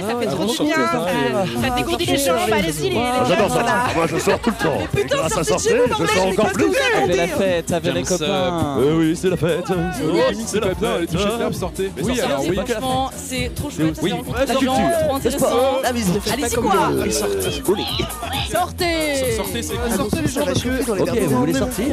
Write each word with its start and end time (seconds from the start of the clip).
sortez, 0.00 0.12
ça 0.12 0.18
fait 0.18 0.26
Ah, 0.28 0.30
trop 0.32 0.44
du 0.44 0.46
bien. 0.46 0.54
sortez, 0.54 0.72
sortez. 0.92 1.12
Ça 1.62 1.68
ça 1.68 1.74
dégourdit 1.76 2.06
les 2.06 2.16
jambes, 2.18 2.38
allez-y, 2.52 2.96
Ah, 2.96 3.24
J'adore 3.28 3.50
ça. 3.52 3.64
Moi, 3.94 4.06
je 4.06 4.18
sors 4.18 4.38
tout 4.40 4.50
le 4.50 4.64
temps. 4.64 4.78
Et 4.98 5.04
grâce 5.04 5.36
à 5.38 5.44
sortir, 5.44 5.76
je 5.98 6.06
sors 6.06 6.26
encore 6.26 6.52
plus. 6.52 6.66
Avec 7.02 7.16
la 7.16 7.26
fête, 7.28 7.72
avec 7.72 7.94
les 7.94 8.02
copains. 8.02 8.76
Eh 8.84 8.92
oui, 8.92 9.16
c'est 9.16 9.28
la 9.30 9.36
fête. 9.36 9.64
Oh, 9.70 9.74
C'est 10.46 10.60
la 10.60 10.74
bien, 10.74 10.98
les 10.98 11.06
t-shirts 11.06 11.28
fête. 11.30 11.38
fermes, 11.38 11.52
sortez. 11.52 11.90
Mais 11.96 12.02
Oui, 12.02 12.16
sortez, 12.16 12.22
alors 12.32 12.44
oui. 12.48 12.56
Franchement, 12.56 13.10
c'est 13.16 13.54
trop 13.54 13.70
chouette. 13.70 13.98
Oui. 14.02 14.10
ça 14.10 14.44
la 14.46 14.54
culture. 14.54 14.72
trop 15.06 15.14
intéressant. 15.16 15.46
La. 15.82 15.88
Allez-y, 16.32 16.54
quoi 16.54 16.72
Sortez, 18.50 19.32
Sortez 19.36 19.62
c'est 19.62 19.74
Sortez 19.96 20.20
les 20.22 20.28
gens 20.28 20.44
parce 20.44 20.62
que 20.62 21.02
Ok, 21.02 21.18
vous 21.22 21.36
voulez 21.38 21.54
sortir 21.54 21.86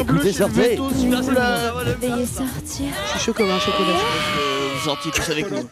Écoutez, 0.00 0.32
sortez. 0.32 0.76
Veuillez 0.76 2.26
sortir. 2.26 2.86
Je 3.04 3.10
suis 3.10 3.20
chaud 3.20 3.32
comme 3.32 3.50
un 3.50 3.58
chocolat. 3.60 3.88
Vous 4.74 4.84
sortiez 4.88 5.10
tous 5.12 5.30
avec 5.30 5.50
nous. 5.50 5.68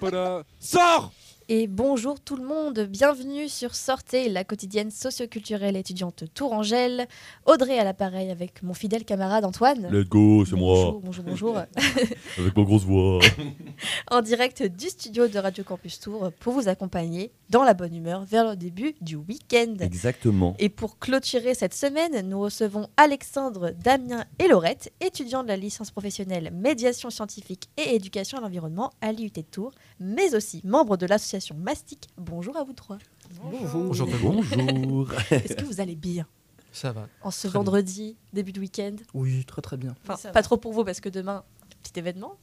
Sors 0.61 1.11
Et 1.51 1.67
bonjour 1.67 2.21
tout 2.21 2.37
le 2.37 2.45
monde, 2.45 2.79
bienvenue 2.81 3.49
sur 3.49 3.75
Sortez, 3.75 4.29
la 4.29 4.45
quotidienne 4.45 4.91
socioculturelle 4.91 5.77
étudiante 5.77 6.25
Tourangelle. 6.35 7.09
Audrey 7.47 7.79
à 7.79 7.85
l'appareil 7.85 8.31
avec 8.31 8.63
mon 8.63 8.75
fidèle 8.75 9.07
camarade 9.07 9.47
Antoine. 9.47 9.89
Let's 9.91 10.11
go, 10.11 10.45
c'est 10.45 10.57
moi. 10.57 10.99
Bonjour, 11.01 11.01
bonjour, 11.01 11.25
bonjour. 11.25 11.57
Avec 12.39 12.55
ma 12.55 12.65
grosse 12.65 12.85
voix. 12.85 13.21
en 14.11 14.21
direct 14.21 14.63
du 14.63 14.91
studio 14.91 15.27
de 15.27 15.39
Radio 15.39 15.65
Campus 15.65 15.99
Tour 16.01 16.31
pour 16.39 16.53
vous 16.53 16.69
accompagner 16.69 17.33
dans 17.49 17.65
la 17.65 17.73
bonne 17.73 17.95
humeur 17.95 18.27
vers 18.27 18.51
le 18.51 18.55
début 18.55 18.95
du 19.01 19.17
week-end. 19.17 19.77
Exactement. 19.81 20.55
Et 20.59 20.69
pour 20.69 20.99
clôturer 20.99 21.55
cette 21.55 21.73
semaine, 21.73 22.29
nous 22.29 22.41
recevons 22.41 22.89
Alexandre, 22.99 23.71
Damien 23.71 24.27
et 24.39 24.49
Laurette, 24.49 24.93
étudiants 25.01 25.45
de 25.45 25.49
la 25.49 25.57
licence 25.57 25.93
professionnelle 25.93 26.51
médiation 26.53 27.09
scientifique 27.09 27.71
et 27.79 27.95
éducation 27.95 28.37
à 28.37 28.43
l'environnement 28.43 28.93
à 29.01 29.13
l'IUT 29.13 29.31
de 29.31 29.41
Tours, 29.41 29.73
mais 29.99 30.35
aussi 30.35 30.61
membres 30.63 30.99
de 30.99 31.07
l'association 31.07 31.38
Mastic. 31.57 32.09
Bonjour 32.17 32.57
à 32.57 32.65
vous 32.65 32.73
trois. 32.73 32.99
Bonjour. 33.43 33.95
Bonjour. 34.23 35.13
Est-ce 35.31 35.55
que 35.55 35.65
vous 35.65 35.81
allez 35.81 35.97
bien 35.97 36.27
Ça 36.73 36.93
va. 36.93 37.09
en 37.23 37.31
ce 37.31 37.49
bien. 37.49 37.53
vendredi, 37.61 38.17
début 38.33 38.53
de 38.53 38.61
week-end 38.61 38.97
Oui, 39.15 39.45
très 39.45 39.63
très 39.63 39.77
bien. 39.77 39.95
Enfin, 40.05 40.15
Oui, 40.17 40.23
pas 40.25 40.33
va. 40.33 40.43
trop 40.43 40.57
pour 40.57 40.73
vous 40.73 40.85
parce 40.85 41.01
que 41.01 41.09
demain, 41.09 41.45
petit 41.83 41.99
événement. 41.99 42.35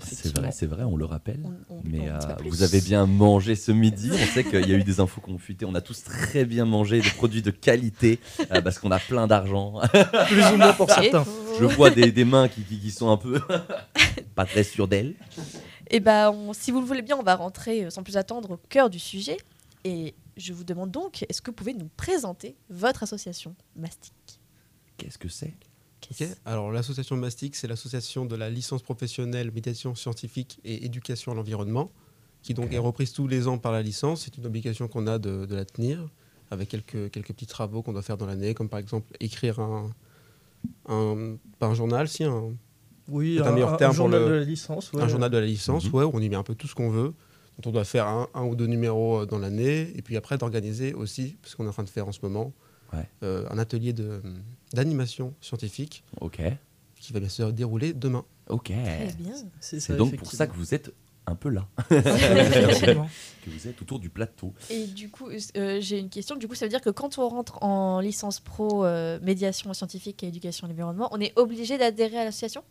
C'est 0.00 0.36
vrai, 0.36 0.50
c'est 0.50 0.66
vrai, 0.66 0.82
on 0.82 0.96
le 0.96 1.04
rappelle. 1.04 1.38
On, 1.70 1.76
on- 1.76 1.80
Mais 1.84 2.10
on 2.10 2.14
euh, 2.14 2.34
plus. 2.34 2.50
vous 2.50 2.62
avez 2.64 2.80
bien 2.80 3.06
mangé 3.06 3.54
ce 3.54 3.70
midi. 3.70 4.10
On 4.12 4.26
sait 4.34 4.42
qu'il 4.42 4.68
y 4.68 4.72
a 4.74 4.76
eu 4.76 4.82
des 4.82 4.98
infos 4.98 5.20
fuité. 5.38 5.64
On 5.66 5.74
a 5.76 5.80
tous 5.80 6.02
très 6.02 6.44
bien 6.44 6.64
mangé, 6.64 7.00
des 7.00 7.10
produits 7.10 7.42
de 7.42 7.52
qualité, 7.52 8.18
euh, 8.52 8.60
parce 8.60 8.80
qu'on 8.80 8.90
a 8.90 8.98
plein 8.98 9.28
d'argent. 9.28 9.74
Plus 10.26 10.44
ou 10.52 10.56
moins 10.56 10.72
pour 10.72 10.90
certains. 10.90 11.24
Je 11.60 11.64
vois 11.64 11.90
des, 11.90 12.10
des 12.10 12.24
mains 12.24 12.48
qui, 12.48 12.62
qui- 12.62 12.80
qui 12.80 12.90
sont 12.90 13.08
un 13.08 13.16
peu 13.16 13.40
pas 14.34 14.44
très 14.46 14.64
sûres 14.64 14.88
d'elles. 14.88 15.14
Eh 15.90 16.00
ben, 16.00 16.30
on- 16.30 16.52
si 16.52 16.70
vous 16.70 16.80
le 16.80 16.86
voulez 16.86 17.02
bien, 17.02 17.16
on 17.16 17.22
va 17.22 17.36
rentrer 17.36 17.84
euh, 17.84 17.90
sans 17.90 18.02
plus 18.02 18.16
attendre 18.16 18.52
au 18.52 18.56
cœur 18.56 18.90
du 18.90 18.98
sujet. 18.98 19.36
Et 19.84 20.14
je 20.36 20.52
vous 20.52 20.64
demande 20.64 20.90
donc, 20.90 21.24
est-ce 21.28 21.42
que 21.42 21.50
vous 21.50 21.54
pouvez 21.56 21.74
nous 21.74 21.90
présenter 21.96 22.56
votre 22.70 23.02
association 23.02 23.54
Mastic? 23.76 24.14
Qu'est-ce 24.96 25.18
que 25.18 25.28
c'est? 25.28 25.52
Alors 26.44 26.70
l'association 26.70 27.16
Mastic, 27.16 27.56
c'est 27.56 27.66
l'association 27.66 28.26
de 28.26 28.36
la 28.36 28.50
licence 28.50 28.82
professionnelle 28.82 29.50
médiation 29.52 29.94
scientifique 29.94 30.60
et 30.64 30.84
éducation 30.84 31.32
à 31.32 31.34
l'environnement, 31.34 31.90
qui 32.42 32.52
donc 32.52 32.72
est 32.72 32.78
reprise 32.78 33.12
tous 33.12 33.26
les 33.26 33.48
ans 33.48 33.56
par 33.58 33.72
la 33.72 33.80
licence. 33.82 34.22
C'est 34.22 34.36
une 34.36 34.44
obligation 34.46 34.86
qu'on 34.86 35.06
a 35.06 35.18
de, 35.18 35.46
de 35.46 35.54
la 35.54 35.64
tenir, 35.64 36.06
avec 36.50 36.68
quelques, 36.68 37.10
quelques 37.10 37.32
petits 37.32 37.46
travaux 37.46 37.82
qu'on 37.82 37.92
doit 37.92 38.02
faire 38.02 38.18
dans 38.18 38.26
l'année, 38.26 38.52
comme 38.54 38.68
par 38.68 38.80
exemple 38.80 39.14
écrire 39.18 39.60
un, 39.60 39.90
un, 40.88 41.36
pas 41.58 41.66
un 41.68 41.74
journal, 41.74 42.06
si 42.06 42.24
un, 42.24 42.52
Oui, 43.08 43.38
un 43.44 43.52
meilleur 43.52 43.74
un, 43.74 43.76
terme 43.76 43.90
pour 43.94 44.04
journal 44.04 44.20
le- 44.22 44.28
de 44.28 44.34
la 44.34 44.44
licence. 44.44 44.92
ouais. 44.92 45.02
un 45.02 45.08
journal 45.08 45.30
de 45.30 45.38
la 45.38 45.46
licence, 45.46 45.90
ouais, 45.92 46.04
où 46.04 46.10
on 46.14 46.20
y 46.20 46.28
met 46.28 46.36
un 46.36 46.42
peu 46.42 46.54
tout 46.54 46.66
ce 46.66 46.74
qu'on 46.74 46.88
veut. 46.90 47.12
Donc 47.58 47.66
on 47.66 47.70
doit 47.70 47.84
faire 47.84 48.06
un, 48.08 48.28
un 48.34 48.44
ou 48.44 48.56
deux 48.56 48.66
numéros 48.66 49.20
euh, 49.22 49.26
dans 49.26 49.38
l'année, 49.38 49.92
et 49.96 50.02
puis 50.02 50.16
après 50.16 50.38
d'organiser 50.38 50.92
aussi, 50.94 51.36
parce 51.42 51.54
qu'on 51.54 51.64
est 51.66 51.68
en 51.68 51.72
train 51.72 51.84
de 51.84 51.88
faire 51.90 52.08
en 52.08 52.12
ce 52.12 52.20
moment, 52.22 52.52
Ouais. 52.92 53.08
euh, 53.22 53.46
un 53.50 53.58
atelier 53.58 53.92
de- 53.92 54.20
d'animation 54.72 55.34
scientifique 55.40 56.04
Ok. 56.20 56.40
qui 57.00 57.12
va 57.12 57.20
bien 57.20 57.28
se 57.28 57.42
dérouler 57.44 57.92
demain. 57.92 58.24
Ok. 58.48 58.72
C'est 59.60 59.96
donc 59.96 60.16
pour 60.16 60.30
ça 60.32 60.46
que 60.46 60.54
vous 60.56 60.74
êtes 60.74 60.92
un 61.26 61.34
peu 61.34 61.48
là, 61.48 61.66
que 61.88 63.50
vous 63.50 63.68
êtes 63.68 63.80
autour 63.82 63.98
du 63.98 64.10
plateau. 64.10 64.52
Et 64.70 64.86
du 64.86 65.08
coup, 65.10 65.28
euh, 65.56 65.78
j'ai 65.80 65.98
une 65.98 66.10
question. 66.10 66.36
Du 66.36 66.46
coup, 66.48 66.54
ça 66.54 66.66
veut 66.66 66.70
dire 66.70 66.80
que 66.82 66.90
quand 66.90 67.18
on 67.18 67.28
rentre 67.28 67.62
en 67.62 68.00
licence 68.00 68.40
pro 68.40 68.84
euh, 68.84 69.18
médiation 69.22 69.72
scientifique 69.74 70.22
et 70.22 70.28
éducation 70.28 70.66
à 70.66 70.68
l'environnement, 70.70 71.08
on 71.12 71.20
est 71.20 71.32
obligé 71.38 71.78
d'adhérer 71.78 72.18
à 72.18 72.24
l'association? 72.24 72.62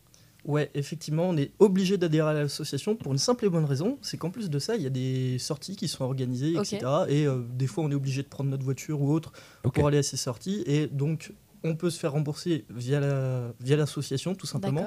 Ouais, 0.46 0.70
effectivement, 0.74 1.30
on 1.30 1.38
est 1.38 1.52
obligé 1.60 1.98
d'adhérer 1.98 2.32
à 2.32 2.34
l'association 2.34 2.96
pour 2.96 3.14
une 3.14 3.18
simple 3.18 3.46
et 3.46 3.50
bonne 3.50 3.64
raison, 3.64 3.98
c'est 4.02 4.18
qu'en 4.18 4.30
plus 4.30 4.50
de 4.50 4.60
ça, 4.60 4.76
il 4.76 4.82
y 4.82 4.86
a 4.86 4.90
des 4.90 5.40
sorties 5.40 5.76
qui 5.78 5.88
sont 5.88 6.04
organisées, 6.04 6.54
etc. 6.56 6.80
Et 7.08 7.26
euh, 7.26 7.40
des 7.54 7.68
fois, 7.68 7.84
on 7.86 7.92
est 7.92 7.96
obligé 7.96 8.24
de 8.24 8.28
prendre 8.28 8.50
notre 8.50 8.64
voiture 8.66 9.02
ou 9.02 9.12
autre 9.14 9.32
pour 9.74 9.88
aller 9.88 10.00
à 10.00 10.04
ces 10.04 10.18
sorties. 10.18 10.64
Et 10.66 10.88
donc, 10.88 11.32
on 11.64 11.76
peut 11.76 11.90
se 11.90 11.98
faire 11.98 12.12
rembourser 12.12 12.66
via 12.70 13.00
la 13.00 13.54
via 13.62 13.78
l'association, 13.78 14.36
tout 14.36 14.46
simplement. 14.48 14.86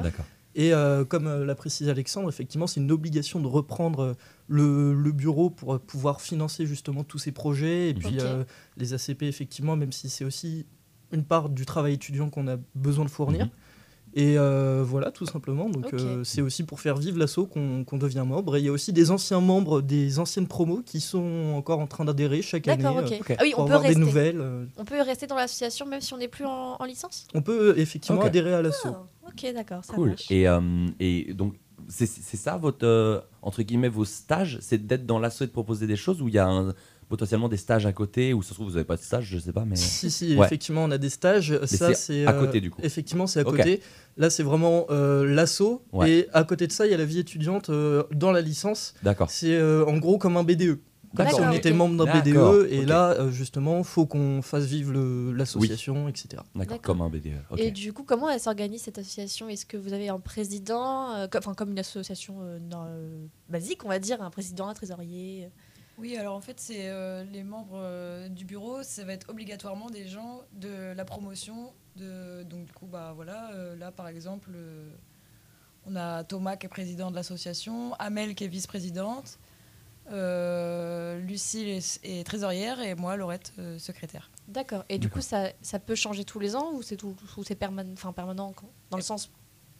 Et 0.58 0.72
euh, 0.72 1.04
comme 1.04 1.26
euh, 1.26 1.44
l'a 1.44 1.54
précisé 1.54 1.90
Alexandre, 1.90 2.30
effectivement, 2.30 2.66
c'est 2.66 2.80
une 2.80 2.90
obligation 2.90 3.40
de 3.40 3.46
reprendre 3.46 4.00
euh, 4.00 4.14
le, 4.48 4.94
le 4.94 5.12
bureau 5.12 5.50
pour 5.50 5.74
euh, 5.74 5.78
pouvoir 5.78 6.22
financer 6.22 6.64
justement 6.64 7.04
tous 7.04 7.18
ces 7.18 7.30
projets. 7.32 7.90
Et 7.90 7.94
puis 7.94 8.16
euh, 8.20 8.42
les 8.78 8.94
ACP, 8.94 9.24
effectivement, 9.24 9.76
même 9.76 9.92
si 9.92 10.08
c'est 10.08 10.24
aussi 10.24 10.64
une 11.12 11.24
part 11.24 11.50
du 11.50 11.66
travail 11.66 11.94
étudiant 11.94 12.30
qu'on 12.30 12.48
a 12.48 12.56
besoin 12.74 13.04
de 13.04 13.10
fournir. 13.10 13.44
Mhm. 13.46 13.50
Et 14.18 14.38
euh, 14.38 14.82
voilà, 14.82 15.10
tout 15.10 15.26
simplement. 15.26 15.68
Donc 15.68 15.92
euh, 15.92 16.24
c'est 16.24 16.40
aussi 16.40 16.64
pour 16.64 16.80
faire 16.80 16.96
vivre 16.96 17.18
l'assaut 17.18 17.44
qu'on 17.46 17.84
qu'on 17.84 17.98
devient 17.98 18.24
membre. 18.26 18.56
Et 18.56 18.60
il 18.60 18.64
y 18.64 18.68
a 18.68 18.72
aussi 18.72 18.94
des 18.94 19.10
anciens 19.10 19.40
membres 19.42 19.82
des 19.82 20.18
anciennes 20.18 20.46
promos 20.48 20.80
qui 20.86 21.00
sont 21.00 21.52
encore 21.54 21.80
en 21.80 21.86
train 21.86 22.06
d'adhérer 22.06 22.40
chaque 22.40 22.66
année 22.66 22.82
D'accord, 22.82 22.98
euh, 23.00 23.06
ok. 23.06 23.16
ok. 23.20 23.36
Ah 23.38 23.42
oui, 23.42 23.50
pour 23.52 23.60
on 23.64 23.66
peut 23.66 23.72
avoir 23.74 23.82
des 23.82 23.88
rester. 23.88 24.00
nouvelles. 24.00 24.40
euh. 24.40 24.64
On 24.78 24.86
peut 24.86 25.00
rester 25.02 25.26
dans 25.26 25.36
l'association 25.36 25.84
même 25.84 26.00
si 26.00 26.14
on 26.14 26.16
n'est 26.16 26.28
plus 26.28 26.46
en, 26.46 26.76
en 26.80 26.84
licence? 26.86 27.26
On 27.34 27.42
peut 27.42 27.70
euh, 27.76 27.78
effectivement 27.78 28.22
adhérer 28.22 28.54
à 28.54 28.62
l'assaut. 28.62 28.88
Ah, 28.90 29.06
Ok, 29.28 29.52
d'accord, 29.54 29.84
ça 29.84 29.92
Cool. 29.94 30.08
marche. 30.10 30.30
Et, 30.30 30.48
euh, 30.48 30.60
et 30.98 31.34
donc, 31.34 31.54
c'est 31.88 32.06
c'est 32.06 32.38
ça 32.38 32.56
votre, 32.56 32.86
euh, 32.86 33.20
entre 33.42 33.60
guillemets, 33.62 33.90
vos 33.90 34.06
stages? 34.06 34.56
C'est 34.62 34.86
d'être 34.86 35.04
dans 35.04 35.18
l'assaut 35.18 35.44
et 35.44 35.46
de 35.48 35.52
proposer 35.52 35.86
des 35.86 35.96
choses 35.96 36.22
ou 36.22 36.28
il 36.28 36.34
y 36.34 36.38
a 36.38 36.46
un- 36.48 36.72
potentiellement 37.08 37.48
des 37.48 37.56
stages 37.56 37.86
à 37.86 37.92
côté 37.92 38.32
ou 38.34 38.42
ça 38.42 38.50
se 38.50 38.54
trouve 38.54 38.68
vous 38.68 38.74
n'avez 38.74 38.84
pas 38.84 38.96
de 38.96 39.02
stage, 39.02 39.26
je 39.26 39.38
sais 39.38 39.52
pas, 39.52 39.64
mais. 39.64 39.76
Si, 39.76 40.10
si, 40.10 40.36
Ouais. 40.36 40.46
effectivement, 40.46 40.84
on 40.84 40.90
a 40.90 40.98
des 40.98 41.10
stages. 41.10 41.58
ça, 41.66 41.94
c'est 41.94 42.26
à 42.26 42.32
euh, 42.32 42.40
côté, 42.40 42.60
du 42.60 42.70
coup. 42.70 42.80
Effectivement, 42.82 43.26
c'est 43.26 43.40
à 43.40 43.44
côté. 43.44 43.80
Là, 44.16 44.30
c'est 44.30 44.42
vraiment 44.42 44.86
euh, 44.90 45.26
l'assaut. 45.26 45.82
Ouais. 45.92 46.10
Et 46.10 46.28
à 46.32 46.44
côté 46.44 46.66
de 46.66 46.72
ça, 46.72 46.86
il 46.86 46.90
y 46.90 46.94
a 46.94 46.98
la 46.98 47.04
vie 47.04 47.18
étudiante 47.18 47.68
euh, 47.70 48.04
dans 48.12 48.32
la 48.32 48.40
licence. 48.40 48.94
D'accord. 49.02 49.30
C'est 49.30 49.54
euh, 49.54 49.84
en 49.86 49.98
gros 49.98 50.18
comme 50.18 50.36
un 50.36 50.44
BDE. 50.44 50.78
Comme 51.14 51.26
si 51.28 51.32
D'accord, 51.36 51.48
on 51.50 51.56
était 51.56 51.72
membre 51.72 52.04
d'un 52.04 52.20
BDE. 52.20 52.68
Et 52.70 52.84
là, 52.84 53.30
justement, 53.30 53.82
faut 53.82 54.06
qu'on 54.06 54.42
fasse 54.42 54.64
vivre 54.64 54.92
l'association, 55.32 56.08
etc. 56.08 56.42
D'accord. 56.54 56.80
Comme 56.82 57.00
un 57.00 57.08
BDE. 57.08 57.32
Et 57.56 57.70
du 57.70 57.92
coup, 57.92 58.02
comment 58.02 58.28
elle 58.28 58.40
s'organise 58.40 58.82
cette 58.82 58.98
association? 58.98 59.48
Est-ce 59.48 59.66
que 59.66 59.76
vous 59.76 59.92
avez 59.92 60.08
un 60.08 60.20
président, 60.20 61.14
euh, 61.14 61.26
enfin 61.36 61.54
comme 61.54 61.70
une 61.70 61.78
association 61.78 62.36
euh, 62.42 62.58
euh, 62.74 63.26
basique, 63.48 63.84
on 63.84 63.88
va 63.88 63.98
dire, 63.98 64.20
un 64.20 64.30
président, 64.30 64.68
un 64.68 64.74
trésorier? 64.74 65.48
Oui, 65.98 66.16
alors 66.16 66.36
en 66.36 66.40
fait, 66.40 66.60
c'est 66.60 66.88
euh, 66.90 67.24
les 67.24 67.42
membres 67.42 67.78
euh, 67.80 68.28
du 68.28 68.44
bureau, 68.44 68.82
ça 68.82 69.04
va 69.04 69.14
être 69.14 69.30
obligatoirement 69.30 69.88
des 69.88 70.06
gens 70.06 70.42
de 70.52 70.92
la 70.94 71.04
promotion. 71.04 71.72
De, 71.96 72.42
donc, 72.42 72.66
du 72.66 72.72
coup, 72.72 72.86
bah 72.86 73.12
voilà, 73.16 73.50
euh, 73.52 73.74
là 73.76 73.90
par 73.90 74.08
exemple, 74.08 74.50
on 75.86 75.96
a 75.96 76.22
Thomas 76.24 76.56
qui 76.56 76.66
est 76.66 76.68
président 76.68 77.10
de 77.10 77.16
l'association, 77.16 77.94
Amel 77.94 78.34
qui 78.34 78.44
est 78.44 78.48
vice-présidente, 78.48 79.38
Lucille 80.10 81.68
est, 81.68 82.00
est 82.04 82.24
trésorière 82.24 82.80
et 82.80 82.94
moi, 82.94 83.16
Laurette, 83.16 83.52
secrétaire. 83.78 84.30
D'accord. 84.46 84.84
Et 84.88 84.98
du 84.98 85.08
coup, 85.08 85.20
ça, 85.22 85.48
ça 85.62 85.78
peut 85.78 85.94
changer 85.94 86.24
tous 86.24 86.38
les 86.38 86.54
ans 86.54 86.72
ou 86.74 86.82
c'est 86.82 86.96
tout, 86.96 87.16
ou 87.36 87.42
c'est 87.42 87.54
permanent, 87.56 87.90
enfin 87.94 88.12
permanent 88.12 88.52
quand- 88.52 88.70
dans 88.90 88.98
le 88.98 89.02
sens 89.02 89.30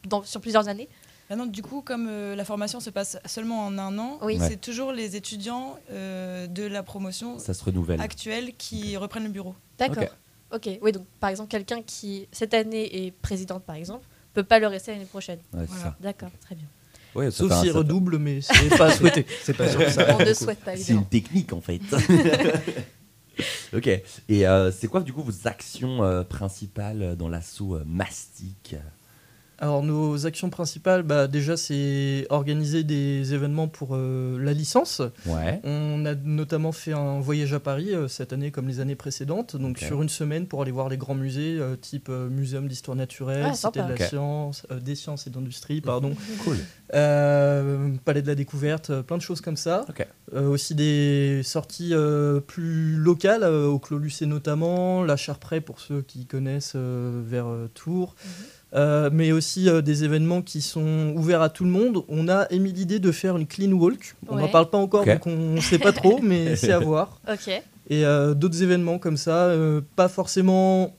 dans, 0.04 0.22
sur 0.22 0.40
plusieurs 0.40 0.66
années? 0.68 0.88
Maintenant, 1.28 1.46
du 1.46 1.62
coup, 1.62 1.82
comme 1.82 2.06
euh, 2.08 2.36
la 2.36 2.44
formation 2.44 2.78
se 2.78 2.90
passe 2.90 3.18
seulement 3.26 3.66
en 3.66 3.78
un 3.78 3.98
an, 3.98 4.18
Oui. 4.22 4.38
Ouais. 4.38 4.48
c'est 4.48 4.60
toujours 4.60 4.92
les 4.92 5.16
étudiants 5.16 5.76
euh, 5.90 6.46
de 6.46 6.62
la 6.64 6.82
promotion 6.84 7.38
Ça 7.38 7.52
se 7.54 7.64
renouvelle. 7.64 8.00
actuelle 8.00 8.52
qui 8.56 8.96
reprennent 8.96 9.24
le 9.24 9.30
bureau. 9.30 9.54
D'accord. 9.78 10.04
Ok. 10.52 10.66
Ok. 10.68 10.78
Oui, 10.82 10.92
donc 10.92 11.04
par 11.18 11.30
exemple, 11.30 11.50
quelqu'un 11.50 11.82
qui 11.82 12.28
cette 12.30 12.54
année 12.54 13.06
est 13.06 13.10
présidente, 13.10 13.64
par 13.64 13.74
exemple, 13.76 14.04
peut 14.34 14.44
pas 14.44 14.60
le 14.60 14.68
rester 14.68 14.92
l'année 14.92 15.04
prochaine. 15.06 15.40
Ouais, 15.52 15.64
Voilà. 15.68 15.96
D'accord, 16.00 16.30
très 16.40 16.54
bien. 16.54 16.66
Ouais, 17.16 17.30
ça 17.30 17.38
Sauf 17.38 17.60
s'il 17.60 17.72
redouble, 17.72 18.18
mais 18.18 18.40
c'est 18.42 18.68
pas 18.76 18.86
à 18.86 18.92
souhaiter. 18.92 19.26
C'est 19.42 19.54
pas 19.56 19.68
sûr 19.68 19.80
que 19.80 19.90
ça. 19.90 20.16
on 20.16 20.22
ne 20.24 20.34
souhaite 20.34 20.60
pas 20.60 20.76
C'est 20.76 20.92
une 20.92 21.06
technique 21.06 21.52
en 21.54 21.60
fait. 21.62 21.80
ok. 23.74 23.86
Et 24.28 24.46
euh, 24.46 24.70
c'est 24.70 24.86
quoi 24.88 25.00
du 25.02 25.12
coup 25.12 25.22
vos 25.22 25.48
actions 25.48 26.02
euh, 26.04 26.22
principales 26.22 27.16
dans 27.16 27.28
l'assaut 27.28 27.76
euh, 27.76 27.84
mastic 27.86 28.76
Alors 29.58 29.82
nos 29.82 30.26
actions 30.26 30.50
principales, 30.50 31.02
bah, 31.02 31.28
déjà 31.28 31.56
c'est 31.56 32.26
organiser 32.28 32.84
des 32.84 33.32
événements 33.32 33.68
pour 33.68 33.90
euh, 33.92 34.38
la 34.38 34.52
licence. 34.52 35.00
Ouais. 35.24 35.60
On 35.64 36.04
a 36.04 36.14
notamment 36.14 36.72
fait 36.72 36.92
un 36.92 37.20
voyage 37.20 37.54
à 37.54 37.60
Paris 37.60 37.94
euh, 37.94 38.06
cette 38.06 38.34
année 38.34 38.50
comme 38.50 38.68
les 38.68 38.80
années 38.80 38.96
précédentes, 38.96 39.56
donc 39.56 39.78
sur 39.78 40.02
une 40.02 40.10
semaine 40.10 40.46
pour 40.46 40.60
aller 40.60 40.72
voir 40.72 40.90
les 40.90 40.98
grands 40.98 41.14
musées 41.14 41.56
euh, 41.58 41.74
type 41.74 42.08
euh, 42.10 42.28
Muséum 42.28 42.68
d'histoire 42.68 42.96
naturelle, 42.96 43.46
Ah, 43.46 43.54
Cité 43.54 43.80
de 43.82 43.88
la 43.88 44.08
science, 44.08 44.66
euh, 44.70 44.78
des 44.78 44.94
sciences 44.94 45.26
et 45.26 45.30
d'industrie, 45.30 45.80
pardon, 45.80 46.12
Cool. 46.44 46.58
Euh, 46.94 47.90
Palais 48.04 48.22
de 48.22 48.26
la 48.26 48.34
découverte, 48.34 48.90
euh, 48.90 49.02
plein 49.02 49.16
de 49.16 49.22
choses 49.22 49.40
comme 49.40 49.56
ça. 49.56 49.84
Euh, 50.34 50.48
aussi 50.48 50.74
des 50.74 51.40
sorties 51.44 51.90
euh, 51.94 52.40
plus 52.40 52.96
locales, 52.96 53.42
euh, 53.42 53.66
au 53.66 53.78
Clos 53.78 53.98
Lucé 53.98 54.26
notamment, 54.26 55.02
la 55.02 55.16
Charprey 55.16 55.60
pour 55.60 55.80
ceux 55.80 56.02
qui 56.02 56.26
connaissent 56.26 56.72
euh, 56.76 57.22
vers 57.24 57.46
euh, 57.46 57.70
Tours. 57.74 58.14
Mhm. 58.24 58.30
Euh, 58.74 59.10
mais 59.12 59.30
aussi 59.32 59.68
euh, 59.68 59.80
des 59.80 60.02
événements 60.04 60.42
qui 60.42 60.60
sont 60.60 61.12
ouverts 61.16 61.40
à 61.40 61.48
tout 61.48 61.64
le 61.64 61.70
monde. 61.70 62.02
On 62.08 62.28
a 62.28 62.46
émis 62.50 62.72
l'idée 62.72 62.98
de 62.98 63.12
faire 63.12 63.36
une 63.36 63.46
clean 63.46 63.70
walk. 63.72 64.16
On 64.28 64.34
n'en 64.36 64.42
Ouais. 64.44 64.50
parle 64.50 64.68
pas 64.70 64.78
encore, 64.78 65.04
donc 65.04 65.26
on 65.26 65.54
ne 65.54 65.60
sait 65.60 65.78
pas 65.78 65.92
trop, 65.92 66.18
mais 66.22 66.56
c'est 66.56 66.72
à 66.72 66.78
voir. 66.80 67.20
Et 67.88 68.04
euh, 68.04 68.34
d'autres 68.34 68.62
événements 68.64 68.98
comme 68.98 69.16
ça, 69.16 69.44
euh, 69.46 69.80
pas 69.94 70.08
forcément. 70.08 70.94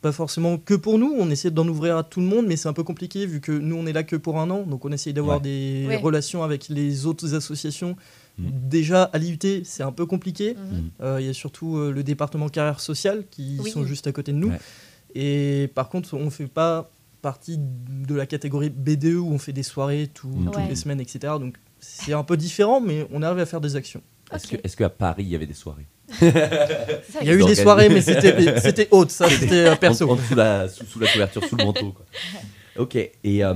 Pas 0.00 0.12
forcément 0.12 0.58
que 0.58 0.74
pour 0.74 0.98
nous, 0.98 1.12
on 1.18 1.28
essaie 1.30 1.50
d'en 1.50 1.66
ouvrir 1.66 1.96
à 1.96 2.02
tout 2.04 2.20
le 2.20 2.26
monde, 2.26 2.46
mais 2.46 2.56
c'est 2.56 2.68
un 2.68 2.72
peu 2.72 2.84
compliqué 2.84 3.26
vu 3.26 3.40
que 3.40 3.50
nous 3.52 3.76
on 3.76 3.86
est 3.86 3.92
là 3.92 4.04
que 4.04 4.14
pour 4.16 4.38
un 4.38 4.48
an, 4.50 4.62
donc 4.62 4.84
on 4.84 4.92
essaye 4.92 5.12
d'avoir 5.12 5.36
Ouais. 5.38 5.42
des 5.42 5.84
Ouais. 5.88 5.96
relations 5.96 6.42
avec 6.44 6.68
les 6.68 7.04
autres 7.06 7.34
associations. 7.34 7.96
Mm. 8.38 8.44
Déjà 8.68 9.02
à 9.04 9.18
l'IUT, 9.18 9.38
c'est 9.64 9.82
un 9.82 9.90
peu 9.92 10.06
compliqué. 10.06 10.54
Mhm. 10.54 10.90
Euh, 11.02 11.16
Il 11.20 11.26
y 11.26 11.30
a 11.30 11.34
surtout 11.34 11.76
euh, 11.76 11.90
le 11.92 12.02
département 12.04 12.48
carrière 12.48 12.78
sociale 12.80 13.24
qui 13.30 13.58
Oui. 13.60 13.70
sont 13.70 13.84
juste 13.84 14.06
à 14.06 14.12
côté 14.12 14.32
de 14.32 14.36
nous. 14.38 14.50
Ouais. 14.50 14.60
Et 15.14 15.70
par 15.74 15.88
contre, 15.88 16.14
on 16.14 16.24
ne 16.26 16.30
fait 16.30 16.46
pas 16.46 16.90
partie 17.22 17.56
de 17.58 18.14
la 18.14 18.26
catégorie 18.26 18.70
BDE 18.70 19.16
où 19.16 19.28
on 19.32 19.38
fait 19.38 19.52
des 19.52 19.62
soirées 19.62 20.08
tout- 20.12 20.28
Mm. 20.28 20.44
toutes 20.46 20.56
Ouais. 20.56 20.68
les 20.68 20.76
semaines, 20.76 21.00
etc. 21.00 21.18
Donc 21.40 21.56
c'est 21.80 22.12
un 22.12 22.22
peu 22.24 22.36
différent, 22.36 22.80
mais 22.80 23.06
on 23.12 23.22
arrive 23.22 23.40
à 23.40 23.46
faire 23.46 23.60
des 23.60 23.74
actions. 23.76 24.02
Est-ce 24.32 24.76
qu'à 24.76 24.88
Paris, 24.90 25.22
il 25.24 25.28
y 25.30 25.34
avait 25.34 25.46
des 25.46 25.54
soirées 25.54 25.86
Il 26.20 27.26
y 27.26 27.30
a 27.30 27.34
eu 27.34 27.44
des 27.44 27.54
soirées, 27.54 27.88
mais 27.88 28.00
c'était 28.02 28.60
c'était 28.60 28.88
haute, 28.90 29.10
ça, 29.10 29.28
c'était 29.28 29.68
En- 29.70 29.76
perso. 29.76 30.08
en 30.10 30.16
dessous 30.16 30.34
la, 30.34 30.68
sous, 30.68 30.84
sous 30.86 30.98
la 31.00 31.06
couverture, 31.08 31.44
sous 31.44 31.56
le 31.56 31.64
manteau. 31.64 31.92
Quoi. 31.92 32.04
Ok, 32.78 32.94
et 32.94 33.44
euh, 33.44 33.54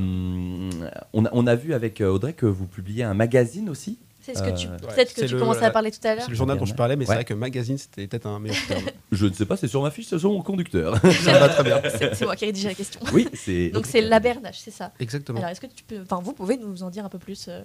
on, 1.12 1.25
a, 1.25 1.31
on 1.32 1.46
a 1.46 1.55
vu 1.55 1.75
avec 1.75 2.00
euh, 2.00 2.08
Audrey 2.10 2.32
que 2.32 2.44
vous 2.46 2.66
publiez 2.66 3.05
un 3.05 3.14
magazine 3.14 3.69
aussi. 3.69 4.00
C'est 4.22 4.36
ce 4.36 4.42
que 4.42 4.50
tu 4.56 4.69
Euh, 4.69 4.76
peut-être 4.76 5.14
que 5.14 5.24
tu 5.24 5.34
le- 5.34 5.38
commençais 5.40 5.64
à 5.64 5.70
parler 5.70 5.90
tout 5.90 5.98
à 6.04 6.14
l'heure. 6.14 6.24
C'est 6.24 6.30
le 6.30 6.36
journal 6.36 6.56
dont 6.58 6.64
je 6.64 6.74
parlais, 6.74 6.96
mais 6.96 7.04
c'est 7.04 7.14
vrai 7.14 7.24
que 7.24 7.34
magazine, 7.34 7.76
c'était 7.76 8.06
peut-être 8.06 8.26
un 8.26 8.38
meilleur 8.38 8.56
terme. 8.69 8.84
Je 9.12 9.26
ne 9.26 9.32
sais 9.32 9.46
pas, 9.46 9.56
c'est 9.56 9.69
sur 9.69 9.82
ma 9.82 9.90
fiche, 9.90 10.06
c'est 10.08 10.19
sur 10.19 10.30
mon 10.32 10.42
conducteur. 10.42 10.96
Ça 11.02 11.32
me 11.34 11.38
va 11.38 11.48
très 11.48 11.64
bien. 11.64 11.82
C'est 11.98 12.14
c'est 12.14 12.24
moi 12.24 12.36
qui 12.36 12.46
rédige 12.46 12.64
la 12.64 12.74
question. 12.74 13.00
oui, 13.12 13.28
c'est. 13.34 13.69
Donc 13.74 13.86
c'est 13.86 14.00
l'abernage, 14.00 14.60
c'est 14.60 14.70
ça. 14.70 14.92
Exactement. 15.00 15.38
Alors 15.38 15.50
est-ce 15.50 15.60
que 15.60 15.66
tu 15.66 15.84
peux, 15.84 16.00
enfin 16.02 16.20
vous 16.22 16.32
pouvez 16.32 16.56
nous 16.56 16.82
en 16.82 16.90
dire 16.90 17.04
un 17.04 17.08
peu 17.08 17.19
plus 17.19 17.46
euh, 17.48 17.62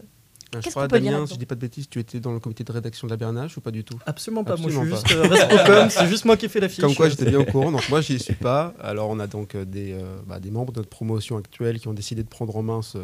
je 0.54 0.60
qu'est-ce 0.60 0.72
crois, 0.72 0.88
Damien, 0.88 1.26
si 1.28 1.34
je 1.34 1.40
dis 1.40 1.46
pas 1.46 1.56
de 1.56 1.60
bêtises, 1.60 1.90
tu 1.90 2.00
étais 2.00 2.20
dans 2.22 2.32
le 2.32 2.40
comité 2.40 2.64
de 2.64 2.72
rédaction 2.72 3.06
de 3.06 3.12
la 3.12 3.18
Bernache 3.18 3.58
ou 3.58 3.62
pas 3.62 3.72
du 3.72 3.84
tout? 3.84 4.00
Absolument 4.06 4.46
pas, 4.46 4.56
moi 4.56 4.70
je 4.72 4.78
suis 4.80 4.88
juste 4.90 5.12
euh, 5.12 5.22
responsable, 5.28 5.92
c'est 5.92 6.08
juste 6.08 6.24
moi 6.26 6.38
qui 6.38 6.46
ai 6.46 6.50
fait 6.50 6.62
la 6.62 6.70
fiche. 6.70 6.80
Comme 6.80 6.96
quoi, 6.96 7.10
j'étais 7.10 7.26
bien 7.26 7.40
au 7.40 7.46
courant. 7.46 7.72
Donc 7.72 7.88
moi, 7.90 8.00
j'y 8.02 8.18
suis 8.18 8.34
pas. 8.34 8.74
Alors 8.80 9.10
on 9.10 9.20
a 9.20 9.28
donc 9.28 9.56
euh, 9.56 9.66
des, 9.66 9.92
euh, 9.94 10.16
bah, 10.26 10.40
des 10.40 10.50
membres 10.52 10.72
de 10.72 10.80
notre 10.80 10.90
promotion 10.90 11.36
actuelle 11.38 11.80
qui 11.80 11.88
ont 11.90 11.94
décidé 11.94 12.24
de 12.24 12.30
prendre 12.30 12.56
en 12.56 12.64
main 12.64 12.82
ce, 12.82 12.98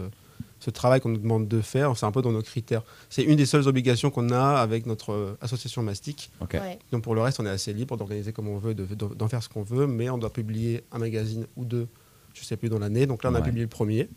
ce 0.64 0.70
travail 0.70 1.02
qu'on 1.02 1.10
nous 1.10 1.18
demande 1.18 1.48
de 1.48 1.60
faire. 1.60 1.98
C'est 1.98 2.06
un 2.06 2.12
peu 2.12 2.22
dans 2.22 2.32
nos 2.32 2.42
critères. 2.42 2.84
C'est 3.10 3.24
une 3.24 3.36
des 3.36 3.46
seules 3.46 3.68
obligations 3.68 4.10
qu'on 4.12 4.30
a 4.30 4.56
avec 4.62 4.86
notre 4.86 5.12
euh, 5.12 5.38
association 5.42 5.84
Mastic. 5.84 6.32
Ouais. 6.54 6.80
Donc 6.92 7.04
pour 7.04 7.16
le 7.16 7.22
reste, 7.22 7.40
on 7.42 7.46
est 7.46 7.50
assez 7.50 7.74
libre 7.74 7.98
d'organiser 7.98 8.32
comme 8.32 8.48
on 8.48 8.58
veut, 8.60 8.74
de- 8.74 8.86
de- 8.86 9.14
d'en 9.16 9.28
faire 9.28 9.44
ce 9.44 9.50
qu'on 9.50 9.64
veut, 9.64 9.88
mais 9.88 10.10
on 10.10 10.18
doit 10.18 10.32
publier 10.32 10.84
un 10.94 11.00
magazine 11.00 11.48
ou 11.58 11.66
deux, 11.66 11.88
je 12.34 12.44
sais 12.46 12.56
plus 12.56 12.70
dans 12.70 12.80
l'année. 12.80 13.06
Donc 13.08 13.24
là, 13.24 13.30
on 13.32 13.36
a 13.36 13.40
Ouais. 13.40 13.44
publié 13.44 13.64
le 13.64 13.70
premier 13.70 14.08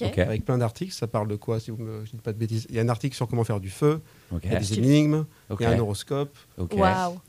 Avec 0.00 0.44
plein 0.44 0.58
d'articles. 0.58 0.92
Ça 0.92 1.06
parle 1.06 1.28
de 1.28 1.36
quoi 1.36 1.60
Si 1.60 1.70
vous 1.70 1.76
me 1.78 2.04
je 2.04 2.10
dis 2.12 2.16
pas 2.18 2.32
de 2.32 2.38
bêtises, 2.38 2.66
il 2.70 2.76
y 2.76 2.78
a 2.78 2.82
un 2.82 2.88
article 2.88 3.14
sur 3.16 3.26
comment 3.28 3.44
faire 3.44 3.60
du 3.60 3.70
feu. 3.70 4.00
Il 4.42 4.50
y 4.50 4.54
a 4.54 4.58
des 4.58 4.78
énigmes. 4.78 5.24
Il 5.50 5.62
y 5.62 5.66
a 5.66 5.70
un 5.70 5.78
horoscope. 5.78 6.36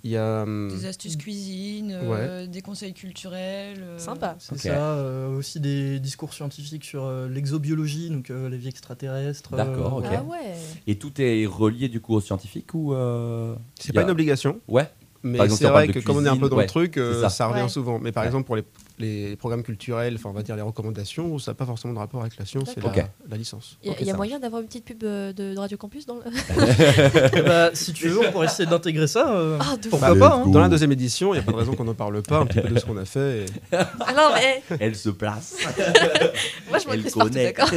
Il 0.03 0.11
y 0.11 0.17
a 0.17 0.43
hum, 0.43 0.69
Des 0.69 0.85
astuces 0.85 1.17
cuisine, 1.17 1.91
euh, 1.93 2.47
des 2.47 2.61
conseils 2.61 2.93
culturels. 2.93 3.81
euh, 3.81 3.97
Sympa. 3.99 4.35
C'est 4.39 4.57
ça, 4.57 4.93
euh, 4.93 5.35
aussi 5.37 5.59
des 5.59 5.99
discours 5.99 6.33
scientifiques 6.33 6.83
sur 6.85 7.03
euh, 7.05 7.27
l'exobiologie, 7.29 8.09
donc 8.09 8.29
euh, 8.29 8.49
la 8.49 8.57
vie 8.57 8.67
extraterrestre. 8.67 9.53
euh, 9.53 9.57
D'accord, 9.57 9.97
ok. 9.97 10.05
Ah 10.09 10.23
ouais. 10.23 10.55
Et 10.87 10.97
tout 10.97 11.11
est 11.21 11.45
relié 11.45 11.89
du 11.89 12.01
coup 12.01 12.13
aux 12.15 12.21
scientifiques 12.21 12.73
ou 12.73 12.93
euh, 12.93 13.55
c'est 13.79 13.93
pas 13.93 14.01
a- 14.01 14.03
une 14.03 14.09
obligation. 14.11 14.59
Ouais. 14.67 14.89
Mais 15.23 15.37
Par 15.39 15.45
exemple, 15.45 15.57
c'est 15.59 15.65
si 15.65 15.65
on 15.65 15.73
parle 15.73 15.83
vrai 15.85 15.87
de 15.93 15.99
que 15.99 16.05
comme 16.05 16.17
on 16.17 16.25
est 16.25 16.27
un 16.27 16.31
peu 16.33 16.37
cuisine, 16.37 16.49
dans 16.49 16.55
ouais, 16.57 16.63
le 16.63 16.69
truc, 16.69 16.97
euh, 16.97 17.21
ça. 17.21 17.29
ça. 17.29 17.47
revient 17.47 17.63
Ouais. 17.63 17.69
souvent. 17.69 17.99
Mais 17.99 18.11
par 18.11 18.21
Ouais. 18.21 18.27
exemple, 18.27 18.45
pour 18.45 18.55
les, 18.55 18.63
les 18.99 19.35
programmes 19.35 19.61
culturels, 19.63 20.15
enfin 20.15 20.29
on 20.29 20.33
va 20.33 20.41
dire 20.41 20.55
les 20.55 20.61
recommandations, 20.61 21.37
ça 21.37 21.51
n'a 21.51 21.55
pas 21.55 21.65
forcément 21.65 21.93
de 21.93 21.99
rapport 21.99 22.21
avec 22.21 22.37
la 22.37 22.45
science, 22.45 22.69
c'est 22.73 22.81
D'accord. 22.81 22.95
la, 22.95 23.09
la 23.29 23.37
licence. 23.37 23.77
Il 23.83 23.91
y 23.91 24.09
a, 24.09 24.13
y 24.13 24.13
moyen 24.15 24.39
d'avoir 24.39 24.61
une 24.61 24.67
petite 24.67 24.85
pub 24.85 25.03
euh, 25.03 25.31
de, 25.33 25.53
de 25.53 25.59
Radio 25.59 25.77
Campus 25.77 26.05
dans 26.07 26.15
le... 26.15 26.21
Eh 27.37 27.41
bah, 27.43 27.69
si 27.73 27.93
tu 27.93 28.07
veux, 28.09 28.27
on 28.27 28.31
pourrait 28.31 28.47
essayer 28.47 28.67
d'intégrer 28.67 29.05
ça. 29.07 29.31
euh, 29.35 29.59
Ah, 29.61 29.77
de 29.77 29.87
pourquoi 29.89 30.15
pas 30.15 30.35
hein. 30.35 30.47
Dans 30.47 30.59
la 30.61 30.69
deuxième 30.69 30.91
édition, 30.91 31.33
il 31.33 31.37
n'y 31.37 31.43
a 31.43 31.45
pas 31.45 31.51
de 31.51 31.57
raison 31.57 31.75
qu'on 31.75 31.83
n'en 31.83 31.93
parle 31.93 32.21
pas 32.23 32.37
un 32.39 32.45
petit 32.47 32.59
peu 32.61 32.69
de 32.69 32.79
ce 32.79 32.85
qu'on 32.85 32.97
a 32.97 33.05
fait. 33.05 33.45
et- 33.45 33.45
Ah 33.71 34.13
non 34.15 34.29
mais 34.33 34.63
Elle 34.79 34.95
se 34.95 35.09
place. 35.09 35.55
moi 36.69 36.79
je 36.79 36.89
Elle 36.89 37.03
m'intéresse 37.03 37.13
partout, 37.13 37.29
d'accord. 37.33 37.69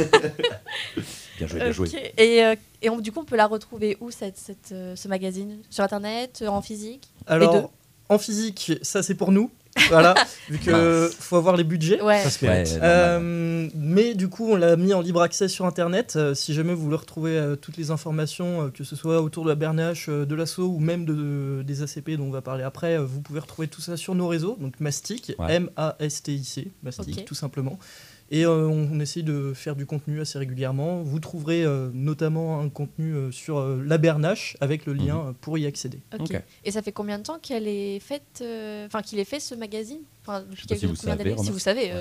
Bien 1.37 1.47
joué, 1.47 1.59
bien 1.59 1.71
joué. 1.71 1.89
Et, 2.17 2.43
euh, 2.43 2.55
et 2.81 2.89
on- 2.89 2.99
du 2.99 3.11
coup 3.11 3.19
on 3.19 3.25
peut 3.25 3.35
la 3.37 3.47
retrouver 3.47 3.97
où 4.01 4.11
cette, 4.11 4.37
cette, 4.37 4.71
euh, 4.71 4.95
ce 4.95 5.07
magazine? 5.07 5.57
Sur 5.69 5.83
internet, 5.83 6.43
en 6.47 6.61
physique? 6.61 7.09
Deux. 7.27 7.33
Alors, 7.33 7.71
en 8.09 8.17
physique, 8.17 8.73
ça 8.81 9.03
c'est 9.03 9.15
pour 9.15 9.31
nous. 9.31 9.49
Voilà, 9.89 10.13
vu 10.49 10.57
que 10.59 11.09
faut 11.19 11.37
avoir 11.37 11.55
les 11.55 11.63
budgets. 11.63 12.01
Ouais. 12.01 12.21
Ça 12.23 12.29
se 12.29 12.43
mérite. 12.45 12.77
Euh, 12.81 13.69
mais 13.75 14.15
du 14.15 14.27
coup, 14.27 14.47
on 14.51 14.55
l'a 14.55 14.75
mis 14.75 14.93
en 14.93 15.01
libre 15.01 15.21
accès 15.21 15.47
sur 15.47 15.65
Internet. 15.65 16.13
Euh, 16.15 16.33
si 16.33 16.53
jamais 16.53 16.73
vous 16.73 16.83
voulez 16.83 16.97
retrouver 16.97 17.31
euh, 17.37 17.55
toutes 17.55 17.77
les 17.77 17.89
informations, 17.91 18.63
euh, 18.63 18.69
que 18.69 18.83
ce 18.83 18.95
soit 18.95 19.21
autour 19.21 19.43
de 19.45 19.49
la 19.49 19.55
Bernache, 19.55 20.07
euh, 20.09 20.25
de 20.25 20.35
l'assaut 20.35 20.67
ou 20.67 20.79
même 20.79 21.05
de, 21.05 21.63
des 21.65 21.83
ACP 21.83 22.11
dont 22.17 22.25
on 22.25 22.31
va 22.31 22.41
parler 22.41 22.63
après, 22.63 22.97
euh, 22.97 23.05
vous 23.05 23.21
pouvez 23.21 23.39
retrouver 23.39 23.67
tout 23.67 23.81
ça 23.81 23.95
sur 23.97 24.13
nos 24.15 24.27
réseaux. 24.27 24.57
Donc 24.59 24.79
Mastic, 24.79 25.33
Ouais. 25.39 25.55
M-A-S-T-I-C, 25.55 26.71
Mastic 26.83 27.25
tout 27.25 27.35
simplement. 27.35 27.79
Et 28.33 28.45
euh, 28.45 28.67
on, 28.67 28.89
on 28.93 28.99
essaye 29.01 29.23
de 29.23 29.51
faire 29.53 29.75
du 29.75 29.85
contenu 29.85 30.21
assez 30.21 30.39
régulièrement. 30.39 31.03
Vous 31.03 31.19
trouverez 31.19 31.65
euh, 31.65 31.89
notamment 31.93 32.61
un 32.61 32.69
contenu 32.69 33.13
euh, 33.13 33.31
sur 33.31 33.57
euh, 33.59 33.83
la 33.85 33.97
Bernache 33.97 34.55
avec 34.61 34.85
le 34.85 34.93
lien 34.93 35.17
euh, 35.19 35.31
pour 35.41 35.57
y 35.57 35.65
accéder. 35.65 35.99
Ok. 36.13 36.21
Ok. 36.31 36.41
Et 36.63 36.71
ça 36.71 36.81
fait 36.81 36.93
combien 36.93 37.17
de 37.19 37.23
temps 37.23 37.39
qu'elle 37.39 37.67
est 37.67 37.99
faite, 37.99 38.39
euh, 38.41 38.85
enfin 38.87 39.01
qu'il 39.01 39.19
est 39.19 39.25
fait 39.25 39.41
ce 39.41 39.53
magazine? 39.53 39.99
Enfin, 40.21 40.45
depuis 40.51 40.61
sais 40.61 40.67
pas 40.67 40.75
si 40.75 40.81
quelques- 40.81 40.91
vous 40.93 40.97
combien 41.01 41.17
savez, 41.17 41.29
d'années? 41.31 41.43
Si 41.43 41.51
vous 41.51 41.59
savez. 41.59 41.91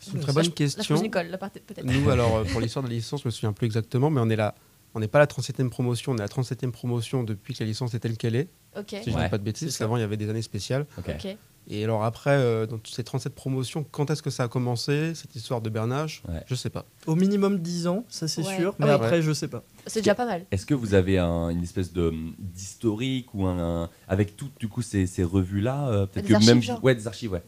C'est 0.00 0.12
une 0.14 0.20
très 0.20 0.32
bonne 0.32 0.50
question. 0.50 1.02
Nicole. 1.02 1.36
Nous, 1.82 2.08
alors, 2.10 2.44
pour 2.44 2.60
l'histoire 2.60 2.84
de 2.84 2.88
la 2.88 2.94
licence, 2.94 3.22
je 3.22 3.28
me 3.28 3.30
souviens 3.30 3.52
plus 3.52 3.64
exactement, 3.66 4.10
mais 4.10 4.20
on 4.20 4.28
est 4.30 4.36
là. 4.36 4.54
On 4.96 5.00
n'est 5.00 5.08
pas 5.08 5.18
la 5.18 5.26
37e 5.26 5.70
promotion, 5.70 6.12
on 6.12 6.16
est 6.16 6.20
la 6.20 6.28
37e 6.28 6.70
promotion 6.70 7.24
depuis 7.24 7.52
que 7.52 7.64
la 7.64 7.66
licence 7.68 7.94
est 7.94 7.98
telle 7.98 8.16
qu'elle 8.16 8.36
est. 8.36 8.48
Ok. 8.78 8.90
Si 8.90 8.96
je 9.06 9.10
ne 9.10 9.16
Ouais. 9.16 9.24
dis 9.24 9.30
pas 9.30 9.38
de 9.38 9.42
bêtises, 9.42 9.68
parce 9.68 9.78
qu'avant 9.78 9.96
il 9.96 10.00
y 10.00 10.04
avait 10.04 10.16
des 10.16 10.28
années 10.30 10.42
spéciales. 10.42 10.86
Ok. 10.98 11.06
Ok. 11.08 11.36
Et 11.68 11.82
alors 11.84 12.04
après, 12.04 12.30
euh, 12.32 12.66
dans 12.66 12.76
toutes 12.78 12.94
ces 12.94 13.04
37 13.04 13.34
promotions, 13.34 13.86
quand 13.90 14.10
est-ce 14.10 14.22
que 14.22 14.28
ça 14.30 14.42
a 14.44 14.48
commencé, 14.48 15.14
cette 15.14 15.34
histoire 15.34 15.62
de 15.62 15.70
Bernache? 15.70 16.22
Ouais. 16.28 16.42
Je 16.46 16.54
sais 16.54 16.68
pas. 16.70 16.84
Au 17.06 17.14
minimum 17.14 17.58
10 17.58 17.86
ans, 17.86 18.04
ça 18.08 18.28
c'est 18.28 18.44
Ouais. 18.46 18.56
sûr, 18.56 18.74
Ah 18.78 18.84
mais 18.84 18.90
après, 18.92 19.22
je 19.22 19.32
sais 19.32 19.48
pas. 19.48 19.64
C'est 19.86 20.00
déjà 20.00 20.14
pas 20.14 20.26
mal. 20.26 20.44
Est-ce 20.50 20.66
que 20.66 20.74
vous 20.74 20.92
avez 20.94 21.18
un- 21.18 21.48
une 21.48 21.62
espèce 21.62 21.92
de 21.92 22.12
d'historique 22.38 23.32
ou 23.34 23.46
un, 23.46 23.84
un- 23.84 23.90
avec 24.08 24.36
toutes 24.36 24.58
du 24.60 24.68
coup 24.68 24.82
ces, 24.82 25.06
ces 25.06 25.24
revues 25.24 25.60
là 25.60 26.06
peut-être 26.06 26.24
Des 26.26 26.30
que 26.30 26.34
archives, 26.34 26.50
même 26.50 26.62
genre 26.62 26.82
ouais 26.84 26.94
des 26.94 27.06
archives 27.06 27.32
ouais. 27.32 27.42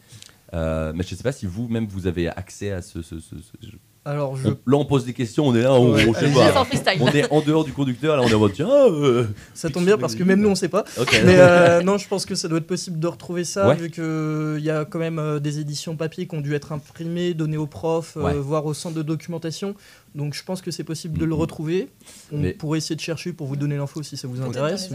Euh, 0.53 0.93
mais 0.95 1.03
je 1.03 1.13
sais 1.13 1.23
pas 1.23 1.31
si 1.31 1.45
vous 1.45 1.67
même 1.67 1.87
vous 1.87 2.07
avez 2.07 2.29
accès 2.29 2.71
à 2.71 2.81
ce, 2.81 3.01
ce- 3.01 3.19
ce- 3.19 3.35
ce- 3.35 3.67
Alors, 4.09 4.37
je 4.37 4.47
on- 4.47 4.57
là 4.65 4.77
on 4.77 4.85
pose 4.85 5.03
des 5.05 5.11
questions 5.13 5.45
on 5.47 5.53
est 5.55 5.63
là 5.63 5.73
on, 5.73 5.91
Ouais, 5.93 6.07
on 6.07 6.13
sait 6.13 6.29
pas. 6.31 6.65
On 7.01 7.07
est 7.09 7.29
en 7.31 7.41
dehors 7.41 7.65
du 7.65 7.73
conducteur 7.73 8.15
là 8.15 8.23
on 8.23 8.27
est 8.29 8.33
en 8.33 8.39
mode 8.39 8.53
tiens 8.53 8.69
euh, 8.69 9.25
Ça 9.53 9.69
tombe 9.69 9.83
bien 9.85 9.97
parce 9.97 10.15
que 10.15 10.23
même 10.23 10.39
nous 10.39 10.47
on 10.49 10.55
sait 10.55 10.69
pas. 10.69 10.85
Mais 11.25 11.35
euh, 11.37 11.81
non, 11.81 11.97
je 11.97 12.07
pense 12.07 12.25
que 12.25 12.33
ça 12.35 12.47
doit 12.47 12.59
être 12.59 12.67
possible 12.67 12.99
de 12.99 13.07
retrouver 13.07 13.43
ça 13.43 13.67
Ouais. 13.67 13.75
vu 13.75 13.89
qu'il 13.91 14.63
y 14.63 14.69
a 14.69 14.85
quand 14.85 14.99
même 14.99 15.19
euh, 15.19 15.39
des 15.39 15.59
éditions 15.59 15.95
papier 15.97 16.25
qui 16.25 16.35
ont 16.35 16.41
dû 16.41 16.53
être 16.55 16.71
imprimées, 16.71 17.33
données 17.33 17.57
aux 17.57 17.67
profs, 17.67 18.15
euh, 18.15 18.21
Ouais. 18.23 18.33
voire 18.35 18.65
au 18.65 18.73
centre 18.73 18.95
de 18.95 19.01
documentation. 19.03 19.75
Donc 20.15 20.33
je 20.35 20.43
pense 20.43 20.61
que 20.61 20.71
c'est 20.71 20.85
possible 20.85 21.17
de 21.17 21.25
le 21.25 21.33
Mhm. 21.35 21.41
retrouver. 21.41 21.89
On 22.31 22.37
Mais- 22.37 22.53
pourrait 22.53 22.77
essayer 22.77 22.95
de 22.95 23.01
chercher 23.01 23.33
pour 23.33 23.47
vous 23.47 23.55
donner 23.57 23.75
l'info 23.77 24.01
si 24.03 24.15
ça 24.15 24.27
vous 24.27 24.41
intéresse. 24.41 24.89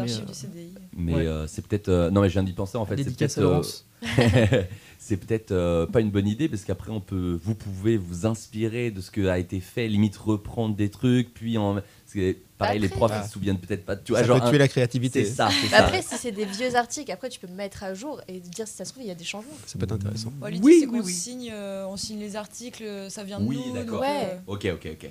mais, 0.97 1.14
euh, 1.14 1.19
euh, 1.19 1.45
c'est 1.49 1.66
peut-être 1.66 1.88
euh, 1.88 2.11
non 2.11 2.23
mais 2.23 2.28
je 2.28 2.33
viens 2.33 2.42
d'y 2.42 2.52
penser 2.54 2.78
en 2.78 2.87
fait 2.87 2.97
c'est 2.97 3.04
dédicace 3.04 3.35
peut-être 3.35 3.45
à 3.47 3.49
euh, 3.49 3.52
Laurence. 3.52 3.87
c'est 5.04 5.16
peut-être 5.16 5.50
euh, 5.50 5.85
pas 5.85 6.00
une 6.00 6.11
bonne 6.12 6.28
idée 6.28 6.49
parce 6.49 6.62
qu'après 6.64 6.92
on 6.92 7.00
peut 7.00 7.37
vous 7.42 7.56
pouvez 7.56 7.97
vous 7.97 8.25
inspirer 8.25 8.92
de 8.92 9.00
ce 9.00 9.11
que 9.11 9.26
a 9.26 9.38
été 9.38 9.59
fait 9.59 9.88
limite 9.88 10.16
reprendre 10.16 10.76
des 10.76 10.90
trucs 10.90 11.35
puis 11.35 11.59
en 11.59 11.75
parce 11.75 11.85
que, 12.14 12.37
pareil 12.56 12.78
les 12.78 12.88
profs 12.88 13.11
Ah. 13.12 13.23
ils 13.23 13.26
se 13.26 13.32
souviennent 13.32 13.59
peut-être 13.59 13.85
pas 13.85 13.97
tu 13.97 14.12
vois 14.12 14.21
ça 14.21 14.26
genre 14.26 14.38
peut 14.40 14.47
un- 14.47 14.50
tuer 14.50 14.59
la 14.59 14.66
c'est 14.66 14.71
créativité. 14.71 15.25
ça 15.25 15.49
c'est 15.50 15.66
ça 15.66 15.78
après, 15.78 16.02
si 16.02 16.16
c'est 16.18 16.30
des 16.30 16.44
vieux 16.44 16.76
articles, 16.76 17.11
après 17.11 17.28
tu 17.30 17.40
peux 17.40 17.49
me 17.49 17.54
mettre 17.56 17.82
à 17.82 17.94
jour 17.94 18.21
et 18.28 18.38
dire 18.38 18.68
si 18.68 18.75
ça 18.76 18.85
se 18.85 18.92
trouve, 18.92 19.02
il 19.02 19.09
y 19.09 19.11
a 19.11 19.16
des 19.16 19.25
changements. 19.25 19.50
Ça 19.66 19.76
peut 19.76 19.85
être 19.87 19.92
intéressant. 19.92 20.32
Bon, 20.37 20.47
L'idée, 20.47 20.64
Oui, 20.64 20.76
c'est 20.82 20.87
qu'on 20.87 20.94
oui, 20.99 21.02
oui. 21.04 21.12
signe, 21.12 21.50
euh, 21.52 21.85
on 21.88 21.97
signe 21.97 22.21
les 22.21 22.37
articles, 22.37 22.85
ça 23.09 23.25
vient 23.25 23.40
de 23.40 23.47
Oui, 23.47 23.59
nous. 23.66 23.73
d'accord. 23.75 24.00
Ouais. 24.02 24.06
euh, 24.25 24.37
ok 24.47 24.68
ok 24.75 24.88
ok 24.92 25.11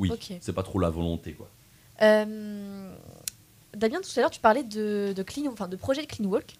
oui 0.00 0.10
Ok. 0.12 0.32
c'est 0.40 0.52
pas 0.52 0.62
trop 0.62 0.78
la 0.80 0.90
volonté 0.90 1.32
quoi 1.32 1.48
Euh, 2.02 2.94
Damien, 3.76 4.00
tout 4.00 4.10
à 4.16 4.20
l'heure, 4.20 4.30
tu 4.30 4.40
parlais 4.40 4.64
de, 4.64 5.12
de 5.16 5.22
clean, 5.22 5.50
enfin 5.52 5.68
de 5.68 5.76
projet 5.76 6.02
de 6.02 6.06
clean 6.06 6.26
walk. 6.26 6.56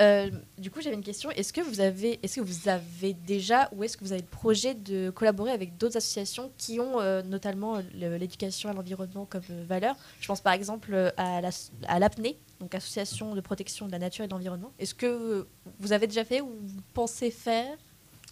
Euh, 0.00 0.30
du 0.58 0.70
coup, 0.70 0.80
j'avais 0.80 0.94
une 0.96 1.02
question. 1.02 1.30
Est-ce 1.30 1.52
que 1.52 1.60
vous 1.60 1.80
avez, 1.80 2.18
est-ce 2.22 2.36
que 2.40 2.40
vous 2.44 2.68
avez 2.68 3.12
déjà, 3.14 3.68
ou 3.72 3.84
est-ce 3.84 3.96
que 3.96 4.04
vous 4.04 4.12
avez 4.12 4.22
le 4.22 4.26
projet 4.26 4.74
de 4.74 5.10
collaborer 5.10 5.50
avec 5.50 5.76
d'autres 5.76 5.96
associations 5.98 6.50
qui 6.58 6.80
ont 6.80 7.00
euh, 7.00 7.22
notamment 7.22 7.76
le- 7.94 8.16
l'éducation 8.16 8.70
à 8.70 8.72
l'environnement 8.72 9.26
comme 9.28 9.42
euh, 9.50 9.64
valeur? 9.68 9.94
Je 10.20 10.26
pense 10.26 10.40
par 10.40 10.52
exemple 10.54 10.90
euh, 10.94 11.10
à 11.16 11.40
la- 11.40 11.50
à 11.88 11.98
l'APNE, 11.98 12.34
donc 12.60 12.74
Association 12.74 13.34
de 13.34 13.40
protection 13.40 13.86
de 13.86 13.92
la 13.92 13.98
nature 13.98 14.24
et 14.24 14.28
de 14.28 14.32
l'environnement. 14.32 14.72
Est-ce 14.78 14.94
que 14.94 15.06
euh, 15.06 15.46
vous 15.78 15.92
avez 15.92 16.06
déjà 16.06 16.24
fait 16.24 16.40
ou 16.40 16.48
vous 16.62 16.80
pensez 16.94 17.30
faire? 17.30 17.76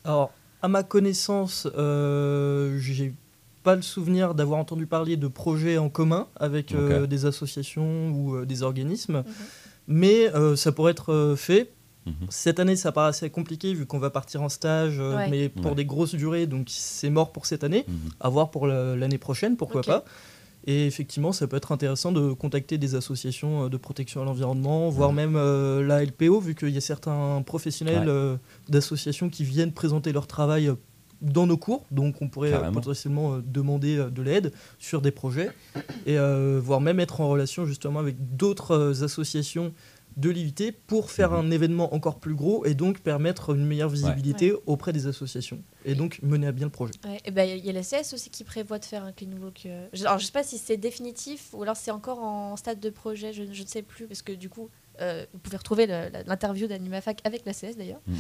Alors, 0.05 0.31
à 0.63 0.69
ma 0.69 0.83
connaissance, 0.83 1.69
euh, 1.77 2.79
j'ai 2.79 3.13
pas 3.63 3.77
le 3.77 3.83
souvenir 3.83 4.35
d'avoir 4.35 4.59
entendu 4.59 4.87
parler 4.87 5.19
de 5.19 5.29
projets 5.29 5.77
en 5.77 5.91
commun 5.91 6.29
avec 6.37 6.73
euh, 6.75 7.07
des 7.07 7.27
associations 7.27 8.09
ou 8.11 8.37
euh, 8.37 8.47
des 8.47 8.63
organismes, 8.63 9.23
mais 9.91 10.35
euh, 10.35 10.57
ça 10.57 10.73
pourrait 10.73 10.93
être 10.93 11.13
euh, 11.13 11.37
fait. 11.37 11.73
Mhm. 12.07 12.15
Cette 12.31 12.59
année, 12.61 12.77
ça 12.77 12.93
paraît 12.93 13.11
assez 13.11 13.29
compliqué 13.29 13.75
vu 13.75 13.85
qu'on 13.85 13.99
va 13.99 14.09
partir 14.09 14.41
en 14.41 14.49
stage, 14.49 14.97
euh, 14.99 15.17
Ouais. 15.17 15.29
mais 15.29 15.49
pour 15.51 15.67
Ouais. 15.73 15.75
des 15.75 15.85
grosses 15.85 16.15
durées, 16.15 16.47
donc 16.47 16.69
c'est 16.71 17.11
mort 17.11 17.31
pour 17.33 17.45
cette 17.45 17.63
année. 17.63 17.85
Mhm. 17.87 17.97
À 18.21 18.31
voir 18.31 18.51
pour 18.51 18.67
la- 18.67 18.97
l'année 18.97 19.19
prochaine, 19.19 19.57
pourquoi 19.59 19.83
pas. 19.83 20.05
Et 20.67 20.87
effectivement, 20.87 21.33
ça 21.33 21.47
peut 21.47 21.57
être 21.57 21.73
intéressant 21.73 22.13
de 22.13 22.33
contacter 22.33 22.77
des 22.79 22.95
associations 22.95 23.69
de 23.69 23.77
protection 23.79 24.21
à 24.23 24.25
l'environnement, 24.27 24.89
voire 24.91 25.13
même 25.13 25.35
euh, 25.37 25.83
la 25.87 26.03
LPO, 26.05 26.39
vu 26.41 26.55
qu'il 26.55 26.69
y 26.71 26.77
a 26.77 26.83
certains 26.83 27.43
professionnels 27.47 28.01
Ouais. 28.09 28.15
euh, 28.15 28.37
d'associations 28.69 29.29
qui 29.31 29.43
viennent 29.45 29.73
présenter 29.73 30.13
leur 30.13 30.27
travail 30.27 30.71
dans 31.21 31.47
nos 31.47 31.57
cours. 31.57 31.87
Donc 31.91 32.17
on 32.21 32.29
pourrait 32.29 32.51
Carrément. 32.51 32.73
potentiellement 32.73 33.35
euh, 33.35 33.43
demander 33.45 33.97
euh, 33.99 34.11
de 34.11 34.23
l'aide 34.23 34.53
sur 34.79 35.01
des 35.03 35.11
projets, 35.11 35.51
et 36.07 36.19
euh, 36.19 36.61
voire 36.63 36.81
même 36.81 37.01
être 37.01 37.21
en 37.21 37.29
relation 37.29 37.67
justement 37.67 37.99
avec 38.01 38.17
d'autres 38.37 38.73
euh, 38.73 39.05
associations 39.05 39.73
de 40.17 40.29
l'IUT 40.29 40.73
pour 40.89 41.11
faire 41.13 41.31
Mhm. 41.31 41.47
un 41.47 41.51
événement 41.53 41.95
encore 41.95 42.19
plus 42.19 42.35
gros 42.35 42.65
et 42.67 42.75
donc 42.75 42.99
permettre 43.01 43.55
une 43.55 43.65
meilleure 43.65 43.89
visibilité 43.89 44.53
auprès 44.67 44.93
des 44.93 45.07
associations 45.07 45.63
et 45.85 45.95
donc 45.95 46.19
mener 46.23 46.49
à 46.49 46.53
bien 46.53 46.67
le 46.67 46.73
projet. 46.73 46.93
Ouais, 47.05 47.21
et 47.25 47.31
ben, 47.31 47.49
Il 47.49 47.65
y 47.65 47.71
a 47.71 47.73
la 47.73 47.83
CS 47.83 48.13
aussi 48.13 48.29
qui 48.29 48.43
prévoit 48.43 48.81
de 48.81 48.85
faire 48.85 49.05
un 49.05 49.13
clean 49.13 49.31
walk. 49.41 49.69
je- 49.93 50.05
Alors, 50.05 50.19
je 50.19 50.27
sais 50.27 50.33
pas 50.33 50.43
si 50.43 50.59
c'est 50.59 50.77
définitif 50.77 51.51
ou 51.55 51.63
alors 51.63 51.77
c'est 51.77 51.93
encore 51.93 52.19
en 52.19 52.57
stade 52.57 52.81
de 52.81 52.91
projet, 52.91 53.33
je, 53.33 53.45
je 53.53 53.63
ne 53.63 53.67
sais 53.69 53.83
plus, 53.83 54.07
parce 54.09 54.21
que 54.23 54.33
du 54.33 54.49
coup, 54.49 54.69
euh, 55.01 55.25
vous 55.33 55.39
pouvez 55.39 55.57
retrouver 55.57 55.87
l'interview 55.87 56.67
d'Animafac 56.67 57.21
avec 57.25 57.47
la 57.47 57.53
CS 57.53 57.77
d'ailleurs, 57.79 58.01
Mhm. 58.09 58.17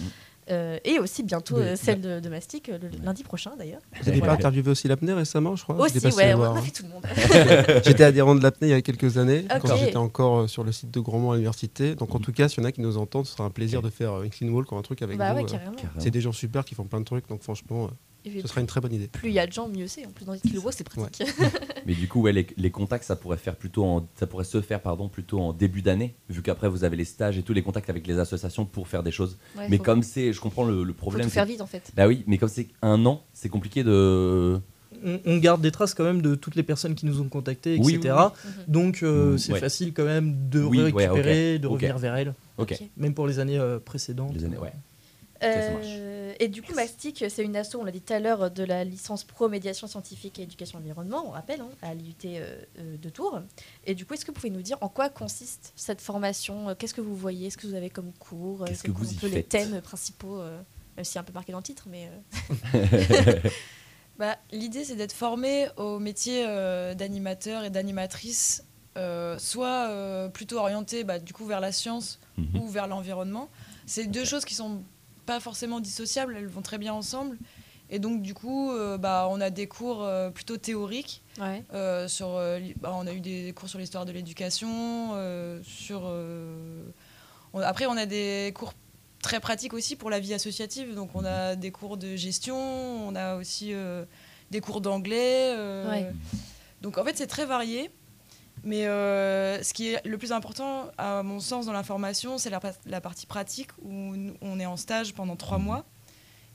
Euh, 0.50 0.78
et 0.84 0.98
aussi 0.98 1.22
bientôt 1.22 1.56
Oui, 1.56 1.62
euh, 1.62 1.76
celle 1.76 2.00
de, 2.00 2.18
de 2.18 2.28
Mastic, 2.28 2.68
euh, 2.68 2.78
le 2.78 3.04
lundi 3.04 3.22
prochain 3.22 3.52
d'ailleurs. 3.56 3.80
Vous 4.00 4.06
n'avez 4.06 4.20
pas 4.20 4.32
interviewé 4.32 4.70
aussi 4.70 4.88
l'apnée 4.88 5.12
récemment, 5.12 5.54
je 5.54 5.62
crois 5.62 5.76
Aussi, 5.76 5.98
ouais, 5.98 6.34
on 6.34 6.42
a 6.42 6.48
hein. 6.48 6.62
fait 6.62 6.70
tout 6.70 6.82
le 6.82 6.88
monde. 6.88 7.82
J'étais 7.84 8.04
adhérent 8.04 8.34
de 8.34 8.42
l'apnée 8.42 8.68
il 8.68 8.70
y 8.70 8.74
a 8.74 8.82
quelques 8.82 9.18
années, 9.18 9.44
quand 9.60 9.76
j'étais 9.76 9.96
encore 9.96 10.48
sur 10.48 10.64
le 10.64 10.72
site 10.72 10.90
de 10.90 11.00
Grandmont 11.00 11.32
à 11.32 11.34
l'université. 11.34 11.94
Donc 11.94 12.14
en 12.14 12.18
tout 12.18 12.32
cas, 12.32 12.48
s'il 12.48 12.62
y 12.62 12.66
en 12.66 12.68
a 12.68 12.72
qui 12.72 12.80
nous 12.80 12.98
entendent, 12.98 13.26
ce 13.26 13.32
sera 13.32 13.44
un 13.44 13.50
plaisir 13.50 13.82
de 13.82 13.90
faire 13.90 14.22
une 14.22 14.30
clean 14.30 14.48
walk 14.48 14.70
ou 14.72 14.76
un 14.76 14.82
truc 14.82 15.02
avec 15.02 15.18
bah 15.18 15.34
vous. 15.34 15.40
ouais. 15.40 15.58
C'est 15.98 16.10
des 16.10 16.20
gens 16.20 16.32
super 16.32 16.64
qui 16.64 16.74
font 16.74 16.84
plein 16.84 17.00
de 17.00 17.04
trucs, 17.04 17.28
donc 17.28 17.42
franchement, 17.42 17.84
euh, 17.84 17.88
ce 18.24 18.48
sera 18.48 18.60
une 18.60 18.66
très 18.66 18.80
bonne 18.80 18.92
idée. 18.92 19.08
Plus 19.08 19.28
il 19.28 19.34
y 19.34 19.38
a 19.38 19.46
de 19.46 19.52
gens, 19.52 19.68
mieux 19.68 19.86
c'est. 19.86 20.04
En 20.06 20.10
plus, 20.10 20.24
dans 20.24 20.32
les 20.32 20.58
walk, 20.58 20.74
c'est 20.76 20.84
pratique. 20.84 21.22
Mais 21.86 21.94
du 21.94 22.08
coup, 22.08 22.20
ouais, 22.22 22.32
les, 22.32 22.46
les 22.56 22.70
contacts, 22.70 23.04
ça 23.04 23.16
pourrait 23.16 23.36
faire 23.38 23.56
plutôt 23.56 23.84
en, 23.84 24.06
ça 24.18 24.26
pourrait 24.26 24.44
se 24.44 24.60
faire 24.60 24.80
pardon 24.80 25.08
plutôt 25.08 25.40
en 25.40 25.52
début 25.52 25.82
d'année, 25.82 26.14
vu 26.28 26.42
qu'après 26.42 26.68
vous 26.68 26.84
avez 26.84 26.96
les 26.96 27.04
stages 27.04 27.38
et 27.38 27.42
tous 27.42 27.52
les 27.54 27.62
contacts 27.62 27.88
avec 27.90 28.06
les 28.06 28.18
associations 28.18 28.64
pour 28.66 28.88
faire 28.88 29.02
des 29.02 29.10
choses. 29.10 29.38
Ouais, 29.56 29.66
mais 29.68 29.76
faut- 29.78 29.82
comme 29.84 30.02
c'est, 30.02 30.32
je 30.32 30.40
comprends 30.40 30.64
le, 30.64 30.82
le 30.84 30.92
faut 30.92 30.98
problème. 30.98 31.26
tout 31.26 31.30
faire 31.32 31.46
vite 31.46 31.60
en 31.60 31.66
fait. 31.66 31.90
Bah 31.96 32.06
oui, 32.06 32.24
mais 32.26 32.36
comme 32.38 32.48
c'est 32.50 32.68
un 32.82 33.04
an, 33.06 33.22
c'est 33.32 33.48
compliqué 33.48 33.82
de. 33.84 34.60
On, 35.24 35.38
garde 35.38 35.62
des 35.62 35.70
traces 35.70 35.94
quand 35.94 36.04
même 36.04 36.20
de 36.20 36.34
toutes 36.34 36.56
les 36.56 36.62
personnes 36.62 36.94
qui 36.94 37.06
nous 37.06 37.22
ont 37.22 37.28
contactés, 37.28 37.78
Oui, 37.80 37.94
etc. 37.94 38.14
oui, 38.18 38.24
Mhm. 38.44 38.64
Donc 38.68 39.02
euh, 39.02 39.32
Mm, 39.34 39.38
c'est 39.38 39.52
ouais. 39.54 39.58
facile 39.60 39.94
quand 39.94 40.04
même 40.04 40.50
de 40.50 40.62
Oui, 40.62 40.76
ouais, 40.78 40.84
récupérer, 41.06 41.58
de 41.58 41.66
revenir 41.66 41.96
vers 41.96 42.16
elles, 42.16 42.34
Ok. 42.58 42.72
Ok. 42.72 42.88
même 42.98 43.14
pour 43.14 43.26
les 43.26 43.38
années 43.38 43.58
euh, 43.58 43.78
précédentes. 43.78 44.34
Les 44.34 44.44
années, 44.44 44.58
ouais. 44.58 44.72
Euh, 45.42 46.34
et 46.38 46.48
du 46.48 46.62
coup, 46.62 46.74
Mastic, 46.74 47.24
c'est 47.28 47.42
une 47.42 47.56
asso, 47.56 47.76
on 47.76 47.84
l'a 47.84 47.92
dit 47.92 48.00
tout 48.00 48.12
à 48.12 48.18
l'heure, 48.20 48.50
de 48.50 48.62
la 48.62 48.84
licence 48.84 49.24
pro 49.24 49.48
médiation 49.48 49.86
scientifique 49.86 50.38
et 50.38 50.42
éducation 50.42 50.78
environnement, 50.78 51.24
on 51.26 51.30
rappelle, 51.30 51.60
hein, 51.60 51.68
à 51.82 51.94
l'IUT 51.94 52.14
euh, 52.26 52.62
euh, 52.78 52.96
de 52.96 53.08
Tours. 53.08 53.40
Et 53.86 53.94
du 53.94 54.04
coup, 54.06 54.14
est-ce 54.14 54.24
que 54.24 54.30
vous 54.30 54.34
pouvez 54.36 54.50
nous 54.50 54.62
dire 54.62 54.76
en 54.80 54.88
quoi 54.88 55.08
consiste 55.08 55.72
cette 55.76 56.00
formation 56.00 56.74
Qu'est-ce 56.78 56.94
que 56.94 57.00
vous 57.00 57.16
voyez 57.16 57.46
Est-ce 57.48 57.56
que 57.58 57.66
vous 57.66 57.74
avez 57.74 57.90
comme 57.90 58.12
cours 58.12 58.64
Qu'est-ce 58.66 58.82
que 58.82 58.90
vous 58.90 59.08
un 59.08 59.12
y 59.12 59.16
peu 59.16 59.28
les 59.28 59.42
thèmes 59.42 59.80
principaux 59.80 60.40
euh, 60.40 60.60
Même 60.96 61.04
si 61.04 61.18
un 61.18 61.22
peu 61.22 61.32
marqué 61.32 61.52
dans 61.52 61.58
le 61.58 61.64
titre, 61.64 61.86
mais 61.90 62.10
euh, 62.74 63.36
Bah, 64.18 64.36
L'idée, 64.52 64.84
c'est 64.84 64.96
d'être 64.96 65.14
formé 65.14 65.68
au 65.78 65.98
métier 65.98 66.44
euh, 66.46 66.94
d'animateur 66.94 67.64
et 67.64 67.70
d'animatrice, 67.70 68.64
euh, 68.98 69.38
soit 69.38 69.88
euh, 69.88 70.28
plutôt 70.28 70.58
orienté 70.58 71.04
bah, 71.04 71.18
du 71.18 71.32
coup 71.32 71.46
vers 71.46 71.60
la 71.60 71.72
science 71.72 72.18
Mhm. 72.40 72.60
ou 72.60 72.68
vers 72.68 72.86
l'environnement. 72.86 73.48
C'est 73.86 74.06
deux 74.06 74.24
choses 74.24 74.44
qui 74.44 74.54
sont 74.54 74.82
pas 75.30 75.38
forcément 75.40 75.78
dissociables, 75.80 76.34
elles 76.36 76.48
vont 76.48 76.60
très 76.62 76.78
bien 76.78 76.92
ensemble. 76.92 77.38
Et 77.92 77.98
donc 77.98 78.22
du 78.22 78.34
coup, 78.34 78.70
euh, 78.72 78.98
bah, 78.98 79.28
on 79.30 79.40
a 79.40 79.50
des 79.50 79.66
cours 79.68 80.02
euh, 80.02 80.30
plutôt 80.30 80.56
théoriques. 80.56 81.22
ouais. 81.40 81.62
euh, 81.72 82.08
sur, 82.08 82.28
bah, 82.80 82.92
on 82.94 83.06
a 83.06 83.12
eu 83.12 83.20
des 83.20 83.52
cours 83.54 83.68
sur 83.68 83.78
l'histoire 83.78 84.04
de 84.06 84.12
l'éducation. 84.12 85.14
sur, 85.62 86.02
on- 87.52 87.60
après, 87.60 87.86
on 87.86 87.96
a 87.96 88.06
des 88.06 88.52
cours 88.54 88.72
très 89.22 89.38
pratiques 89.40 89.74
aussi 89.74 89.96
pour 89.96 90.10
la 90.10 90.18
vie 90.20 90.34
associative. 90.34 90.94
Donc 90.94 91.10
on 91.14 91.24
a 91.24 91.54
des 91.56 91.70
cours 91.70 91.96
de 91.96 92.16
gestion, 92.16 92.56
on 93.08 93.14
a 93.14 93.36
aussi 93.36 93.72
des 94.50 94.60
cours 94.60 94.80
d'anglais. 94.80 95.54
Ouais. 95.88 96.12
Donc 96.82 96.96
en 96.98 97.04
fait, 97.04 97.16
c'est 97.16 97.26
très 97.28 97.46
varié. 97.46 97.90
Mais 98.62 98.86
euh, 98.86 99.62
ce 99.62 99.72
qui 99.72 99.88
est 99.88 100.06
le 100.06 100.18
plus 100.18 100.32
important, 100.32 100.90
à 100.98 101.22
mon 101.22 101.40
sens, 101.40 101.66
dans 101.66 101.72
la 101.72 101.82
formation, 101.82 102.36
c'est 102.38 102.50
la, 102.50 102.60
pa- 102.60 102.72
la 102.86 103.00
partie 103.00 103.26
pratique 103.26 103.70
où 103.82 104.14
on 104.42 104.60
est 104.60 104.66
en 104.66 104.76
stage 104.76 105.14
pendant 105.14 105.36
trois 105.36 105.58
mois 105.58 105.84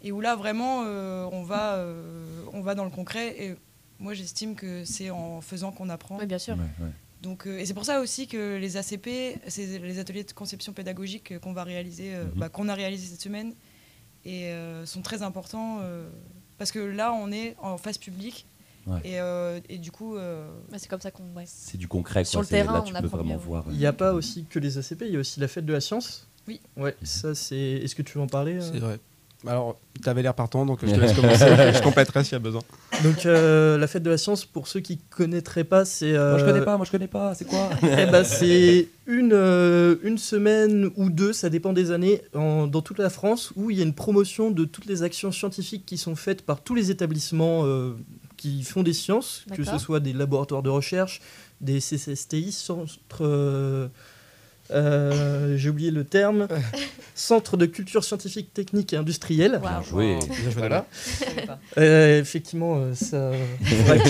et 0.03 0.12
où 0.12 0.21
là, 0.21 0.35
vraiment, 0.35 0.83
euh, 0.85 1.27
on, 1.31 1.41
va, 1.43 1.75
euh, 1.75 2.43
on 2.53 2.62
va 2.62 2.75
dans 2.75 2.83
le 2.83 2.91
concret. 2.91 3.35
Et 3.43 3.55
moi, 4.00 4.13
j'estime 4.13 4.55
que 4.55 4.85
c'est 4.85 5.09
en 5.09 5.41
faisant 5.41 5.71
qu'on 5.71 5.89
apprend. 5.89 6.17
Oui, 6.19 6.27
bien 6.27 6.38
sûr. 6.38 6.55
Ouais, 6.55 6.85
ouais. 6.85 6.91
Donc, 7.21 7.47
euh, 7.47 7.57
et 7.57 7.65
c'est 7.65 7.74
pour 7.74 7.85
ça 7.85 8.01
aussi 8.01 8.27
que 8.27 8.57
les 8.57 8.77
ACP, 8.77 9.39
c'est 9.47 9.79
les 9.79 9.97
ateliers 9.97 10.24
de 10.24 10.31
conception 10.31 10.74
pédagogique 10.74 11.39
qu'on 11.39 11.53
va 11.53 11.63
réaliser, 11.63 12.13
euh, 12.13 12.25
Mhm. 12.25 12.31
bah, 12.35 12.50
qu'on 12.50 12.69
a 12.69 12.75
réalisé 12.75 13.07
cette 13.07 13.21
semaine, 13.21 13.53
et 14.25 14.50
euh, 14.50 14.85
sont 14.85 15.01
très 15.01 15.24
importants 15.24 15.79
euh, 15.81 16.07
parce 16.59 16.71
que 16.71 16.77
là, 16.79 17.13
on 17.13 17.31
est 17.31 17.55
en 17.59 17.77
phase 17.79 17.97
publique. 17.97 18.45
Ouais. 18.88 19.00
Et, 19.04 19.20
euh, 19.20 19.60
et 19.70 19.77
du 19.80 19.92
coup, 19.92 20.15
euh, 20.15 20.48
Ouais, 20.72 20.77
c'est 20.77 20.88
comme 20.89 21.01
ça 21.01 21.10
qu'on. 21.12 21.24
ouais. 21.36 21.46
C'est 21.48 21.77
du 21.77 21.88
concret. 21.88 22.24
Sur 22.24 22.39
quoi. 22.39 22.44
le 22.44 22.48
terrain, 22.50 22.74
là, 22.74 22.84
on 22.86 23.01
peux 23.01 23.08
vraiment 23.08 23.38
voir. 23.38 23.65
Il 23.72 23.77
n'y 23.77 23.86
a 23.88 23.94
pas 23.94 24.13
aussi 24.13 24.46
que 24.50 24.60
les 24.60 24.77
ACP, 24.77 25.04
il 25.08 25.13
y 25.13 25.18
a 25.18 25.20
aussi 25.20 25.39
la 25.39 25.48
fête 25.48 25.65
de 25.65 25.74
la 25.74 25.82
science? 25.82 26.27
Oui. 26.48 26.60
Ouais, 26.77 26.96
ça 27.04 27.34
c'est. 27.34 27.56
Est-ce 27.58 27.96
que 27.96 28.04
tu 28.04 28.18
veux 28.18 28.24
en 28.24 28.27
parler 28.27 28.58
euh? 28.58 28.62
C'est 28.62 28.80
vrai. 28.80 29.00
Alors, 29.48 29.77
tu 30.01 30.10
avais 30.10 30.24
l'air 30.24 30.34
partant, 30.34 30.65
donc 30.65 30.80
je 30.84 30.92
te 30.92 31.00
laisse 31.00 31.13
commencer. 31.13 31.46
je 31.46 31.82
compléterai 31.84 32.24
s'il 32.24 32.34
y 32.34 32.36
a 32.36 32.39
besoin. 32.39 32.62
Donc 33.04 33.25
euh, 33.25 33.77
la 33.77 33.86
fête 33.88 34.01
de 34.04 34.10
la 34.10 34.18
science, 34.18 34.44
pour 34.46 34.68
ceux 34.68 34.80
qui 34.80 34.98
connaîtraient 34.98 35.63
pas, 35.63 35.86
c'est. 35.86 36.13
Moi, 36.13 36.38
je 36.39 36.44
euh, 36.44 36.51
connais 36.51 36.65
pas. 36.65 36.77
Moi, 36.77 36.86
je 36.86 36.92
connais 36.92 37.08
pas. 37.08 37.34
C'est 37.36 37.46
quoi? 37.46 37.70
Eh 37.84 38.06
ben, 38.06 38.24
c'est 38.24 38.88
une, 39.08 39.34
euh, 39.34 39.96
une 40.04 40.18
semaine 40.20 40.89
ou 40.96 41.10
deux, 41.10 41.34
ça 41.34 41.50
dépend 41.50 41.74
des 41.74 41.92
années, 41.92 42.22
en- 42.36 42.65
dans 42.68 42.82
toute 42.82 42.98
la 43.00 43.10
France, 43.10 43.51
où 43.56 43.70
il 43.72 43.77
y 43.77 43.82
a 43.82 43.84
une 43.84 43.94
promotion 43.94 44.50
de 44.51 44.65
toutes 44.65 44.86
les 44.86 45.01
actions 45.04 45.32
scientifiques 45.32 45.86
qui 45.86 45.98
sont 45.98 46.15
faites 46.15 46.44
par 46.44 46.62
tous 46.62 46.74
les 46.75 46.89
établissements 46.92 47.65
euh, 47.65 47.94
qui 48.46 48.64
font 48.64 48.84
des 48.84 48.94
sciences, 48.94 49.44
que 49.56 49.64
ce 49.64 49.78
soit 49.80 50.00
des 50.00 50.14
laboratoires 50.14 50.62
de 50.62 50.70
recherche, 50.70 51.22
des 51.62 51.80
CCSTI, 51.80 52.52
centres. 52.52 53.90
Euh, 54.72 55.55
J'ai 55.57 55.69
oublié 55.69 55.91
le 55.91 56.03
terme. 56.03 56.48
Centre 57.17 57.55
de 57.55 57.65
culture 57.65 58.03
scientifique, 58.03 58.53
technique 58.53 58.91
et 58.91 58.98
industrielle. 58.98 59.62
Waouh. 59.63 59.84
joué. 59.84 60.19
Bien 60.19 60.51
joué, 60.51 60.51
Voilà. 60.57 60.86
Euh, 61.77 62.19
effectivement, 62.19 62.75
euh, 62.77 62.93
ça 62.93 63.31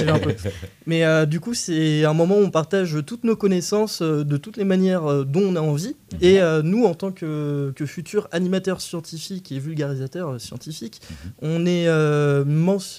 un 0.07 0.17
peu. 0.19 0.33
Mais 0.87 1.03
euh, 1.05 1.27
du 1.27 1.39
coup, 1.39 1.53
c'est 1.53 2.03
un 2.03 2.13
moment 2.13 2.35
où 2.37 2.41
on 2.43 2.49
partage 2.49 2.97
toutes 3.05 3.23
nos 3.23 3.35
connaissances 3.35 4.01
euh, 4.01 4.23
de 4.23 4.37
toutes 4.37 4.57
les 4.57 4.63
manières 4.63 5.05
euh, 5.05 5.23
dont 5.23 5.41
on 5.43 5.55
a 5.55 5.61
envie. 5.61 5.95
Et 6.21 6.41
euh, 6.41 6.63
nous, 6.63 6.85
en 6.85 6.95
tant 6.95 7.11
que, 7.11 7.71
que 7.75 7.85
futurs 7.85 8.27
animateurs 8.31 8.81
scientifiques 8.81 9.51
et 9.51 9.59
vulgarisateurs 9.59 10.29
euh, 10.29 10.39
scientifiques, 10.39 10.99
on 11.43 11.67
est 11.67 11.87
euh, 11.87 12.43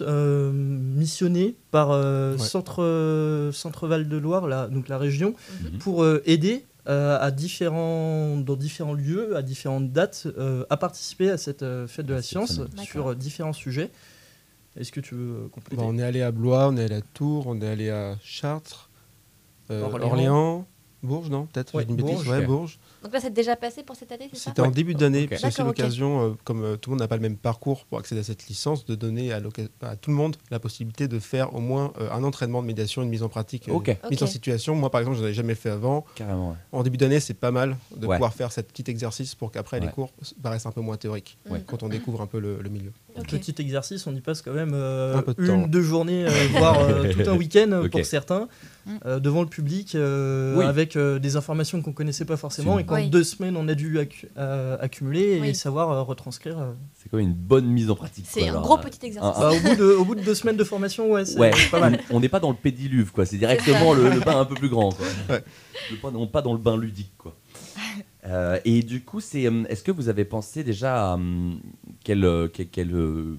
euh, 0.02 0.52
missionnés 0.52 1.56
par 1.72 1.90
euh, 1.90 2.36
Ouais. 2.36 2.38
Centre, 2.38 2.82
euh, 2.82 3.50
Centre 3.52 3.88
Val 3.88 4.08
de 4.08 4.16
Loire, 4.16 4.46
la, 4.46 4.68
donc 4.68 4.88
la 4.88 4.98
région, 4.98 5.34
Mhm. 5.62 5.78
pour 5.78 6.02
euh, 6.04 6.22
aider 6.26 6.64
euh, 6.88 7.19
à 7.21 7.31
différents, 7.31 8.37
dans 8.37 8.57
différents 8.57 8.95
lieux, 8.95 9.37
à 9.37 9.43
différentes 9.43 9.93
dates, 9.93 10.26
euh, 10.38 10.64
à 10.71 10.76
participer 10.76 11.31
à 11.31 11.38
cette 11.38 11.62
euh, 11.62 11.87
fête 11.87 12.07
de 12.07 12.14
la 12.14 12.23
science 12.23 12.52
Exceptionnel. 12.59 12.87
sur 12.87 13.07
euh, 13.09 13.14
différents 13.14 13.52
sujets. 13.52 13.90
Est-ce 14.76 14.93
que 14.93 15.00
tu 15.00 15.14
veux 15.14 15.49
compléter? 15.49 15.76
Bon, 15.83 15.88
on 15.95 15.99
est 15.99 16.02
allé 16.02 16.23
à 16.23 16.31
Blois, 16.31 16.69
on 16.69 16.76
est 16.76 16.85
allé 16.85 16.97
à 16.97 17.00
Tours, 17.00 17.47
on 17.47 17.61
est 17.61 17.69
allé 17.69 17.90
à 17.90 18.16
Chartres, 18.23 18.90
euh, 19.71 19.83
Orléans. 19.83 20.11
Orléans, 20.11 20.66
Bourges, 21.06 21.30
non 21.30 21.46
Peut-être 21.46 21.75
Ouais, 21.75 21.84
une 21.88 21.96
bêtise. 21.96 22.12
Bourges. 22.14 22.28
Ouais, 22.28 22.38
Ok. 22.40 22.46
Bourges. 22.46 22.78
Donc 23.02 23.12
là, 23.12 23.20
c'est 23.20 23.32
déjà 23.32 23.56
passé 23.56 23.82
pour 23.82 23.96
cette 23.96 24.12
année, 24.12 24.28
c'est 24.32 24.38
ça? 24.38 24.50
C'était 24.50 24.62
en 24.62 24.70
début 24.70 24.94
d'année. 24.94 25.25
Ok. 25.25 25.30
parce 25.30 25.42
que 25.42 25.50
C'est 25.50 25.62
l'occasion, 25.64 26.20
euh, 26.22 26.34
comme 26.44 26.62
euh, 26.64 26.76
tout 26.76 26.90
le 26.90 26.94
monde 26.94 27.00
n'a 27.00 27.08
pas 27.08 27.16
le 27.16 27.22
même 27.22 27.36
parcours 27.36 27.84
pour 27.86 27.98
accéder 27.98 28.20
à 28.20 28.25
cette 28.25 28.46
licence, 28.48 28.84
de 28.84 28.94
donner 28.94 29.32
à, 29.32 29.40
tout 29.40 30.10
le 30.10 30.16
monde 30.16 30.36
la 30.50 30.58
possibilité 30.58 31.08
de 31.08 31.18
faire 31.18 31.54
au 31.54 31.60
moins 31.60 31.92
euh, 32.00 32.10
un 32.12 32.22
entraînement 32.25 32.60
de 32.62 32.66
médiation, 32.66 33.02
une 33.02 33.08
mise 33.08 33.22
en 33.22 33.28
pratique, 33.28 33.68
euh, 33.68 33.72
Ok, 33.72 33.96
mise 34.10 34.22
en 34.22 34.26
situation. 34.26 34.75
Moi, 34.75 34.90
par 34.90 35.00
exemple, 35.00 35.16
je 35.16 35.20
n'en 35.22 35.26
avais 35.26 35.34
jamais 35.34 35.54
fait 35.54 35.70
avant. 35.70 36.04
carrément. 36.14 36.50
ouais. 36.50 36.56
En 36.72 36.82
début 36.82 36.96
d'année, 36.98 37.20
c'est 37.20 37.34
pas 37.34 37.50
mal 37.50 37.76
de 37.96 38.06
Ouais. 38.06 38.16
pouvoir 38.16 38.34
faire 38.34 38.52
cet 38.52 38.72
petit 38.72 38.90
exercice 38.90 39.34
pour 39.34 39.50
qu'après 39.52 39.78
Ouais. 39.80 39.86
les 39.86 39.92
cours 39.92 40.10
paraissent 40.42 40.66
un 40.66 40.72
peu 40.72 40.80
moins 40.80 40.96
théoriques 40.96 41.38
Ouais. 41.50 41.62
quand 41.66 41.82
on 41.82 41.88
découvre 41.88 42.20
un 42.20 42.26
peu 42.26 42.38
le, 42.40 42.58
le 42.60 42.68
milieu. 42.68 42.92
Petit 43.28 43.54
exercice, 43.58 44.06
on 44.06 44.14
y 44.14 44.20
passe 44.20 44.42
quand 44.42 44.52
même 44.52 44.72
euh, 44.75 45.16
Un 45.16 45.22
peu 45.22 45.32
de 45.34 45.40
une, 45.42 45.46
temps. 45.62 45.66
deux 45.68 45.80
journées, 45.82 46.26
euh, 46.26 46.30
voire 46.52 46.80
euh, 46.80 47.12
tout 47.25 47.30
un 47.30 47.34
week-end 47.36 47.82
pour 47.90 48.04
certains, 48.04 48.46
Mm. 48.46 48.48
Euh, 49.05 49.19
devant 49.21 49.43
le 49.43 49.49
public, 49.49 49.95
euh, 49.95 50.57
Oui. 50.57 50.64
avec 50.64 50.97
euh, 50.97 51.19
des 51.19 51.37
informations 51.37 51.83
qu'on 51.83 51.93
connaissait 51.93 52.25
pas 52.25 52.37
forcément 52.37 52.78
et 52.78 52.85
qu'en 52.85 52.95
Oui. 52.97 53.09
deux 53.11 53.25
semaines 53.25 53.57
on 53.57 53.66
a 53.69 53.75
dû 53.75 53.99
accu- 53.99 54.26
euh, 54.38 54.76
accumuler 54.81 55.40
et 55.45 55.55
savoir 55.55 55.90
euh, 55.90 56.02
retranscrire. 56.02 56.59
euh. 56.59 56.73
C'est 56.95 57.09
quand 57.09 57.16
même 57.16 57.26
une 57.28 57.35
bonne 57.35 57.66
mise 57.66 57.90
en 57.90 57.97
pratique. 57.97 58.26
C'est 58.28 58.47
un 58.47 58.50
alors, 58.50 58.62
gros 58.62 58.78
euh, 58.78 58.83
petit 58.83 59.05
exercice. 59.07 59.40
Bah, 59.40 59.50
au, 59.52 59.61
bout 59.61 59.76
de, 59.76 59.85
au 59.93 60.05
bout 60.05 60.14
de 60.14 60.23
deux 60.23 60.35
semaines 60.35 60.57
de 60.57 60.64
formation, 60.64 61.11
ouais, 61.11 61.25
c'est 61.25 61.38
Ouais, 61.38 61.50
pas 61.71 61.81
mal. 61.81 62.00
on 62.11 62.21
n'est 62.21 62.28
pas 62.28 62.40
dans 62.40 62.50
le 62.50 62.57
pédiluve, 62.57 63.12
quoi. 63.12 63.26
C'est 63.26 63.38
directement 63.38 63.93
le, 63.95 64.09
le 64.11 64.21
bain 64.21 64.40
un 64.40 64.45
peu 64.45 64.55
plus 64.55 64.69
grand, 64.69 64.90
quoi. 64.93 65.07
Ouais. 65.31 65.43
Le 65.90 65.97
bain- 66.02 66.11
non, 66.12 66.26
pas 66.26 66.43
dans 66.43 66.52
le 66.52 66.59
bain 66.59 66.76
ludique, 66.76 67.12
quoi. 67.19 67.35
Euh, 68.26 68.59
et 68.64 68.83
du 68.83 69.04
coup, 69.04 69.21
c'est, 69.21 69.47
euh, 69.47 69.64
est-ce 69.68 69.85
que 69.85 69.92
vous 69.92 70.09
avez 70.09 70.25
pensé 70.25 70.64
déjà 70.64 71.12
à 71.12 71.18
quel, 72.02 72.25
euh, 72.25 72.49
quel, 72.49 72.68
quel, 72.68 72.92
euh, 72.92 73.37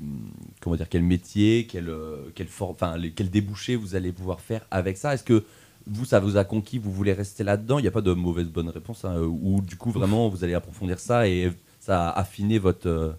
comment 0.62 0.78
dire, 0.78 0.88
quel 0.88 1.04
métier, 1.04 1.68
quel, 1.70 1.92
quel, 2.36 2.48
for- 2.48 2.70
enfin, 2.70 2.96
quel 3.16 3.30
débouché 3.30 3.76
vous 3.76 3.96
allez 3.96 4.14
pouvoir 4.14 4.40
faire 4.40 4.66
avec 4.72 4.96
ça? 4.98 5.14
Est-ce 5.14 5.24
que 5.24 5.44
vous, 5.88 6.06
ça 6.06 6.20
vous 6.22 6.38
a 6.38 6.46
conquis, 6.46 6.78
vous 6.78 6.92
voulez 6.92 7.14
rester 7.14 7.44
là-dedans? 7.44 7.80
Il 7.80 7.82
n'y 7.82 7.88
a 7.90 7.92
pas 7.92 8.02
de 8.02 8.14
mauvaise 8.14 8.48
bonne 8.48 8.70
réponse, 8.70 9.04
hein, 9.04 9.20
ou 9.22 9.60
du 9.62 9.76
coup, 9.76 9.92
vraiment, 9.92 10.30
vous 10.30 10.44
allez 10.44 10.54
approfondir 10.54 11.00
ça 11.00 11.28
et 11.28 11.52
ça 11.82 12.10
a 12.10 12.20
affiné 12.20 12.58
votre, 12.58 13.16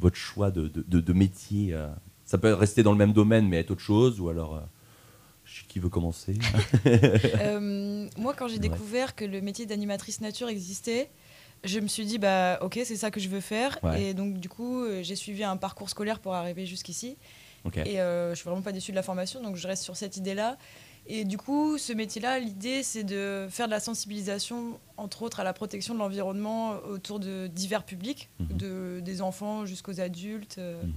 votre 0.00 0.16
choix 0.16 0.50
de, 0.50 0.66
de, 0.68 0.84
de- 0.86 1.00
de 1.00 1.12
métier. 1.12 1.74
Ça 2.24 2.38
peut 2.38 2.52
rester 2.52 2.82
dans 2.82 2.92
le 2.92 2.98
même 2.98 3.12
domaine, 3.12 3.48
mais 3.48 3.58
être 3.58 3.70
autre 3.72 3.80
chose, 3.80 4.20
ou 4.20 4.28
alors. 4.28 4.60
Qui 5.72 5.78
veut 5.78 5.88
commencer 5.88 6.34
Euh, 7.40 8.08
moi, 8.18 8.34
quand 8.34 8.46
j'ai 8.48 8.54
Ouais. 8.54 8.60
découvert 8.60 9.14
que 9.14 9.24
le 9.24 9.40
métier 9.40 9.66
d'animatrice 9.66 10.20
nature 10.20 10.48
existait, 10.48 11.10
je 11.64 11.78
me 11.80 11.86
suis 11.88 12.04
dit, 12.04 12.18
bah 12.18 12.58
ok, 12.60 12.80
c'est 12.84 12.96
ça 12.96 13.10
que 13.10 13.20
je 13.20 13.28
veux 13.28 13.40
faire. 13.40 13.78
Ouais. 13.82 14.02
Et 14.02 14.14
donc, 14.14 14.38
du 14.38 14.48
coup, 14.48 14.82
euh, 14.82 15.02
j'ai 15.02 15.16
suivi 15.16 15.44
un 15.44 15.56
parcours 15.56 15.88
scolaire 15.90 16.18
pour 16.20 16.34
arriver 16.34 16.66
jusqu'ici. 16.66 17.16
Ok. 17.64 17.76
Et 17.78 18.00
euh, 18.00 18.30
je 18.30 18.34
suis 18.36 18.44
vraiment 18.48 18.62
pas 18.62 18.72
déçue 18.72 18.90
de 18.90 18.96
la 18.96 19.02
formation, 19.02 19.42
donc 19.42 19.56
je 19.56 19.66
reste 19.68 19.82
sur 19.84 19.96
cette 19.96 20.16
idée-là. 20.16 20.58
Et 21.06 21.24
du 21.24 21.36
coup, 21.38 21.78
ce 21.78 21.92
métier-là, 21.92 22.38
l'idée, 22.38 22.82
c'est 22.82 23.02
de 23.04 23.46
faire 23.50 23.66
de 23.66 23.72
la 23.72 23.80
sensibilisation, 23.80 24.78
entre 24.96 25.22
autres, 25.22 25.40
à 25.40 25.44
la 25.44 25.52
protection 25.52 25.94
de 25.94 25.98
l'environnement 25.98 26.76
autour 26.88 27.18
de 27.20 27.48
divers 27.48 27.84
publics, 27.84 28.28
Mhm. 28.40 28.56
de, 28.56 29.00
des 29.00 29.20
enfants 29.22 29.64
jusqu'aux 29.66 30.00
adultes. 30.00 30.58
Mhm. 30.58 30.92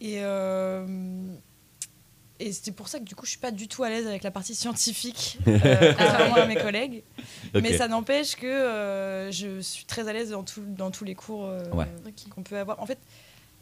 Et, 0.00 0.16
euh, 0.22 0.86
et 2.40 2.52
c'est 2.52 2.72
pour 2.72 2.88
ça 2.88 2.98
que 2.98 3.04
du 3.04 3.14
coup, 3.14 3.24
je 3.26 3.30
suis 3.30 3.38
pas 3.38 3.50
du 3.50 3.68
tout 3.68 3.82
à 3.84 3.88
l'aise 3.90 4.06
avec 4.06 4.22
la 4.22 4.30
partie 4.30 4.54
scientifique, 4.54 5.38
euh, 5.48 5.94
contrairement 5.96 6.34
à 6.36 6.46
mes 6.46 6.56
collègues. 6.56 7.02
Mais 7.54 7.76
ça 7.76 7.86
n'empêche 7.88 8.34
que 8.36 8.46
euh, 8.46 9.30
je 9.30 9.60
suis 9.60 9.84
très 9.84 10.08
à 10.08 10.12
l'aise 10.12 10.30
dans, 10.30 10.42
tout- 10.42 10.64
dans 10.66 10.90
tous 10.90 11.04
les 11.04 11.14
cours 11.14 11.44
euh, 11.46 11.62
Ouais. 11.72 11.86
Qu'on 12.34 12.42
peut 12.42 12.56
avoir. 12.58 12.80
En 12.80 12.86
fait, 12.86 12.98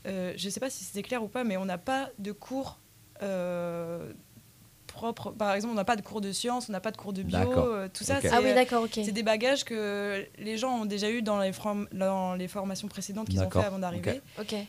euh, 0.06 0.32
je 0.36 0.48
sais 0.48 0.60
pas 0.60 0.70
si 0.70 0.84
c'était 0.84 1.02
clair 1.02 1.22
ou 1.22 1.28
pas, 1.28 1.44
mais 1.44 1.56
on 1.56 1.64
n'a 1.64 1.78
pas 1.78 2.08
de 2.18 2.32
cours 2.32 2.78
euh, 3.22 4.12
propres. 4.86 5.30
Par 5.32 5.54
exemple, 5.54 5.72
on 5.72 5.76
n'a 5.76 5.84
pas 5.84 5.96
de 5.96 6.02
cours 6.02 6.20
de 6.20 6.32
sciences, 6.32 6.68
on 6.68 6.72
n'a 6.72 6.80
pas 6.80 6.90
de 6.90 6.96
cours 6.96 7.12
de 7.12 7.22
bio. 7.22 7.38
Euh, 7.38 7.88
tout 7.92 8.04
ça, 8.04 8.20
c'est 8.20 8.28
Ah 8.32 8.40
oui, 8.42 8.54
d'accord, 8.54 8.84
ok. 8.84 8.92
c'est 8.94 9.12
des 9.12 9.22
bagages 9.22 9.64
que 9.64 10.24
les 10.38 10.56
gens 10.56 10.80
ont 10.82 10.84
déjà 10.86 11.10
eu 11.10 11.20
dans 11.22 11.38
les, 11.40 11.52
form- 11.52 11.88
dans 11.92 12.34
les 12.34 12.48
formations 12.48 12.88
précédentes 12.88 13.28
qu'ils 13.28 13.40
ont 13.40 13.50
fait 13.50 13.64
avant 13.64 13.78
d'arriver. 13.78 14.20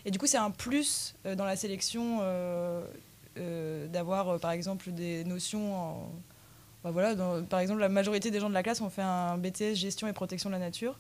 Et 0.06 0.12
du 0.12 0.18
coup, 0.20 0.28
c'est 0.28 0.38
un 0.38 0.52
plus 0.52 1.16
euh, 1.26 1.36
dans 1.36 1.46
la 1.46 1.56
sélection 1.56 2.20
d'avoir, 3.88 4.30
euh, 4.30 4.38
par 4.38 4.52
exemple, 4.52 4.92
des 4.92 5.24
notions. 5.24 5.76
En... 5.76 6.10
bah 6.84 6.92
voilà, 6.92 7.16
dans- 7.16 7.44
par 7.44 7.60
exemple, 7.60 7.80
la 7.80 7.90
majorité 7.90 8.32
des 8.32 8.40
gens 8.40 8.50
de 8.50 8.54
la 8.54 8.64
classe 8.64 8.82
ont 8.82 8.90
fait 8.90 9.02
un 9.02 9.38
BTS 9.38 9.76
gestion 9.76 10.08
et 10.08 10.14
protection 10.14 10.50
de 10.50 10.54
la 10.56 10.60
nature. 10.60 10.98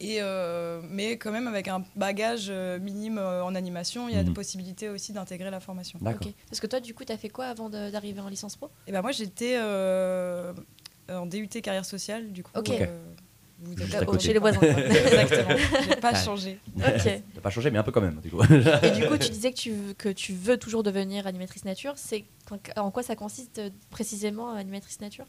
Et, 0.00 0.16
euh, 0.20 0.80
mais 0.90 1.16
quand 1.16 1.30
même, 1.30 1.46
avec 1.46 1.68
un 1.68 1.84
bagage 1.94 2.46
euh, 2.50 2.80
minime 2.80 3.18
euh, 3.18 3.44
en 3.44 3.54
animation, 3.54 4.08
il 4.08 4.14
y 4.14 4.18
a 4.18 4.22
Mhm. 4.22 4.28
des 4.28 4.32
possibilités 4.34 4.88
aussi 4.88 5.12
d'intégrer 5.12 5.48
la 5.50 5.60
formation. 5.60 6.00
Parce 6.48 6.58
que 6.60 6.66
toi, 6.66 6.80
du 6.80 6.92
coup, 6.92 7.04
tu 7.04 7.12
as 7.12 7.18
fait 7.18 7.28
quoi 7.28 7.44
avant 7.46 7.70
d'arriver 7.70 8.20
en 8.20 8.28
licence 8.28 8.56
pro? 8.56 8.68
Et 8.88 8.92
ben 8.92 9.00
moi, 9.00 9.12
j'étais 9.12 9.54
euh, 9.58 10.52
en 11.08 11.26
DUT 11.26 11.46
carrière 11.62 11.84
sociale, 11.84 12.32
du 12.32 12.42
coup. 12.42 12.50
Euh, 12.82 13.04
vous 13.62 13.76
Juste 13.76 13.94
êtes 13.94 14.02
à 14.02 14.04
côté. 14.04 14.26
Chez 14.26 14.32
les 14.32 14.38
voisins. 14.38 14.60
Exactement. 14.62 15.56
J'ai 15.88 15.96
pas 15.96 16.12
Ouais. 16.12 16.18
changé. 16.24 16.58
pas 17.42 17.50
changé, 17.50 17.70
mais 17.70 17.78
un 17.78 17.82
peu 17.82 17.92
quand 17.92 18.00
même, 18.00 18.20
du 18.20 18.30
coup. 18.30 18.42
Et 18.82 18.90
du 18.90 19.06
coup, 19.06 19.16
tu 19.18 19.28
disais 19.30 19.52
que 19.52 19.56
tu, 19.58 19.72
que 19.96 20.08
tu 20.08 20.32
veux 20.34 20.56
toujours 20.58 20.82
devenir 20.82 21.26
animatrice 21.26 21.64
nature. 21.64 21.94
C'est 21.96 22.24
en 22.76 22.90
quoi 22.90 23.02
ça 23.02 23.16
consiste 23.16 23.58
euh, 23.58 23.70
précisément 23.90 24.50
animatrice 24.52 25.00
nature? 25.00 25.26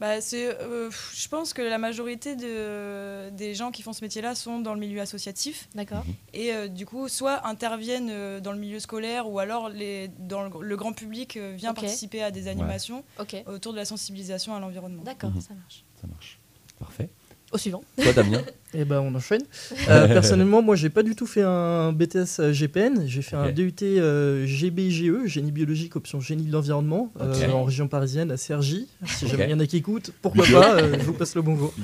Bah, 0.00 0.22
c'est, 0.22 0.46
euh, 0.62 0.90
je 1.14 1.28
pense 1.28 1.52
que 1.52 1.60
la 1.60 1.76
majorité 1.76 2.34
de, 2.34 3.28
des 3.36 3.54
gens 3.54 3.70
qui 3.70 3.82
font 3.82 3.92
ce 3.92 4.02
métier-là 4.02 4.34
sont 4.34 4.58
dans 4.58 4.72
le 4.72 4.80
milieu 4.80 4.98
associatif 5.02 5.68
D'accord. 5.74 6.04
et 6.32 6.54
euh, 6.54 6.68
du 6.68 6.86
coup 6.86 7.06
soit 7.08 7.46
interviennent 7.46 8.08
euh, 8.10 8.40
dans 8.40 8.52
le 8.52 8.58
milieu 8.58 8.80
scolaire 8.80 9.28
ou 9.28 9.38
alors 9.40 9.68
les, 9.68 10.08
dans 10.18 10.42
le, 10.44 10.50
le 10.66 10.76
grand 10.78 10.94
public 10.94 11.36
euh, 11.36 11.52
vient 11.54 11.74
participer 11.74 12.22
à 12.22 12.30
des 12.30 12.48
animations 12.48 13.04
autour 13.44 13.72
de 13.72 13.76
la 13.76 13.84
sensibilisation 13.84 14.54
à 14.56 14.60
l'environnement. 14.60 15.02
D'accord, 15.02 15.32
Mhm. 15.32 15.40
ça 15.42 15.52
marche. 15.52 15.84
Ça 16.00 16.06
marche. 16.06 16.38
Parfait. 16.78 17.10
Au 17.52 17.58
suivant. 17.58 17.82
Toi, 18.00 18.12
Damien 18.12 18.42
Et 18.74 18.84
ben 18.84 19.00
on 19.00 19.12
enchaîne. 19.16 19.42
Euh, 19.88 20.06
personnellement, 20.12 20.62
moi 20.62 20.76
j'ai 20.76 20.90
pas 20.90 21.02
du 21.02 21.16
tout 21.16 21.26
fait 21.26 21.42
un 21.42 21.92
BTS 21.92 22.38
euh, 22.38 22.52
GPN, 22.52 23.04
j'ai 23.06 23.22
fait 23.22 23.34
un. 23.34 23.50
DUT 23.50 23.74
euh, 23.82 24.46
GBGE, 24.46 25.26
génie 25.26 25.50
biologique 25.50 25.96
option 25.96 26.20
génie 26.20 26.44
de 26.44 26.52
l'environnement, 26.52 27.12
euh, 27.20 27.50
en 27.50 27.64
région 27.64 27.88
parisienne 27.88 28.30
à 28.30 28.36
Cergy. 28.36 28.86
Si 29.06 29.26
jamais 29.26 29.46
il 29.46 29.50
y 29.50 29.54
en 29.54 29.58
a 29.58 29.66
qui 29.66 29.78
écoutent, 29.78 30.12
pourquoi 30.22 30.44
pas, 30.46 30.76
euh, 30.76 30.96
je 31.00 31.04
vous 31.04 31.14
passe 31.14 31.34
le 31.34 31.42
bonjour. 31.42 31.74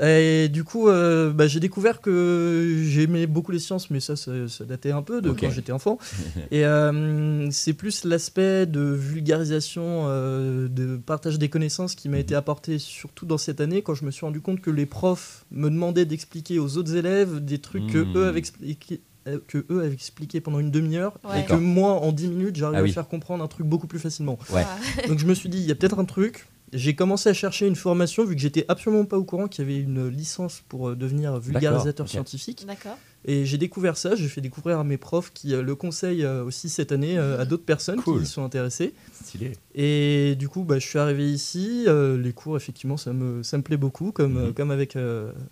Et 0.00 0.48
du 0.48 0.64
coup, 0.64 0.88
euh, 0.88 1.32
bah, 1.32 1.46
j'ai 1.46 1.60
découvert 1.60 2.00
que 2.00 2.82
j'aimais 2.86 3.26
beaucoup 3.26 3.52
les 3.52 3.58
sciences, 3.58 3.90
mais 3.90 4.00
ça, 4.00 4.16
ça, 4.16 4.32
ça 4.48 4.64
datait 4.64 4.90
un 4.90 5.02
peu 5.02 5.20
de 5.20 5.30
quand 5.32 5.50
j'étais 5.50 5.72
enfant. 5.72 5.98
Et 6.50 6.64
euh, 6.64 7.50
c'est 7.50 7.74
plus 7.74 8.04
l'aspect 8.04 8.64
de 8.66 8.80
vulgarisation, 8.80 10.04
euh, 10.08 10.68
de 10.68 10.96
partage 10.96 11.38
des 11.38 11.48
connaissances 11.48 11.94
qui 11.94 12.08
m'a 12.08 12.18
été 12.18 12.34
apporté 12.34 12.78
surtout 12.78 13.26
dans 13.26 13.38
cette 13.38 13.60
année, 13.60 13.82
quand 13.82 13.94
je 13.94 14.04
me 14.04 14.10
suis 14.10 14.24
rendu 14.24 14.40
compte 14.40 14.60
que 14.60 14.70
les 14.70 14.86
profs 14.86 15.44
me 15.50 15.68
demandaient 15.68 16.06
d'expliquer 16.06 16.58
aux 16.58 16.76
autres 16.78 16.94
élèves 16.96 17.44
des 17.44 17.58
trucs 17.58 17.86
que 17.88 18.06
eux 18.16 18.26
avaient 18.26 18.38
expliqué 18.38 19.00
euh, 19.28 19.38
que 19.46 19.64
eux 19.70 19.82
avaient 19.82 19.92
expliqué 19.92 20.40
pendant 20.40 20.58
une 20.58 20.72
demi-heure 20.72 21.16
Ouais. 21.24 21.42
et 21.42 21.44
que 21.44 21.52
moi 21.54 21.92
en 21.92 22.10
10 22.10 22.26
minutes 22.28 22.56
j'arrive 22.56 22.78
Ah 22.80 22.82
oui. 22.82 22.90
à 22.90 22.92
faire 22.92 23.06
comprendre 23.08 23.44
un 23.44 23.46
truc 23.46 23.66
beaucoup 23.66 23.86
plus 23.86 24.00
facilement. 24.00 24.32
Ouais. 24.50 24.64
Voilà. 24.64 24.68
Donc 25.06 25.18
je 25.20 25.26
me 25.26 25.34
suis 25.34 25.48
dit, 25.48 25.58
il 25.58 25.64
y 25.64 25.70
a 25.70 25.76
peut-être 25.76 25.98
un 26.00 26.04
truc. 26.04 26.46
J'ai 26.72 26.94
commencé 26.94 27.28
à 27.28 27.34
chercher 27.34 27.66
une 27.66 27.76
formation 27.76 28.24
vu 28.24 28.34
que 28.34 28.40
j'étais 28.40 28.64
absolument 28.68 29.04
pas 29.04 29.18
au 29.18 29.24
courant 29.24 29.46
qu'il 29.48 29.64
y 29.68 29.70
avait 29.70 29.80
une 29.80 30.08
licence 30.08 30.62
pour 30.68 30.88
euh, 30.90 30.96
devenir 30.96 31.38
vulgarisateur 31.38 32.06
ok. 32.06 32.10
scientifique. 32.10 32.64
D'accord. 32.66 32.96
Et 33.24 33.44
j'ai 33.44 33.58
découvert 33.58 33.96
ça, 33.96 34.16
j'ai 34.16 34.26
fait 34.26 34.40
découvrir 34.40 34.78
à 34.80 34.84
mes 34.84 34.96
profs 34.96 35.32
qui 35.32 35.54
euh, 35.54 35.62
le 35.62 35.74
conseillent 35.76 36.24
euh, 36.24 36.42
aussi 36.42 36.68
cette 36.68 36.90
année 36.90 37.18
à 37.18 37.44
d'autres 37.44 37.64
personnes 37.64 38.00
Cool. 38.00 38.18
qui 38.18 38.24
y 38.24 38.26
sont 38.26 38.42
intéressées. 38.44 38.94
Stylé. 39.22 39.52
Et 39.74 40.34
du 40.38 40.48
coup, 40.48 40.64
bah, 40.64 40.78
je 40.78 40.86
suis 40.86 40.98
arrivé 40.98 41.30
ici. 41.30 41.84
les 41.86 42.32
cours, 42.32 42.56
effectivement, 42.56 42.96
ça 42.96 43.12
me, 43.12 43.42
ça 43.42 43.58
me 43.58 43.62
plaît 43.62 43.76
beaucoup, 43.76 44.10
comme, 44.12 44.46
Mhm. 44.46 44.54
comme, 44.54 44.70
avec, 44.70 44.96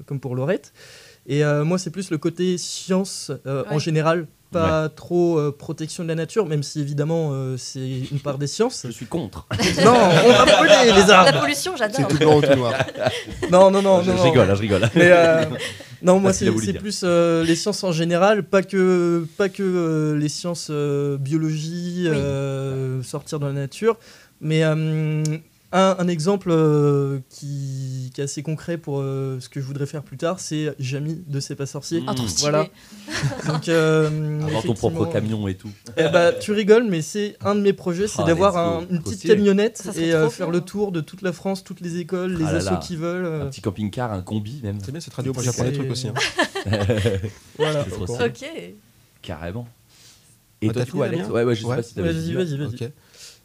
comme 0.07 0.21
pour 0.21 0.35
Laurette. 0.35 0.73
Et 1.27 1.45
euh, 1.45 1.65
moi, 1.65 1.79
c'est 1.79 1.91
plus 1.91 2.11
le 2.11 2.19
côté 2.19 2.59
science 2.59 3.31
euh, 3.47 3.65
en 3.71 3.79
général, 3.79 4.27
pas 4.51 4.89
trop 4.89 5.39
euh, 5.39 5.55
protection 5.57 6.03
de 6.03 6.09
la 6.09 6.15
nature, 6.15 6.47
même 6.47 6.63
si 6.63 6.81
évidemment 6.81 7.31
euh, 7.33 7.57
c'est 7.57 7.81
une 8.11 8.21
part 8.21 8.39
des 8.39 8.47
sciences. 8.47 8.83
Je 8.87 8.91
suis 8.93 9.07
contre. 9.07 9.47
non, 9.85 9.95
on 9.95 10.33
va 10.33 10.45
brûler 10.57 10.93
les 10.95 11.07
La 11.07 11.21
arbres. 11.21 11.41
pollution, 11.41 11.73
C'est 11.77 11.93
j'adore. 11.93 12.09
tout 12.09 12.17
blanc 12.19 12.39
ou 12.39 12.43
tout 12.43 12.55
noir. 12.55 12.75
Non, 13.51 13.71
non, 13.71 13.83
non, 13.83 14.03
je, 14.03 14.11
non. 14.11 14.17
je 14.17 14.23
non. 14.23 14.31
rigole, 14.31 14.51
hein, 14.51 14.55
je 14.55 14.61
rigole. 14.61 14.91
Mais 14.95 15.11
euh, 15.13 15.45
non, 16.03 16.19
moi 16.21 16.33
c'est 16.33 16.51
c'est 16.65 16.73
plus 16.75 17.03
euh, 17.05 17.43
les 17.45 17.57
sciences 17.57 17.83
en 17.85 17.93
général, 17.93 18.43
pas 18.45 18.63
que, 18.63 19.27
pas 19.37 19.49
que 19.49 19.63
euh, 19.63 20.17
les 20.19 20.29
sciences 20.29 20.69
euh, 20.71 21.17
biologie, 21.19 22.07
Oui. 22.09 22.13
euh, 22.15 23.03
sortir 23.03 23.39
de 23.41 23.47
la 23.47 23.53
nature, 23.53 23.97
mais 24.41 24.63
euh, 24.65 25.23
un, 25.73 25.97
un 25.99 26.09
exemple 26.09 26.49
euh, 26.51 27.21
qui, 27.29 28.11
qui 28.13 28.21
est 28.21 28.25
assez 28.25 28.43
concret 28.43 28.77
pour 28.77 29.01
euh, 29.01 29.39
ce 29.41 29.49
que 29.49 29.61
je 29.61 29.65
voudrais 29.67 29.87
faire 29.87 30.03
plus 30.03 30.17
tard, 30.17 30.41
c'est 30.41 30.75
Jamy 30.81 31.23
de 31.27 31.39
C'est 31.39 31.55
pas 31.55 31.67
sorcier. 31.67 32.03
Ah, 32.09 32.15
trop 32.15 32.27
stylé. 32.27 32.51
Voilà. 32.51 32.69
Donc, 33.47 33.69
euh, 33.69 34.41
Avoir 34.47 34.63
ton 34.65 34.75
propre 34.75 35.07
camion 35.07 35.47
et 35.47 35.55
tout. 35.55 35.71
eh 35.97 36.09
bah, 36.09 36.33
tu 36.33 36.53
rigoles, 36.53 36.87
mais 36.89 37.03
c'est 37.03 37.37
un 37.45 37.55
de 37.55 37.61
mes 37.61 37.73
projets, 37.73 38.09
c'est 38.09 38.23
Ah, 38.23 38.25
d'avoir 38.27 38.57
un- 38.57 38.85
une 38.91 39.03
petite 39.03 39.23
camionnette 39.27 39.89
et 39.97 40.13
euh, 40.13 40.29
faire 40.29 40.51
le 40.51 40.61
tour 40.61 40.91
de 40.93 41.01
toute 41.01 41.23
la 41.23 41.33
France, 41.33 41.63
toutes 41.63 41.81
les 41.81 41.99
écoles, 41.99 42.35
les 42.37 42.45
Ah 42.47 42.57
assos 42.57 42.71
là. 42.71 42.77
qui 42.83 42.97
veulent. 42.97 43.25
euh, 43.25 43.47
Un 43.47 43.51
petit 43.51 43.61
camping-car, 43.61 44.13
un 44.13 44.23
combi 44.23 44.61
même. 44.65 44.79
C'est 44.85 44.91
bien 44.91 45.01
cette 45.01 45.15
radio, 45.15 45.33
moi 45.33 45.43
j'apprends 45.43 45.65
des 45.65 45.73
trucs 45.73 45.91
aussi. 45.91 46.09
hein. 46.09 46.15
voilà. 47.59 47.85
Ok. 48.09 48.45
Carrément. 49.23 49.69
Et 50.63 50.69
Ah, 50.69 50.73
toi, 50.73 50.85
fini, 50.85 51.03
Alex 51.03 51.29
Ouais, 51.29 51.45
ouais, 51.45 51.55
je 51.55 51.61
sais 51.63 51.67
Ouais. 51.67 51.77
pas 51.77 51.83
si 51.83 51.95
t'avais 51.95 52.13
Vas-y, 52.13 52.33
vas-y, 52.35 52.57
vas-y. 52.59 52.93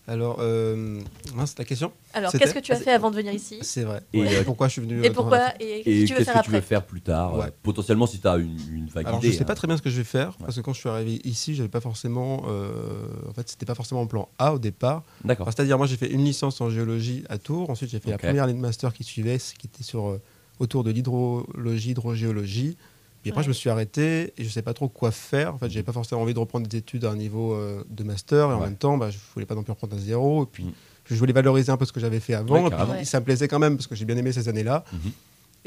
Alors, 0.08 0.38
euh, 0.40 1.02
mince, 1.34 1.56
la 1.58 1.66
question 1.66 1.92
Alors, 2.14 2.32
qu'est-ce 2.32 2.54
que 2.54 2.60
tu 2.60 2.72
as 2.72 2.76
fait 2.80 2.92
avant 2.92 3.10
de 3.10 3.16
venir 3.16 3.34
ici? 3.34 3.58
C'est 3.62 3.84
vrai. 3.84 4.02
Et, 4.14 4.20
Ouais, 4.20 4.36
euh, 4.36 4.44
pourquoi 4.44 4.68
je 4.68 4.74
suis 4.74 4.82
venu 4.82 4.98
Et 4.98 5.00
euh, 5.00 5.04
la- 5.08 5.10
pourquoi 5.12 5.40
Et 5.60 5.82
qu'est-ce 5.84 5.90
Et 5.90 6.02
que 6.04 6.08
tu 6.08 6.14
veux 6.14 6.24
faire 6.24 6.34
que 6.42 6.46
tu 6.46 6.52
veux 6.52 6.58
après? 6.58 6.62
faire 6.68 6.86
plus 6.86 7.02
tard 7.02 7.36
Ouais. 7.38 7.46
euh, 7.46 7.52
Potentiellement, 7.64 8.06
si 8.06 8.20
tu 8.20 8.28
as 8.28 8.36
une, 8.38 8.56
une 8.72 8.86
vague 8.88 9.08
Alors, 9.08 9.20
idée. 9.20 9.32
je 9.32 9.38
sais 9.40 9.46
pas 9.46 9.54
hein. 9.54 9.56
très 9.56 9.68
bien 9.68 9.78
ce 9.78 9.82
que 9.82 9.90
je 9.90 9.98
vais 9.98 10.04
faire 10.04 10.38
parce 10.38 10.56
que 10.56 10.62
quand 10.62 10.74
je 10.74 10.80
suis 10.80 10.90
arrivé 10.90 11.20
ici, 11.24 11.56
j'avais 11.56 11.70
pas 11.70 11.82
forcément. 11.82 12.44
euh, 12.48 13.08
en 13.28 13.34
fait, 13.34 13.50
c'était 13.50 13.66
pas 13.66 13.74
forcément 13.74 14.02
en 14.02 14.08
plan 14.08 14.30
A 14.38 14.54
au 14.54 14.60
départ. 14.60 15.02
D'accord. 15.24 15.48
C'est-à-dire, 15.48 15.78
moi, 15.80 15.88
j'ai 15.88 15.98
fait 15.98 16.12
une 16.12 16.24
licence 16.24 16.62
en 16.62 16.70
géologie 16.70 17.24
à 17.30 17.40
Tours. 17.40 17.72
Ensuite, 17.72 17.90
j'ai 17.90 18.00
fait 18.00 18.12
la 18.12 18.20
première 18.20 18.44
année 18.44 18.54
de 18.54 18.60
master 18.60 18.94
qui 18.94 19.04
suivait, 19.04 19.40
qui 19.58 19.66
était 19.66 19.84
sur 19.84 20.08
euh, 20.10 20.22
autour 20.60 20.84
de 20.84 20.92
l'hydrologie, 20.92 21.92
hydrogéologie. 21.92 22.78
Puis 23.26 23.32
après, 23.32 23.40
Ouais. 23.40 23.44
je 23.46 23.50
me 23.50 23.54
suis 23.54 23.72
arrêté 23.72 24.34
et 24.38 24.44
je 24.44 24.50
sais 24.50 24.62
pas 24.62 24.76
trop 24.76 24.88
quoi 24.88 25.10
faire. 25.10 25.56
En 25.56 25.58
fait, 25.58 25.68
j'avais 25.72 25.82
pas 25.82 25.92
forcément 25.92 26.22
envie 26.22 26.36
de 26.36 26.40
reprendre 26.40 26.68
des 26.68 26.78
études 26.78 27.06
à 27.06 27.10
un 27.10 27.16
niveau 27.16 27.56
euh, 27.56 27.84
de 27.90 28.04
master 28.04 28.52
et 28.52 28.54
en 28.54 28.60
Ouais. 28.60 28.66
même 28.66 28.76
temps, 28.76 28.98
bah, 29.00 29.10
je 29.10 29.18
voulais 29.34 29.48
pas 29.48 29.56
non 29.56 29.64
plus 29.64 29.72
reprendre 29.72 29.96
à 29.96 30.00
zéro. 30.00 30.44
Et 30.44 30.46
puis, 30.46 30.66
Mm. 30.66 30.72
je 31.10 31.16
voulais 31.16 31.34
valoriser 31.34 31.72
un 31.72 31.78
peu 31.78 31.86
ce 31.86 31.92
que 31.92 32.00
j'avais 32.00 32.20
fait 32.20 32.36
avant. 32.36 32.62
Ouais, 32.62 32.70
Et 32.70 32.96
puis, 32.98 33.06
ça 33.08 33.20
me 33.20 33.26
plaisait 33.26 33.48
quand 33.48 33.58
même 33.58 33.78
parce 33.78 33.88
que 33.88 33.96
j'ai 33.96 34.06
bien 34.06 34.16
aimé 34.18 34.32
ces 34.32 34.48
années-là. 34.48 34.84
Mhm. 34.94 35.12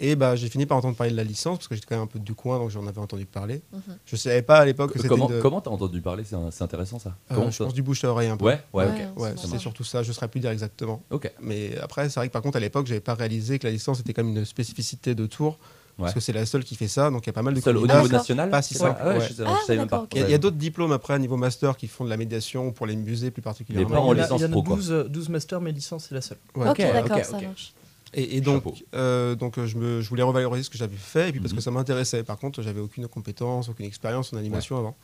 Et 0.01 0.15
bah, 0.15 0.37
j'ai 0.37 0.49
fini 0.49 0.65
par 0.67 0.79
entendre 0.79 0.95
parler 0.95 1.11
de 1.11 1.17
la 1.17 1.25
licence 1.25 1.59
parce 1.59 1.67
que 1.67 1.75
j'étais 1.75 1.89
quand 1.89 1.97
même 1.97 2.05
un 2.05 2.07
peu 2.07 2.21
du 2.21 2.33
coin, 2.33 2.61
donc 2.61 2.71
j'en 2.71 2.87
avais 2.87 3.01
entendu 3.01 3.27
parler. 3.27 3.63
Mhm. 3.73 3.81
Je 4.07 4.15
savais 4.15 4.43
pas 4.43 4.59
à 4.59 4.65
l'époque 4.65 4.93
que 4.93 4.99
c'était 4.99 5.09
Comment 5.09 5.29
une- 5.29 5.41
t'as 5.41 5.71
entendu 5.71 6.01
parler? 6.01 6.23
C'est 6.23 6.63
intéressant 6.63 7.01
ça. 7.01 7.17
euh, 7.33 7.47
je 7.47 7.57
ça- 7.57 7.65
pense 7.65 7.75
du 7.75 7.83
bouche 7.83 8.05
à 8.05 8.11
oreille 8.13 8.29
un 8.29 8.37
peu. 8.37 8.45
Ouais, 8.45 8.61
ouais, 8.73 8.85
Ouais, 8.85 9.31
ok. 9.33 9.35
c'est 9.43 9.51
Ouais, 9.51 9.59
surtout 9.59 9.83
ça, 9.83 10.05
je 10.05 10.09
ne 10.11 10.13
saurais 10.13 10.29
plus 10.29 10.39
dire 10.39 10.51
exactement. 10.53 11.03
Ok. 11.11 11.29
Mais 11.43 11.77
après, 11.79 12.09
c'est 12.09 12.21
vrai 12.21 12.29
que 12.29 12.33
par 12.33 12.43
contre, 12.43 12.59
à 12.59 12.61
l'époque, 12.61 12.87
j'avais 12.87 13.01
pas 13.01 13.15
réalisé 13.15 13.59
que 13.59 13.67
la 13.67 13.73
licence 13.73 13.99
était 13.99 14.15
comme 14.15 14.29
une 14.29 14.45
spécificité 14.45 15.17
de 15.17 15.27
Tours, 15.27 15.59
parce 15.99 16.15
que 16.15 16.21
c'est 16.21 16.33
la 16.33 16.47
seule 16.47 16.65
qui 16.65 16.77
fait 16.77 16.89
ça, 16.89 17.11
donc 17.11 17.27
il 17.27 17.29
y 17.29 17.31
a 17.31 17.33
pas 17.33 17.43
mal 17.43 17.55
de 17.55 17.61
Seul 17.61 17.77
au 17.77 17.87
niveau 17.87 18.09
national 18.09 18.51
Pas 18.51 18.63
si 18.63 18.75
simple, 18.75 18.99
Ah, 19.01 19.05
pas. 19.05 20.07
Il 20.15 20.21
y 20.21 20.23
a, 20.23 20.29
il 20.29 20.31
y 20.31 20.35
a 20.35 20.39
d'autres 20.39 20.57
diplômes 20.57 20.93
après 20.93 21.15
à 21.15 21.19
niveau 21.19 21.37
master 21.37 21.77
qui 21.77 21.89
font 21.89 22.05
de 22.05 22.11
la 22.11 22.17
médiation 22.17 22.71
pour 22.73 22.87
les 22.87 22.97
musées 22.97 23.31
plus 23.31 23.43
pas 23.43 23.51
particulièrement. 23.51 24.07
en 24.09 24.15
il 24.15 24.19
y 24.19 24.21
en 24.21 24.23
a, 24.23 24.27
licence 24.27 24.41
il 24.41 24.43
y 24.43 24.47
en 24.47 24.49
a 24.49 24.53
pro, 24.53 24.63
quoi. 24.63 24.77
12, 24.77 24.91
euh, 24.93 25.05
12 25.05 25.29
masters, 25.29 25.61
mais 25.61 25.73
licence, 25.73 26.07
c'est 26.09 26.15
la 26.15 26.21
seule. 26.21 26.39
Ouais. 26.55 26.69
Ok, 26.71 26.79
d'accord, 26.79 27.25
ça 27.25 27.41
marche. 27.41 27.73
Et, 28.15 28.37
et 28.39 28.41
donc, 28.41 28.65
euh, 28.95 29.35
donc 29.35 29.59
euh, 29.59 29.67
je, 29.67 29.77
me, 29.77 30.01
je 30.01 30.09
voulais 30.09 30.23
revaloriser 30.23 30.63
ce 30.63 30.71
que 30.71 30.79
j'avais 30.79 30.97
fait, 30.97 31.29
et 31.29 31.33
puis 31.33 31.41
parce 31.41 31.53
Mhm. 31.53 31.59
que 31.59 31.63
ça 31.65 31.71
m'intéressait. 31.71 32.23
Par 32.23 32.39
contre, 32.39 32.63
j'avais 32.63 32.81
aucune 32.81 33.07
compétence, 33.07 33.69
aucune 33.69 33.85
expérience 33.87 34.33
en 34.33 34.37
animation 34.39 34.79
avant. 34.79 34.97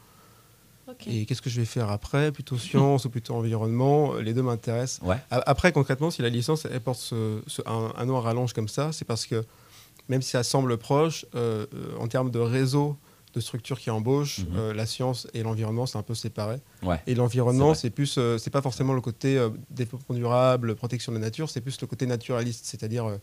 Et 1.06 1.24
qu'est-ce 1.24 1.40
que 1.42 1.48
je 1.50 1.58
vais 1.60 1.66
faire 1.66 1.90
après? 1.90 2.30
Plutôt 2.30 2.58
sciences 2.58 3.06
ou 3.06 3.10
plutôt 3.10 3.34
environnement? 3.34 4.14
Les 4.16 4.34
deux 4.34 4.42
m'intéressent. 4.42 5.00
Ouais. 5.06 5.16
Après, 5.30 5.72
concrètement, 5.72 6.10
si 6.10 6.20
la 6.22 6.28
licence 6.28 6.66
elle 6.70 6.80
porte 6.80 7.00
ce- 7.00 7.40
ce- 7.46 7.62
un, 7.66 7.92
un 7.96 8.04
nom 8.04 8.18
à 8.18 8.20
rallonge 8.20 8.52
comme 8.52 8.68
ça, 8.68 8.90
c'est 8.92 9.04
parce 9.06 9.24
que 9.26 9.44
même 10.08 10.22
si 10.22 10.30
ça 10.30 10.42
semble 10.42 10.76
proche, 10.78 11.26
euh, 11.34 11.66
euh, 11.74 11.96
en 11.98 12.08
termes 12.08 12.30
de 12.30 12.38
réseau 12.38 12.96
de 13.34 13.40
structures 13.40 13.80
qui 13.80 13.90
embauchent, 13.90 14.40
Mhm. 14.40 14.46
euh, 14.58 14.74
la 14.74 14.86
science 14.86 15.26
et 15.34 15.42
l'environnement, 15.42 15.86
c'est 15.86 15.98
un 15.98 16.02
peu 16.04 16.14
séparé. 16.14 16.58
Ouais. 16.84 17.00
Et 17.08 17.16
l'environnement, 17.16 17.74
C'est 17.74 17.90
plus, 17.90 18.14
euh, 18.16 18.38
c'est 18.38 18.50
pas 18.50 18.62
forcément 18.62 18.92
le 18.92 19.00
côté 19.00 19.36
euh, 19.36 19.48
développement 19.70 20.14
durable, 20.14 20.76
protection 20.76 21.10
de 21.10 21.16
la 21.18 21.24
nature, 21.24 21.50
c'est 21.50 21.60
plus 21.60 21.80
le 21.80 21.88
côté 21.88 22.06
naturaliste, 22.06 22.64
c'est-à-dire 22.64 23.06
euh, 23.06 23.16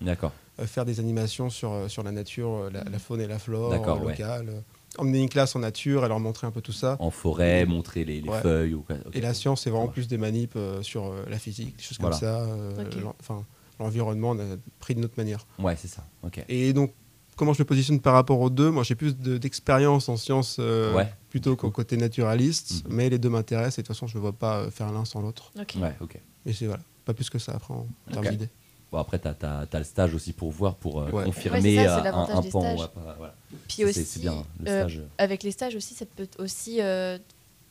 euh, 0.60 0.66
faire 0.68 0.84
des 0.84 1.00
animations 1.00 1.50
sur, 1.50 1.72
sur 1.90 2.04
la 2.04 2.12
nature, 2.12 2.70
la, 2.74 2.84
la 2.84 3.00
faune 3.00 3.22
et 3.22 3.28
la 3.28 3.40
flore 3.40 3.70
ouais. 3.72 4.02
locale. 4.10 4.50
euh, 4.50 4.60
emmener 4.98 5.20
une 5.22 5.30
classe 5.30 5.56
en 5.56 5.60
nature 5.60 6.04
et 6.04 6.10
leur 6.10 6.20
montrer 6.20 6.46
un 6.46 6.52
peu 6.52 6.60
tout 6.60 6.74
ça. 6.74 6.98
En 7.00 7.12
forêt, 7.12 7.66
montrer 7.66 8.04
les, 8.04 8.20
les 8.20 8.28
Ouais. 8.30 8.42
feuilles. 8.42 8.74
Ou... 8.74 8.82
quoi. 8.82 8.98
Et 9.14 9.22
la 9.22 9.34
science, 9.34 9.62
c'est 9.62 9.70
vraiment 9.70 9.88
plus 9.88 10.10
des 10.10 10.18
manips 10.18 10.58
euh, 10.58 10.82
sur 10.82 11.06
euh, 11.06 11.24
la 11.30 11.40
physique, 11.40 11.78
des 11.78 11.84
choses 11.84 11.98
comme 11.98 12.08
Voilà. 12.12 12.18
ça. 12.18 12.42
euh, 12.42 12.84
Enfin, 13.22 13.46
l'environnement, 13.82 14.30
on 14.32 14.40
a 14.40 14.56
pris 14.80 14.96
d'une 14.96 15.06
autre 15.06 15.16
manière. 15.18 15.46
Ouais, 15.60 15.76
c'est 15.76 15.88
ça. 15.90 16.06
Ok. 16.24 16.44
Et 16.48 16.72
donc, 16.74 16.94
comment 17.36 17.54
je 17.54 17.62
me 17.62 17.66
positionne 17.68 18.00
par 18.00 18.14
rapport 18.14 18.40
aux 18.40 18.50
deux? 18.50 18.70
Moi, 18.72 18.84
j'ai 18.84 18.96
plus 18.96 19.18
de- 19.18 19.38
d'expérience 19.38 20.08
en 20.10 20.18
sciences 20.18 20.58
euh, 20.60 20.96
Ouais, 20.96 21.12
plutôt 21.30 21.56
qu'au 21.56 21.72
côté 21.72 21.98
naturaliste, 21.98 22.86
Mhm. 22.86 22.94
mais 22.96 23.10
les 23.10 23.18
deux 23.20 23.30
m'intéressent 23.30 23.80
et 23.80 23.82
de 23.82 23.88
toute 23.88 23.96
façon, 23.96 24.08
je 24.08 24.18
ne 24.18 24.22
vois 24.22 24.34
pas 24.34 24.60
euh, 24.60 24.72
faire 24.72 24.92
l'un 24.92 25.06
sans 25.06 25.22
l'autre. 25.22 25.52
Ok. 25.60 25.76
Ouais, 25.82 25.96
ok. 26.00 26.20
Mais 26.46 26.54
c'est 26.54 26.66
voilà, 26.68 26.84
pas 27.06 27.14
plus 27.14 27.30
que 27.30 27.40
ça 27.40 27.54
après 27.54 27.74
en 27.74 27.88
termes 28.12 28.26
Ok. 28.26 28.32
d'idées. 28.32 28.50
Bon, 28.92 28.98
après, 28.98 29.20
tu 29.20 29.28
as, 29.28 29.68
le 29.80 29.84
stage 29.86 30.14
aussi 30.14 30.34
pour 30.34 30.52
voir, 30.52 30.76
pour 30.76 31.00
euh, 31.02 31.10
Ouais. 31.12 31.24
confirmer 31.24 31.78
Ouais, 31.78 31.86
ça, 31.86 31.98
euh, 32.06 32.12
un, 32.12 32.38
un 32.38 32.42
pan. 32.44 32.76
ouais, 32.76 32.86
voilà. 33.18 33.36
Puis 33.68 33.78
C'est- 33.78 33.84
aussi, 33.86 34.04
c'est 34.06 34.20
bien, 34.20 34.44
le 34.60 34.70
euh, 34.70 34.80
stage. 34.82 35.02
avec 35.18 35.44
les 35.44 35.52
stages 35.52 35.76
aussi, 35.76 35.94
ça 35.94 36.06
peut 36.06 36.28
aussi 36.40 36.82
euh, 36.82 37.18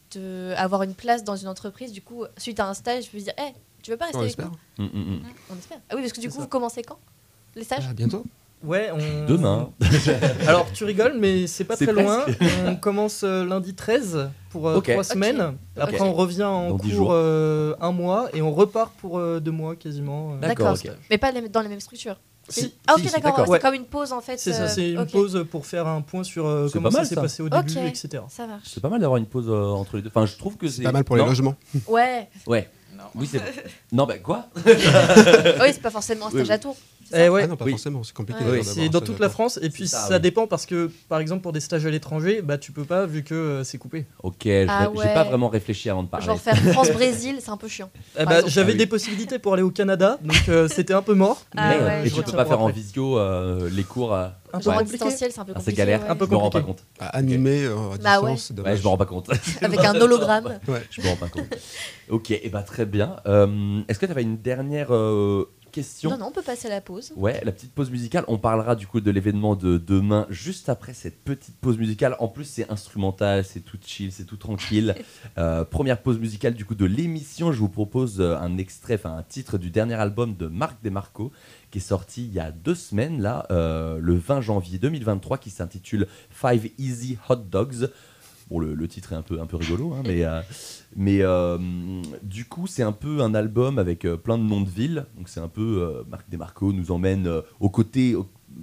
te- 0.08 0.54
avoir 0.56 0.82
une 0.82 0.94
place 0.94 1.22
dans 1.22 1.36
une 1.36 1.48
entreprise. 1.48 1.92
Du 1.92 2.00
coup, 2.02 2.24
suite 2.38 2.58
à 2.58 2.68
un 2.68 2.74
stage, 2.74 3.04
je 3.06 3.10
peux 3.10 3.18
dire, 3.18 3.34
hey, 3.36 3.52
tu 3.82 3.90
veux 3.90 3.96
pas 3.96 4.06
rester 4.06 4.18
On 4.18 4.20
avec 4.20 4.30
espère. 4.30 4.50
nous 4.78 4.84
Mm, 4.84 4.88
mm, 4.92 4.98
mm. 5.16 5.20
On 5.50 5.56
espère. 5.58 5.78
Ah 5.90 5.94
oui, 5.96 6.02
parce 6.02 6.12
que 6.12 6.20
du 6.20 6.28
coup, 6.28 6.34
ça. 6.36 6.40
vous 6.42 6.48
commencez 6.48 6.82
quand? 6.82 6.98
Les 7.56 7.64
stages 7.64 7.86
À 7.88 7.92
bientôt. 7.92 8.24
Ouais, 8.62 8.90
on... 8.92 9.26
Demain. 9.26 9.70
Alors, 10.46 10.70
tu 10.72 10.84
rigoles, 10.84 11.14
mais 11.18 11.46
c'est 11.46 11.64
pas 11.64 11.76
très 11.76 11.92
loin. 11.92 12.24
on 12.66 12.76
commence 12.76 13.22
euh, 13.24 13.44
lundi 13.44 13.74
13 13.74 14.28
pour 14.50 14.68
euh, 14.68 14.76
Ok. 14.76 14.84
trois 14.90 14.96
Ok. 14.98 15.04
semaines. 15.12 15.56
Après, 15.78 16.00
on 16.02 16.12
revient 16.12 16.42
en 16.44 16.70
Dans 16.70 16.76
cours 16.78 17.08
euh, 17.12 17.74
un 17.80 17.90
mois 17.92 18.28
et 18.34 18.42
on 18.42 18.52
repart 18.52 18.92
pour 18.98 19.18
euh, 19.18 19.40
deux 19.40 19.50
mois 19.50 19.76
quasiment. 19.76 20.34
euh, 20.34 20.40
D'accord. 20.40 20.76
Mais 21.08 21.16
pas 21.16 21.30
les- 21.30 21.48
dans 21.48 21.62
les 21.62 21.68
mêmes 21.68 21.80
structures. 21.80 22.16
Si, 22.50 22.74
Ah 22.86 22.94
ok, 22.96 23.00
si, 23.06 23.12
d'accord. 23.12 23.44
C'est 23.44 23.50
Ouais. 23.50 23.58
comme 23.60 23.74
une 23.74 23.84
pause 23.84 24.12
en 24.12 24.20
fait. 24.20 24.36
C'est 24.36 24.52
ça, 24.52 24.62
euh, 24.64 24.68
c'est 24.68 24.90
une 24.90 25.06
pause 25.06 25.46
pour 25.50 25.64
faire 25.66 25.86
un 25.86 26.00
point 26.02 26.24
sur 26.24 26.46
euh, 26.46 26.66
C'est 26.66 26.74
comment 26.74 26.88
pas 26.90 26.98
mal, 26.98 27.04
ça 27.06 27.10
s'est 27.10 27.14
passé 27.20 27.42
au 27.42 27.48
début, 27.48 27.78
etc. 27.86 28.24
Ça 28.28 28.46
marche. 28.46 28.64
C'est 28.66 28.80
pas 28.82 28.88
mal 28.88 29.00
d'avoir 29.00 29.18
une 29.18 29.26
pause 29.26 29.46
euh, 29.48 29.68
entre 29.70 29.96
les 29.96 30.02
deux. 30.02 30.08
Enfin, 30.08 30.26
je 30.26 30.36
trouve 30.36 30.56
que 30.56 30.68
c'est. 30.68 30.82
Pas 30.82 30.92
mal 30.92 31.04
pour 31.04 31.16
les 31.16 31.24
logements. 31.24 31.54
Ouais. 31.88 32.28
Ouais. 32.46 32.68
Non. 33.14 33.20
Oui, 33.20 33.28
c'est. 33.30 33.40
non, 33.92 34.06
bah 34.06 34.18
quoi? 34.18 34.46
Oui, 34.66 34.72
c'est 35.72 35.82
pas 35.82 35.90
forcément 35.90 36.26
un 36.26 36.30
stage 36.30 36.46
oui. 36.46 36.52
à 36.52 36.58
tour. 36.58 36.76
C'est 37.10 37.22
Eh 37.22 37.26
ça 37.26 37.32
ouais, 37.32 37.42
Ah 37.44 37.46
non, 37.48 37.56
pas 37.56 37.64
Oui. 37.64 37.72
forcément, 37.72 38.02
c'est 38.02 38.14
compliqué. 38.14 38.38
Ouais. 38.40 38.44
d'avoir 38.46 38.58
Oui, 38.60 38.64
d'abord 38.66 38.74
c'est 38.82 38.86
un 38.86 38.90
dans 38.90 39.00
toute 39.00 39.16
à 39.20 39.24
la. 39.24 39.28
France 39.30 39.58
et 39.62 39.68
puis 39.70 39.88
ça, 39.88 39.98
ça, 40.08 40.14
oui. 40.14 40.20
dépend 40.20 40.46
parce 40.46 40.66
que 40.66 40.90
par 41.08 41.18
exemple 41.20 41.42
pour 41.42 41.52
des 41.52 41.60
stages 41.60 41.84
à 41.86 41.90
l'étranger, 41.90 42.40
bah 42.42 42.58
tu 42.58 42.72
peux 42.72 42.84
pas 42.84 43.06
vu 43.06 43.22
que 43.24 43.34
euh, 43.34 43.64
c'est 43.64 43.78
coupé. 43.78 44.06
Ok, 44.22 44.36
je- 44.44 44.66
Ah 44.68 44.88
j'ai 44.94 44.98
ouais. 45.00 45.14
pas 45.14 45.24
vraiment 45.24 45.48
réfléchi 45.48 45.90
avant 45.90 46.02
de 46.02 46.08
parler. 46.08 46.26
Genre 46.26 46.40
faire 46.40 46.56
France-Brésil, 46.72 47.36
c'est 47.40 47.50
un 47.50 47.56
peu 47.56 47.68
chiant. 47.68 47.90
Eh 48.18 48.24
bah, 48.24 48.40
j'avais 48.46 48.70
Ah 48.70 48.72
oui. 48.72 48.78
des 48.78 48.86
possibilités 48.86 49.38
pour 49.38 49.54
aller 49.54 49.62
au 49.62 49.70
Canada, 49.70 50.18
donc 50.22 50.48
euh, 50.48 50.68
c'était 50.68 50.94
un 50.94 51.02
peu 51.02 51.14
mort. 51.14 51.42
Ah 51.56 51.68
mais, 51.68 51.74
ouais, 51.84 51.90
euh, 51.90 52.04
Et 52.04 52.08
je 52.08 52.14
tu 52.14 52.22
peux 52.22 52.32
pas 52.32 52.44
faire 52.46 52.60
en 52.62 52.68
visio 52.68 53.18
euh, 53.18 53.68
les 53.72 53.82
cours. 53.84 54.14
euh, 54.14 54.28
Un 54.52 54.60
peu 54.60 54.84
distanciel, 54.84 55.30
c'est 55.32 55.40
un 55.40 55.44
peu 55.44 55.52
compliqué. 55.52 55.70
c'est 55.72 55.76
galère. 55.76 56.02
ouais. 56.02 56.08
Un 56.08 56.16
peu 56.16 56.26
je 56.26 56.30
me 56.30 56.36
rends 56.36 56.50
pas 56.50 56.62
compte. 56.62 56.84
À 56.98 57.08
animer 57.16 57.64
euh, 57.64 57.76
à 57.94 57.98
Bah 57.98 58.20
ouais. 58.20 58.34
distance, 58.34 58.58
Ouais, 58.64 58.76
je 58.76 58.82
me 58.82 58.88
rends 58.88 58.96
pas 58.96 59.06
compte. 59.06 59.28
Avec 59.62 59.80
un 59.80 59.94
hologramme. 60.00 60.58
Ouais. 60.68 60.82
je 60.90 61.02
me 61.02 61.08
rends 61.08 61.16
pas 61.16 61.28
compte. 61.28 61.46
Ok, 62.08 62.30
et 62.30 62.48
bah 62.52 62.62
très 62.62 62.86
bien. 62.86 63.16
Euh, 63.26 63.80
Est-ce 63.88 63.98
que 63.98 64.06
tu 64.06 64.12
avais 64.12 64.22
une 64.22 64.38
dernière 64.38 64.88
euh, 64.94 65.48
question 65.70 66.10
Non, 66.10 66.18
non, 66.18 66.26
on 66.26 66.32
peut 66.32 66.42
passer 66.42 66.68
à 66.68 66.70
la 66.70 66.80
pause. 66.80 67.12
Ouais, 67.16 67.40
la 67.44 67.52
petite 67.52 67.72
pause 67.72 67.90
musicale. 67.90 68.24
On 68.28 68.38
parlera 68.38 68.76
du 68.76 68.86
coup 68.86 69.00
de 69.00 69.10
l'événement 69.10 69.56
de 69.56 69.78
demain 69.78 70.26
juste 70.28 70.68
après 70.68 70.94
cette 70.94 71.22
petite 71.22 71.56
pause 71.56 71.78
musicale. 71.78 72.16
En 72.18 72.28
plus, 72.28 72.44
c'est 72.44 72.70
instrumental, 72.70 73.44
c'est 73.44 73.60
tout 73.60 73.78
chill, 73.84 74.12
c'est 74.12 74.24
tout 74.24 74.36
tranquille. 74.36 74.94
Euh, 75.38 75.64
première 75.64 76.02
pause 76.02 76.18
musicale 76.18 76.54
du 76.54 76.64
coup 76.64 76.74
de 76.74 76.84
l'émission. 76.84 77.52
Je 77.52 77.58
vous 77.58 77.68
propose 77.68 78.20
euh, 78.20 78.36
un 78.36 78.58
extrait, 78.58 78.94
enfin 78.94 79.16
un 79.16 79.22
titre 79.22 79.58
du 79.58 79.70
dernier 79.70 79.94
album 79.94 80.34
de 80.34 80.46
Marc 80.46 80.82
Desmarco 80.82 81.30
qui 81.70 81.78
est 81.78 81.82
sorti 81.82 82.24
il 82.24 82.32
y 82.32 82.40
a 82.40 82.50
deux 82.50 82.74
semaines 82.74 83.22
là, 83.22 83.46
euh, 83.50 83.98
le 84.00 84.14
20 84.14 84.40
janvier 84.40 84.78
2023, 84.78 85.38
qui 85.38 85.50
s'intitule 85.50 86.06
Five 86.30 86.68
Easy 86.78 87.16
Hot 87.28 87.36
Dogs. 87.36 87.90
Bon, 88.50 88.58
le, 88.58 88.88
titre 88.88 89.12
est 89.12 89.16
un 89.16 89.22
peu, 89.22 89.40
un 89.40 89.46
peu 89.46 89.56
rigolo, 89.56 89.92
hein, 89.94 90.02
mais, 90.04 90.24
euh, 90.24 90.40
mais 90.96 91.18
euh, 91.22 91.56
du 92.24 92.46
coup, 92.46 92.66
c'est 92.66 92.82
un 92.82 92.90
peu 92.90 93.20
un 93.20 93.32
album 93.32 93.78
avec 93.78 94.04
euh, 94.04 94.16
plein 94.16 94.38
de 94.38 94.42
noms 94.42 94.60
de 94.60 94.68
villes. 94.68 95.06
Donc, 95.16 95.28
c'est 95.28 95.38
un 95.38 95.46
peu 95.46 96.04
Marc 96.10 96.28
Desmarco 96.28 96.72
nous 96.72 96.90
emmène 96.90 97.30
aux 97.60 97.70
côtés, 97.70 98.16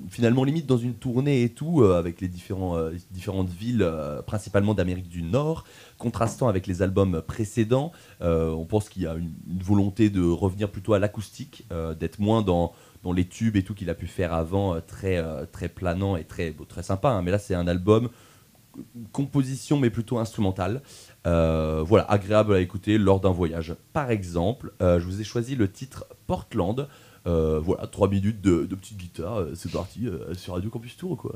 finalement, 0.10 0.44
limite 0.44 0.66
dans 0.66 0.78
une 0.78 0.94
tournée 0.94 1.44
et 1.44 1.50
tout, 1.50 1.86
avec 1.86 2.20
les 2.20 2.28
différentes 2.28 3.50
villes, 3.50 3.90
principalement 4.26 4.74
d'Amérique 4.74 5.08
du 5.08 5.24
Nord, 5.24 5.64
contrastant 5.98 6.50
avec 6.50 6.68
les 6.68 6.82
albums 6.82 7.22
précédents. 7.22 7.94
On 8.20 8.66
pense 8.66 8.90
qu'il 8.90 9.04
y 9.04 9.08
a 9.08 9.16
une, 9.16 9.32
volonté 9.64 10.10
de 10.10 10.22
revenir 10.22 10.70
plutôt 10.70 10.96
à 10.96 11.00
l'acoustique, 11.00 11.66
d'être 11.98 12.20
moins 12.20 12.42
dans, 12.42 12.74
dans 13.04 13.14
les 13.14 13.26
tubes 13.26 13.56
et 13.56 13.64
tout 13.64 13.74
qu'il 13.74 13.90
a 13.90 13.96
pu 13.96 14.08
faire 14.08 14.34
avant, 14.34 14.82
très, 14.82 15.24
très 15.54 15.70
planant 15.70 16.18
et 16.18 16.26
très, 16.26 16.54
très 16.68 16.84
sympa. 16.84 17.12
hein. 17.12 17.22
mais 17.22 17.32
là, 17.32 17.40
c'est 17.40 17.56
un 17.56 17.68
album 17.68 18.10
composition 19.12 19.78
mais 19.78 19.90
plutôt 19.90 20.18
instrumentale. 20.18 20.82
Euh, 21.26 21.84
voilà, 21.86 22.06
agréable 22.10 22.54
à 22.54 22.60
écouter 22.60 22.98
lors 22.98 23.20
d'un 23.20 23.32
voyage. 23.32 23.76
Par 23.94 24.12
exemple, 24.12 24.74
euh, 24.82 25.00
je 25.00 25.06
vous 25.06 25.22
ai 25.22 25.24
choisi 25.24 25.56
le 25.56 25.70
titre 25.72 26.06
Portland. 26.28 26.88
Euh, 27.26 27.60
voilà, 27.60 27.88
3 27.88 28.10
minutes 28.10 28.42
de, 28.42 28.66
de 28.66 28.76
petite 28.76 28.98
guitare, 28.98 29.44
c'est 29.54 29.72
parti 29.72 30.08
sur 30.34 30.54
Radio 30.54 30.70
Campus 30.70 30.96
Tour 30.96 31.18
quoi. 31.18 31.36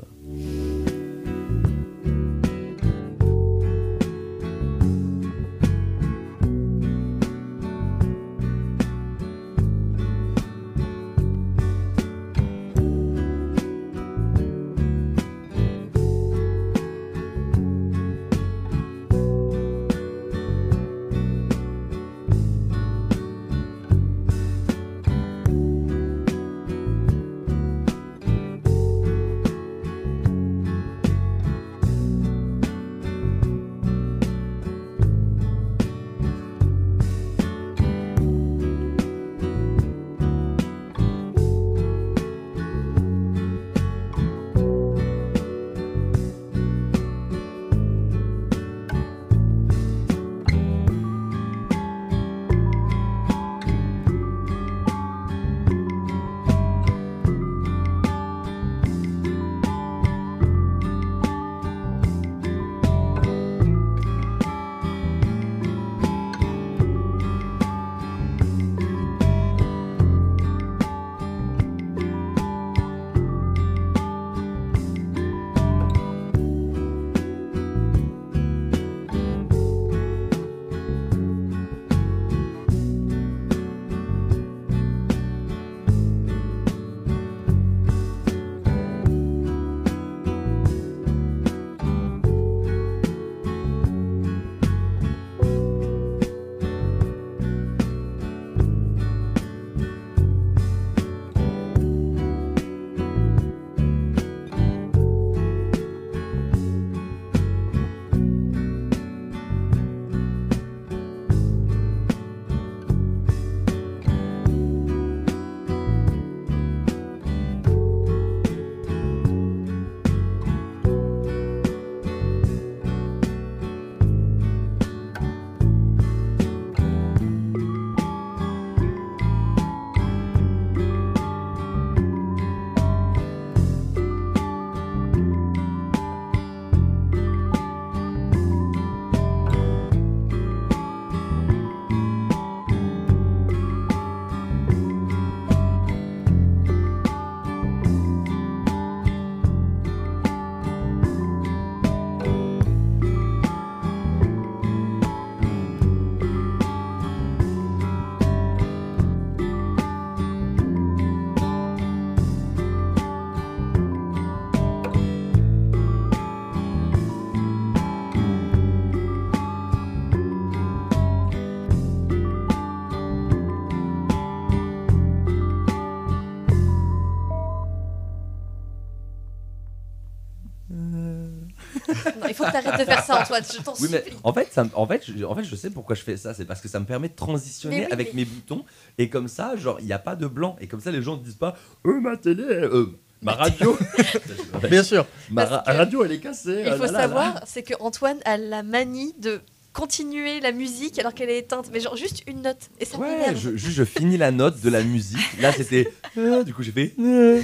Il 182.32 182.34
faut 182.34 182.44
que 182.44 182.50
tu 182.50 182.56
arrêtes 182.56 182.80
de 182.80 182.84
faire 182.84 183.04
ça, 183.04 183.20
Antoine. 183.22 183.42
Je 183.44 183.62
t'en 183.62 183.72
Oui, 183.80 183.88
mais 183.90 183.98
supplie. 183.98 184.16
en 184.24 184.32
fait, 184.32 184.48
ça, 184.52 184.64
me- 184.64 184.70
en, 184.74 184.86
fait, 184.86 185.02
je, 185.06 185.24
en 185.24 185.34
fait, 185.34 185.44
je 185.44 185.54
sais 185.56 185.70
pourquoi 185.70 185.94
je 185.94 186.02
fais 186.02 186.16
ça. 186.16 186.34
C'est 186.34 186.44
parce 186.44 186.60
que 186.60 186.68
ça 186.68 186.80
me 186.80 186.84
permet 186.86 187.08
de 187.08 187.14
transitionner 187.14 187.84
oui, 187.86 187.92
avec 187.92 188.08
mais- 188.14 188.20
mes 188.20 188.24
boutons. 188.24 188.64
Et 188.98 189.08
comme 189.08 189.28
ça, 189.28 189.54
genre, 189.56 189.78
il 189.80 189.86
n'y 189.86 189.92
a 189.92 189.98
pas 189.98 190.16
de 190.16 190.26
blanc. 190.26 190.56
Et 190.60 190.66
comme 190.66 190.80
ça, 190.80 190.90
les 190.90 191.02
gens 191.02 191.16
ne 191.16 191.22
disent 191.22 191.34
pas 191.36 191.56
Euh, 191.86 192.00
ma 192.00 192.16
télé, 192.16 192.42
euh, 192.44 192.86
ma 193.22 193.32
radio. 193.32 193.76
Bien 194.70 194.82
sûr. 194.82 195.06
ma 195.30 195.44
ra- 195.44 195.62
radio, 195.66 196.04
elle 196.04 196.12
est 196.12 196.20
cassée. 196.20 196.62
Il 196.66 196.72
euh, 196.72 196.76
faut 196.76 196.84
là, 196.92 197.00
savoir, 197.00 197.40
c'est 197.46 197.62
que 197.62 197.74
Antoine 197.80 198.18
a 198.24 198.36
la 198.36 198.62
manie 198.62 199.14
de 199.18 199.40
continuer 199.72 200.40
la 200.40 200.52
musique 200.52 200.98
alors 200.98 201.14
qu'elle 201.14 201.30
est 201.30 201.38
éteinte, 201.38 201.70
mais 201.72 201.80
genre 201.80 201.96
juste 201.96 202.22
une 202.26 202.42
note. 202.42 202.58
Et 202.78 202.84
ça 202.84 202.98
Ouais, 202.98 203.34
je, 203.34 203.56
juste, 203.56 203.72
je 203.76 203.84
finis 203.84 204.18
la 204.18 204.30
note 204.30 204.60
de 204.60 204.68
la 204.68 204.82
musique. 204.82 205.18
Là, 205.40 205.50
c'était. 205.52 205.90
euh, 206.18 206.44
du 206.44 206.52
coup, 206.52 206.62
j'ai 206.62 206.72
fait. 206.72 206.92
euh. 206.98 207.40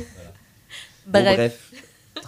Bon, 1.07 1.22
Bref. 1.22 1.37
bref. 1.37 1.72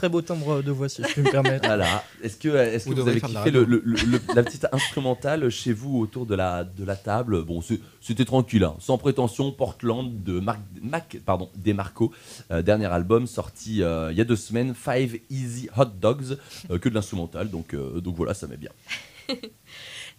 Très 0.01 0.09
beau 0.09 0.23
timbre 0.23 0.63
de 0.63 0.71
voix, 0.71 0.89
si 0.89 1.03
je 1.03 1.09
puis 1.09 1.21
me 1.21 1.31
permettre. 1.31 1.67
Voilà. 1.67 2.03
Est-ce 2.23 2.39
que, 2.39 2.49
est-ce 2.49 2.87
que 2.89 2.95
Vous 2.95 3.07
avez 3.07 3.21
kiffé 3.21 3.51
le, 3.51 3.65
le- 3.65 3.83
le- 3.85 3.97
le- 4.07 4.21
la 4.35 4.43
petite 4.43 4.67
instrumentale 4.73 5.51
chez 5.51 5.75
vous 5.75 5.99
autour 5.99 6.25
de 6.25 6.35
la, 6.35 6.65
de 6.65 6.87
la 6.87 6.97
table? 6.97 7.43
Bon, 7.45 7.61
c'était 8.01 8.25
tranquille, 8.25 8.65
hein, 8.65 8.77
sans 8.79 8.97
prétention. 8.97 9.53
Portland 9.53 10.23
de 10.25 10.41
Marc, 10.41 10.61
Mac, 10.81 11.19
pardon, 11.27 11.51
Demarco, 11.55 12.13
euh, 12.51 12.63
dernier 12.63 12.87
album 12.87 13.27
sorti 13.27 13.83
euh, 13.83 14.09
il 14.11 14.17
y 14.17 14.23
a 14.23 14.25
deux 14.25 14.37
semaines, 14.37 14.75
Five 14.75 15.19
Easy 15.29 15.69
Hot 15.77 15.85
Dogs, 16.01 16.39
euh, 16.71 16.79
que 16.79 16.89
de 16.89 16.95
l'instrumental. 16.95 17.51
Donc, 17.51 17.75
euh, 17.75 18.01
donc 18.01 18.17
voilà, 18.17 18.33
ça 18.33 18.47
met 18.47 18.57
bien. 18.57 18.71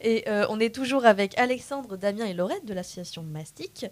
Et 0.03 0.27
euh, 0.27 0.45
on 0.49 0.59
est 0.59 0.73
toujours 0.73 1.05
avec 1.05 1.37
Alexandre, 1.37 1.95
Damien 1.95 2.25
et 2.25 2.33
Laurette 2.33 2.65
de 2.65 2.73
l'association 2.73 3.21
Mastic. 3.23 3.85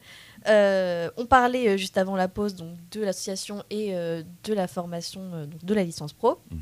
Euh, 0.47 1.09
on 1.17 1.25
parlait 1.25 1.67
euh, 1.69 1.77
juste 1.77 1.97
avant 1.97 2.15
la 2.15 2.27
pause 2.27 2.55
donc, 2.55 2.75
de 2.91 3.01
l'association 3.01 3.63
et 3.69 3.95
euh, 3.95 4.23
de 4.43 4.53
la 4.53 4.67
formation 4.67 5.45
donc, 5.45 5.63
de 5.63 5.73
la 5.73 5.83
licence 5.83 6.13
pro. 6.13 6.39
Mhm. 6.51 6.59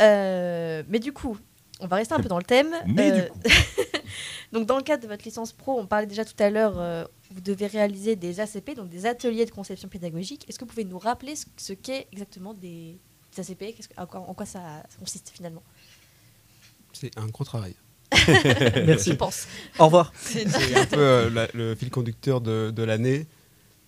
Euh, 0.00 0.82
mais 0.88 0.98
du 0.98 1.12
coup, 1.12 1.38
on 1.80 1.86
va 1.86 1.96
rester 1.96 2.14
un 2.14 2.20
peu 2.20 2.28
dans 2.28 2.38
le 2.38 2.44
thème. 2.44 2.74
Mais 2.86 3.10
Euh, 3.10 3.20
du 3.24 3.30
coup, 3.30 3.38
Donc 4.52 4.66
dans 4.66 4.76
le 4.76 4.82
cadre 4.84 5.02
de 5.02 5.08
votre 5.08 5.24
licence 5.24 5.52
pro, 5.52 5.80
on 5.80 5.86
parlait 5.86 6.06
déjà 6.06 6.24
tout 6.24 6.40
à 6.40 6.48
l'heure, 6.48 6.78
euh, 6.78 7.04
vous 7.32 7.40
devez 7.40 7.66
réaliser 7.66 8.14
des 8.14 8.38
ACP, 8.38 8.76
donc 8.76 8.88
des 8.88 9.04
ateliers 9.06 9.46
de 9.46 9.50
conception 9.50 9.88
pédagogique. 9.88 10.44
Est-ce 10.48 10.58
que 10.60 10.64
vous 10.64 10.70
pouvez 10.70 10.84
nous 10.84 10.98
rappeler 10.98 11.34
ce, 11.34 11.46
ce 11.56 11.72
qu'est 11.72 12.06
exactement 12.12 12.54
des, 12.54 12.96
des 13.34 13.40
ACP 13.40 13.74
que- 13.76 14.00
en, 14.00 14.06
quoi, 14.06 14.20
en 14.20 14.32
quoi 14.34 14.46
ça, 14.46 14.60
ça 14.88 14.96
consiste 14.98 15.30
finalement? 15.30 15.62
C'est 16.92 17.16
un 17.18 17.26
gros 17.26 17.42
travail. 17.44 17.74
Je 18.26 18.80
Merci. 18.86 19.14
pense. 19.14 19.46
Au 19.78 19.86
revoir. 19.86 20.12
C'est 20.16 20.46
un 20.76 20.86
peu 20.86 20.98
euh, 20.98 21.30
la- 21.30 21.48
le 21.54 21.74
fil 21.74 21.90
conducteur 21.90 22.40
de, 22.40 22.70
de 22.70 22.82
l'année 22.82 23.26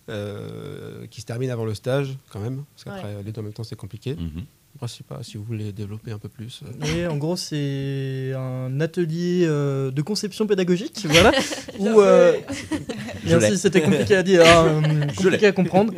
euh, 0.09 1.05
qui 1.09 1.21
se 1.21 1.25
termine 1.25 1.49
avant 1.49 1.65
le 1.65 1.73
stage 1.73 2.15
quand 2.31 2.39
même, 2.39 2.63
parce 2.75 2.83
qu'après 2.85 3.23
les 3.25 3.31
deux 3.31 3.41
en 3.41 3.43
même 3.43 3.53
temps 3.53 3.63
c'est 3.63 3.75
compliqué. 3.75 4.15
mhm. 4.15 4.43
Après, 4.75 4.87
je 4.89 4.93
sais 4.93 5.03
pas 5.03 5.23
si 5.23 5.37
vous 5.37 5.43
voulez 5.43 5.71
développer 5.71 6.11
un 6.11 6.19
peu 6.19 6.29
plus. 6.29 6.61
euh. 6.63 6.85
Et 6.85 7.07
en 7.07 7.17
gros, 7.17 7.35
c'est 7.35 8.31
un 8.35 8.79
atelier 8.79 9.43
euh, 9.47 9.89
de 9.89 10.01
conception 10.03 10.45
pédagogique, 10.45 11.03
voilà. 11.09 11.31
où, 11.79 11.99
euh, 11.99 12.33
Je 13.25 13.35
merci, 13.37 13.57
c'était 13.57 13.81
compliqué 13.81 14.15
à 14.15 14.21
dire, 14.21 14.43
hein, 14.45 14.81
Je 15.17 15.23
compliqué 15.23 15.47
à 15.47 15.51
comprendre. 15.51 15.93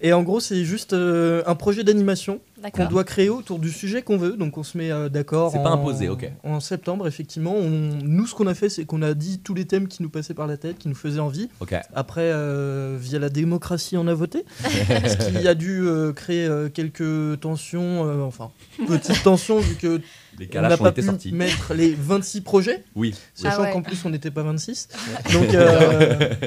Et 0.00 0.12
en 0.12 0.24
gros, 0.24 0.40
c'est 0.40 0.64
juste 0.64 0.94
euh, 0.94 1.44
un 1.46 1.54
projet 1.54 1.84
d'animation 1.84 2.40
qu'on 2.70 2.86
doit 2.86 3.04
créer 3.04 3.28
autour 3.28 3.58
du 3.58 3.70
sujet 3.70 4.02
qu'on 4.02 4.16
veut. 4.16 4.36
Donc, 4.36 4.58
on 4.58 4.62
se 4.62 4.76
met 4.78 4.90
euh, 4.90 5.08
d'accord. 5.08 5.50
C'est 5.52 5.62
pas 5.62 5.70
en- 5.70 5.80
imposé, 5.80 6.08
ok. 6.08 6.30
En 6.44 6.60
septembre, 6.60 7.06
effectivement. 7.06 7.54
On- 7.54 7.98
nous, 8.02 8.26
ce 8.26 8.34
qu'on 8.34 8.46
a 8.46 8.54
fait, 8.54 8.68
c'est 8.68 8.84
qu'on 8.84 9.02
a 9.02 9.14
dit 9.14 9.38
tous 9.38 9.54
les 9.54 9.64
thèmes 9.66 9.88
qui 9.88 10.02
nous 10.02 10.08
passaient 10.10 10.34
par 10.34 10.46
la 10.46 10.56
tête, 10.56 10.78
qui 10.78 10.88
nous 10.88 10.94
faisaient 10.94 11.20
envie. 11.20 11.48
Ok. 11.60 11.74
Après, 11.94 12.22
euh, 12.22 12.96
via 13.00 13.18
la 13.18 13.28
démocratie, 13.28 13.96
on 13.96 14.06
a 14.06 14.14
voté. 14.14 14.44
ce 14.64 15.30
qui 15.38 15.46
a 15.48 15.54
dû 15.54 15.80
euh, 15.82 16.12
créer 16.12 16.46
euh, 16.46 16.68
quelques 16.68 17.40
tensions, 17.40 18.06
euh, 18.06 18.22
enfin, 18.22 18.50
petites 18.86 19.22
tensions, 19.22 19.58
vu 19.60 19.74
que 19.76 20.00
Les 20.38 20.48
on 20.56 20.62
n'a 20.62 20.76
pas 20.76 20.88
été 20.90 21.02
pu 21.02 21.06
sortis. 21.08 21.32
mettre 21.32 21.74
les 21.74 21.94
26 21.94 22.40
projets, 22.40 22.82
Oui. 22.96 23.14
sachant 23.34 23.56
Ah 23.58 23.62
ouais. 23.62 23.72
qu'en 23.72 23.82
plus, 23.82 24.04
on 24.04 24.10
n'était 24.10 24.30
pas 24.30 24.42
26. 24.42 24.88
Donc, 25.32 25.54
euh, 25.54 26.30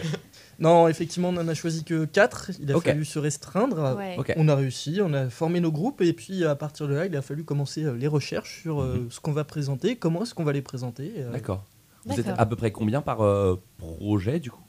non, 0.60 0.88
effectivement, 0.88 1.30
on 1.30 1.34
n'en 1.34 1.48
a 1.48 1.54
choisi 1.54 1.84
que 1.84 2.06
4. 2.06 2.52
Il 2.60 2.72
a 2.72 2.78
Ok. 2.78 2.86
fallu 2.86 3.06
se 3.06 3.20
restreindre. 3.20 3.96
Ouais. 3.96 4.18
On 4.38 4.48
a 4.48 4.56
réussi, 4.56 5.00
on 5.04 5.14
a 5.14 5.30
formé 5.30 5.60
nos 5.60 5.72
groupes 5.72 6.02
et 6.02 6.14
puis 6.14 6.44
à 6.46 6.56
partir 6.56 6.88
de 6.88 6.94
là, 6.96 7.06
il 7.06 7.16
a 7.16 7.22
fallu 7.22 7.44
commencer 7.44 7.84
euh, 7.84 7.94
les 7.96 8.08
recherches 8.08 8.62
sur 8.62 8.82
euh, 8.82 8.98
Mhm. 8.98 9.12
ce 9.12 9.20
qu'on 9.20 9.34
va 9.34 9.44
présenter, 9.44 9.96
comment 9.96 10.24
est-ce 10.24 10.34
qu'on 10.34 10.44
va 10.44 10.54
les 10.54 10.62
présenter. 10.62 11.14
euh, 11.18 11.32
D'accord. 11.32 11.64
Vous 12.06 12.20
êtes 12.20 12.28
à 12.38 12.46
peu 12.46 12.56
près 12.56 12.72
combien 12.72 13.02
par 13.02 13.22
euh, 13.22 13.62
projet 13.78 14.40
du 14.40 14.50
coup? 14.52 14.64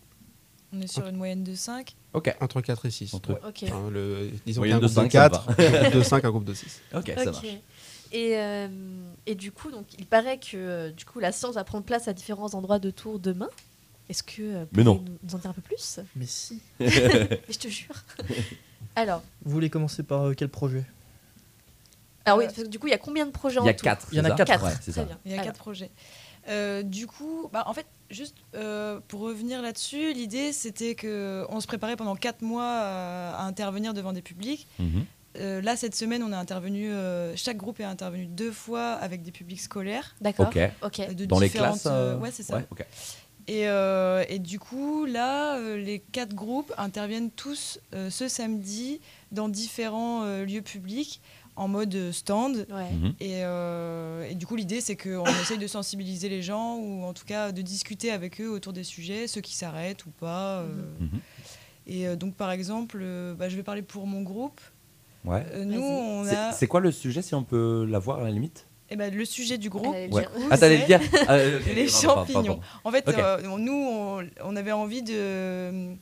On 0.72 0.80
est 0.82 0.86
sur 0.86 1.06
une 1.06 1.16
moyenne 1.16 1.44
de 1.44 1.54
5. 1.54 1.94
Ok. 2.12 2.34
Entre 2.40 2.60
4 2.60 2.84
et 2.86 2.90
6. 2.90 3.14
Entre- 3.14 3.40
Ok. 3.48 3.62
Enfin, 3.64 3.88
le, 3.90 4.28
disons 4.44 4.60
Moyenne 4.60 4.80
qu'un 4.80 4.86
de 4.86 4.92
groupe 4.92 5.04
de 5.04 5.10
cinq, 5.10 5.12
ça 5.12 5.24
me 5.24 5.28
4, 5.30 5.48
un 5.58 5.82
groupe 5.82 5.94
de 5.94 6.02
5, 6.02 6.24
un 6.24 6.30
groupe 6.30 6.44
de 6.44 6.54
6. 6.54 6.80
Ok, 6.94 7.12
ça 7.16 7.24
marche. 7.24 7.46
Et, 8.12 8.36
euh, 8.38 8.68
et 9.26 9.34
du 9.34 9.52
coup, 9.52 9.70
donc, 9.70 9.84
il 9.98 10.04
paraît 10.06 10.38
que 10.38 10.56
euh, 10.56 10.90
du 10.90 11.04
coup, 11.06 11.20
la 11.20 11.30
science 11.32 11.54
va 11.54 11.64
prendre 11.64 11.84
place 11.84 12.08
à 12.08 12.12
différents 12.12 12.52
endroits 12.54 12.78
de 12.78 12.90
Tours 12.90 13.18
demain. 13.18 13.48
Est-ce 14.08 14.22
que 14.22 14.40
euh, 14.42 14.60
vous 14.64 14.68
Mais 14.72 14.84
non. 14.84 14.96
pouvez 14.98 15.10
nous, 15.10 15.18
nous 15.22 15.34
en 15.34 15.38
dire 15.38 15.50
un 15.50 15.54
peu 15.54 15.60
plus? 15.62 16.00
Mais 16.16 16.26
si. 16.26 16.60
Mais 16.80 16.88
je 17.48 17.58
te 17.58 17.68
jure. 17.68 17.94
Alors, 18.96 19.22
Vous 19.44 19.50
voulez 19.52 19.70
commencer 19.70 20.02
par 20.02 20.28
euh, 20.28 20.34
quel 20.34 20.48
projet? 20.48 20.84
Alors 22.24 22.38
oui, 22.38 22.44
parce 22.46 22.58
que 22.58 22.66
du 22.66 22.78
coup, 22.78 22.86
il 22.88 22.90
y 22.90 22.94
a 22.94 22.98
combien 22.98 23.24
de 23.26 23.30
projets 23.30 23.58
Il 23.60 23.64
y 23.66 23.68
a 23.68 23.72
en 23.72 23.74
tout? 23.76 23.84
4. 23.84 24.08
Il 24.12 24.18
y 24.18 24.20
en 24.20 24.24
a 24.24 24.30
quatre. 24.32 24.62
Ouais, 24.64 24.70
c'est 24.82 24.92
Très 24.92 25.00
ça. 25.00 25.04
bien. 25.06 25.18
Il 25.24 25.30
y 25.30 25.34
a 25.34 25.36
Alors, 25.38 25.46
quatre 25.46 25.58
projets. 25.58 25.90
Euh, 26.48 26.82
du 26.82 27.06
coup, 27.06 27.48
bah, 27.52 27.64
en 27.66 27.74
fait, 27.74 27.86
juste 28.10 28.36
euh, 28.54 29.00
pour 29.08 29.20
revenir 29.20 29.62
là-dessus, 29.62 30.12
l'idée 30.14 30.52
c'était 30.52 30.94
que 30.94 31.44
on 31.50 31.60
se 31.60 31.66
préparait 31.66 31.96
pendant 31.96 32.16
quatre 32.16 32.42
mois 32.42 32.64
à, 32.66 33.34
à 33.36 33.42
intervenir 33.44 33.94
devant 33.94 34.12
des 34.12 34.22
publics. 34.22 34.66
Mhm. 34.78 35.04
Euh, 35.36 35.60
là, 35.62 35.76
cette 35.76 35.94
semaine, 35.94 36.22
on 36.22 36.32
a 36.32 36.36
intervenu, 36.38 36.90
euh, 36.90 37.36
chaque 37.36 37.56
groupe 37.58 37.80
est 37.80 37.84
intervenu 37.84 38.26
deux 38.26 38.50
fois 38.50 38.92
avec 38.94 39.22
des 39.22 39.30
publics 39.30 39.60
scolaires. 39.60 40.16
D'accord. 40.20 40.48
Ok. 40.48 40.58
Ok. 40.82 41.00
euh, 41.00 41.12
de 41.14 41.26
Dans 41.26 41.38
les 41.38 41.46
différentes, 41.48 41.80
classes 41.82 41.86
euh, 41.86 42.14
euh, 42.14 42.18
ouais, 42.18 42.30
c'est 42.32 42.42
ça. 42.42 42.56
ouais, 42.56 42.66
ok. 42.70 42.84
Et, 43.48 43.66
euh, 43.66 44.24
et 44.28 44.38
du 44.38 44.58
coup, 44.58 45.06
là, 45.06 45.56
euh, 45.56 45.76
les 45.78 46.00
quatre 46.00 46.34
groupes 46.34 46.72
interviennent 46.76 47.30
tous 47.30 47.80
euh, 47.94 48.10
ce 48.10 48.28
samedi 48.28 49.00
dans 49.32 49.48
différents 49.48 50.22
euh, 50.24 50.44
lieux 50.44 50.60
publics 50.62 51.20
en 51.56 51.66
mode 51.66 52.12
stand. 52.12 52.66
Ouais. 52.70 52.92
Mhm. 52.92 53.14
Et, 53.20 53.42
euh, 53.44 54.28
et 54.28 54.34
du 54.34 54.46
coup, 54.46 54.54
l'idée, 54.54 54.80
c'est 54.82 54.96
qu'on 54.96 55.24
essaye 55.42 55.58
de 55.58 55.66
sensibiliser 55.66 56.28
les 56.28 56.42
gens 56.42 56.76
ou 56.76 57.02
en 57.04 57.14
tout 57.14 57.24
cas 57.24 57.50
de 57.50 57.62
discuter 57.62 58.10
avec 58.12 58.40
eux 58.40 58.48
autour 58.50 58.72
des 58.74 58.84
sujets, 58.84 59.26
ceux 59.26 59.40
qui 59.40 59.56
s'arrêtent 59.56 60.04
ou 60.06 60.10
pas. 60.10 60.58
euh. 60.58 60.66
Mhm. 61.00 61.20
Et 61.88 62.06
euh, 62.06 62.16
donc, 62.16 62.34
par 62.34 62.50
exemple, 62.50 62.98
euh, 63.00 63.34
bah, 63.34 63.48
je 63.48 63.56
vais 63.56 63.62
parler 63.62 63.82
pour 63.82 64.06
mon 64.06 64.20
groupe. 64.22 64.60
Ouais. 65.24 65.44
Euh, 65.52 65.64
nous, 65.64 65.80
Vas-y. 65.80 65.90
on 65.90 66.24
C'est- 66.24 66.36
a 66.36 66.52
C'est 66.52 66.66
quoi 66.68 66.80
le 66.80 66.92
sujet 66.92 67.22
si 67.22 67.34
on 67.34 67.42
peut 67.44 67.86
l'avoir 67.88 68.18
à 68.20 68.24
la 68.24 68.30
limite? 68.30 68.66
Eh 68.90 68.96
ben, 68.96 69.14
le 69.14 69.24
sujet 69.24 69.58
du 69.58 69.68
groupe. 69.68 69.94
Ouais. 69.94 70.26
Ah, 70.50 70.58
t'allais 70.58 70.76
le 70.76 70.80
c'est 70.82 70.86
dire 70.86 71.00
Ah, 71.28 71.36
les 71.36 71.50
pardon, 71.50 71.66
pardon, 71.66 71.88
champignons. 71.88 72.42
pardon. 72.44 72.60
En 72.84 72.90
fait, 72.90 73.08
euh, 73.08 73.58
nous, 73.58 73.72
on, 73.72 74.26
on 74.44 74.56
avait 74.56 74.72
envie 74.72 75.02
de 75.02 75.94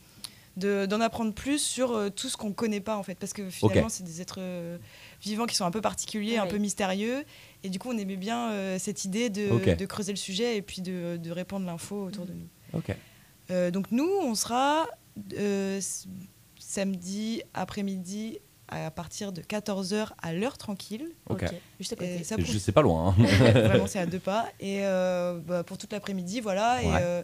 de- 0.57 0.87
d'en 0.87 1.01
apprendre 1.01 1.33
plus 1.35 1.59
sur 1.59 1.93
euh, 1.93 2.09
tout 2.09 2.29
ce 2.29 2.37
qu'on 2.37 2.53
connaît 2.53 2.81
pas 2.81 2.97
en 2.97 3.03
fait 3.03 3.15
parce 3.17 3.33
que 3.33 3.49
finalement 3.51 3.89
c'est 3.89 4.05
des 4.05 4.23
êtres 4.23 4.39
euh, 4.41 4.79
vivants 5.23 5.47
qui 5.47 5.55
sont 5.55 5.67
un 5.67 5.71
peu 5.71 5.81
particuliers 5.81 6.39
un 6.39 6.47
peu 6.47 6.57
mystérieux 6.57 7.25
et 7.63 7.69
du 7.69 7.79
coup 7.79 7.91
on 7.91 7.99
aimait 7.99 8.17
bien 8.17 8.51
euh, 8.51 8.79
cette 8.79 9.05
idée 9.05 9.29
de, 9.29 9.85
creuser 9.87 10.13
le 10.13 10.17
sujet 10.17 10.57
et 10.57 10.63
puis 10.63 10.81
de, 10.81 11.19
de 11.23 11.31
répandre 11.31 11.67
l'info 11.67 12.05
autour 12.07 12.27
de 12.27 12.33
nous. 12.33 12.81
Euh, 13.51 13.71
donc 13.71 13.93
nous 13.93 14.09
on 14.23 14.35
sera 14.35 14.87
euh, 15.39 15.81
samedi 16.59 17.43
après-midi 17.55 18.39
à 18.69 18.91
partir 18.91 19.33
de 19.33 19.43
14h 19.43 20.09
à 20.23 20.33
l'heure 20.33 20.59
tranquille 20.59 21.09
Ok. 21.29 21.45
Juste 21.79 21.93
à 21.93 21.97
côté. 21.97 22.25
Ça 22.25 22.37
sais 22.45 22.73
pas 22.73 22.83
loin. 22.83 23.15
hein. 23.19 23.23
vraiment 23.53 23.87
c'est 23.87 23.99
à 23.99 24.07
deux 24.07 24.19
pas 24.19 24.47
et 24.61 24.85
euh, 24.85 25.39
bah, 25.47 25.63
pour 25.65 25.79
toute 25.79 25.93
l'après-midi 25.93 26.41
voilà 26.41 26.83
et, 26.83 26.87
euh, 26.89 27.23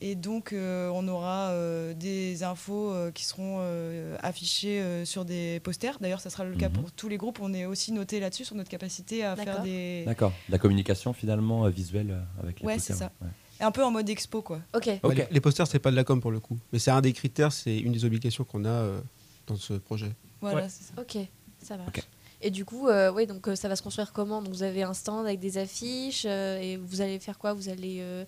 et 0.00 0.14
donc 0.14 0.52
euh, 0.52 0.90
on 0.94 1.08
aura 1.08 1.48
euh, 1.48 1.92
des 1.94 2.42
infos 2.44 2.92
euh, 2.92 3.10
qui 3.10 3.24
seront 3.24 3.58
euh, 3.60 4.16
affichées 4.22 4.80
euh, 4.80 5.04
sur 5.04 5.24
des 5.24 5.60
posters 5.60 5.98
d'ailleurs 6.00 6.20
ça 6.20 6.30
sera 6.30 6.44
le 6.44 6.54
cas 6.54 6.68
Mhm. 6.68 6.74
pour 6.74 6.92
tous 6.92 7.08
les 7.08 7.16
groupes 7.16 7.38
on 7.40 7.52
est 7.54 7.64
aussi 7.66 7.90
noté 7.92 8.20
là-dessus 8.20 8.44
sur 8.44 8.54
notre 8.54 8.70
capacité 8.70 9.24
à 9.24 9.34
faire 9.36 9.62
des 9.62 10.04
D'accord. 10.06 10.32
La 10.48 10.58
communication 10.58 11.12
finalement 11.12 11.64
euh, 11.64 11.70
visuelle 11.70 12.16
avec 12.42 12.60
les 12.60 12.66
Ouais, 12.66 12.74
posters, 12.74 12.96
c'est 12.96 13.02
ça. 13.04 13.12
ouais. 13.22 13.28
un 13.60 13.70
peu 13.72 13.82
en 13.84 13.90
mode 13.90 14.08
expo 14.08 14.42
quoi 14.42 14.60
Ok. 14.74 14.88
Ok. 15.02 15.16
Les, 15.16 15.26
les 15.30 15.40
posters, 15.40 15.66
c'est 15.66 15.78
pas 15.78 15.90
de 15.90 15.96
la 15.96 16.04
com 16.04 16.20
pour 16.20 16.30
le 16.30 16.40
coup. 16.40 16.58
Mais 16.72 16.78
c'est 16.78 16.90
un 16.92 17.00
des 17.00 17.12
critères, 17.12 17.52
c'est 17.52 17.76
une 17.78 17.92
des 17.92 18.04
obligations 18.04 18.44
qu'on 18.44 18.64
a 18.64 18.68
euh, 18.68 19.00
dans 19.48 19.56
ce 19.56 19.72
projet. 19.74 20.12
Voilà 20.40 20.62
Ouais. 20.62 20.68
c'est 20.68 20.84
ça 20.84 21.00
Ok. 21.00 21.16
Ça 21.62 21.76
marche. 21.76 22.00
Et 22.40 22.50
du 22.50 22.64
coup, 22.64 22.86
euh, 22.88 23.10
ouais, 23.10 23.26
donc 23.26 23.48
euh, 23.48 23.56
ça 23.56 23.68
va 23.68 23.74
se 23.74 23.82
construire 23.82 24.12
comment? 24.12 24.40
Donc 24.42 24.52
vous 24.54 24.62
avez 24.62 24.84
un 24.84 24.94
stand 24.94 25.26
avec 25.26 25.40
des 25.40 25.58
affiches 25.58 26.24
euh, 26.24 26.58
et 26.60 26.76
vous 26.76 27.00
allez 27.00 27.18
faire 27.18 27.36
quoi? 27.38 27.52
Vous 27.52 27.68
allez 27.68 27.98
euh, 28.00 28.24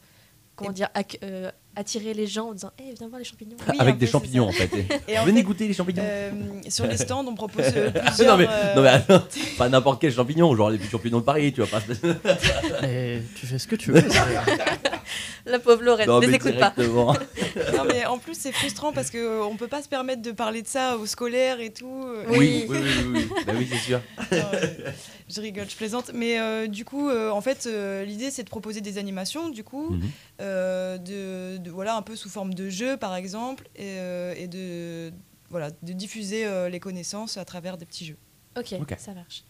comment 0.56 0.70
Et- 0.70 0.74
dire 0.74 0.88
euh, 1.22 1.50
attirer 1.76 2.14
les 2.14 2.26
gens 2.26 2.48
en 2.48 2.52
disant, 2.52 2.70
eh, 2.78 2.92
viens 2.98 3.08
voir 3.08 3.18
les 3.18 3.24
champignons. 3.24 3.56
Oui, 3.68 3.76
avec 3.78 3.96
des 3.98 4.06
champignons 4.06 4.48
en 4.48 4.52
fait. 4.52 4.70
Et 5.08 5.18
en 5.18 5.24
Venez 5.24 5.38
fait, 5.40 5.46
goûter 5.46 5.68
les 5.68 5.74
champignons. 5.74 6.02
Euh, 6.04 6.30
sur 6.68 6.86
les 6.86 6.96
stands 6.96 7.24
on 7.26 7.34
propose 7.34 7.64
euh, 7.76 7.90
non 8.26 8.36
mais, 8.36 8.46
euh, 8.50 8.74
non 8.74 8.82
mais 8.82 8.88
attends, 8.88 9.22
pas 9.56 9.68
n'importe 9.68 10.00
quel 10.00 10.12
champignon, 10.12 10.54
genre 10.56 10.70
les 10.70 10.78
petits 10.78 10.90
champignons 10.90 11.20
de 11.20 11.24
Paris, 11.24 11.52
tu 11.52 11.60
vas 11.62 11.66
pas. 11.66 11.80
Mais 12.82 13.22
tu 13.36 13.46
fais 13.46 13.58
ce 13.58 13.66
que 13.68 13.76
tu 13.76 13.92
veux. 13.92 14.02
La 15.46 15.58
pauvre 15.58 15.82
Lorraine, 15.82 16.08
ne 16.08 16.26
les 16.26 16.34
écoute 16.34 16.58
pas. 16.58 16.72
Non, 16.78 17.84
mais 17.88 18.04
en 18.06 18.18
plus, 18.18 18.34
c'est 18.38 18.52
frustrant 18.52 18.92
parce 18.92 19.10
qu'on 19.10 19.52
ne 19.52 19.56
peut 19.58 19.66
pas 19.68 19.82
se 19.82 19.88
permettre 19.88 20.22
de 20.22 20.30
parler 20.30 20.62
de 20.62 20.68
ça 20.68 20.96
aux 20.98 21.06
scolaires 21.06 21.60
et 21.60 21.70
tout. 21.70 22.04
Oui, 22.28 22.66
oui, 22.68 22.78
oui, 22.78 22.78
oui, 22.78 23.04
oui. 23.14 23.42
Bah 23.46 23.52
oui, 23.56 23.66
c'est 23.70 23.78
sûr. 23.78 24.00
Non, 24.30 24.38
je 25.28 25.40
rigole, 25.40 25.68
je 25.68 25.76
plaisante. 25.76 26.10
Mais 26.14 26.38
euh, 26.38 26.66
du 26.68 26.84
coup, 26.84 27.08
euh, 27.08 27.30
en 27.30 27.40
fait, 27.40 27.66
euh, 27.66 28.04
l'idée, 28.04 28.30
c'est 28.30 28.44
de 28.44 28.48
proposer 28.50 28.80
des 28.80 28.98
animations, 28.98 29.48
du 29.48 29.64
coup, 29.64 29.90
Mhm. 29.90 30.00
euh, 30.42 30.98
de, 30.98 31.58
de- 31.60 31.70
voilà, 31.70 31.96
un 31.96 32.02
peu 32.02 32.16
sous 32.16 32.28
forme 32.28 32.54
de 32.54 32.68
jeu, 32.68 32.96
par 32.96 33.14
exemple, 33.14 33.68
et, 33.76 33.98
euh, 33.98 34.34
et 34.36 34.48
de, 34.48 35.12
voilà, 35.50 35.70
de 35.82 35.92
diffuser 35.92 36.46
euh, 36.46 36.68
les 36.68 36.80
connaissances 36.80 37.36
à 37.36 37.44
travers 37.44 37.76
des 37.78 37.86
petits 37.86 38.04
jeux. 38.06 38.16
Ok, 38.58 38.74
Ok. 38.80 38.94
ça 38.98 39.12
marche. 39.14 39.44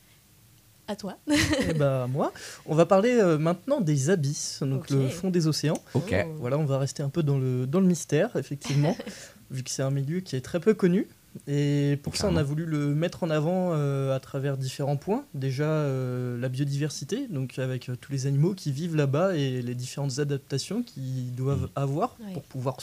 À 0.88 0.96
toi. 0.96 1.16
Et 1.68 1.72
bah 1.72 2.08
moi, 2.08 2.32
on 2.66 2.74
va 2.74 2.84
parler 2.84 3.10
euh, 3.12 3.38
maintenant 3.38 3.80
des 3.80 4.10
abysses, 4.10 4.60
donc 4.64 4.90
le 4.90 5.08
fond 5.08 5.30
des 5.30 5.46
océans. 5.46 5.80
Ok. 5.94 6.12
Voilà, 6.38 6.58
on 6.58 6.64
va 6.64 6.78
rester 6.78 7.02
un 7.04 7.08
peu 7.08 7.22
dans 7.22 7.38
le, 7.38 7.64
dans 7.68 7.78
le 7.80 7.86
mystère, 7.86 8.34
effectivement, 8.34 8.96
vu 9.52 9.62
que 9.62 9.70
c'est 9.70 9.82
un 9.84 9.90
milieu 9.92 10.18
qui 10.18 10.34
est 10.34 10.40
très 10.40 10.58
peu 10.58 10.74
connu. 10.74 11.06
Et 11.46 11.98
pour 12.02 12.16
ça, 12.16 12.28
on 12.28 12.36
a 12.36 12.42
voulu 12.42 12.66
le 12.66 12.94
mettre 12.94 13.22
en 13.22 13.30
avant 13.30 13.70
euh, 13.72 14.14
à 14.14 14.20
travers 14.20 14.56
différents 14.56 14.96
points. 14.96 15.24
Déjà, 15.34 15.64
euh, 15.64 16.38
la 16.40 16.48
biodiversité, 16.48 17.28
donc 17.28 17.58
avec 17.58 17.88
euh, 17.88 17.96
tous 18.00 18.10
les 18.10 18.26
animaux 18.26 18.52
qui 18.54 18.72
vivent 18.72 18.96
là-bas 18.96 19.36
et 19.36 19.62
les 19.62 19.74
différentes 19.76 20.18
adaptations 20.18 20.82
qu'ils 20.82 21.32
doivent 21.34 21.68
avoir 21.76 22.16
Oui. 22.26 22.32
pour 22.34 22.42
pouvoir 22.42 22.78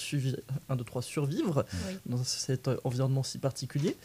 un, 0.70 0.76
deux, 0.78 0.84
trois, 0.86 1.02
survivre 1.02 1.66
Oui. 1.90 1.96
dans 2.06 2.24
cet 2.24 2.70
environnement 2.84 3.24
si 3.24 3.38
particulier. 3.38 3.98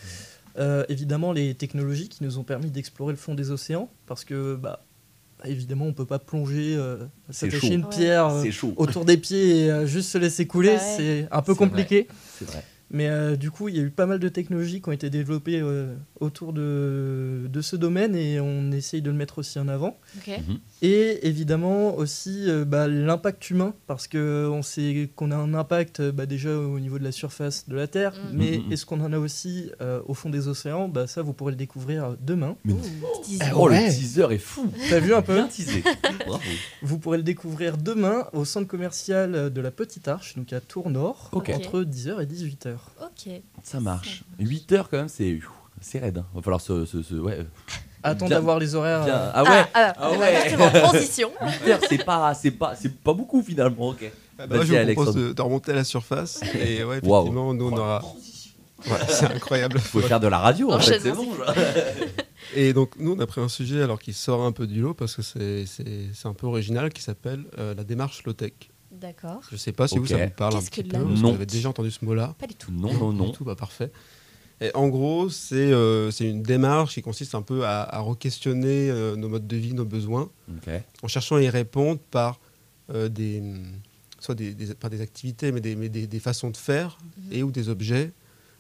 Euh, 0.58 0.84
évidemment, 0.88 1.32
les 1.32 1.54
technologies 1.54 2.08
qui 2.08 2.24
nous 2.24 2.38
ont 2.38 2.44
permis 2.44 2.70
d'explorer 2.70 3.12
le 3.12 3.18
fond 3.18 3.34
des 3.34 3.50
océans, 3.52 3.88
parce 4.06 4.24
que, 4.24 4.56
bah, 4.56 4.84
évidemment, 5.44 5.86
on 5.86 5.92
peut 5.92 6.04
pas 6.04 6.18
plonger, 6.18 6.74
euh, 6.76 6.98
s'attacher 7.30 7.74
une 7.74 7.84
Ouais. 7.84 7.90
pierre 7.90 8.26
euh, 8.28 8.44
autour 8.76 9.04
des 9.04 9.16
pieds 9.16 9.60
et 9.66 9.70
euh, 9.70 9.86
juste 9.86 10.10
se 10.10 10.18
laisser 10.18 10.46
couler, 10.46 10.70
ouais. 10.70 10.78
c'est 10.96 11.28
un 11.30 11.42
peu 11.42 11.52
vrai. 11.52 11.64
compliqué. 11.66 12.08
C'est 12.38 12.44
vrai. 12.44 12.64
Mais 12.92 13.08
euh, 13.08 13.36
du 13.36 13.50
coup, 13.50 13.68
il 13.68 13.76
y 13.76 13.80
a 13.80 13.82
eu 13.82 13.90
pas 13.90 14.06
mal 14.06 14.18
de 14.18 14.28
technologies 14.28 14.82
qui 14.82 14.88
ont 14.90 14.92
été 14.92 15.08
développées 15.08 15.60
euh, 15.60 15.94
autour 16.20 16.52
de, 16.52 17.48
de 17.50 17.60
ce 17.62 17.74
domaine 17.74 18.14
et 18.14 18.38
on 18.38 18.70
essaye 18.70 19.00
de 19.00 19.10
le 19.10 19.16
mettre 19.16 19.38
aussi 19.38 19.58
en 19.58 19.66
avant. 19.66 19.98
Mhm. 20.46 20.58
Et 20.84 21.28
évidemment 21.28 21.94
aussi 21.94 22.50
euh, 22.50 22.64
bah, 22.64 22.88
l'impact 22.88 23.48
humain, 23.50 23.72
parce 23.86 24.08
qu'on 24.08 24.62
sait 24.62 25.10
qu'on 25.14 25.30
a 25.30 25.36
un 25.36 25.54
impact 25.54 26.00
euh, 26.00 26.10
bah, 26.10 26.26
déjà 26.26 26.50
au 26.56 26.80
niveau 26.80 26.98
de 26.98 27.04
la 27.04 27.12
surface 27.12 27.68
de 27.68 27.76
la 27.76 27.86
Terre, 27.86 28.14
Mhm. 28.16 28.30
mais 28.36 28.58
Mhm. 28.58 28.72
est-ce 28.72 28.84
qu'on 28.84 29.00
en 29.00 29.12
a 29.12 29.18
aussi 29.18 29.70
euh, 29.80 30.00
au 30.06 30.14
fond 30.14 30.28
des 30.28 30.48
océans? 30.48 30.88
Bah, 30.88 31.06
Ça, 31.06 31.22
vous 31.22 31.32
pourrez 31.34 31.52
le 31.52 31.56
découvrir 31.56 32.16
demain. 32.20 32.56
Mais- 32.64 32.74
Petit 32.74 33.38
teaser. 33.38 33.52
Oh, 33.54 33.68
Ouais. 33.68 33.86
le 33.86 33.92
teaser 33.94 34.26
est 34.34 34.38
fou. 34.38 34.72
T'as 34.90 34.98
vu 34.98 35.14
un 35.14 35.22
peu? 35.22 35.34
Bien 35.34 35.46
teasé. 35.46 35.84
Bravo. 36.26 36.42
Vous 36.82 36.98
pourrez 36.98 37.18
le 37.18 37.22
découvrir 37.22 37.78
demain 37.78 38.26
au 38.32 38.44
centre 38.44 38.66
commercial 38.66 39.52
de 39.52 39.60
la 39.60 39.70
Petite 39.70 40.08
Arche, 40.08 40.36
donc 40.36 40.52
à 40.52 40.60
Tours 40.60 40.90
Nord, 40.90 41.30
entre 41.32 41.84
10h 41.84 42.20
et 42.20 42.26
18h. 42.26 42.74
Ok. 43.02 43.32
Ça 43.62 43.78
marche. 43.78 44.24
8 44.40 44.72
heures 44.72 44.88
quand 44.90 44.98
même, 44.98 45.08
c'est 45.08 45.38
c'est 45.80 46.00
raide. 46.00 46.18
hein. 46.18 46.26
Va 46.34 46.42
falloir 46.42 46.60
se. 46.60 46.84
se, 46.86 47.02
se- 47.02 47.14
ouais. 47.14 47.46
Attends 48.02 48.28
d'avoir 48.28 48.58
les 48.58 48.74
horaires. 48.74 49.04
Bien. 49.04 49.14
euh, 49.14 49.30
Ah 49.34 49.42
ouais. 49.44 49.50
Ah, 49.50 49.68
ah, 49.74 49.94
Ah 49.98 50.12
ouais. 50.18 50.40
justement, 50.44 50.70
transition. 50.74 51.30
8 51.64 51.70
heures, 51.70 51.80
c'est 51.88 52.04
pas, 52.04 52.34
c'est 52.34 52.50
pas, 52.50 52.74
c'est 52.74 52.94
pas 52.96 53.12
beaucoup 53.14 53.42
finalement. 53.42 53.88
Ok. 53.90 54.10
Ah 54.38 54.46
bah, 54.46 54.56
Vas-y, 54.58 54.66
je 54.66 54.74
vous 54.88 54.92
propose 54.94 55.14
de, 55.14 55.32
de 55.32 55.42
remonter 55.42 55.72
à 55.72 55.76
la 55.76 55.84
surface. 55.84 56.40
Et 56.54 56.82
ouais, 56.84 56.98
effectivement, 56.98 57.54
nous, 57.54 57.68
on 57.70 57.76
aura. 57.76 58.02
Ouais, 58.86 58.96
c'est 59.08 59.26
incroyable. 59.26 59.78
Faut 59.78 60.00
faire 60.00 60.18
de 60.18 60.26
la 60.26 60.38
radio 60.38 60.72
en 60.72 60.80
fait, 60.80 60.98
c'est 60.98 61.12
bon. 61.12 61.28
Et 62.56 62.72
donc, 62.72 62.94
nous, 62.98 63.14
on 63.14 63.20
a 63.20 63.26
pris 63.26 63.40
un 63.40 63.48
sujet 63.48 63.80
alors 63.82 64.00
qui 64.00 64.12
sort 64.12 64.42
un 64.42 64.50
peu 64.52 64.66
du 64.66 64.80
lot 64.80 64.94
parce 64.94 65.14
que 65.14 65.22
c'est 65.22 66.26
un 66.26 66.32
peu 66.34 66.46
original 66.48 66.92
qui 66.92 67.00
s'appelle 67.02 67.44
euh, 67.58 67.74
la 67.74 67.84
démarche 67.84 68.24
low-tech. 68.24 68.52
D'accord. 68.90 69.40
Je 69.50 69.56
sais 69.56 69.72
pas 69.72 69.86
si 69.88 69.98
vous, 69.98 70.06
ça 70.06 70.16
vous 70.16 70.30
parle 70.36 70.54
un 70.54 70.58
Qu'est-ce 70.58 70.70
petit 70.70 70.82
que 70.84 70.88
peu. 70.96 70.98
Vous 70.98 71.26
avez 71.28 71.46
déjà 71.46 71.68
entendu 71.68 71.90
ce 71.90 72.04
mot-là. 72.04 72.34
Pas 72.38 72.46
du 72.46 72.54
tout. 72.54 72.70
Non, 72.72 72.92
non, 72.92 73.10
Du 73.12 73.16
non. 73.18 73.30
tout, 73.30 73.44
bah, 73.44 73.54
parfait. 73.56 73.90
Et 74.62 74.70
en 74.74 74.88
gros, 74.88 75.28
c'est 75.28 75.56
euh, 75.56 76.10
c'est 76.10 76.28
une 76.28 76.42
démarche 76.42 76.94
qui 76.94 77.02
consiste 77.02 77.34
un 77.34 77.42
peu 77.42 77.64
à, 77.64 77.82
à 77.82 78.00
re-questionner 78.00 78.90
euh, 78.90 79.16
nos 79.16 79.28
modes 79.28 79.46
de 79.46 79.56
vie, 79.56 79.74
nos 79.74 79.84
besoins, 79.84 80.30
en 81.02 81.08
cherchant 81.08 81.36
à 81.36 81.42
y 81.42 81.48
répondre 81.48 82.00
par 82.10 82.38
euh, 82.94 83.08
des, 83.08 83.42
soit 84.20 84.34
des, 84.34 84.54
des- 84.54 84.74
pas 84.74 84.88
des 84.88 85.00
activités, 85.00 85.50
mais 85.52 85.60
des, 85.60 85.74
mais 85.76 85.88
des, 85.88 86.06
des 86.06 86.20
façons 86.20 86.50
de 86.50 86.56
faire 86.56 86.98
Mhm. 87.16 87.32
et 87.32 87.42
ou 87.42 87.50
des 87.50 87.68
objets 87.68 88.12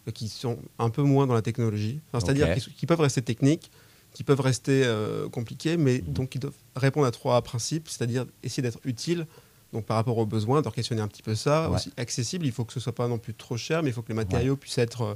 euh, 0.08 0.10
qui 0.12 0.28
sont 0.28 0.58
un 0.78 0.90
peu 0.90 1.02
moins 1.02 1.26
dans 1.26 1.34
la 1.34 1.42
technologie. 1.42 2.00
Enfin, 2.12 2.24
C'est-à-dire 2.24 2.54
qui, 2.54 2.72
qui 2.74 2.86
peuvent 2.86 3.00
rester 3.00 3.22
techniques, 3.22 3.70
qui 4.12 4.24
peuvent 4.24 4.40
rester 4.40 4.82
euh, 4.84 5.28
compliqués, 5.28 5.76
mais 5.76 6.02
Mhm. 6.06 6.12
donc 6.14 6.28
qui 6.30 6.38
doivent 6.38 6.54
répondre 6.76 7.06
à 7.06 7.10
trois 7.12 7.40
principes, 7.42 7.88
c'est-à-dire 7.88 8.26
essayer 8.42 8.62
d'être 8.62 8.80
utile. 8.84 9.26
Donc 9.72 9.86
par 9.86 9.96
rapport 9.96 10.18
aux 10.18 10.26
besoins, 10.26 10.60
de 10.60 10.68
questionner 10.68 11.00
un 11.00 11.08
petit 11.08 11.22
peu 11.22 11.34
ça, 11.34 11.70
Ouais. 11.70 11.76
aussi 11.76 11.90
accessible. 11.96 12.44
Il 12.44 12.52
faut 12.52 12.64
que 12.66 12.74
ce 12.74 12.80
soit 12.80 12.94
pas 12.94 13.08
non 13.08 13.16
plus 13.18 13.32
trop 13.32 13.56
cher, 13.56 13.82
mais 13.82 13.88
il 13.88 13.92
faut 13.94 14.02
que 14.02 14.08
les 14.08 14.14
matériaux 14.14 14.54
puissent 14.56 14.76
être 14.76 15.02
euh, 15.02 15.14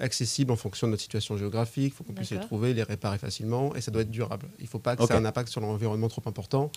accessibles 0.00 0.50
en 0.52 0.56
fonction 0.56 0.86
de 0.86 0.92
notre 0.92 1.02
situation 1.02 1.36
géographique. 1.36 1.92
Il 1.92 1.96
faut 1.96 2.04
qu'on 2.04 2.12
puisse 2.12 2.30
les 2.30 2.40
trouver, 2.40 2.74
les 2.74 2.82
réparer 2.82 3.18
facilement, 3.18 3.74
et 3.74 3.80
ça 3.80 3.90
doit 3.90 4.02
être 4.02 4.10
durable. 4.10 4.46
Il 4.58 4.64
ne 4.64 4.68
faut 4.68 4.78
pas 4.78 4.96
que 4.96 5.04
ça 5.06 5.14
ait 5.14 5.16
un 5.16 5.24
impact 5.24 5.48
sur 5.48 5.60
l'environnement 5.60 6.08
trop 6.08 6.22
important. 6.26 6.70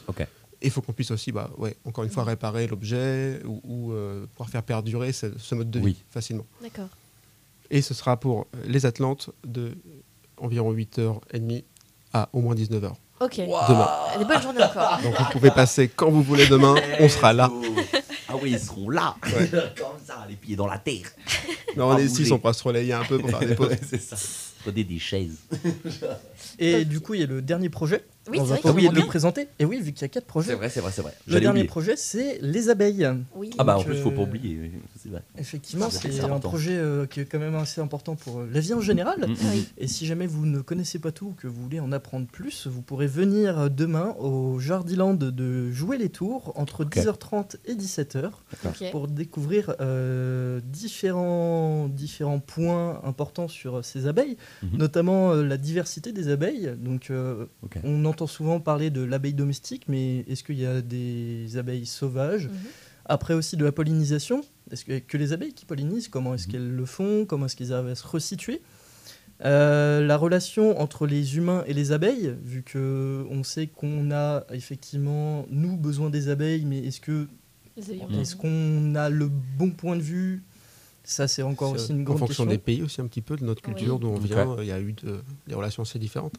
Et 0.61 0.67
il 0.67 0.71
faut 0.71 0.81
qu'on 0.81 0.93
puisse 0.93 1.11
aussi, 1.11 1.31
bah, 1.33 1.49
ouais, 1.57 1.75
encore 1.83 2.03
une 2.05 2.09
fois, 2.09 2.23
réparer 2.23 2.65
l'objet 2.67 3.41
ou, 3.45 3.59
ou, 3.65 3.91
euh, 3.91 4.25
pouvoir 4.33 4.49
faire 4.49 4.63
perdurer 4.63 5.11
ce, 5.11 5.37
ce 5.37 5.53
mode 5.53 5.69
de 5.69 5.79
vie 5.79 5.85
Oui. 5.85 5.97
facilement. 6.09 6.45
D'accord. 6.61 6.87
Et 7.69 7.81
ce 7.81 7.93
sera 7.93 8.17
pour 8.19 8.47
les 8.65 8.85
Atlantes 8.85 9.31
de 9.45 9.73
environ 10.37 10.71
8h30 10.73 11.63
à 12.13 12.29
au 12.31 12.39
moins 12.41 12.55
19h. 12.55 12.93
Ok. 13.19 13.37
Demain. 13.37 13.89
Des 14.17 14.25
bonnes 14.25 14.41
journées 14.41 14.63
encore. 14.63 14.99
Donc 15.01 15.17
vous 15.17 15.25
pouvez 15.31 15.51
passer 15.51 15.87
quand 15.89 16.09
vous 16.09 16.23
voulez 16.23 16.47
demain, 16.47 16.75
on 16.99 17.09
sera 17.09 17.33
là. 17.33 17.49
Ah 18.29 18.33
oui, 18.41 18.51
ils 18.51 18.59
seront 18.59 18.89
là. 18.89 19.15
Ouais. 19.25 19.49
Comme 19.77 19.99
ça, 20.05 20.25
les 20.29 20.35
pieds 20.35 20.55
dans 20.55 20.67
la 20.67 20.77
terre. 20.77 21.11
Non, 21.77 21.89
Ah, 21.91 21.95
on 21.95 21.97
est 21.97 22.07
bouger. 22.07 22.23
ici, 22.23 22.31
on 22.31 22.39
pourra 22.39 22.53
se 22.53 22.63
relayer 22.63 22.93
un 22.93 23.03
peu 23.03 23.17
pour 23.19 23.29
faire 23.29 23.39
des 23.39 23.55
pauses. 23.55 23.75
C'est 23.89 24.01
ça. 24.01 24.15
Prenez 24.63 24.83
des 24.83 24.99
chaises. 24.99 25.37
Et 26.59 26.85
du 26.85 26.99
coup, 26.99 27.13
il 27.13 27.19
y 27.21 27.23
a 27.23 27.27
le 27.27 27.41
dernier 27.41 27.69
projet. 27.69 28.03
Oui, 28.29 28.39
on 28.39 28.43
va 28.43 28.57
pas 28.57 28.71
oublier 28.71 28.89
en 28.89 28.91
de 28.91 28.97
a 28.97 29.01
le 29.01 29.07
présenter. 29.07 29.47
Et 29.59 29.65
oui, 29.65 29.79
vu 29.81 29.91
qu'il 29.93 30.01
y 30.01 30.05
a 30.05 30.07
quatre 30.09 30.25
projets. 30.25 30.49
C'est 30.51 30.55
vrai, 30.55 30.69
c'est 30.69 30.79
vrai, 30.81 30.91
c'est 30.91 31.01
vrai. 31.01 31.13
Le 31.27 31.33
dernier 31.39 31.49
oublier. 31.59 31.67
projet, 31.67 31.95
c'est 31.95 32.39
les 32.41 32.69
abeilles. 32.69 33.07
Oui. 33.35 33.51
Ah 33.57 33.63
bah 33.63 33.77
en 33.77 33.83
plus, 33.83 33.95
faut 33.97 34.11
pas 34.11 34.21
euh, 34.21 34.23
oublier. 34.25 34.71
vrai. 35.05 35.21
Effectivement, 35.37 35.89
C'est 35.91 36.19
un 36.21 36.25
important. 36.25 36.49
projet 36.49 36.75
euh, 36.75 37.05
qui 37.05 37.19
est 37.19 37.25
quand 37.25 37.37
même 37.39 37.55
assez 37.55 37.81
important 37.81 38.15
pour 38.15 38.39
euh, 38.39 38.49
la 38.51 38.59
vie 38.59 38.73
en 38.73 38.81
général. 38.81 39.19
Mm, 39.19 39.31
mm. 39.31 39.35
Oui. 39.53 39.67
Et 39.77 39.87
si 39.87 40.05
jamais 40.07 40.25
vous 40.27 40.45
ne 40.45 40.61
connaissez 40.61 40.97
pas 40.99 41.11
tout 41.11 41.27
ou 41.27 41.31
que 41.33 41.47
vous 41.47 41.61
voulez 41.61 41.79
en 41.79 41.91
apprendre 41.91 42.25
plus, 42.25 42.65
vous 42.67 42.81
pourrez 42.81 43.07
venir 43.07 43.59
euh, 43.59 43.69
demain 43.69 44.15
au 44.19 44.59
Jardiland 44.59 45.13
de 45.13 45.69
Jouer 45.71 45.97
les 45.99 46.09
Tours 46.09 46.51
entre 46.55 46.83
Ok. 46.85 46.95
10h30 46.95 47.57
et 47.65 47.75
17h 47.75 48.31
Ok. 48.65 48.91
pour 48.91 49.07
découvrir 49.07 49.75
euh, 49.81 50.59
différents, 51.05 51.87
différents 51.87 52.39
points 52.39 53.01
importants 53.03 53.47
sur 53.47 53.83
ces 53.85 54.07
abeilles, 54.07 54.37
Mhm. 54.63 54.77
notamment 54.77 55.31
euh, 55.33 55.43
la 55.43 55.57
diversité 55.57 56.11
des 56.11 56.29
abeilles. 56.29 56.73
Donc, 56.77 57.09
euh, 57.11 57.45
on 57.83 58.05
entend 58.15 58.27
souvent 58.27 58.59
parler 58.61 58.89
de 58.89 59.01
l'abeille 59.01 59.33
domestique, 59.33 59.83
mais 59.89 60.19
est-ce 60.29 60.43
qu'il 60.43 60.57
y 60.59 60.65
a 60.65 60.81
des 60.81 61.57
abeilles 61.57 61.85
sauvages 61.85 62.47
Mhm. 62.47 62.53
Après 63.07 63.35
aussi 63.35 63.55
de 63.55 63.63
la 63.63 63.71
pollinisation. 63.71 64.41
Est-ce 64.71 64.83
que, 64.83 64.97
que 64.97 65.17
les 65.17 65.31
abeilles 65.31 65.53
qui 65.53 65.65
pollinisent, 65.65 66.07
comment 66.07 66.33
est-ce 66.33 66.47
Mhm. 66.47 66.51
qu'elles 66.51 66.71
le 66.75 66.85
font 66.85 67.25
Comment 67.27 67.45
est-ce 67.45 67.55
qu'elles 67.55 67.71
arrivent 67.73 67.91
à 67.91 67.95
se 67.95 68.07
resituer 68.07 68.61
Euh, 69.43 69.99
la 70.05 70.15
relation 70.15 70.79
entre 70.79 71.05
les 71.05 71.35
humains 71.35 71.63
et 71.67 71.73
les 71.73 71.91
abeilles, 71.91 72.33
vu 72.41 72.63
que 72.63 73.25
on 73.29 73.43
sait 73.43 73.67
qu'on 73.67 74.09
a 74.11 74.45
effectivement 74.51 75.45
nous 75.49 75.75
besoin 75.75 76.09
des 76.09 76.29
abeilles, 76.29 76.63
mais 76.63 76.79
est-ce 76.79 77.01
que 77.01 77.27
Mhm. 77.77 78.19
est-ce 78.21 78.37
qu'on 78.37 78.95
a 78.95 79.09
le 79.09 79.27
bon 79.27 79.71
point 79.71 79.97
de 79.97 80.01
vue? 80.01 80.41
Ça 81.03 81.27
c'est 81.27 81.41
encore 81.43 81.73
aussi 81.73 81.91
une 81.91 81.99
en 81.99 82.03
grande 82.03 82.19
fonction 82.19 82.45
question. 82.45 82.49
des 82.49 82.57
pays 82.57 82.81
aussi 82.81 83.01
un 83.01 83.07
petit 83.07 83.21
peu, 83.21 83.35
de 83.35 83.43
notre 83.43 83.61
culture, 83.61 83.95
Oui. 83.95 83.99
d'où 83.99 84.07
on 84.07 84.17
vient, 84.17 84.55
il 84.61 84.67
y 84.67 84.71
a 84.71 84.79
eu 84.79 84.93
de- 84.93 85.19
des 85.47 85.53
relations 85.53 85.83
assez 85.83 85.99
différentes. 85.99 86.35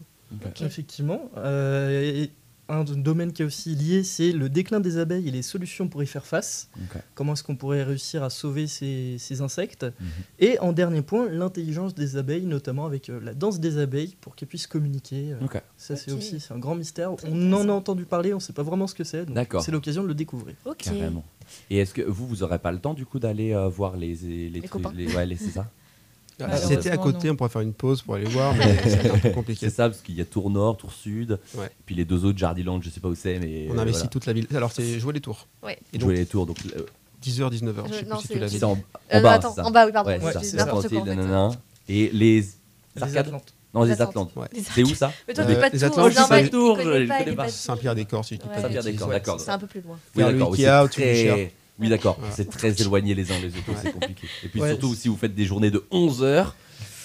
Effectivement. 0.60 1.30
Euh, 1.36 2.02
et 2.24 2.30
un 2.68 2.82
domaine 2.82 3.32
qui 3.32 3.42
est 3.42 3.44
aussi 3.44 3.76
lié, 3.76 4.02
c'est 4.02 4.32
le 4.32 4.48
déclin 4.48 4.80
des 4.80 4.98
abeilles 4.98 5.28
et 5.28 5.30
les 5.30 5.42
solutions 5.42 5.86
pour 5.86 6.02
y 6.02 6.06
faire 6.08 6.26
face. 6.26 6.68
Comment 7.14 7.34
est-ce 7.34 7.44
qu'on 7.44 7.54
pourrait 7.54 7.84
réussir 7.84 8.24
à 8.24 8.30
sauver 8.30 8.66
ces, 8.66 9.16
ces 9.20 9.40
insectes 9.40 9.84
Mhm. 9.84 10.06
Et 10.40 10.58
en 10.58 10.72
dernier 10.72 11.02
point, 11.02 11.28
l'intelligence 11.28 11.94
des 11.94 12.16
abeilles, 12.16 12.44
notamment 12.44 12.84
avec 12.84 13.08
euh, 13.08 13.20
la 13.22 13.34
danse 13.34 13.60
des 13.60 13.78
abeilles 13.78 14.16
pour 14.20 14.34
qu'elles 14.34 14.48
puissent 14.48 14.66
communiquer. 14.66 15.34
Euh. 15.40 15.58
Ça, 15.76 15.94
c'est 15.94 16.10
aussi 16.10 16.40
c'est 16.40 16.52
un 16.54 16.58
grand 16.58 16.74
mystère. 16.74 17.14
Très 17.14 17.28
on 17.30 17.52
en 17.52 17.68
a 17.68 17.72
entendu 17.72 18.04
parler, 18.04 18.32
on 18.32 18.38
ne 18.38 18.42
sait 18.42 18.52
pas 18.52 18.64
vraiment 18.64 18.88
ce 18.88 18.96
que 18.96 19.04
c'est. 19.04 19.26
donc 19.26 19.36
D'accord. 19.36 19.62
C'est 19.62 19.70
l'occasion 19.70 20.02
de 20.02 20.08
le 20.08 20.14
découvrir. 20.14 20.56
Carrément. 20.78 21.24
Et 21.70 21.78
est-ce 21.78 21.94
que 21.94 22.02
vous, 22.02 22.26
vous 22.26 22.42
aurez 22.42 22.58
pas 22.58 22.72
le 22.72 22.80
temps 22.80 22.94
du 22.94 23.06
coup 23.06 23.20
d'aller 23.20 23.52
euh, 23.54 23.68
voir 23.68 23.96
les 23.96 24.16
les, 24.16 24.50
Les 24.50 24.60
les- 24.96 25.14
ouais, 25.14 25.24
les- 25.26 25.36
c'est 25.36 25.50
ça? 25.50 25.70
Ah, 26.40 26.56
si 26.58 26.66
c'était 26.68 26.90
à 26.90 26.96
côté, 26.98 27.28
non. 27.28 27.32
on 27.32 27.36
pourrait 27.36 27.48
faire 27.50 27.62
une 27.62 27.72
pause 27.72 28.02
pour 28.02 28.14
aller 28.16 28.26
voir, 28.26 28.54
mais 28.54 28.76
c'est 28.84 29.10
un 29.10 29.18
peu 29.18 29.30
compliqué. 29.34 29.68
C'est 29.70 29.74
ça 29.74 29.88
parce 29.88 30.02
qu'il 30.02 30.16
y 30.16 30.20
a 30.20 30.24
Tour 30.26 30.50
Nord, 30.50 30.76
Tour 30.76 30.92
Sud, 30.92 31.38
Ouais. 31.54 31.70
puis 31.86 31.94
les 31.94 32.04
deux 32.04 32.24
autres 32.26 32.36
Jardiland, 32.38 32.80
je 32.82 32.90
sais 32.90 33.00
pas 33.00 33.08
où 33.08 33.14
c'est, 33.14 33.38
mais 33.38 33.68
On 33.70 33.78
euh, 33.78 33.80
investit 33.80 34.00
voilà. 34.00 34.08
toute 34.10 34.26
la 34.26 34.32
ville. 34.34 34.46
Alors, 34.54 34.70
c'est 34.72 34.98
jouer 35.00 35.14
les 35.14 35.20
tours. 35.20 35.46
Ouais. 35.62 35.78
Et 35.94 35.98
Jouer 35.98 36.14
les 36.16 36.26
tours, 36.26 36.44
donc 36.46 36.58
euh, 36.76 36.84
10h, 37.24 37.50
19h. 37.50 37.84
Je 37.88 37.92
Je- 37.92 37.98
sais 38.00 38.04
non, 38.04 38.16
plus 38.16 38.20
si 38.22 38.28
c'est- 38.28 38.34
tu 38.34 38.38
l'as 38.40 38.48
c'est 38.48 38.58
dit. 38.58 38.64
en, 38.64 38.72
en 38.72 38.78
Euh, 39.14 39.20
bas, 39.20 39.32
attends, 39.32 39.48
c'est 39.54 39.62
ça. 39.62 39.66
en 39.66 39.70
bas, 39.70 39.86
oui, 39.86 39.92
pardon. 39.92 40.10
Ouais, 40.10 40.18
c'est 40.42 40.58
ça. 40.58 41.50
Et 41.88 42.10
les 42.12 42.44
Les 42.96 43.16
Atlantes. 43.16 43.52
Non, 43.74 43.82
les 43.84 44.00
Atlantes. 44.00 44.32
C'est 44.74 44.82
où 44.82 44.94
ça 44.94 45.12
Mais 45.28 45.34
toi, 45.34 45.44
Euh, 45.44 45.46
t'es 45.48 45.54
pas 45.60 45.68
les 45.68 45.78
de 45.78 45.88
connaît 45.88 46.10
je 46.10 47.44
de 47.44 47.48
Saint-Pierre-des-Corps, 47.50 48.24
si 48.24 48.34
je 48.36 48.40
dis 48.40 48.46
pas 48.48 48.56
de 48.56 48.62
Saint-Pierre-des-Corps, 48.62 49.08
d'accord. 49.08 49.40
C'est 49.40 49.50
un 49.50 49.58
peu 49.58 49.66
plus 49.66 49.80
loin. 49.82 49.98
Oui, 50.14 50.22
Faire 50.22 50.32
le 50.32 50.38
d'accord, 50.38 50.50
oui, 50.52 50.64
Ikea 50.66 50.92
c'est 50.94 51.52
Oui, 51.78 51.88
d'accord. 51.88 52.18
C'est 52.30 52.48
très 52.50 52.72
éloigné 52.80 53.14
les 53.14 53.30
uns 53.32 53.38
les 53.38 53.48
autres, 53.48 53.68
Ouais. 53.68 53.76
c'est 53.82 53.92
compliqué. 53.92 54.26
Et 54.44 54.48
puis 54.48 54.60
Ouais. 54.60 54.70
surtout, 54.70 54.94
si 54.94 55.08
vous 55.08 55.16
faites 55.16 55.34
des 55.34 55.44
journées 55.44 55.70
de 55.70 55.84
11 55.90 56.22
heures, 56.22 56.54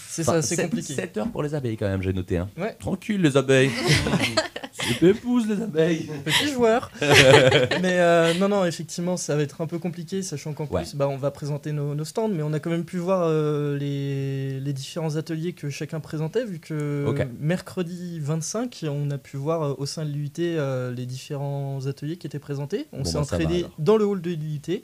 C'est 0.08 0.24
ça, 0.24 0.42
c'est 0.42 0.62
compliqué. 0.62 0.94
7 0.94 1.18
heures 1.18 1.30
pour 1.32 1.44
les 1.44 1.54
abeilles 1.56 1.78
quand 1.78 1.88
même, 1.88 2.02
j'ai 2.02 2.14
noté. 2.14 2.38
Hein. 2.38 2.50
Tranquille 2.80 3.22
les 3.22 3.36
abeilles. 3.38 3.72
pépouze 5.00 5.48
les 5.48 5.62
abeilles. 5.62 6.10
Petit 6.26 6.52
joueur. 6.54 6.92
mais 7.02 8.00
euh, 8.00 8.34
non, 8.36 8.50
non, 8.50 8.66
effectivement, 8.66 9.18
ça 9.18 9.36
va 9.36 9.42
être 9.44 9.62
un 9.62 9.68
peu 9.68 9.80
compliqué, 9.80 10.22
sachant 10.22 10.54
qu'en 10.54 10.66
Ouais. 10.68 10.84
plus, 10.84 10.96
bah, 10.96 11.08
on 11.08 11.18
va 11.18 11.32
présenter 11.32 11.72
nos, 11.72 11.96
nos 11.96 12.06
stands, 12.06 12.30
mais 12.30 12.44
on 12.44 12.54
a 12.54 12.60
quand 12.60 12.70
même 12.70 12.86
pu 12.86 12.98
voir 12.98 13.24
euh, 13.26 13.78
les, 13.78 14.60
les 14.60 14.74
différents 14.74 15.16
ateliers 15.16 15.54
que 15.54 15.70
chacun 15.70 16.00
présentait, 16.00 16.46
vu 16.46 16.60
que 16.60 17.06
mercredi 17.40 18.20
25, 18.20 18.86
on 18.90 19.10
a 19.12 19.18
pu 19.18 19.38
voir 19.38 19.62
euh, 19.64 19.76
au 19.78 19.86
sein 19.86 20.06
de 20.06 20.12
l'UIT 20.12 20.32
euh, 20.40 20.92
les 20.94 21.06
différents 21.06 21.86
ateliers 21.88 22.18
qui 22.18 22.28
étaient 22.28 22.40
présentés. 22.40 22.88
On 22.94 23.00
Bon, 23.00 23.04
s'est 23.06 23.14
bah, 23.16 23.20
entraîné 23.22 23.66
dans 23.80 23.98
le 23.98 24.06
hall 24.06 24.22
de 24.22 24.32
l'UIT 24.32 24.84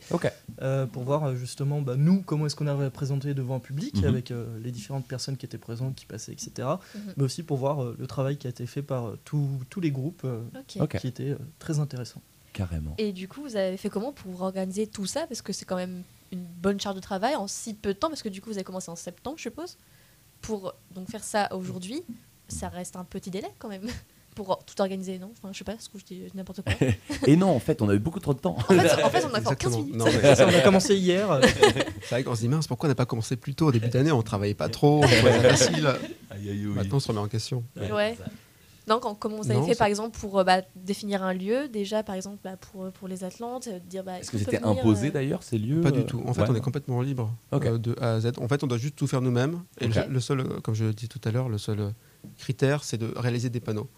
euh, 0.61 0.85
pour 0.85 1.03
voir 1.03 1.35
justement 1.35 1.81
bah, 1.81 1.95
nous 1.97 2.21
comment 2.21 2.45
est-ce 2.47 2.55
qu'on 2.55 2.67
arrive 2.67 2.83
à 2.83 2.89
présenter 2.89 3.33
devant 3.33 3.55
un 3.55 3.59
public 3.59 3.95
Mhm. 3.97 4.05
avec 4.05 4.31
euh, 4.31 4.45
les 4.63 4.71
différentes 4.71 5.07
personnes 5.07 5.37
qui 5.37 5.45
étaient 5.45 5.57
présentes, 5.57 5.95
qui 5.95 6.05
passaient, 6.05 6.31
etc. 6.33 6.67
Mhm. 6.95 7.01
Mais 7.17 7.23
aussi 7.23 7.43
pour 7.43 7.57
voir 7.57 7.83
euh, 7.83 7.95
le 7.99 8.07
travail 8.07 8.37
qui 8.37 8.47
a 8.47 8.49
été 8.49 8.65
fait 8.65 8.81
par 8.81 9.07
euh, 9.07 9.19
tous- 9.23 9.47
tous 9.69 9.79
les 9.87 9.91
groupes. 9.91 10.21
euh, 10.25 10.41
qui 10.67 11.07
était 11.07 11.31
euh, 11.31 11.37
très 11.59 11.79
intéressant. 11.79 12.21
Carrément. 12.53 12.95
Et 12.97 13.11
du 13.13 13.27
coup, 13.27 13.41
vous 13.41 13.55
avez 13.55 13.77
fait 13.77 13.89
comment 13.89 14.11
pour 14.11 14.41
organiser 14.41 14.87
tout 14.87 15.05
ça? 15.05 15.27
Parce 15.27 15.41
que 15.41 15.53
c'est 15.53 15.65
quand 15.65 15.75
même 15.75 16.03
une 16.31 16.43
bonne 16.43 16.79
charge 16.79 16.95
de 16.95 17.01
travail 17.01 17.35
en 17.35 17.47
si 17.47 17.73
peu 17.73 17.93
de 17.93 17.99
temps, 17.99 18.09
parce 18.09 18.23
que 18.23 18.29
du 18.29 18.41
coup, 18.41 18.49
vous 18.49 18.57
avez 18.57 18.63
commencé 18.63 18.89
en 18.89 18.95
septembre, 18.95 19.37
je 19.37 19.43
suppose. 19.43 19.77
Pour 20.41 20.73
donc 20.93 21.09
faire 21.09 21.23
ça 21.23 21.47
aujourd'hui, 21.53 22.01
ça 22.47 22.69
reste 22.69 22.95
un 22.95 23.03
petit 23.03 23.29
délai 23.31 23.49
quand 23.59 23.69
même. 23.69 23.87
Pour 24.35 24.63
tout 24.65 24.79
organiser, 24.81 25.17
non? 25.17 25.31
Enfin, 25.35 25.49
je 25.51 25.57
sais 25.57 25.63
pas, 25.63 25.73
ce 25.79 25.89
que 25.89 25.97
je 25.97 26.05
dis 26.05 26.21
n'importe 26.35 26.61
quoi. 26.61 26.71
Et 27.25 27.35
non, 27.35 27.49
en 27.49 27.59
fait, 27.59 27.81
on 27.81 27.89
a 27.89 27.95
eu 27.95 27.99
beaucoup 27.99 28.19
trop 28.19 28.35
de 28.35 28.39
temps. 28.39 28.55
En 28.55 28.61
fait, 28.61 29.03
en 29.03 29.09
fait, 29.09 29.25
on 29.25 29.33
a 29.33 29.39
encore 29.39 29.57
15 29.57 29.73
Exactement. 29.73 29.77
minutes. 29.79 29.95
Non, 29.95 30.05
mais 30.05 30.35
Ça, 30.35 30.45
on 30.45 30.53
a 30.53 30.61
commencé 30.61 30.95
hier. 30.95 31.39
c'est 32.03 32.09
vrai 32.11 32.23
qu'on 32.23 32.35
se 32.35 32.41
dit 32.41 32.47
mince, 32.47 32.67
pourquoi 32.67 32.85
on 32.87 32.91
n'a 32.91 32.95
pas 32.95 33.07
commencé 33.07 33.35
plus 33.35 33.55
tôt? 33.55 33.65
Au 33.65 33.71
début 33.71 33.87
d'année 33.89 34.11
On 34.11 34.21
travaillait 34.21 34.53
pas 34.53 34.69
trop, 34.69 35.03
on 35.03 35.07
facile. 35.07 35.87
Aïe, 36.29 36.39
aïe, 36.39 36.49
aïe. 36.51 36.65
Maintenant, 36.67 36.97
on 36.97 36.99
se 36.99 37.07
remet 37.07 37.19
en 37.19 37.27
question. 37.27 37.63
Ouais. 37.91 38.15
Non, 38.87 38.99
quand- 38.99 39.15
comment 39.15 39.37
vous 39.37 39.51
avez 39.51 39.59
Non, 39.59 39.65
fait 39.67 39.75
par 39.75 39.87
exemple 39.87 40.17
pour 40.17 40.39
euh, 40.39 40.43
bah, 40.43 40.61
définir 40.75 41.21
un 41.23 41.33
lieu 41.33 41.67
Déjà, 41.67 42.03
par 42.03 42.15
exemple, 42.15 42.37
bah, 42.43 42.55
pour, 42.57 42.85
euh, 42.85 42.91
pour 42.91 43.07
les 43.07 43.23
Atlantes, 43.23 43.67
euh, 43.67 43.79
dire 43.79 44.03
bah, 44.03 44.19
Est-ce 44.19 44.31
que 44.31 44.37
c'était 44.37 44.63
imposé 44.63 45.07
euh, 45.07 45.11
d'ailleurs 45.11 45.43
ces 45.43 45.57
lieux 45.57 45.81
Pas 45.81 45.91
du 45.91 46.05
tout. 46.05 46.21
En 46.25 46.33
fait, 46.33 46.41
ouais. 46.43 46.47
on 46.51 46.55
est 46.55 46.61
complètement 46.61 47.01
libre 47.01 47.33
euh, 47.53 47.77
de 47.77 47.95
A 47.99 48.13
à 48.13 48.19
Z. 48.21 48.31
En 48.39 48.47
fait, 48.47 48.63
on 48.63 48.67
doit 48.67 48.77
juste 48.77 48.95
tout 48.95 49.07
faire 49.07 49.21
nous-mêmes. 49.21 49.61
Et 49.81 49.87
le, 49.87 50.19
seul, 50.19 50.61
comme 50.61 50.73
je 50.75 50.85
le 50.85 50.93
disais 50.93 51.07
tout 51.09 51.21
à 51.25 51.31
l'heure, 51.31 51.49
le 51.49 51.57
seul 51.57 51.93
critère, 52.37 52.83
c'est 52.83 52.97
de 52.97 53.11
réaliser 53.15 53.49
des 53.49 53.59
panneaux. 53.59 53.89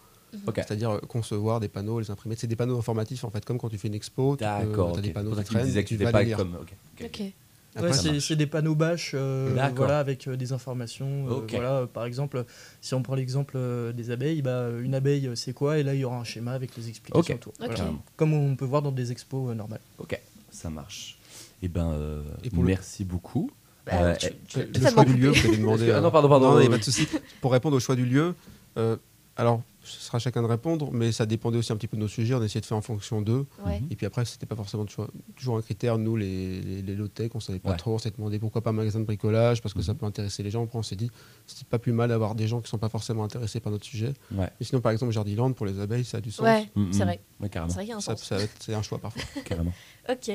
Ok. 0.46 0.54
C'est-à-dire 0.56 1.00
concevoir 1.08 1.58
des 1.60 1.68
panneaux, 1.68 1.98
les 2.00 2.10
imprimer. 2.10 2.36
C'est 2.36 2.46
des 2.46 2.56
panneaux 2.56 2.78
informatifs, 2.78 3.24
en 3.24 3.30
fait, 3.30 3.44
comme 3.44 3.58
quand 3.58 3.68
tu 3.68 3.78
fais 3.78 3.88
une 3.88 3.94
expo. 3.94 4.36
tu 4.36 4.38
peux- 4.38 4.44
D'accord. 4.44 4.92
t'as 4.92 4.98
ok. 4.98 5.04
des 5.04 5.10
panneaux 5.10 5.30
qui 5.32 5.38
tu 5.38 5.44
traînent, 5.44 5.64
disais 5.66 5.82
que 5.82 5.88
tu 5.88 5.96
vas 5.96 6.12
pas 6.12 6.20
les 6.20 6.26
lire. 6.26 6.36
comme. 6.36 6.54
ok, 6.54 6.72
ok. 7.00 7.04
Ok. 7.06 7.20
Après, 7.20 7.32
ouais, 7.76 8.20
c'est 8.20 8.36
des 8.36 8.46
panneaux 8.46 8.74
bâches 8.74 9.12
euh, 9.14 9.54
voilà, 9.76 9.98
avec 9.98 10.26
euh, 10.28 10.36
des 10.36 10.52
informations. 10.52 11.26
euh, 11.28 11.40
voilà, 11.48 11.72
euh, 11.78 11.86
par 11.86 12.04
exemple, 12.04 12.44
si 12.80 12.94
on 12.94 13.02
prend 13.02 13.14
l'exemple 13.14 13.54
euh, 13.56 13.92
des 13.92 14.10
abeilles, 14.10 14.42
bah, 14.42 14.68
une 14.82 14.94
abeille 14.94 15.30
c'est 15.34 15.52
quoi? 15.52 15.78
Et 15.78 15.82
là 15.82 15.94
il 15.94 16.00
y 16.00 16.04
aura 16.04 16.16
un 16.18 16.24
schéma 16.24 16.52
avec 16.52 16.76
les 16.76 16.88
explications 16.88 17.34
autour. 17.34 17.52
Voilà. 17.58 17.92
Comme 18.16 18.32
on 18.34 18.56
peut 18.56 18.64
voir 18.64 18.82
dans 18.82 18.92
des 18.92 19.12
expos 19.12 19.50
euh, 19.50 19.54
normales. 19.54 19.80
Ok, 19.98 20.20
ça 20.50 20.70
marche. 20.70 21.18
Et 21.62 21.68
ben, 21.68 21.90
euh, 21.92 22.22
Et 22.42 22.50
pour 22.50 22.62
le- 22.62 22.68
merci 22.68 23.04
beaucoup. 23.04 23.50
Bah, 23.86 23.92
Euh, 23.94 24.16
tu- 24.16 24.26
eh, 24.26 24.36
tu- 24.72 24.80
Le 24.80 24.90
choix 24.90 25.04
du 25.04 25.12
lieu, 25.16 25.30
vous 25.30 25.46
allez 25.46 25.56
demander. 25.58 25.90
Ah 25.90 26.00
non, 26.00 26.10
pardon, 26.10 26.28
pardon, 26.28 26.50
Non, 26.52 26.56
il 26.58 26.62
n'y 26.62 26.66
euh, 26.66 26.68
a 26.68 26.72
pas 26.72 26.78
de 26.78 26.84
souci. 26.84 27.06
Pour 27.40 27.52
répondre 27.52 27.76
au 27.76 27.80
choix 27.80 27.96
du 27.96 28.04
lieu, 28.04 28.34
euh, 28.76 28.96
alors, 29.36 29.62
ce 29.82 30.00
sera 30.00 30.16
à 30.16 30.18
chacun 30.18 30.42
de 30.42 30.46
répondre, 30.46 30.90
mais 30.92 31.10
ça 31.12 31.24
dépendait 31.26 31.58
aussi 31.58 31.72
un 31.72 31.76
petit 31.76 31.86
peu 31.86 31.96
de 31.96 32.02
nos 32.02 32.08
sujets. 32.08 32.34
On 32.34 32.42
essayait 32.42 32.60
de 32.60 32.66
faire 32.66 32.76
en 32.76 32.82
fonction 32.82 33.22
d'eux. 33.22 33.46
Ouais. 33.64 33.82
Et 33.90 33.96
puis 33.96 34.04
après, 34.06 34.24
c'était 34.24 34.46
pas 34.46 34.56
forcément 34.56 34.84
de 34.84 34.90
choix- 34.90 35.08
toujours 35.36 35.56
un 35.56 35.62
critère. 35.62 35.96
Nous, 35.98 36.16
les, 36.16 36.60
les, 36.60 36.82
les 36.82 36.94
low-tech, 36.94 37.30
on 37.34 37.40
savait 37.40 37.58
pas 37.58 37.70
Ouais. 37.70 37.76
trop. 37.76 37.94
On 37.94 37.98
s'est 37.98 38.10
demandé 38.10 38.38
pourquoi 38.38 38.60
pas 38.62 38.70
un 38.70 38.74
magasin 38.74 39.00
de 39.00 39.04
bricolage, 39.04 39.62
parce 39.62 39.72
que 39.74 39.82
ça 39.82 39.92
Mhm. 39.92 39.98
peut 39.98 40.06
intéresser 40.06 40.42
les 40.42 40.50
gens. 40.50 40.64
Après, 40.64 40.78
on 40.78 40.82
s'est 40.82 40.96
dit, 40.96 41.10
c'est 41.46 41.66
pas 41.66 41.78
plus 41.78 41.92
mal 41.92 42.10
d'avoir 42.10 42.34
des 42.34 42.46
gens 42.46 42.60
qui 42.60 42.68
sont 42.68 42.78
pas 42.78 42.88
forcément 42.88 43.24
intéressés 43.24 43.60
par 43.60 43.72
notre 43.72 43.84
sujet. 43.86 44.12
Ouais. 44.32 44.50
Mais 44.60 44.66
sinon, 44.66 44.80
par 44.80 44.92
exemple, 44.92 45.12
Jardiland, 45.12 45.52
pour 45.52 45.66
les 45.66 45.80
abeilles, 45.80 46.04
ça 46.04 46.18
a 46.18 46.20
du 46.20 46.30
sens. 46.30 46.44
Ouais, 46.44 46.68
Mm, 46.76 46.92
c'est 46.92 47.04
vrai. 47.04 47.20
C'est 47.30 47.38
vrai 47.38 47.48
qu'il 47.48 47.58
y 47.88 47.92
a 47.92 47.96
un 47.96 48.00
sens. 48.00 48.32
c'est 48.60 48.74
un 48.74 48.82
choix 48.82 48.98
parfois. 48.98 49.22
carrément. 49.44 49.72
Ok. 50.08 50.30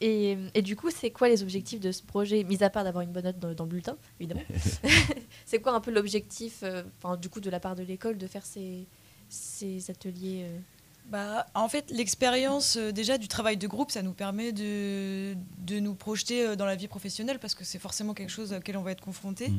Et, 0.00 0.36
et 0.54 0.62
du 0.62 0.76
coup, 0.76 0.90
c'est 0.90 1.10
quoi 1.10 1.28
les 1.28 1.42
objectifs 1.42 1.80
de 1.80 1.90
ce 1.90 2.02
projet, 2.02 2.44
mis 2.44 2.62
à 2.62 2.68
part 2.70 2.84
d'avoir 2.84 3.02
une 3.02 3.12
bonne 3.12 3.24
note 3.24 3.38
dans, 3.38 3.54
dans 3.54 3.64
le 3.64 3.70
bulletin, 3.70 3.96
évidemment 4.20 4.42
C'est 5.46 5.60
quoi 5.60 5.72
un 5.72 5.80
peu 5.80 5.90
l'objectif, 5.90 6.58
euh, 6.62 6.82
enfin, 6.98 7.16
du 7.16 7.28
coup, 7.28 7.40
de 7.40 7.48
la 7.50 7.60
part 7.60 7.74
de 7.76 7.82
l'école, 7.82 8.18
de 8.18 8.26
faire 8.26 8.44
ces, 8.44 8.86
ces 9.28 9.90
ateliers 9.90 10.42
euh, 10.44 10.58
Bah, 11.08 11.46
en 11.54 11.68
fait, 11.68 11.90
l'expérience 11.90 12.76
euh, 12.76 12.92
déjà 12.92 13.16
du 13.16 13.26
travail 13.28 13.56
de 13.56 13.66
groupe, 13.66 13.90
ça 13.90 14.02
nous 14.02 14.12
permet 14.12 14.52
de, 14.52 15.34
de 15.58 15.80
nous 15.80 15.94
projeter 15.94 16.46
euh, 16.46 16.56
dans 16.56 16.66
la 16.66 16.76
vie 16.76 16.88
professionnelle 16.88 17.38
parce 17.38 17.54
que 17.54 17.64
c'est 17.64 17.78
forcément 17.78 18.12
quelque 18.12 18.30
chose 18.32 18.52
auquel 18.52 18.76
on 18.76 18.82
va 18.82 18.90
être 18.92 19.00
confronté. 19.04 19.50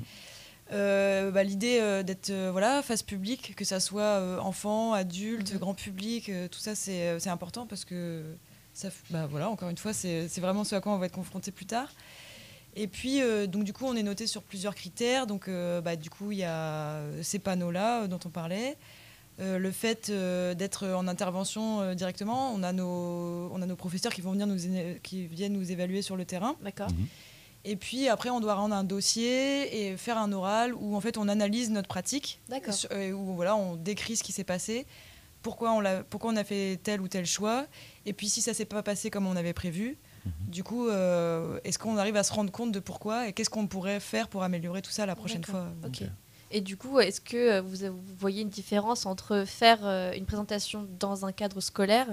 Euh, 0.73 1.31
bah, 1.31 1.43
L'idée 1.43 1.79
euh, 1.79 2.03
d'être 2.03 2.29
euh, 2.29 2.49
voilà, 2.51 2.81
face 2.83 3.01
publique, 3.01 3.55
que 3.55 3.63
ça 3.65 3.79
soit 3.79 4.01
euh, 4.01 4.37
enfant, 4.39 4.93
adulte, 4.93 5.53
Mhm. 5.53 5.59
grand 5.59 5.73
public, 5.73 6.27
euh, 6.29 6.47
tout 6.49 6.59
ça 6.59 6.75
c'est 6.75 7.17
c'est 7.19 7.29
important 7.29 7.65
parce 7.65 7.85
que, 7.85 8.23
ça, 8.77 8.89
bah, 9.09 9.27
voilà, 9.29 9.49
encore 9.49 9.69
une 9.69 9.77
fois, 9.77 9.93
c'est 9.93 10.27
c'est 10.27 10.41
vraiment 10.41 10.63
ce 10.63 10.75
à 10.75 10.81
quoi 10.81 10.93
on 10.93 10.97
va 10.97 11.07
être 11.07 11.11
confronté 11.15 11.51
plus 11.51 11.65
tard. 11.65 11.89
Et 12.75 12.87
puis, 12.87 13.21
euh, 13.21 13.47
donc, 13.47 13.63
du 13.63 13.73
coup, 13.73 13.85
on 13.85 13.95
est 13.95 14.03
noté 14.03 14.27
sur 14.27 14.43
plusieurs 14.43 14.75
critères. 14.75 15.25
Donc, 15.25 15.47
euh, 15.47 15.81
bah, 15.81 15.95
du 15.95 16.11
coup, 16.11 16.31
il 16.31 16.37
y 16.37 16.43
a 16.43 17.01
ces 17.23 17.39
panneaux-là 17.39 18.03
euh, 18.03 18.07
dont 18.07 18.19
on 18.25 18.29
parlait. 18.29 18.77
Euh, 19.39 19.59
le 19.59 19.71
fait 19.71 20.09
euh, 20.09 20.55
d'être 20.55 20.87
en 20.87 21.07
intervention 21.07 21.81
euh, 21.81 21.93
directement, 21.93 22.51
on 22.53 22.63
a, 22.63 22.73
nos, 22.73 23.51
on 23.53 23.61
a 23.61 23.65
nos 23.67 23.75
professeurs 23.75 24.11
qui, 24.11 24.21
vont 24.21 24.31
venir 24.31 24.47
nous, 24.47 24.57
qui 25.03 25.27
viennent 25.27 25.53
nous 25.53 25.71
évaluer 25.71 26.01
sur 26.01 26.15
le 26.15 26.25
terrain. 26.25 26.55
D'accord 26.63 26.89
Mhm. 26.89 27.07
Et 27.65 27.75
puis 27.75 28.07
après, 28.07 28.29
on 28.29 28.39
doit 28.39 28.53
rendre 28.53 28.73
un 28.75 28.85
dossier 28.85 29.89
et 29.89 29.97
faire 29.97 30.17
un 30.17 30.31
oral 30.31 30.73
où 30.73 30.95
en 30.95 31.01
fait 31.01 31.17
on 31.17 31.27
analyse 31.27 31.69
notre 31.69 31.89
pratique, 31.89 32.39
euh, 32.91 33.11
où 33.11 33.35
voilà, 33.35 33.57
on 33.57 33.75
décrit 33.75 34.15
ce 34.15 34.23
qui 34.23 34.31
s'est 34.31 34.45
passé, 34.45 34.85
pourquoi 35.41 35.71
on, 35.73 35.79
l'a- 35.79 36.03
pourquoi 36.03 36.31
on 36.31 36.35
a 36.35 36.43
fait 36.43 36.79
tel 36.83 37.01
ou 37.01 37.07
tel 37.07 37.25
choix, 37.25 37.65
et 38.05 38.13
puis 38.13 38.29
si 38.29 38.41
ça 38.41 38.53
s'est 38.53 38.65
pas 38.65 38.83
passé 38.83 39.09
comme 39.09 39.27
on 39.27 39.35
avait 39.35 39.53
prévu, 39.53 39.97
Mhm. 40.25 40.31
du 40.49 40.63
coup, 40.63 40.87
euh, 40.89 41.59
est-ce 41.63 41.79
qu'on 41.79 41.97
arrive 41.97 42.17
à 42.17 42.23
se 42.23 42.33
rendre 42.33 42.51
compte 42.51 42.71
de 42.73 42.79
pourquoi 42.79 43.27
et 43.29 43.33
qu'est-ce 43.33 43.49
qu'on 43.49 43.67
pourrait 43.67 43.99
faire 44.01 44.27
pour 44.27 44.43
améliorer 44.43 44.81
tout 44.81 44.91
ça 44.91 45.05
la 45.05 45.15
prochaine 45.15 45.43
fois 45.45 45.67
Ok. 45.85 46.03
Et 46.51 46.61
du 46.61 46.75
coup, 46.77 46.99
est-ce 46.99 47.19
que 47.21 47.35
euh, 47.37 47.61
vous, 47.61 47.77
voyez 48.17 48.41
une 48.41 48.49
différence 48.49 49.05
entre 49.05 49.43
faire 49.45 49.79
euh, 49.85 50.11
une 50.13 50.25
présentation 50.25 50.87
dans 50.99 51.25
un 51.25 51.31
cadre 51.33 51.59
scolaire 51.61 52.07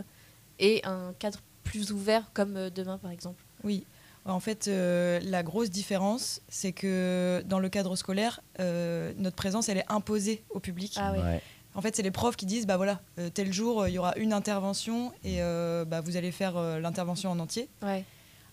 et 0.58 0.80
un 0.84 1.12
cadre 1.18 1.40
plus 1.64 1.92
ouvert 1.92 2.30
comme 2.34 2.56
euh, 2.56 2.70
demain, 2.70 2.98
par 2.98 3.10
exemple? 3.10 3.42
Oui. 3.64 3.84
En 4.26 4.40
fait, 4.40 4.68
euh, 4.68 5.20
la 5.22 5.42
grosse 5.42 5.70
différence, 5.70 6.40
c'est 6.48 6.72
que 6.72 7.42
dans 7.46 7.58
le 7.58 7.68
cadre 7.68 7.94
scolaire, 7.94 8.40
euh, 8.58 9.12
notre 9.18 9.36
présence, 9.36 9.68
elle 9.68 9.78
est 9.78 9.90
imposée 9.92 10.42
au 10.50 10.60
public. 10.60 10.94
Ah 10.96 11.12
ouais. 11.12 11.20
Ouais. 11.20 11.42
En 11.74 11.80
fait, 11.82 11.96
c'est 11.96 12.02
les 12.02 12.10
profs 12.10 12.36
qui 12.36 12.46
disent, 12.46 12.66
bah 12.66 12.76
voilà, 12.76 13.00
euh, 13.18 13.30
tel 13.30 13.52
jour, 13.52 13.82
euh, 13.82 13.88
il 13.90 13.94
y 13.94 13.98
aura 13.98 14.16
une 14.16 14.32
intervention 14.32 15.12
et 15.24 15.42
euh, 15.42 15.84
bah, 15.84 16.00
vous 16.00 16.16
allez 16.16 16.30
faire 16.30 16.56
euh, 16.56 16.78
l'intervention 16.78 17.30
en 17.30 17.38
entier. 17.40 17.68
Ouais. 17.82 18.04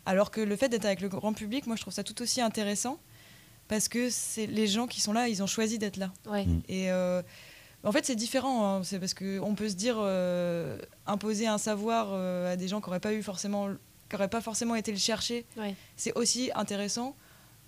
Alors 0.05 0.31
que 0.31 0.41
le 0.41 0.55
fait 0.55 0.69
d'être 0.69 0.85
avec 0.85 1.01
le 1.01 1.09
grand 1.09 1.33
public, 1.33 1.67
moi, 1.67 1.75
je 1.75 1.81
trouve 1.81 1.93
ça 1.93 2.03
tout 2.03 2.19
aussi 2.21 2.41
intéressant 2.41 2.97
parce 3.67 3.87
que 3.87 4.09
c'est 4.09 4.47
les 4.47 4.65
gens 4.67 4.87
qui 4.87 5.01
sont 5.01 5.13
là, 5.13 5.27
ils 5.27 5.43
ont 5.43 5.47
choisi 5.47 5.77
d'être 5.77 5.97
là. 5.97 6.11
Ouais. 6.25 6.45
Mm. 6.45 6.61
Et 6.67 6.91
euh, 6.91 7.21
en 7.83 7.91
fait, 7.91 8.05
c'est 8.05 8.15
différent. 8.15 8.65
hein. 8.65 8.83
C'est 8.83 8.99
parce 8.99 9.13
qu'on 9.13 9.53
peut 9.55 9.69
se 9.69 9.75
dire 9.75 9.97
euh, 9.99 10.79
imposer 11.05 11.45
un 11.45 11.59
savoir 11.59 12.07
euh, 12.11 12.53
à 12.53 12.55
des 12.55 12.67
gens 12.67 12.81
qui 12.81 12.87
n'auraient 12.87 12.99
pas 12.99 13.13
eu 13.13 13.21
forcément, 13.21 13.69
qui 14.09 14.17
pas 14.17 14.41
forcément 14.41 14.73
été 14.75 14.91
le 14.91 14.97
chercher. 14.97 15.45
Ouais. 15.57 15.75
C'est 15.95 16.13
aussi 16.17 16.49
intéressant 16.55 17.15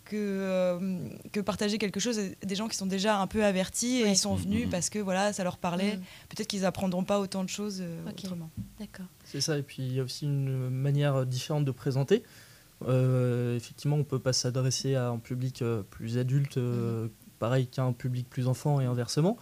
que, 0.06 0.16
euh, 0.16 1.08
que 1.32 1.40
partager 1.40 1.78
quelque 1.78 2.00
chose 2.00 2.20
à 2.20 2.46
des 2.46 2.56
gens 2.56 2.68
qui 2.68 2.76
sont 2.78 2.86
déjà 2.86 3.20
un 3.20 3.28
peu 3.28 3.44
avertis 3.44 4.02
et 4.02 4.10
ils 4.10 4.18
sont 4.18 4.36
venus 4.36 4.66
Mhm. 4.66 4.70
parce 4.72 4.90
que 4.90 5.00
voilà, 5.00 5.34
ça 5.34 5.44
leur 5.44 5.58
parlait. 5.58 5.98
Mm. 5.98 6.02
Peut-être 6.30 6.48
qu'ils 6.48 6.66
apprendront 6.66 7.04
pas 7.04 7.20
autant 7.20 7.44
de 7.44 7.50
choses 7.50 7.80
euh, 7.82 8.06
autrement. 8.10 8.50
D'accord. 8.80 9.06
C'est 9.26 9.42
ça, 9.42 9.58
et 9.58 9.64
puis 9.64 9.84
il 9.84 9.94
y 9.94 10.00
a 10.00 10.04
aussi 10.04 10.26
une 10.26 10.70
manière 10.70 11.26
différente 11.26 11.66
de 11.66 11.72
présenter. 11.72 12.24
Euh, 12.88 13.56
effectivement, 13.56 13.96
on 13.96 14.04
peut 14.04 14.20
pas 14.20 14.34
s'adresser 14.34 14.96
à 14.96 15.08
un 15.08 15.18
public 15.20 15.62
euh, 15.62 15.84
plus 15.90 16.18
adulte, 16.18 16.58
euh, 16.58 17.08
pareil 17.40 17.68
qu'à 17.68 17.84
un 17.84 17.94
public 17.94 18.30
plus 18.30 18.48
enfant 18.48 18.82
et 18.82 18.86
inversement. 18.86 19.38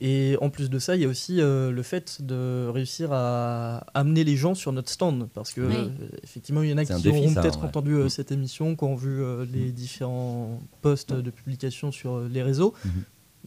Et 0.00 0.36
en 0.42 0.50
plus 0.50 0.68
de 0.68 0.78
ça, 0.78 0.94
il 0.94 1.02
y 1.02 1.04
a 1.04 1.08
aussi 1.08 1.40
euh, 1.40 1.70
le 1.70 1.82
fait 1.82 2.20
de 2.22 2.68
réussir 2.68 3.12
à 3.12 3.78
amener 3.94 4.24
les 4.24 4.36
gens 4.36 4.54
sur 4.54 4.70
notre 4.72 4.90
stand. 4.90 5.28
Parce 5.32 5.52
que, 5.54 5.62
Oui. 5.62 5.74
euh, 5.74 5.88
effectivement, 6.22 6.62
il 6.62 6.70
y 6.70 6.72
en 6.74 6.76
a 6.76 6.84
qui 6.84 6.92
défi, 6.94 7.08
auront 7.08 7.34
peut-être 7.34 7.60
ouais. 7.60 7.64
entendu 7.66 7.94
euh, 7.94 8.04
Mm. 8.04 8.08
cette 8.10 8.30
émission, 8.32 8.76
qui 8.76 8.84
ont 8.84 8.94
vu 8.94 9.22
euh, 9.22 9.46
les 9.52 9.72
différents 9.72 10.60
posts 10.82 11.12
de 11.14 11.30
publication 11.30 11.92
sur 11.92 12.16
euh, 12.16 12.28
les 12.30 12.42
réseaux. 12.42 12.74
Mhm. 12.84 12.90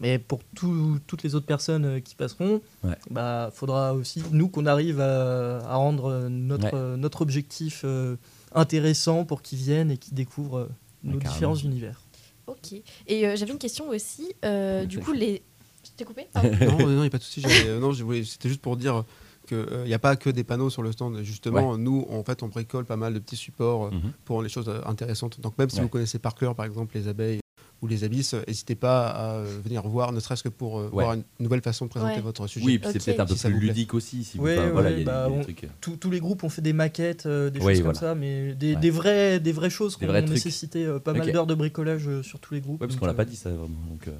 Mais 0.01 0.17
pour 0.17 0.39
tout- 0.55 0.97
toutes 1.07 1.23
les 1.23 1.35
autres 1.35 1.45
personnes 1.45 2.01
qui 2.01 2.15
passeront, 2.15 2.61
Ouais. 2.85 2.95
bah 3.11 3.51
faudra 3.53 3.93
aussi 3.93 4.23
nous 4.31 4.47
qu'on 4.47 4.65
arrive 4.65 5.01
à, 5.01 5.57
à 5.59 5.75
rendre 5.75 6.29
notre, 6.29 6.63
Ouais. 6.65 6.71
euh, 6.73 6.95
notre 6.97 7.21
objectif 7.21 7.81
euh, 7.83 8.15
intéressant 8.55 9.25
pour 9.25 9.41
qu'ils 9.41 9.59
viennent 9.59 9.91
et 9.91 9.97
qu'ils 9.97 10.13
découvrent 10.13 10.57
euh, 10.59 10.69
nos 11.03 11.19
différents 11.19 11.55
univers. 11.55 12.01
Ok. 12.47 12.73
Et 13.07 13.27
euh, 13.27 13.35
j'avais 13.35 13.51
une 13.51 13.57
question 13.59 13.89
aussi. 13.89 14.33
euh, 14.45 14.85
du 14.85 14.99
coup, 14.99 15.11
les. 15.11 15.43
Je 15.83 15.91
t'ai 15.97 16.05
coupé 16.05 16.27
Pardon. 16.33 16.49
non, 16.61 16.77
non, 16.79 16.89
il 16.89 16.99
n'y 17.01 17.05
a 17.07 17.09
pas 17.09 17.17
de 17.17 17.23
souci. 17.23 17.43
euh, 17.65 17.79
non, 17.79 17.91
je 17.91 18.03
voulais- 18.03 18.23
C'était 18.23 18.49
juste 18.49 18.61
pour 18.61 18.77
dire 18.77 19.03
qu'il 19.47 19.65
n'y 19.85 19.93
a 19.93 19.99
pas 19.99 20.15
que 20.15 20.29
des 20.29 20.43
panneaux 20.43 20.69
sur 20.69 20.83
le 20.83 20.91
stand. 20.91 21.21
Justement, 21.23 21.77
nous, 21.77 22.05
en 22.09 22.23
fait, 22.23 22.43
on 22.43 22.47
bricole 22.47 22.85
pas 22.85 22.97
mal 22.97 23.13
de 23.13 23.19
petits 23.19 23.35
supports 23.37 23.85
euh, 23.85 23.91
Mhm. 23.91 24.11
pour 24.25 24.41
les 24.43 24.49
choses 24.49 24.69
euh, 24.69 24.81
intéressantes. 24.85 25.39
Donc 25.41 25.57
même 25.57 25.69
si 25.69 25.77
Ouais. 25.77 25.83
vous 25.83 25.89
connaissez 25.89 26.19
par 26.19 26.35
cœur, 26.35 26.53
par 26.55 26.65
exemple, 26.65 26.95
les 26.95 27.07
abeilles 27.07 27.39
ou 27.81 27.87
les 27.87 28.03
abysses, 28.03 28.33
euh, 28.33 28.41
n'hésitez 28.45 28.75
pas 28.75 29.07
à 29.07 29.31
euh, 29.37 29.59
venir 29.63 29.81
voir, 29.87 30.11
ne 30.11 30.19
serait-ce 30.19 30.43
que 30.43 30.49
pour 30.49 30.77
euh, 30.79 30.83
Ouais. 30.83 30.89
voir 31.03 31.13
une 31.13 31.23
nouvelle 31.39 31.61
façon 31.61 31.85
de 31.85 31.89
présenter 31.89 32.15
Ouais. 32.17 32.21
votre 32.21 32.45
sujet. 32.45 32.65
Oui, 32.65 32.77
puis 32.77 32.89
c'est 32.91 32.99
peut-être 33.03 33.21
un 33.21 33.25
peu 33.25 33.35
Si 33.35 33.47
plus 33.47 33.59
ludique 33.59 33.93
aussi. 33.93 34.23
Si 34.25 34.37
vous, 34.37 34.43
voilà, 34.43 34.91
y 34.91 35.01
a 35.01 35.05
bah, 35.05 35.27
des 35.29 35.33
on- 35.35 35.41
trucs. 35.41 35.63
euh, 35.63 35.67
Tous- 35.97 36.11
les 36.11 36.19
groupes 36.19 36.43
ont 36.43 36.49
fait 36.49 36.61
des 36.61 36.73
maquettes, 36.73 37.25
euh, 37.25 37.49
des 37.49 37.59
Oui, 37.61 37.73
choses 37.75 37.83
voilà. 37.83 37.99
comme 37.99 38.07
ça, 38.09 38.15
mais 38.15 38.53
des, 38.53 38.73
Ouais. 38.75 38.79
des, 38.81 38.89
vraies, 38.91 39.39
des 39.39 39.53
vraies 39.53 39.69
choses 39.69 39.95
qui 39.95 40.01
Des 40.01 40.07
vrais 40.07 40.19
ont 40.21 40.25
trucs. 40.25 40.35
nécessité 40.35 40.85
euh, 40.85 40.99
pas 40.99 41.13
mal 41.13 41.31
d'heures 41.31 41.47
de 41.47 41.55
bricolage 41.55 42.07
euh, 42.09 42.21
sur 42.21 42.39
tous 42.39 42.53
les 42.53 42.59
groupes. 42.61 42.81
Ouais, 42.81 42.87
parce 42.87 42.99
qu'on 42.99 43.05
l'a 43.05 43.13
euh, 43.13 43.15
pas 43.15 43.25
dit 43.25 43.37
ça 43.37 43.49
vraiment. 43.49 43.69
Donc, 43.89 44.07
euh, 44.09 44.11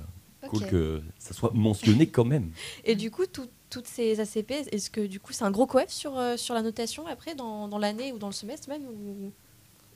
cool 0.50 0.66
que 0.68 1.02
ça 1.20 1.34
soit 1.34 1.52
mentionné 1.54 2.08
quand 2.08 2.26
même. 2.26 2.52
Et 2.86 2.96
du 2.96 3.12
coup, 3.12 3.26
tout- 3.26 3.48
toutes 3.70 3.88
ces 3.88 4.20
ACP, 4.20 4.52
est-ce 4.72 4.90
que 4.90 5.02
du 5.06 5.20
coup 5.20 5.32
c'est 5.34 5.44
un 5.44 5.52
gros 5.52 5.68
coef 5.68 5.90
sur, 5.90 6.18
euh, 6.18 6.38
sur 6.38 6.56
la 6.56 6.62
notation 6.62 7.06
après, 7.08 7.36
dans, 7.36 7.68
dans 7.68 7.78
l'année 7.78 8.12
ou 8.14 8.18
dans 8.18 8.28
le 8.28 8.34
semestre 8.34 8.68
même 8.70 8.82
ou... 8.84 9.32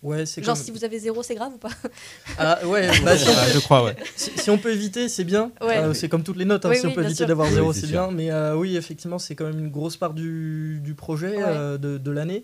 Ouais, 0.03 0.25
Genre 0.25 0.45
comme- 0.47 0.55
si 0.57 0.69
vous 0.71 0.83
avez 0.83 0.99
zéro, 0.99 1.23
c'est 1.23 1.33
grave 1.33 1.53
ou 1.53 1.57
pas 1.57 1.69
Ah, 2.37 2.59
ouais, 2.67 2.87
bah, 3.05 3.17
si, 3.17 3.25
on 3.29 3.31
Ah, 3.37 3.45
peut, 3.45 3.51
je 3.53 3.59
crois, 3.59 3.83
ouais. 3.85 3.95
si- 4.17 4.37
si 4.37 4.49
on 4.49 4.57
peut 4.57 4.73
éviter, 4.73 5.07
c'est 5.07 5.23
bien. 5.23 5.51
Ouais. 5.61 5.77
Euh, 5.77 5.93
c'est 5.93 6.09
comme 6.09 6.23
toutes 6.23 6.35
les 6.35 6.43
notes, 6.43 6.65
hein, 6.65 6.71
Oui, 6.71 6.77
si 6.77 6.85
on 6.85 6.91
peut 6.91 7.03
éviter 7.05 7.25
d'avoir 7.25 7.49
zéro, 7.49 7.71
c'est 7.71 7.87
bien. 7.87 8.11
Mais 8.11 8.29
euh, 8.29 8.53
oui, 8.57 8.75
effectivement, 8.75 9.17
c'est 9.17 9.33
quand 9.35 9.45
même 9.45 9.59
une 9.59 9.71
grosse 9.71 9.95
part 9.95 10.13
du, 10.13 10.81
du 10.83 10.93
projet, 10.93 11.37
Ouais. 11.37 11.43
euh, 11.47 11.77
de, 11.77 11.97
de 11.97 12.11
l'année. 12.11 12.43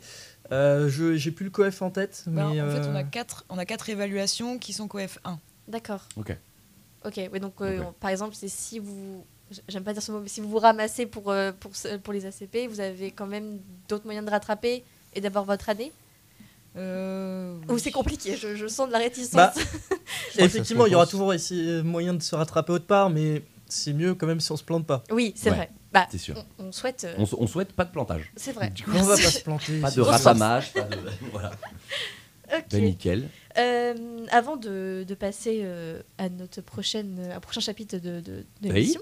Euh, 0.53 0.87
je 0.89 1.15
J'ai 1.17 1.31
plus 1.31 1.43
le 1.43 1.51
coef 1.51 1.81
en 1.81 1.89
tête, 1.91 2.23
Bah, 2.27 2.47
mais 2.49 2.61
en 2.61 2.69
fait, 2.71 2.87
on 2.89 2.95
a 2.95 3.03
quatre, 3.03 3.45
on 3.49 3.57
a 3.57 3.65
quatre 3.65 3.89
évaluations 3.89 4.57
qui 4.57 4.71
sont 4.71 4.87
coef 4.87 5.19
1. 5.25 5.37
D'accord. 5.67 6.07
Ok. 6.15 6.35
Ok, 7.05 7.15
ouais, 7.31 7.39
donc 7.39 7.53
euh, 7.61 7.81
par 7.99 8.09
exemple, 8.09 8.35
c'est 8.35 8.49
si 8.49 8.79
vous. 8.79 9.23
J'aime 9.67 9.83
pas 9.83 9.93
dire 9.93 10.01
ce 10.03 10.11
mot, 10.11 10.19
mais 10.19 10.27
si 10.29 10.41
vous 10.41 10.49
vous 10.49 10.59
ramassez 10.59 11.05
pour, 11.07 11.31
euh, 11.31 11.51
pour, 11.59 11.71
pour 12.03 12.13
les 12.13 12.25
ACP, 12.25 12.67
vous 12.69 12.79
avez 12.79 13.09
quand 13.11 13.25
même 13.25 13.59
d'autres 13.87 14.05
moyens 14.05 14.23
de 14.25 14.29
rattraper 14.31 14.83
et 15.15 15.21
d'avoir 15.21 15.43
votre 15.43 15.69
année? 15.69 15.91
Euh, 16.77 17.55
Ou 17.67 17.73
oui. 17.73 17.79
c'est 17.79 17.89
compliqué, 17.91 18.35
je, 18.35 18.55
je 18.55 18.67
sens 18.67 18.87
de 18.87 18.93
la 18.93 18.99
réticence. 18.99 19.33
Bah, 19.33 19.53
effectivement, 20.37 20.85
il 20.85 20.91
y 20.91 20.95
aura 20.95 21.07
toujours 21.07 21.33
moyen 21.83 22.13
de 22.13 22.21
se 22.21 22.35
rattraper 22.35 22.73
autre 22.73 22.85
part, 22.85 23.09
mais 23.09 23.41
c'est 23.67 23.93
mieux 23.93 24.13
quand 24.13 24.27
même 24.27 24.39
si 24.39 24.51
on 24.51 24.57
se 24.57 24.63
plante 24.63 24.85
pas. 24.85 25.03
oui, 25.11 25.33
c'est 25.35 25.49
Ouais, 25.49 25.55
vrai. 25.55 25.69
Bah, 25.91 26.07
C'est 26.11 26.19
sûr. 26.19 26.35
on, 26.59 26.65
on 26.65 26.71
souhaite. 26.71 27.05
euh, 27.05 27.25
On, 27.39 27.47
souhaite 27.47 27.73
pas 27.73 27.85
de 27.85 27.91
plantage. 27.91 28.31
c'est 28.35 28.51
vrai. 28.51 28.69
Du 28.69 28.83
coup, 28.83 28.91
On 28.93 29.01
va 29.01 29.15
pas 29.15 29.21
se 29.31 29.39
planter. 29.39 29.79
Pas 29.79 29.89
de 29.89 30.01
rafamage, 30.01 30.71
pas 30.73 30.83
de. 30.83 30.97
Voilà. 31.31 31.51
Ok. 32.55 32.65
Ben, 32.71 32.83
nickel. 32.83 33.29
Euh, 33.57 34.25
avant 34.29 34.57
de, 34.57 35.03
de 35.07 35.15
passer 35.15 35.61
euh, 35.63 36.01
à 36.17 36.29
notre 36.29 36.61
prochaine, 36.61 37.31
un 37.33 37.39
prochain 37.39 37.61
chapitre 37.61 37.97
de, 37.97 38.19
de, 38.19 38.45
de 38.61 38.69
l'émission, 38.69 39.01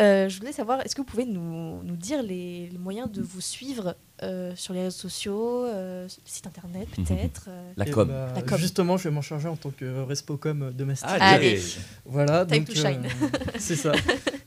euh, 0.00 0.28
je 0.28 0.38
voulais 0.38 0.52
savoir, 0.52 0.80
est-ce 0.84 0.94
que 0.94 1.00
vous 1.00 1.06
pouvez 1.06 1.24
nous, 1.26 1.82
nous 1.82 1.96
dire 1.96 2.22
les, 2.22 2.68
les 2.70 2.78
moyens 2.78 3.10
de 3.10 3.22
vous 3.22 3.40
suivre 3.40 3.96
euh, 4.22 4.52
sur 4.56 4.72
les 4.72 4.84
réseaux 4.84 4.96
sociaux, 5.08 5.66
euh, 5.66 6.06
site 6.24 6.46
internet 6.46 6.88
Mhm. 6.98 7.04
peut-être 7.04 7.44
euh, 7.48 7.72
La 7.76 7.84
com. 7.84 8.08
bah, 8.08 8.32
La 8.34 8.42
com. 8.42 8.58
Justement, 8.58 8.96
je 8.96 9.04
vais 9.08 9.14
m'en 9.14 9.20
charger 9.22 9.48
en 9.48 9.56
tant 9.56 9.70
que 9.70 10.02
respocom 10.04 10.72
de 10.72 10.84
Mastic. 10.84 11.08
Allez. 11.20 11.60
Voilà, 12.06 12.46
Time 12.46 12.58
donc 12.64 12.68
to 12.68 12.74
shine. 12.74 13.04
euh, 13.04 13.26
c'est 13.58 13.76
ça. 13.76 13.92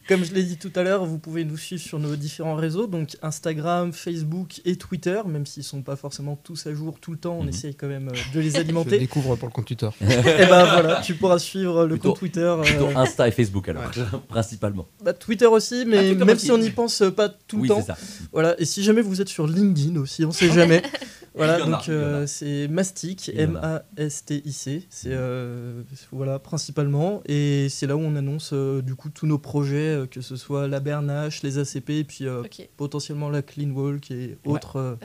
Comme 0.07 0.23
je 0.23 0.33
l'ai 0.33 0.41
dit 0.41 0.57
tout 0.57 0.71
à 0.75 0.81
l'heure, 0.81 1.05
vous 1.05 1.19
pouvez 1.19 1.45
nous 1.45 1.55
suivre 1.57 1.83
sur 1.83 1.99
nos 1.99 2.15
différents 2.15 2.55
réseaux, 2.55 2.87
donc 2.87 3.15
Instagram, 3.21 3.93
Facebook 3.93 4.59
et 4.65 4.75
Twitter, 4.75 5.21
même 5.27 5.45
s'ils 5.45 5.63
sont 5.63 5.83
pas 5.83 5.95
forcément 5.95 6.35
tous 6.35 6.65
à 6.65 6.73
jour 6.73 6.99
tout 6.99 7.11
le 7.11 7.19
temps, 7.19 7.35
on 7.37 7.43
Mhm. 7.43 7.49
essaye 7.49 7.75
quand 7.75 7.87
même 7.87 8.09
de 8.33 8.39
les 8.39 8.49
Je 8.55 8.57
alimenter. 8.57 8.97
découvre 8.97 9.35
pour 9.35 9.47
le 9.49 9.53
compte 9.53 9.65
Twitter. 9.67 9.89
et 10.01 10.05
ben 10.47 10.65
voilà, 10.65 11.01
tu 11.03 11.13
pourras 11.13 11.37
suivre 11.37 11.83
le 11.83 11.89
Plutôt- 11.89 12.09
compte 12.09 12.19
Twitter. 12.19 12.39
euh, 12.41 12.63
Plutôt 12.63 12.87
Insta 12.97 13.27
et 13.27 13.31
Facebook 13.31 13.69
alors, 13.69 13.83
principalement. 14.27 14.87
bah, 15.03 15.08
Twitter 15.13 15.45
aussi, 15.47 15.85
mais 15.85 15.97
Ah, 15.97 16.01
Twitter 16.01 16.25
même 16.25 16.35
aussi. 16.35 16.45
si 16.45 16.51
on 16.51 16.57
n'y 16.57 16.69
pense 16.69 17.01
euh, 17.01 17.11
pas 17.11 17.29
tout 17.29 17.57
oui, 17.57 17.67
le 17.67 17.75
temps. 17.75 17.81
ça. 17.81 17.97
Voilà, 18.31 18.59
et 18.59 18.65
si 18.65 18.83
jamais 18.83 19.01
vous 19.01 19.21
êtes 19.21 19.29
sur 19.29 19.47
LinkedIn 19.47 19.99
aussi, 19.99 20.25
on 20.25 20.31
sait 20.31 20.49
jamais. 20.51 20.81
Voilà, 21.35 21.59
donc 21.59 21.87
euh, 21.87 22.25
c'est 22.27 22.67
Mastic. 22.67 23.31
M-A-S-T-I-C, 23.33 24.87
c'est 24.89 25.09
euh, 25.13 25.83
voilà 26.11 26.39
principalement, 26.39 27.21
et 27.27 27.67
c'est 27.69 27.87
là 27.87 27.95
où 27.95 27.99
on 27.99 28.15
annonce 28.15 28.49
euh, 28.51 28.81
du 28.81 28.95
coup 28.95 29.09
tous 29.09 29.25
nos 29.27 29.37
projets, 29.37 29.95
euh, 29.95 30.05
que 30.05 30.21
ce 30.21 30.35
soit 30.35 30.67
la 30.67 30.79
Bernache, 30.79 31.43
les 31.43 31.57
ACP, 31.59 31.89
et 31.91 32.03
puis 32.03 32.25
euh, 32.27 32.43
potentiellement 32.77 33.29
la 33.29 33.41
Clean 33.41 33.69
Walk 33.69 34.11
et 34.11 34.37
autres, 34.43 34.77
euh, 34.77 34.95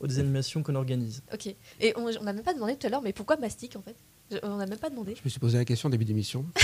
autres 0.00 0.18
animations 0.18 0.62
qu'on 0.62 0.74
organise. 0.74 1.22
ok. 1.32 1.54
Et 1.80 1.94
on 1.96 2.10
n'a 2.22 2.32
même 2.32 2.42
pas 2.42 2.54
demandé 2.54 2.76
tout 2.76 2.86
à 2.86 2.90
l'heure, 2.90 3.02
mais 3.02 3.12
pourquoi 3.12 3.36
mastic 3.36 3.76
en 3.76 3.82
fait? 3.82 3.96
On 4.42 4.56
n'a 4.56 4.66
même 4.66 4.78
pas 4.78 4.90
demandé. 4.90 5.14
Je 5.16 5.20
me 5.24 5.30
suis 5.30 5.40
posé 5.40 5.56
la 5.58 5.64
question 5.64 5.88
au 5.88 5.92
début 5.92 6.04
d'émission. 6.04 6.44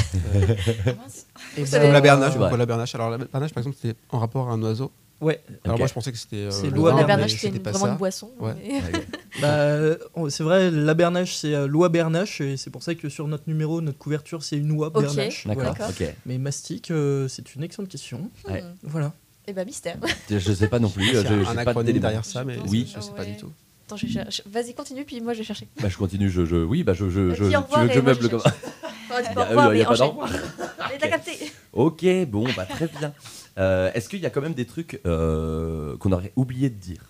Ah, 0.86 0.92
mince. 1.02 1.26
Et 1.56 1.64
Vous 1.64 1.70
ben, 1.72 1.82
Comme 1.82 1.92
la 1.92 2.00
bernache, 2.00 2.32
Ouais. 2.34 2.38
pourquoi 2.38 2.58
la 2.58 2.66
bernache 2.66 2.94
Alors 2.94 3.10
la 3.10 3.18
bernache, 3.18 3.52
par 3.52 3.60
exemple, 3.62 3.76
c'était 3.80 3.98
en 4.10 4.18
rapport 4.18 4.48
à 4.50 4.52
un 4.52 4.62
oiseau. 4.62 4.92
Ouais, 5.20 5.40
Alors 5.64 5.78
moi, 5.78 5.86
je 5.86 5.92
pensais 5.94 6.12
que 6.12 6.18
c'était. 6.18 6.36
euh, 6.36 6.50
C'est 6.50 6.68
l'oie 6.68 7.02
bernache, 7.04 7.36
c'est 7.38 7.50
pas 7.60 7.70
vraiment 7.70 7.86
ça. 7.86 7.92
une 7.92 7.98
boisson. 7.98 8.30
Ouais. 8.38 8.52
mais- 8.62 8.82
bah, 9.40 9.48
euh, 9.54 9.96
c'est 10.28 10.42
vrai, 10.42 10.70
la 10.70 10.92
Bernache 10.94 11.36
c'est 11.36 11.54
euh, 11.54 11.66
l'oie 11.66 11.88
Bernache, 11.88 12.40
et 12.42 12.56
c'est 12.58 12.68
pour 12.70 12.82
ça 12.82 12.94
que 12.94 13.08
sur 13.08 13.26
notre 13.28 13.44
numéro, 13.46 13.80
notre 13.80 13.96
couverture 13.96 14.42
c'est 14.42 14.56
une 14.58 14.72
oie 14.72 14.88
Ok. 14.88 15.00
Bernache. 15.02 15.46
D'accord. 15.46 15.62
Voilà. 15.62 15.70
D'accord. 15.78 15.88
Ok. 15.98 16.14
Mais 16.26 16.36
Mastic, 16.36 16.90
euh, 16.90 17.26
c'est 17.28 17.54
une 17.54 17.62
excellente 17.62 17.88
question. 17.90 18.28
Ouais. 18.48 18.60
Hmm. 18.62 18.74
Voilà. 18.82 19.12
Eh 19.46 19.52
ben 19.52 19.64
mystère. 19.64 19.96
Je 20.28 20.52
sais 20.52 20.68
pas 20.68 20.78
non 20.80 20.90
plus. 20.90 21.06
Je- 21.06 21.18
un 21.48 21.54
pas 21.64 21.70
acronyme 21.70 21.98
derrière 22.00 22.24
ça, 22.24 22.44
mais 22.44 22.58
Oui. 22.68 22.90
je 22.94 23.00
sais 23.00 23.12
pas 23.12 23.20
Ouais. 23.22 23.32
du 23.32 23.36
tout. 23.36 23.52
Attends, 23.86 23.96
je 23.96 24.06
cherche. 24.06 24.42
Vas-y, 24.46 24.74
continue, 24.74 25.04
puis 25.04 25.20
moi 25.20 25.32
je 25.34 25.38
vais 25.38 25.44
chercher. 25.44 25.68
Bah, 25.80 25.88
je 25.88 25.96
continue. 25.96 26.30
Je, 26.30 26.44
je- 26.44 26.56
oui, 26.56 26.82
bah, 26.84 26.94
je, 26.94 27.10
je, 27.10 27.30
je- 27.30 27.34
tu 27.36 27.42
veux 27.44 27.88
que 27.88 27.92
je 27.94 28.00
meuble 28.00 28.28
comme 28.30 28.40
cherche. 28.40 28.54
Oh, 29.10 29.20
dis 29.20 29.26
Il 29.28 29.30
y 29.30 29.34
pas 29.34 29.40
au 29.40 29.44
a- 29.44 29.48
revoir, 29.48 29.74
il 29.74 29.78
y 29.78 29.82
a 29.82 29.90
mais 29.90 29.96
pas 29.96 30.04
revoir. 30.06 30.30
Mais 30.90 30.98
t'as 30.98 31.08
capté. 31.08 31.32
Ok, 31.72 32.04
bon, 32.26 32.46
bah 32.56 32.64
très 32.64 32.88
bien. 32.88 33.12
Euh, 33.58 33.90
Est-ce 33.94 34.08
qu'il 34.08 34.18
y 34.20 34.26
a 34.26 34.30
quand 34.30 34.40
même 34.40 34.54
des 34.54 34.64
trucs 34.64 35.00
euh, 35.06 35.96
qu'on 35.98 36.10
aurait 36.12 36.32
oublié 36.36 36.70
de 36.70 36.74
dire? 36.76 37.00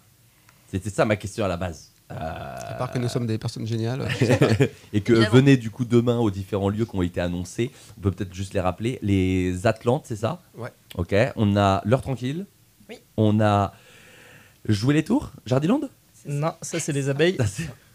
C'était 0.70 0.90
ça 0.90 1.04
ma 1.04 1.16
question 1.16 1.44
à 1.44 1.48
la 1.48 1.56
base. 1.56 1.92
Euh, 2.10 2.16
À 2.18 2.74
part 2.74 2.90
que 2.90 2.98
nous 2.98 3.08
sommes 3.08 3.26
des 3.26 3.38
personnes 3.38 3.66
géniales. 3.66 4.06
et 4.92 5.00
que 5.00 5.12
Évidemment. 5.12 5.34
venez 5.36 5.56
du 5.56 5.70
coup 5.70 5.84
demain 5.84 6.18
aux 6.18 6.30
différents 6.30 6.68
lieux 6.68 6.84
qui 6.84 6.96
ont 6.96 7.02
été 7.02 7.20
annoncés. 7.20 7.70
On 7.96 8.00
peut 8.02 8.10
peut-être 8.10 8.34
juste 8.34 8.52
les 8.54 8.60
rappeler. 8.60 8.98
Les 9.00 9.66
Atlantes, 9.66 10.04
c'est 10.06 10.16
ça? 10.16 10.42
Ouais. 10.56 10.70
Ok. 10.96 11.14
On 11.36 11.56
a 11.56 11.80
l'heure 11.84 12.02
tranquille. 12.02 12.44
Oui. 12.90 12.98
On 13.16 13.40
a 13.40 13.72
joué 14.68 14.94
les 14.94 15.04
tours, 15.04 15.30
Jardiland? 15.46 15.80
Non, 16.26 16.52
ça 16.62 16.78
c'est 16.80 16.92
les 16.92 17.08
abeilles. 17.08 17.36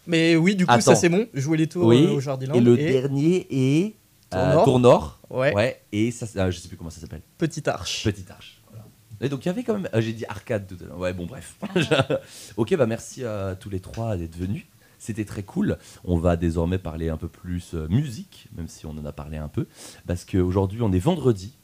Mais 0.06 0.36
oui, 0.36 0.56
du 0.56 0.66
coup, 0.66 0.72
Attends. 0.72 0.80
ça 0.82 0.94
c'est 0.94 1.08
bon. 1.08 1.26
Jouer 1.34 1.58
les 1.58 1.66
tours 1.68 1.86
Oui, 1.86 2.04
euh, 2.06 2.12
au 2.12 2.20
Jardiland. 2.20 2.54
Et 2.54 2.60
le 2.60 2.76
dernier 2.76 3.46
est 3.50 3.94
Tour 4.30 4.40
euh, 4.40 4.52
Nord. 4.54 4.64
Tour 4.64 4.80
Nord. 4.80 5.18
Ouais, 5.30 5.54
Ouais. 5.54 5.82
Et 5.92 6.10
ça, 6.10 6.26
euh, 6.36 6.50
je 6.50 6.58
sais 6.58 6.68
plus 6.68 6.76
comment 6.76 6.90
ça 6.90 7.00
s'appelle. 7.00 7.22
Petite 7.38 7.68
Arche. 7.68 8.04
Petite 8.04 8.30
arche. 8.30 8.62
Voilà. 8.70 8.84
Et 9.20 9.28
donc 9.28 9.44
il 9.44 9.48
y 9.48 9.50
avait 9.50 9.62
quand 9.62 9.74
même. 9.74 9.88
euh, 9.94 10.00
J'ai 10.00 10.12
dit 10.12 10.24
arcade 10.26 10.66
tout 10.66 10.76
à 10.82 10.86
l'heure. 10.86 10.98
Ouais, 10.98 11.12
bon, 11.12 11.26
bref. 11.26 11.56
ok, 12.56 12.76
bah 12.76 12.86
merci 12.86 13.24
à 13.24 13.56
tous 13.58 13.70
les 13.70 13.80
trois 13.80 14.16
d'être 14.16 14.36
venus. 14.36 14.64
C'était 14.98 15.24
très 15.24 15.42
cool. 15.42 15.78
On 16.04 16.18
va 16.18 16.36
désormais 16.36 16.78
parler 16.78 17.08
un 17.08 17.16
peu 17.16 17.28
plus 17.28 17.70
euh, 17.74 17.86
musique, 17.88 18.48
même 18.56 18.68
si 18.68 18.84
on 18.86 18.90
en 18.90 19.04
a 19.06 19.12
parlé 19.12 19.38
un 19.38 19.48
peu. 19.48 19.66
Parce 20.06 20.24
qu'aujourd'hui, 20.24 20.82
on 20.82 20.92
est 20.92 20.98
vendredi. 20.98 21.54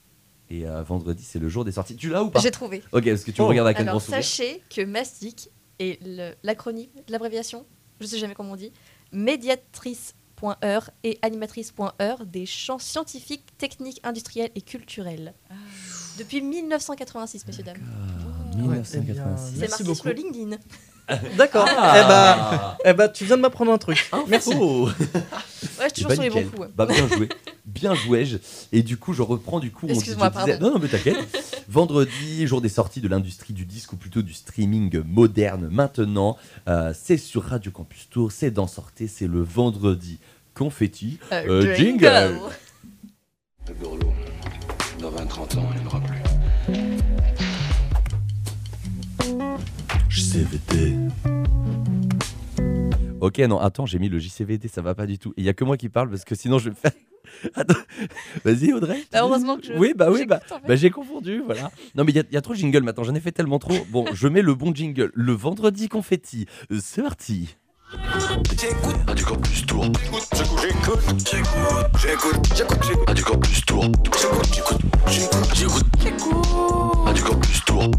Et 0.48 0.66
euh, 0.66 0.82
vendredi, 0.82 1.22
c'est 1.22 1.38
le 1.40 1.48
jour 1.48 1.64
des 1.64 1.72
sorties. 1.72 1.96
Tu 1.96 2.08
l'as 2.08 2.22
ou 2.22 2.30
pas? 2.30 2.40
J'ai 2.40 2.50
trouvé. 2.52 2.82
Ok, 2.92 3.04
parce 3.04 3.24
que 3.24 3.30
tu 3.32 3.42
Oh. 3.42 3.48
regardes 3.48 3.66
avec 3.66 3.80
un 3.80 3.84
grand 3.84 3.98
sourire. 3.98 4.22
sachez 4.22 4.62
que 4.74 4.82
mastic 4.84 5.50
le- 5.81 6.33
l'acronyme, 6.43 6.89
l'abréviation, 7.09 7.66
je 8.01 8.07
sais 8.07 8.18
jamais 8.18 8.35
comment 8.35 8.53
on 8.53 8.57
dit, 8.57 8.72
médiatrice.heure 9.12 10.91
et 11.05 11.18
animatrice.heure 11.22 12.27
des 12.27 12.47
champs 12.47 12.79
scientifiques, 12.79 13.45
techniques, 13.59 14.01
industriels 14.05 14.51
et 14.55 14.61
culturels. 14.62 15.35
Depuis 16.18 16.41
1986, 16.43 17.47
messieurs, 17.47 17.62
dames. 17.64 17.77
Ah, 17.83 18.57
Ouais, 18.57 18.62
1986. 18.62 19.53
eh 19.57 19.61
C'est 19.61 19.68
marqué 19.68 19.85
beaucoup. 19.85 19.97
sur 19.97 20.07
le 20.07 20.12
LinkedIn. 20.14 20.57
D'accord. 21.36 21.66
Ah. 21.68 21.94
Eh 21.96 22.09
bah, 22.09 22.78
eh 22.84 22.92
bah, 22.92 23.09
tu 23.09 23.24
viens 23.24 23.36
de 23.36 23.42
m'apprendre 23.42 23.72
un 23.72 23.78
truc. 23.78 24.11
Merci. 24.28 24.50
Oh. 24.59 24.88
Ouais, 24.88 24.92
je 25.88 25.94
suis 25.94 26.02
toujours 26.04 26.09
ben, 26.09 26.14
sur 26.14 26.22
les 26.22 26.30
bons 26.30 26.44
coups. 26.50 26.68
Bah 26.74 26.86
bien 26.86 27.07
joué, 27.09 27.28
bien 27.64 27.94
joué. 27.94 28.26
je- 28.26 28.38
Et 28.72 28.82
du 28.82 28.96
coup, 28.96 29.12
je 29.12 29.22
reprends 29.22 29.61
du 29.61 29.70
coup. 29.70 29.86
Excuse-moi, 29.88 30.30
disais- 30.30 30.46
pardon. 30.52 30.66
Non, 30.66 30.74
non, 30.74 30.78
mais 30.80 30.88
t'inquiète. 30.88 31.64
Vendredi, 31.68 32.46
jour 32.46 32.61
des 32.61 32.68
sorties 32.68 33.00
de 33.00 33.09
l'industrie 33.09 33.54
du 33.54 33.64
disque 33.66 33.92
ou 33.92 33.96
plutôt 33.96 34.22
du 34.22 34.32
streaming 34.32 35.02
moderne. 35.04 35.68
Maintenant, 35.70 36.36
Euh, 36.68 36.92
c'est 37.00 37.16
sur 37.18 37.44
Radio 37.44 37.70
Campus 37.70 38.09
Tour, 38.11 38.32
c'est 38.32 38.50
dans 38.50 38.66
Sortez, 38.66 39.07
c'est 39.09 39.26
le 39.28 39.40
vendredi. 39.42 40.18
Confetti, 40.54 41.18
Euh, 41.32 41.62
Euh, 41.64 41.74
jingle. 41.76 42.38
Le 43.68 43.74
gourlot, 43.74 44.12
dans 45.00 45.11
20-30 45.11 45.59
ans, 45.59 45.68
il 45.72 45.78
n'aimera 45.78 46.00
plus. 46.00 46.95
JCVD. 50.16 50.96
Ok, 53.20 53.38
non, 53.40 53.58
attends, 53.60 53.84
j'ai 53.84 53.98
mis 53.98 54.08
le 54.08 54.18
JCVD, 54.18 54.66
ça 54.66 54.80
va 54.80 54.94
pas 54.94 55.04
du 55.04 55.18
tout. 55.18 55.34
Il 55.36 55.44
y 55.44 55.50
a 55.50 55.52
que 55.52 55.62
moi 55.62 55.76
qui 55.76 55.90
parle 55.90 56.08
parce 56.08 56.24
que 56.24 56.34
sinon 56.34 56.58
je 56.58 56.70
vais 56.70 56.74
faire. 56.74 56.92
Attends, 57.54 57.74
vas-y 58.42 58.72
Audrey. 58.72 59.02
Bah, 59.12 59.18
heureusement 59.20 59.58
que 59.58 59.66
je. 59.66 59.72
Oui, 59.74 59.92
bah 59.94 60.08
oui, 60.10 60.24
bah, 60.24 60.38
j'écoute, 60.42 60.52
en 60.56 60.60
fait. 60.62 60.68
bah, 60.68 60.76
j'ai 60.76 60.88
confondu, 60.88 61.42
voilà. 61.44 61.70
Non, 61.94 62.04
mais 62.04 62.12
il 62.12 62.16
y, 62.30 62.34
y 62.34 62.36
a 62.38 62.40
trop 62.40 62.54
de 62.54 62.58
jingle 62.58 62.80
maintenant, 62.82 63.04
j'en 63.04 63.14
ai 63.14 63.20
fait 63.20 63.32
tellement 63.32 63.58
trop. 63.58 63.74
Bon, 63.90 64.06
je 64.14 64.26
mets 64.26 64.40
le 64.40 64.54
bon 64.54 64.74
jingle. 64.74 65.10
Le 65.12 65.32
vendredi 65.34 65.90
confetti, 65.90 66.46
Euh, 66.72 66.78
c'est 66.80 67.02
parti. 67.02 67.54
Radio 69.06 69.26
Campus 69.26 69.66
Tour. 69.66 69.84
J'écoute, 69.84 70.22
j'écoute, 71.26 71.76
j'écoute, 72.00 72.46
j'écoute, 72.56 72.96
j'écoute, 73.52 74.46
j'écoute. 76.00 76.46
Radio 77.04 77.24
Campus 77.24 77.64
Tour. 77.66 77.90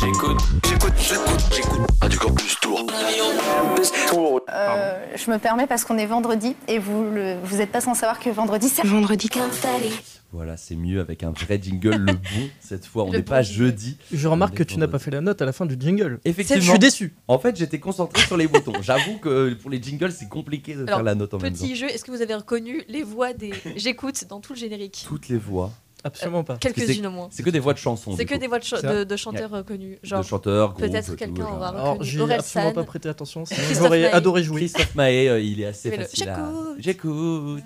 J'écoute. 0.00 0.38
J'écoute. 0.64 0.92
J'écoute. 0.98 1.54
J'écoute. 1.54 1.80
Radio 2.00 2.18
Campus 2.20 2.60
Tour. 2.60 2.86
Tour. 4.08 4.40
Euh, 4.48 5.06
je 5.16 5.30
me 5.30 5.38
permets 5.38 5.66
parce 5.66 5.84
qu'on 5.84 5.98
est 5.98 6.06
vendredi 6.06 6.56
et 6.68 6.78
vous 6.78 7.04
vous 7.42 7.56
n'êtes 7.56 7.70
pas 7.70 7.80
sans 7.80 7.94
savoir 7.94 8.18
que 8.18 8.30
vendredi 8.30 8.68
c'est 8.68 8.86
vendredi 8.86 9.28
Voilà, 10.32 10.56
c'est 10.56 10.76
mieux 10.76 11.00
avec 11.00 11.22
un 11.22 11.32
vrai 11.32 11.60
jingle 11.62 11.96
le 11.96 12.12
bon 12.14 12.48
cette 12.60 12.86
fois. 12.86 13.04
On 13.04 13.10
n'est 13.10 13.22
pas 13.22 13.42
jeudi. 13.42 13.98
Je 14.12 14.28
remarque 14.28 14.54
que 14.54 14.62
tu 14.62 14.78
n'as 14.78 14.88
pas 14.88 14.98
fait 14.98 15.10
la 15.10 15.20
note 15.20 15.42
à 15.42 15.44
la 15.44 15.52
fin 15.52 15.66
du 15.66 15.76
jingle. 15.78 16.20
Effectivement. 16.24 16.62
Je 16.62 16.70
suis 16.70 16.78
déçu. 16.78 17.14
En 17.28 17.38
fait, 17.38 17.56
j'étais 17.56 17.78
concentré 17.78 18.22
sur 18.22 18.36
les 18.36 18.48
boutons. 18.48 18.72
J'avoue 18.82 19.18
que 19.18 19.54
pour 19.54 19.70
les 19.70 19.82
jingles, 19.82 20.12
c'est 20.12 20.28
compliqué 20.28 20.74
de 20.74 20.86
faire 20.86 21.02
la 21.02 21.14
note 21.14 21.34
en 21.34 21.38
même 21.38 21.52
temps. 21.52 21.58
Petit 21.58 21.76
jeu, 21.76 21.88
est-ce 21.88 22.04
que 22.04 22.10
vous 22.10 22.22
avez 22.22 22.34
reconnu 22.34 22.82
les 22.88 23.02
voix 23.02 23.32
des 23.32 23.52
j'écoute 23.76 24.24
dans 24.28 24.40
tout 24.40 24.54
le 24.54 24.58
générique? 24.58 25.04
Toutes 25.06 25.28
les 25.28 25.38
voix. 25.38 25.70
Absolument 26.04 26.42
pas. 26.44 26.56
Quelques-unes 26.56 27.06
au 27.06 27.10
moins. 27.10 27.28
C'est 27.30 27.42
que 27.42 27.50
des 27.50 27.60
voix 27.60 27.72
de 27.74 27.78
chansons. 27.78 28.16
C'est 28.16 28.24
que 28.24 28.34
coup. 28.34 28.40
des 28.40 28.46
voix 28.48 28.58
de, 28.58 28.64
cha- 28.64 28.82
de- 28.82 29.04
de 29.04 29.16
chanteurs 29.16 29.54
euh, 29.54 29.62
connus. 29.62 29.98
de 30.02 30.06
Genre, 30.08 30.24
chanteurs, 30.24 30.72
groupes, 30.72 30.80
peut-être 30.90 31.14
quelqu'un 31.14 31.44
aura 31.44 31.68
Alors, 31.68 31.92
reconnu 31.94 32.04
j'ai 32.10 32.20
absolument 32.34 32.70
San. 32.70 32.74
pas 32.74 32.84
prêté 32.84 33.08
attention, 33.08 33.44
sinon 33.44 33.60
j'aurais 33.74 34.10
adoré 34.10 34.42
jouer. 34.42 34.60
Christophe 34.62 34.94
Maé, 34.96 35.28
euh, 35.28 35.40
il 35.40 35.60
est 35.60 35.66
assez 35.66 35.90
Mais 35.90 35.98
le 35.98 36.02
facile 36.04 36.28
à... 36.28 36.36
j'écoute. 36.36 36.76
J'écoute. 36.80 37.64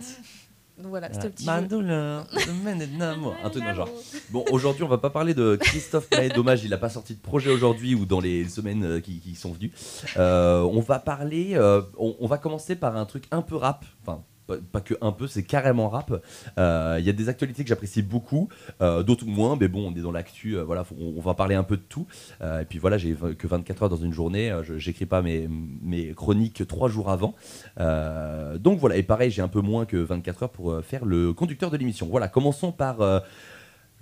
Donc 0.79 0.89
voilà, 0.89 1.09
c'était 1.11 1.29
le 1.29 1.33
petit 1.33 1.47
Ma 1.47 1.63
jeu. 1.63 1.69
douleur, 1.69 2.27
mène 2.65 2.79
de 2.81 2.99
l'amour. 2.99 3.35
Un 3.43 3.49
truc 3.49 3.63
dans 3.63 3.71
le 3.71 3.77
genre. 3.77 3.89
Bon, 4.29 4.45
aujourd'hui, 4.51 4.83
on 4.85 4.89
va 4.89 4.99
pas 4.99 5.09
parler 5.09 5.33
de 5.33 5.57
Christophe 5.59 6.07
Maé. 6.11 6.29
Dommage, 6.29 6.63
il 6.65 6.75
a 6.75 6.77
pas 6.77 6.91
sorti 6.91 7.15
de 7.15 7.21
projet 7.21 7.51
aujourd'hui 7.51 7.95
ou 7.95 8.05
dans 8.05 8.21
les 8.21 8.47
semaines 8.47 8.85
euh, 8.85 9.01
qui, 9.01 9.21
qui 9.21 9.35
sont 9.35 9.53
venues. 9.53 9.73
Euh, 10.19 10.61
on 10.61 10.81
va 10.81 10.99
parler. 10.99 11.53
euh, 11.55 11.81
on, 11.97 12.15
on 12.21 12.27
va 12.27 12.37
commencer 12.37 12.77
par 12.77 12.95
un 12.99 13.07
truc 13.07 13.25
un 13.31 13.41
peu 13.41 13.57
rap. 13.57 13.87
Enfin. 14.03 14.23
Pas- 14.47 14.81
que 14.81 14.95
un 15.01 15.13
peu, 15.13 15.27
c'est 15.27 15.43
carrément 15.43 15.89
rap. 15.89 16.23
Euh, 16.59 16.97
Il 17.01 17.05
y 17.05 17.11
a 17.11 17.13
des 17.13 17.29
actualités 17.29 17.63
que 17.63 17.69
j'apprécie 17.69 18.03
beaucoup, 18.03 18.49
euh, 18.81 19.03
d'autres 19.03 19.27
moins, 19.27 19.57
mais 19.61 19.69
bon, 19.69 19.91
on 19.93 19.97
est 19.97 20.03
dans 20.03 20.13
l'actu. 20.13 20.57
euh, 20.57 20.65
voilà, 20.65 20.85
on, 20.99 21.21
va 21.21 21.35
parler 21.35 21.55
un 21.55 21.63
peu 21.65 21.77
de 21.77 21.83
tout. 21.83 22.07
Euh, 22.43 22.61
et 22.61 22.65
puis 22.65 22.79
voilà, 22.79 22.99
j'ai 22.99 23.15
que 23.15 23.47
24 23.47 23.83
heures 23.85 23.89
dans 23.89 23.97
une 23.97 24.13
journée. 24.13 24.51
euh, 24.51 24.63
J'écris 24.79 25.07
pas 25.07 25.23
mes, 25.23 25.49
mes 25.83 26.13
chroniques 26.15 26.67
trois 26.67 26.89
jours 26.89 27.11
avant. 27.11 27.35
Euh, 27.81 28.59
donc 28.59 28.79
voilà, 28.79 28.97
et 28.97 29.03
pareil, 29.03 29.31
j'ai 29.31 29.43
un 29.43 29.49
peu 29.49 29.61
moins 29.61 29.85
que 29.87 29.97
24 29.97 30.45
heures 30.45 30.51
pour 30.51 30.71
euh, 30.73 30.83
faire 30.83 31.05
le 31.05 31.33
conducteur 31.33 31.71
de 31.71 31.77
l'émission. 31.77 32.07
Voilà, 32.07 32.29
commençons 32.29 32.73
par 32.73 33.01
euh, 33.01 33.21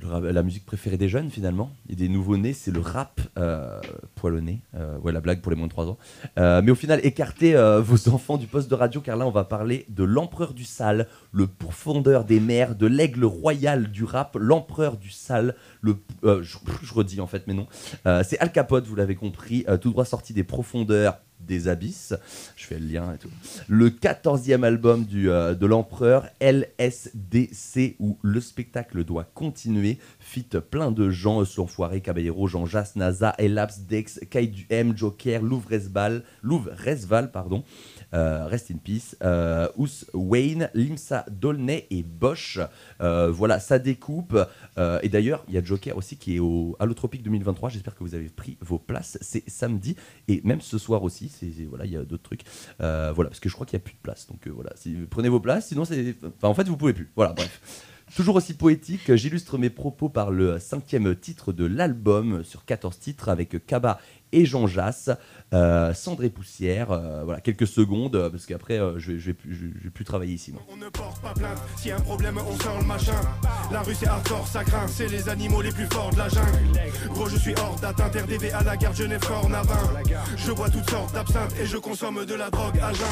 la 0.00 0.42
musique 0.42 0.66
préférée 0.66 0.96
des 0.96 1.08
jeunes 1.08 1.30
finalement, 1.30 1.70
et 1.88 1.94
des 1.94 2.08
nouveaux-nés, 2.08 2.52
c'est 2.52 2.70
le 2.70 2.80
rap 2.80 3.20
euh, 3.38 3.80
poilonné. 4.14 4.60
Euh, 4.74 4.98
ouais, 4.98 5.12
la 5.12 5.20
blague 5.20 5.40
pour 5.40 5.50
les 5.50 5.56
moins 5.56 5.66
de 5.66 5.72
3 5.72 5.86
ans. 5.86 5.98
Euh, 6.38 6.62
mais 6.62 6.70
au 6.70 6.74
final, 6.74 7.00
écartez 7.02 7.54
vos 7.80 8.08
enfants 8.12 8.36
du 8.36 8.46
poste 8.46 8.70
de 8.70 8.74
radio, 8.74 9.00
car 9.00 9.16
là, 9.16 9.26
on 9.26 9.30
va 9.30 9.44
parler 9.44 9.86
de 9.88 10.04
l'empereur 10.04 10.52
du 10.52 10.64
sale, 10.64 11.06
le 11.32 11.46
pourfondeur 11.46 12.24
des 12.24 12.40
mers, 12.40 12.74
de 12.74 12.86
l'aigle 12.86 13.24
royal 13.24 13.90
du 13.90 14.04
rap, 14.04 14.36
l'empereur 14.38 14.96
du 14.96 15.10
sale, 15.10 15.54
le, 15.80 15.96
je, 16.22 16.56
je 16.82 16.94
redis 16.94 17.20
en 17.20 17.26
fait, 17.26 17.46
mais 17.46 17.54
non. 17.54 17.66
C'est 18.22 18.38
Al 18.38 18.52
Capote, 18.52 18.86
vous 18.86 18.96
l'avez 18.96 19.14
compris, 19.14 19.64
tout 19.80 19.90
droit 19.90 20.04
sorti 20.04 20.32
des 20.32 20.44
profondeurs 20.44 21.18
des 21.46 21.68
abysses. 21.68 22.14
Je 22.56 22.66
fais 22.66 22.78
le 22.78 22.86
lien 22.86 23.14
et 23.14 23.18
tout. 23.18 23.30
Le 23.68 23.90
14e 23.90 24.62
album 24.62 25.04
du, 25.04 25.30
euh, 25.30 25.54
de 25.54 25.66
l'empereur, 25.66 26.26
LSDC, 26.40 27.96
où 27.98 28.18
le 28.22 28.40
spectacle 28.40 29.04
doit 29.04 29.24
continuer. 29.34 29.98
Fit 30.20 30.48
plein 30.70 30.90
de 30.90 31.10
gens, 31.10 31.40
euh, 31.40 31.44
L'Enfoiré, 31.56 32.00
Caballero, 32.00 32.46
Jean 32.46 32.66
Jass, 32.66 32.96
NASA, 32.96 33.34
Elaps, 33.38 33.80
Dex, 33.88 34.20
Kaidu 34.30 34.66
M, 34.70 34.96
Joker, 34.96 35.42
Louvre 35.42 35.70
Resval, 35.70 36.22
Louvre 36.42 36.70
Resval, 36.84 37.30
pardon. 37.30 37.64
Euh, 38.14 38.46
Rest 38.46 38.70
in 38.70 38.76
Peace, 38.76 39.16
euh, 39.22 39.68
Ous 39.76 40.04
Wayne, 40.12 40.70
Limsa 40.74 41.26
Dolnay 41.30 41.86
et 41.90 42.02
Bosch. 42.02 42.58
Euh, 43.00 43.30
voilà, 43.30 43.58
ça 43.58 43.78
découpe. 43.78 44.38
Euh, 44.78 44.98
et 45.02 45.08
d'ailleurs, 45.08 45.44
il 45.48 45.54
y 45.54 45.58
a 45.58 45.64
Joker 45.64 45.96
aussi 45.96 46.16
qui 46.16 46.36
est 46.36 46.38
au 46.38 46.76
Allotropique 46.78 47.22
2023. 47.22 47.70
J'espère 47.70 47.94
que 47.94 48.04
vous 48.04 48.14
avez 48.14 48.28
pris 48.28 48.56
vos 48.60 48.78
places. 48.78 49.18
C'est 49.20 49.48
samedi 49.48 49.96
et 50.28 50.40
même 50.44 50.60
ce 50.60 50.78
soir 50.78 51.02
aussi. 51.02 51.28
C'est 51.28 51.64
voilà, 51.64 51.86
il 51.86 51.92
y 51.92 51.96
a 51.96 52.04
d'autres 52.04 52.22
trucs. 52.22 52.42
Voilà, 52.78 53.30
parce 53.30 53.40
que 53.40 53.48
je 53.48 53.54
crois 53.54 53.66
qu'il 53.66 53.76
n'y 53.76 53.82
a 53.82 53.84
plus 53.84 53.94
de 53.94 54.02
place. 54.02 54.26
Donc 54.26 54.46
voilà, 54.48 54.70
si, 54.76 54.94
prenez 55.10 55.28
vos 55.28 55.40
places. 55.40 55.68
Sinon, 55.68 55.84
c'est. 55.84 56.14
Enfin, 56.24 56.48
en 56.48 56.54
fait, 56.54 56.68
vous 56.68 56.76
pouvez 56.76 56.92
plus. 56.92 57.10
Voilà, 57.16 57.32
bref. 57.32 57.60
Toujours 58.14 58.36
aussi 58.36 58.54
poétique, 58.54 59.12
j'illustre 59.14 59.58
mes 59.58 59.70
propos 59.70 60.08
par 60.08 60.30
le 60.30 60.60
cinquième 60.60 61.16
titre 61.16 61.52
de 61.52 61.64
l'album 61.64 62.44
sur 62.44 62.64
14 62.64 62.98
titres 62.98 63.28
avec 63.28 63.66
Kaba 63.66 63.98
et 64.34 64.44
Jean 64.46 64.66
Jass, 64.66 65.10
euh, 65.52 65.94
Cendre 65.94 66.24
et 66.24 66.30
Poussière. 66.30 66.90
euh, 66.90 67.22
voilà, 67.24 67.40
quelques 67.40 67.66
secondes, 67.66 68.16
euh, 68.16 68.30
parce 68.30 68.46
qu'après, 68.46 68.78
euh, 68.78 68.98
je, 68.98 69.12
vais, 69.12 69.18
je, 69.18 69.26
vais 69.26 69.34
plus, 69.34 69.54
je, 69.54 69.66
je 69.78 69.84
vais 69.84 69.90
plus 69.90 70.04
travailler 70.04 70.34
ici. 70.34 70.52
Moi. 70.52 70.62
On 70.72 70.76
ne 70.76 70.88
porte 70.88 71.20
pas 71.20 71.32
plainte, 71.34 71.58
s'il 71.76 71.90
y 71.90 71.92
a 71.92 71.96
un 71.96 72.00
problème 72.00 72.38
on 72.38 72.58
sort 72.62 72.78
le 72.80 72.84
machin 72.84 73.12
La 73.72 73.82
rue 73.82 73.94
c'est 73.94 74.08
hardcore, 74.08 74.46
ça 74.46 74.64
grince, 74.64 74.92
c'est 74.96 75.08
les 75.08 75.28
animaux 75.28 75.62
les 75.62 75.70
plus 75.70 75.86
forts 75.86 76.10
de 76.10 76.18
la 76.18 76.28
jungle 76.28 76.48
Gros 77.10 77.28
je 77.28 77.36
suis 77.36 77.54
hors 77.58 77.76
d'atteinte, 77.80 78.14
RDV 78.16 78.52
à 78.52 78.62
la 78.64 78.76
garde 78.76 78.96
Genève 78.96 79.22
fort 79.24 79.48
Navin 79.48 79.78
Je 80.36 80.52
bois 80.52 80.68
toutes 80.68 80.88
sortes 80.90 81.14
d'absinthe 81.14 81.54
et 81.60 81.66
je 81.66 81.76
consomme 81.76 82.24
de 82.26 82.34
la 82.34 82.50
drogue 82.50 82.78
à 82.82 82.92
jeun 82.92 83.06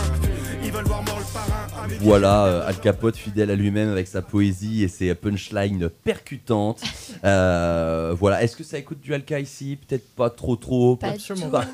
Ils 0.65 0.73
veulent 0.73 0.85
voir 0.87 1.03
mort 1.05 1.19
le 1.19 1.33
parrain 1.33 1.85
à 1.85 1.87
mes 1.87 1.95
Voilà, 1.99 2.65
Al 2.67 2.79
Capote 2.81 3.17
fidèle 3.17 3.51
à 3.51 3.55
lui-même 3.57 3.91
avec 3.91 4.09
sa 4.09 4.23
poésie 4.23 4.83
et 4.83 4.89
ses 4.89 5.15
punchlines 5.15 5.89
percutantes. 6.05 6.83
Voilà, 7.23 8.43
est-ce 8.43 8.57
que 8.57 8.65
ça 8.65 8.79
écoute 8.79 9.01
du 9.01 9.15
Alka 9.15 9.39
ici? 9.41 9.79
Peut-être 9.87 10.09
pas 10.15 10.31
trop 10.31 10.57
trop. 10.57 10.97
Pas 10.97 11.12
Absolument 11.15 11.51
pas. 11.51 11.67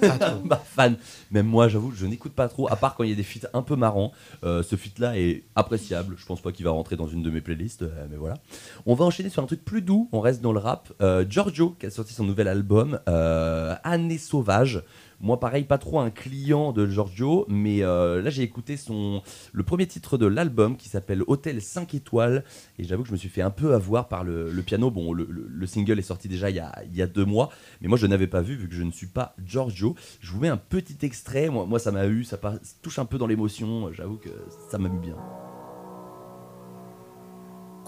Bah, 0.45 0.63
fan. 0.65 0.97
Même 1.31 1.47
moi, 1.47 1.69
j'avoue, 1.69 1.93
je 1.93 2.07
n'écoute 2.07 2.33
pas 2.33 2.49
trop, 2.49 2.71
à 2.71 2.77
part 2.77 2.95
quand 2.95 3.05
il 3.05 3.11
y 3.11 3.13
a 3.13 3.17
des 3.17 3.23
feats 3.23 3.49
un 3.55 3.63
peu 3.63 3.77
marrants. 3.77 4.13
Euh, 4.45 4.63
ce 4.63 4.77
feat-là 4.77 5.19
est 5.19 5.45
appréciable. 5.55 6.17
Je 6.19 6.27
pense 6.27 6.41
pas 6.41 6.53
qu'il 6.53 6.65
va 6.65 6.71
rentrer 6.71 6.97
dans 6.97 7.09
une 7.09 7.23
de 7.23 7.31
mes 7.31 7.41
playlists, 7.41 7.83
euh, 7.83 8.07
mais 8.11 8.17
voilà. 8.17 8.35
On 8.87 8.95
va 8.95 9.05
enchaîner 9.05 9.29
sur 9.29 9.43
un 9.43 9.47
truc 9.47 9.65
plus 9.65 9.83
doux. 9.83 10.09
On 10.13 10.21
reste 10.21 10.41
dans 10.41 10.53
le 10.53 10.59
rap. 10.59 10.93
Euh, 11.01 11.25
Giorgio, 11.29 11.77
qui 11.79 11.87
a 11.87 11.91
sorti 11.91 12.15
son 12.15 12.25
nouvel 12.25 12.49
album, 12.49 13.01
euh, 13.09 13.75
Année 13.85 14.19
sauvage. 14.19 14.83
Moi, 15.21 15.41
pareil, 15.41 15.65
pas 15.65 15.79
trop 15.79 15.99
un 15.99 16.11
client 16.11 16.73
de 16.73 16.87
Giorgio, 16.87 17.45
mais 17.49 17.83
euh, 17.83 18.23
là, 18.23 18.31
j'ai 18.31 18.43
écouté 18.43 18.77
son, 18.77 19.23
le 19.53 19.63
premier 19.65 19.87
titre 19.87 20.17
de 20.17 20.27
l'album 20.27 20.77
qui 20.77 20.89
s'appelle 20.89 21.23
Hôtel 21.27 21.61
5 21.61 21.95
étoiles. 21.95 22.45
Et 22.79 22.85
j'avoue 22.85 23.03
que 23.03 23.09
je 23.09 23.13
me 23.13 23.19
suis 23.19 23.29
fait 23.29 23.43
un 23.43 23.51
peu 23.51 23.75
avoir 23.75 24.07
par 24.09 24.23
le, 24.23 24.51
le 24.51 24.63
piano. 24.63 24.91
Bon, 24.93 25.13
le, 25.13 25.27
le- 25.29 25.47
le 25.49 25.67
single 25.67 25.99
est 25.99 26.03
sorti 26.03 26.29
déjà 26.29 26.51
il 26.51 26.57
y, 26.57 26.61
a, 26.61 26.73
il 26.85 26.97
y 26.97 27.03
a 27.03 27.07
deux 27.09 27.25
mois, 27.25 27.51
mais 27.81 27.89
moi, 27.89 27.99
je 27.99 28.07
n'avais 28.07 28.29
pas 28.29 28.43
vu 28.43 28.55
vu 28.55 28.69
que 28.69 28.75
je 28.75 28.83
ne 28.85 28.93
suis 28.93 29.09
pas 29.09 29.35
Giorgio. 29.45 29.97
Je 30.21 30.31
vous 30.31 30.41
mets 30.41 30.49
un 30.49 30.57
petit 30.57 30.99
extrait. 31.03 31.49
Moi, 31.49 31.67
moi 31.67 31.79
ça 31.81 31.91
m'a 31.91 32.07
eu, 32.07 32.23
ça 32.23 32.37
passe- 32.37 32.77
touche 32.81 32.99
un 33.01 33.05
peu 33.05 33.19
dans 33.19 33.27
l'émotion. 33.27 33.93
J'avoue 33.93 34.17
que 34.19 34.31
ça 34.71 34.79
m'a 34.79 34.89
mis 34.89 35.01
bien. 35.01 35.17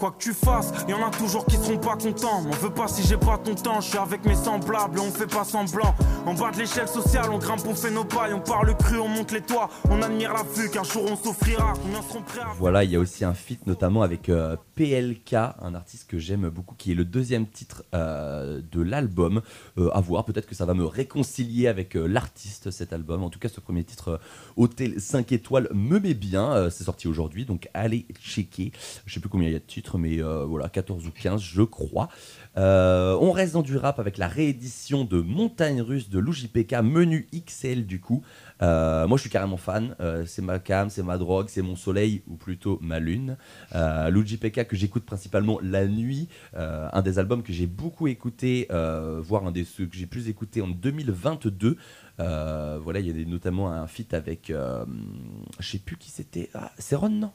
Quoi 0.01 0.09
que 0.09 0.23
tu 0.23 0.33
fasses, 0.33 0.73
y 0.87 0.93
en 0.93 1.07
a 1.07 1.11
toujours 1.11 1.45
qui 1.45 1.57
seront 1.57 1.77
pas 1.77 1.95
contents. 1.95 2.41
M'en 2.41 2.49
veux 2.49 2.71
pas 2.71 2.87
si 2.87 3.07
j'ai 3.07 3.17
pas 3.17 3.37
ton 3.37 3.53
temps, 3.53 3.81
je 3.81 3.89
suis 3.89 3.99
avec 3.99 4.25
mes 4.25 4.33
semblables, 4.33 4.99
on 4.99 5.11
fait 5.11 5.27
pas 5.27 5.43
semblant. 5.43 5.93
En 6.25 6.33
bas 6.33 6.49
de 6.49 6.57
l'échelle 6.57 6.87
sociale, 6.87 7.29
on 7.31 7.37
grimpe, 7.37 7.61
on 7.67 7.75
fait 7.75 7.91
nos 7.91 8.03
pailles, 8.03 8.33
on 8.33 8.39
parle 8.39 8.75
cru, 8.77 8.97
on 8.97 9.07
monte 9.07 9.31
les 9.31 9.41
toits, 9.41 9.69
on 9.91 10.01
admire 10.01 10.33
la 10.33 10.41
vue 10.41 10.71
qu'un 10.71 10.81
jour 10.81 11.03
on 11.07 11.15
s'offrira, 11.15 11.73
combien 11.79 12.01
seront 12.01 12.23
prêts 12.23 12.39
à 12.39 12.47
Voilà, 12.57 12.83
il 12.83 12.89
y 12.89 12.95
a 12.95 12.99
aussi 12.99 13.23
un 13.23 13.35
feat 13.35 13.67
notamment 13.67 14.01
avec 14.01 14.29
euh, 14.29 14.55
PLK, 14.81 15.33
un 15.35 15.75
artiste 15.75 16.09
que 16.09 16.17
j'aime 16.17 16.49
beaucoup, 16.49 16.73
qui 16.73 16.91
est 16.91 16.95
le 16.95 17.05
deuxième 17.05 17.45
titre 17.45 17.83
euh, 17.93 18.59
de 18.71 18.81
l'album. 18.81 19.43
Euh, 19.77 19.91
à 19.93 20.01
voir, 20.01 20.25
peut-être 20.25 20.47
que 20.47 20.55
ça 20.55 20.65
va 20.65 20.73
me 20.73 20.85
réconcilier 20.85 21.67
avec 21.67 21.95
euh, 21.95 22.07
l'artiste 22.07 22.71
cet 22.71 22.91
album. 22.91 23.21
En 23.21 23.29
tout 23.29 23.37
cas, 23.37 23.47
ce 23.47 23.59
premier 23.59 23.83
titre, 23.83 24.19
Hôtel 24.57 24.99
5 24.99 25.31
étoiles, 25.33 25.69
me 25.71 25.99
met 25.99 26.15
bien. 26.15 26.71
C'est 26.71 26.85
sorti 26.85 27.07
aujourd'hui, 27.07 27.45
donc 27.45 27.69
allez 27.75 28.07
checker. 28.19 28.71
Je 29.05 29.13
sais 29.13 29.19
plus 29.19 29.29
combien 29.29 29.49
il 29.49 29.53
y 29.53 29.55
a 29.55 29.59
de 29.59 29.63
titres, 29.63 29.90
mais 29.97 30.21
euh, 30.21 30.45
voilà, 30.45 30.69
14 30.69 31.07
ou 31.07 31.11
15, 31.11 31.41
je 31.41 31.61
crois. 31.63 32.09
Euh, 32.57 33.17
on 33.21 33.31
reste 33.31 33.53
dans 33.53 33.61
du 33.61 33.77
rap 33.77 33.99
avec 33.99 34.17
la 34.17 34.27
réédition 34.27 35.05
de 35.05 35.21
Montagne 35.21 35.81
Russe 35.81 36.09
de 36.09 36.19
l'UJPK, 36.19 36.73
menu 36.83 37.27
XL 37.33 37.85
du 37.85 37.99
coup. 37.99 38.23
Euh, 38.61 39.07
moi 39.07 39.17
je 39.17 39.21
suis 39.21 39.29
carrément 39.29 39.57
fan, 39.57 39.95
c'est 40.25 40.41
ma 40.41 40.59
cam, 40.59 40.89
c'est 40.89 41.03
ma 41.03 41.17
drogue, 41.17 41.47
c'est 41.49 41.61
mon 41.61 41.75
soleil 41.75 42.23
ou 42.27 42.35
plutôt 42.35 42.77
ma 42.81 42.99
lune. 42.99 43.37
Euh, 43.73 44.11
que 44.11 44.75
j'écoute 44.75 45.05
principalement 45.05 45.59
la 45.61 45.87
nuit, 45.87 46.27
un 46.53 47.01
des 47.01 47.19
albums 47.19 47.43
que 47.43 47.53
j'ai 47.53 47.67
beaucoup 47.67 48.07
écouté, 48.07 48.67
voire 48.69 49.45
un 49.45 49.51
des 49.51 49.63
ceux 49.63 49.85
que 49.85 49.95
j'ai 49.95 50.05
plus 50.05 50.29
écouté 50.29 50.61
en 50.61 50.67
2022. 50.67 51.77
Euh, 52.19 52.79
voilà, 52.81 52.99
il 52.99 53.07
y 53.07 53.23
a 53.23 53.25
notamment 53.25 53.71
un 53.71 53.87
feat 53.87 54.13
avec, 54.13 54.51
je 54.51 55.67
sais 55.67 55.79
plus 55.79 55.97
qui 55.97 56.11
c'était, 56.11 56.49
ah, 56.53 56.71
c'est 56.77 56.95
Ron 56.95 57.09
non? 57.09 57.31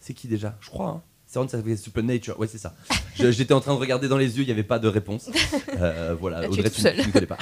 C'est 0.00 0.14
qui 0.14 0.26
déjà? 0.26 0.56
Je 0.60 0.68
crois. 0.68 0.88
Hein 0.88 1.02
c'est 1.32 1.38
Ron, 1.38 1.48
ça 1.48 1.62
fait 1.62 1.76
Supernature, 1.76 2.38
ouais 2.38 2.46
c'est 2.46 2.58
ça. 2.58 2.74
J'étais 3.16 3.54
en 3.54 3.60
train 3.60 3.72
de 3.74 3.78
regarder 3.80 4.06
dans 4.08 4.18
les 4.18 4.36
yeux, 4.36 4.42
il 4.42 4.46
n'y 4.46 4.52
avait 4.52 4.62
pas 4.62 4.78
de 4.78 4.86
réponse. 4.88 5.30
Euh, 5.80 6.14
voilà, 6.20 6.46
Audrey, 6.48 6.68
tu, 6.70 6.82
tu 6.82 6.86
ne 6.86 7.10
connais 7.12 7.26
pas. 7.26 7.38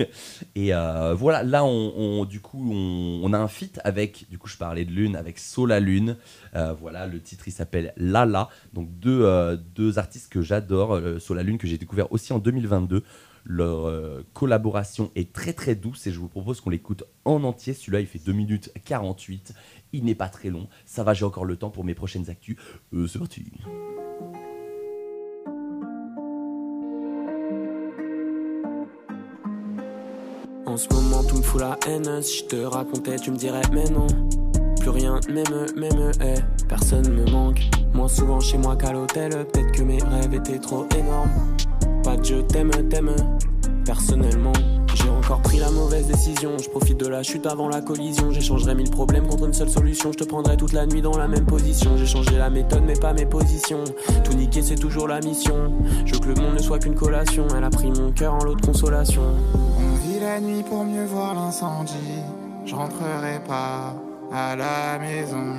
Et 0.54 0.74
euh, 0.74 1.14
voilà, 1.14 1.42
là, 1.42 1.64
on, 1.64 1.92
on- 1.96 2.24
du 2.24 2.40
coup, 2.40 2.72
on, 2.72 3.20
on 3.22 3.32
a 3.32 3.38
un 3.38 3.48
feat 3.48 3.80
avec, 3.84 4.26
du 4.30 4.38
coup, 4.38 4.48
je 4.48 4.56
parlais 4.56 4.84
de 4.84 4.90
Lune, 4.92 5.14
avec 5.16 5.38
Sola 5.38 5.78
Lune. 5.80 6.16
Euh, 6.56 6.72
voilà, 6.80 7.06
le 7.06 7.20
titre, 7.20 7.44
il 7.48 7.52
s'appelle 7.52 7.92
Lala. 7.96 8.48
Donc, 8.72 8.88
deux, 8.98 9.58
deux 9.74 9.98
artistes 9.98 10.30
que 10.32 10.40
j'adore. 10.42 10.98
Sola 11.18 11.42
Lune, 11.42 11.58
que 11.58 11.66
j'ai 11.66 11.78
découvert 11.78 12.10
aussi 12.12 12.32
en 12.32 12.38
2022. 12.38 13.02
Leur 13.44 13.86
euh, 13.86 14.24
collaboration 14.32 15.10
est 15.14 15.32
très 15.32 15.52
très 15.52 15.74
douce 15.74 16.06
et 16.06 16.12
je 16.12 16.18
vous 16.18 16.28
propose 16.28 16.60
qu'on 16.60 16.70
l'écoute 16.70 17.04
en 17.24 17.44
entier. 17.44 17.74
Celui-là, 17.74 18.00
il 18.00 18.06
fait 18.06 18.18
2 18.18 18.32
minutes 18.32 18.72
48. 18.84 19.54
Il 19.92 20.04
n'est 20.04 20.14
pas 20.14 20.28
très 20.28 20.50
long. 20.50 20.66
Ça 20.86 21.04
va, 21.04 21.12
j'ai 21.12 21.24
encore 21.24 21.44
le 21.44 21.56
temps 21.56 21.70
pour 21.70 21.84
mes 21.84 21.94
prochaines 21.94 22.30
actus. 22.30 22.56
Euh, 22.94 23.06
c'est 23.06 23.18
parti. 23.18 23.44
En 30.66 30.76
ce 30.76 30.88
moment 30.92 31.22
tout 31.22 31.36
me 31.36 31.42
fout 31.42 31.60
la 31.60 31.78
haine 31.86 32.20
Si 32.20 32.38
je 32.38 32.44
te 32.46 32.56
racontais 32.56 33.16
tu 33.16 33.30
me 33.30 33.36
dirais 33.36 33.62
mais 33.72 33.88
non 33.90 34.08
plus 34.84 34.90
rien 34.90 35.18
m'émeut, 35.28 35.66
m'émeut, 35.76 36.12
eh. 36.20 36.34
Personne 36.68 37.08
me 37.10 37.24
manque. 37.30 37.62
Moins 37.94 38.06
souvent 38.06 38.38
chez 38.38 38.58
moi 38.58 38.76
qu'à 38.76 38.92
l'hôtel. 38.92 39.30
Peut-être 39.30 39.72
que 39.72 39.82
mes 39.82 40.02
rêves 40.02 40.34
étaient 40.34 40.58
trop 40.58 40.86
énormes. 40.94 41.30
Pas 42.04 42.18
de 42.18 42.24
je 42.24 42.34
t'aime, 42.42 42.70
t'aime. 42.90 43.16
Personnellement, 43.86 44.52
j'ai 44.94 45.08
encore 45.08 45.40
pris 45.40 45.58
la 45.58 45.70
mauvaise 45.70 46.06
décision. 46.06 46.58
Je 46.58 46.68
profite 46.68 46.98
de 46.98 47.08
la 47.08 47.22
chute 47.22 47.46
avant 47.46 47.66
la 47.66 47.80
collision. 47.80 48.30
J'échangerai 48.30 48.74
mille 48.74 48.90
problèmes 48.90 49.26
contre 49.26 49.46
une 49.46 49.54
seule 49.54 49.70
solution. 49.70 50.12
Je 50.12 50.18
te 50.18 50.24
prendrai 50.24 50.58
toute 50.58 50.74
la 50.74 50.84
nuit 50.84 51.00
dans 51.00 51.16
la 51.16 51.28
même 51.28 51.46
position. 51.46 51.96
J'ai 51.96 52.04
changé 52.04 52.36
la 52.36 52.50
méthode, 52.50 52.82
mais 52.86 52.92
pas 52.92 53.14
mes 53.14 53.24
positions. 53.24 53.84
Tout 54.22 54.34
niquer, 54.34 54.60
c'est 54.60 54.74
toujours 54.74 55.08
la 55.08 55.20
mission. 55.20 55.72
Je 56.04 56.12
veux 56.12 56.20
que 56.20 56.28
le 56.28 56.34
monde 56.34 56.54
ne 56.54 56.62
soit 56.62 56.78
qu'une 56.78 56.94
collation. 56.94 57.46
Elle 57.56 57.64
a 57.64 57.70
pris 57.70 57.90
mon 57.90 58.12
cœur 58.12 58.34
en 58.34 58.44
lot 58.44 58.54
de 58.54 58.66
consolation. 58.66 59.22
On 59.54 60.06
vit 60.06 60.20
la 60.20 60.40
nuit 60.40 60.62
pour 60.62 60.84
mieux 60.84 61.06
voir 61.06 61.34
l'incendie. 61.34 62.20
Je 62.66 62.74
rentrerai 62.74 63.40
pas 63.48 63.94
à 64.30 64.54
la 64.56 64.98
maison. 64.98 65.54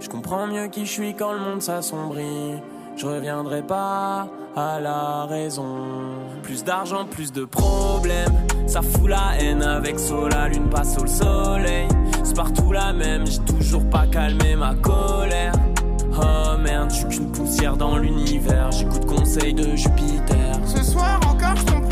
Je 0.00 0.08
comprends 0.10 0.46
mieux 0.46 0.68
qui 0.68 0.84
je 0.84 0.92
suis 0.92 1.14
quand 1.14 1.32
le 1.32 1.40
monde 1.40 1.62
s'assombrit. 1.62 2.60
Je 2.98 3.06
reviendrai 3.06 3.62
pas 3.62 4.26
à 4.56 4.80
la 4.80 5.24
raison. 5.26 5.76
Plus 6.42 6.64
d'argent, 6.64 7.04
plus 7.08 7.30
de 7.32 7.44
problèmes. 7.44 8.32
Ça 8.66 8.82
fout 8.82 9.08
la 9.08 9.38
haine 9.38 9.62
avec 9.62 10.00
sol, 10.00 10.32
lune 10.50 10.68
passe 10.68 10.96
au 10.98 11.06
soleil. 11.06 11.86
C'est 12.24 12.34
partout 12.34 12.72
la 12.72 12.92
même, 12.92 13.24
j'ai 13.24 13.38
toujours 13.38 13.88
pas 13.88 14.06
calmé 14.08 14.56
ma 14.56 14.74
colère. 14.74 15.52
Oh 16.20 16.58
merde, 16.58 16.90
je 16.90 17.06
qu'une 17.06 17.30
poussière 17.30 17.76
dans 17.76 17.98
l'univers. 17.98 18.72
J'écoute 18.72 19.06
conseil 19.06 19.54
de 19.54 19.76
Jupiter. 19.76 20.58
Ce 20.66 20.82
soir 20.82 21.20
encore, 21.24 21.54
je 21.54 21.64
trompe 21.66 21.88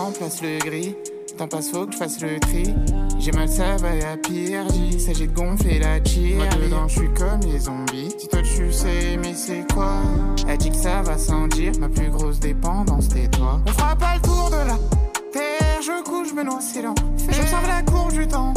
remplace 0.00 0.42
le 0.42 0.58
gris. 0.58 0.94
Temps 1.36 1.48
passe, 1.48 1.70
faut 1.70 1.86
que 1.86 1.92
je 1.92 1.98
fasse 1.98 2.20
le 2.20 2.40
tri. 2.40 2.74
J'ai 3.18 3.32
mal, 3.32 3.48
ça 3.48 3.76
va 3.76 3.88
à 3.88 4.16
pire. 4.16 4.64
Il 4.74 5.00
s'agit 5.00 5.26
de 5.28 5.32
gonfler 5.32 5.78
la 5.78 6.00
tire. 6.00 6.36
Moi 6.36 6.46
dedans, 6.62 6.88
je 6.88 7.00
suis 7.00 7.14
comme 7.14 7.40
les 7.40 7.58
zombies. 7.58 8.14
Si 8.18 8.28
toi 8.28 8.40
tu 8.42 8.72
sais, 8.72 9.18
mais 9.22 9.34
c'est 9.34 9.64
quoi? 9.72 9.92
Elle 10.48 10.58
dit 10.58 10.70
que 10.70 10.76
ça 10.76 11.02
va 11.02 11.18
sans 11.18 11.48
dire. 11.48 11.72
Ma 11.78 11.88
plus 11.88 12.10
grosse 12.10 12.40
dépendance, 12.40 13.08
t'es 13.08 13.28
toi. 13.28 13.60
On 13.66 13.72
fera 13.72 13.96
pas 13.96 14.14
le 14.16 14.22
tour 14.22 14.50
de 14.50 14.56
la 14.56 14.78
terre. 15.32 15.82
Je 15.82 16.02
couche, 16.02 16.30
je 16.30 16.34
me 16.34 16.44
noie, 16.44 16.60
c'est 16.60 16.82
l'enfer. 16.82 17.06
J'observe 17.30 17.66
la 17.66 17.82
courbe 17.82 18.12
du 18.12 18.26
temps. 18.26 18.54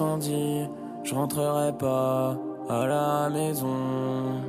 L'incendie. 0.00 0.68
Je 1.04 1.14
rentrerai 1.14 1.72
pas 1.76 2.36
à 2.68 2.86
la 2.86 3.28
maison. 3.30 4.40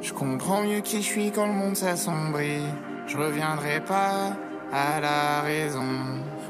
Je 0.00 0.12
comprends 0.12 0.62
mieux 0.62 0.80
qui 0.80 1.02
je 1.02 1.06
suis 1.06 1.30
quand 1.32 1.46
le 1.46 1.52
monde 1.52 1.76
s'assombrit. 1.76 2.62
Je 3.06 3.16
reviendrai 3.16 3.80
pas 3.80 4.36
à 4.72 5.00
la 5.00 5.40
raison. 5.42 5.82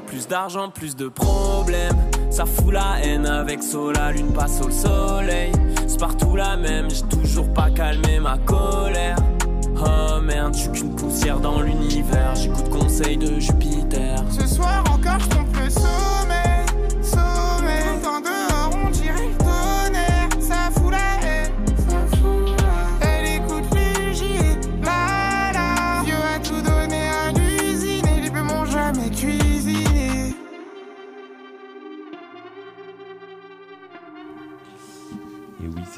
Plus 0.05 0.27
d'argent, 0.27 0.69
plus 0.69 0.95
de 0.95 1.07
problèmes. 1.07 1.97
Ça 2.29 2.45
fout 2.45 2.73
la 2.73 2.99
haine 3.03 3.25
avec 3.25 3.63
sol, 3.63 3.93
la 3.95 4.11
lune 4.11 4.31
passe 4.33 4.61
au 4.61 4.69
soleil. 4.69 5.51
C'est 5.87 5.99
partout 5.99 6.35
la 6.35 6.57
même, 6.57 6.89
j'ai 6.89 7.03
toujours 7.03 7.51
pas 7.51 7.71
calmé 7.71 8.19
ma 8.19 8.37
colère. 8.39 9.17
Oh 9.75 10.21
merde, 10.21 10.53
je 10.53 10.59
suis 10.59 10.71
qu'une 10.71 10.95
poussière 10.95 11.39
dans 11.39 11.61
l'univers. 11.61 12.35
J'écoute 12.35 12.69
conseil 12.69 13.17
de 13.17 13.39
Jupiter. 13.39 14.23
Ce 14.29 14.45
soir 14.47 14.83
encore, 14.91 15.19
je 15.19 15.29
trompe 15.29 15.55
le 15.63 15.69
sommeil. 15.69 16.08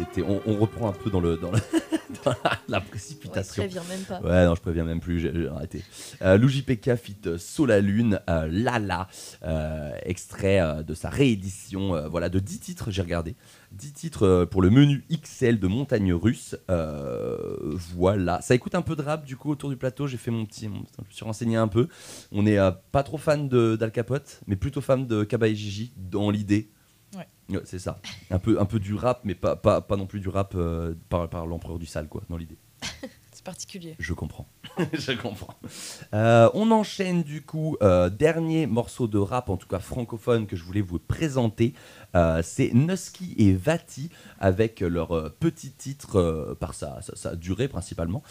C'était. 0.06 0.22
On, 0.28 0.42
on 0.46 0.58
reprend 0.58 0.90
un 0.90 0.94
peu 0.94 1.10
dans 1.10 1.20
le 1.20 1.38
dans, 1.38 1.52
le- 1.52 1.58
dans 2.26 2.34
la, 2.44 2.60
la 2.68 2.82
précipitation. 2.82 3.64
Ouais, 3.64 3.70
préviens 3.70 3.84
même 3.90 4.04
pas. 4.06 4.22
Ouais, 4.22 4.46
non, 4.46 4.56
je 4.56 4.62
préviens 4.62 4.84
même 4.84 5.00
plus. 5.00 5.20
J'ai 5.20 5.48
arrêté. 5.48 5.84
Euh, 6.22 6.38
Luigi 6.38 6.62
Pekka 6.62 6.98
fit 6.98 7.18
euh, 7.26 7.38
Sola 7.38 7.80
Lune, 7.80 8.20
euh, 8.30 8.48
Lala, 8.52 9.08
euh, 9.44 9.92
extrait 10.04 10.84
de 10.84 10.94
sa 10.94 11.10
réédition. 11.10 12.10
voilà, 12.10 12.30
de 12.30 12.40
10 12.40 12.60
titres. 12.60 12.92
J'ai 12.92 13.02
regardé 13.02 13.36
10 13.74 13.94
titres 13.94 14.46
pour 14.52 14.62
le 14.62 14.70
menu 14.70 15.04
XL 15.12 15.60
de 15.60 15.68
Montagne 15.68 16.14
Russe. 16.14 16.56
Euh, 16.70 17.76
voilà, 17.96 18.42
ça 18.42 18.56
écoute 18.56 18.76
un 18.76 18.82
peu 18.82 18.96
de 18.96 19.02
rap 19.02 19.26
du 19.26 19.36
coup 19.38 19.52
autour 19.52 19.70
du 19.70 19.78
plateau. 19.78 20.08
J'ai 20.08 20.18
fait 20.18 20.32
mon 20.32 20.46
petit, 20.46 20.68
mon- 20.68 20.84
je 21.00 21.08
me 21.08 21.12
suis 21.12 21.26
renseigné 21.26 21.56
un 21.58 21.68
peu. 21.68 21.88
On 22.32 22.46
est 22.46 22.58
euh, 22.60 22.72
pas 22.92 23.04
trop 23.04 23.18
fan 23.18 23.48
d'Al 23.50 23.92
Capote, 23.92 24.42
mais 24.48 24.56
plutôt 24.56 24.82
fan 24.82 25.08
de 25.08 25.24
Kaba 25.24 25.48
et 25.48 25.56
Gigi 25.56 25.92
dans 25.98 26.30
l'idée. 26.30 26.70
C'est 27.66 27.80
ça. 27.80 28.00
Un 28.30 28.40
peu, 28.40 28.80
du 28.80 28.96
rap, 28.96 29.22
mais 29.24 29.36
pas, 29.36 29.56
pas, 29.56 29.82
pas 29.82 29.96
non 29.98 30.06
plus 30.06 30.20
du 30.20 30.30
rap 30.30 30.54
euh, 30.56 30.94
par, 31.10 31.30
par 31.30 31.46
l'empereur 31.46 31.80
du 31.80 31.86
sale, 31.86 32.08
quoi, 32.08 32.22
dans 32.30 32.38
l'idée. 32.38 32.58
C'est 33.42 33.46
particulier. 33.46 33.96
Je 33.98 34.14
comprends. 34.14 34.46
Je 34.94 35.14
comprends. 35.14 35.56
Euh, 36.14 36.48
on 36.54 36.70
enchaîne 36.70 37.24
du 37.24 37.42
coup. 37.42 37.76
euh, 37.82 38.08
dernier 38.12 38.68
morceau 38.68 39.08
de 39.08 39.18
rap, 39.18 39.50
en 39.50 39.58
tout 39.58 39.68
cas 39.68 39.80
francophone, 39.80 40.46
que 40.46 40.56
je 40.56 40.64
voulais 40.64 40.82
vous 40.82 41.00
présenter. 41.00 41.74
Euh, 42.16 42.42
c'est 42.44 42.72
Nusky 42.74 43.34
et 43.40 43.54
Vati 43.54 44.12
avec 44.40 44.82
leur 44.82 45.34
petit 45.40 45.72
titre 45.72 46.56
par 46.60 46.76
sa, 46.76 47.02
sa- 47.02 47.16
sa 47.16 47.36
durée 47.36 47.68
principalement, 47.68 48.22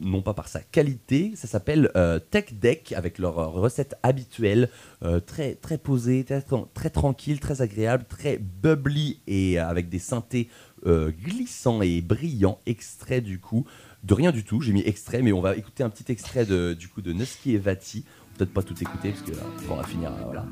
non 0.00 0.22
pas 0.22 0.34
par 0.34 0.48
sa 0.48 0.60
qualité. 0.60 1.32
Ça 1.36 1.46
s'appelle 1.46 1.92
Tech 2.30 2.54
Deck 2.54 2.92
avec 2.92 3.18
leur 3.20 3.36
recette 3.52 3.94
habituelle, 4.02 4.68
très, 5.26 5.54
très 5.54 5.78
posée, 5.78 6.24
très, 6.24 6.42
très 6.74 6.90
tranquille, 6.90 7.38
très 7.38 7.62
agréable, 7.62 8.04
très 8.08 8.38
bubbly 8.38 9.20
et 9.28 9.58
avec 9.60 9.88
des 9.88 9.98
synthés 10.00 10.48
glissants 10.86 11.82
et 11.82 12.00
brillants. 12.00 12.58
Extrait 12.66 13.20
du 13.20 13.38
coup 13.40 13.64
de 14.04 14.14
rien 14.14 14.30
du 14.30 14.44
tout. 14.44 14.60
J'ai 14.60 14.72
mis 14.72 14.82
extrait, 14.82 15.22
mais 15.22 15.32
on 15.32 15.40
va 15.40 15.56
écouter 15.56 15.82
un 15.82 15.90
petit 15.90 16.10
extrait 16.12 16.44
de, 16.46 16.74
du 16.74 16.88
coup 16.88 17.02
de 17.02 17.12
Nusky 17.12 17.54
et 17.54 17.58
Vati. 17.58 18.04
Peut-être 18.36 18.52
pas 18.52 18.62
tout 18.62 18.74
écouter 18.80 19.10
parce 19.10 19.22
que 19.22 19.30
là, 19.32 19.42
on 19.70 19.76
va 19.76 19.84
finir. 19.84 20.10
euh, 20.10 20.24
Voilà. 20.24 20.44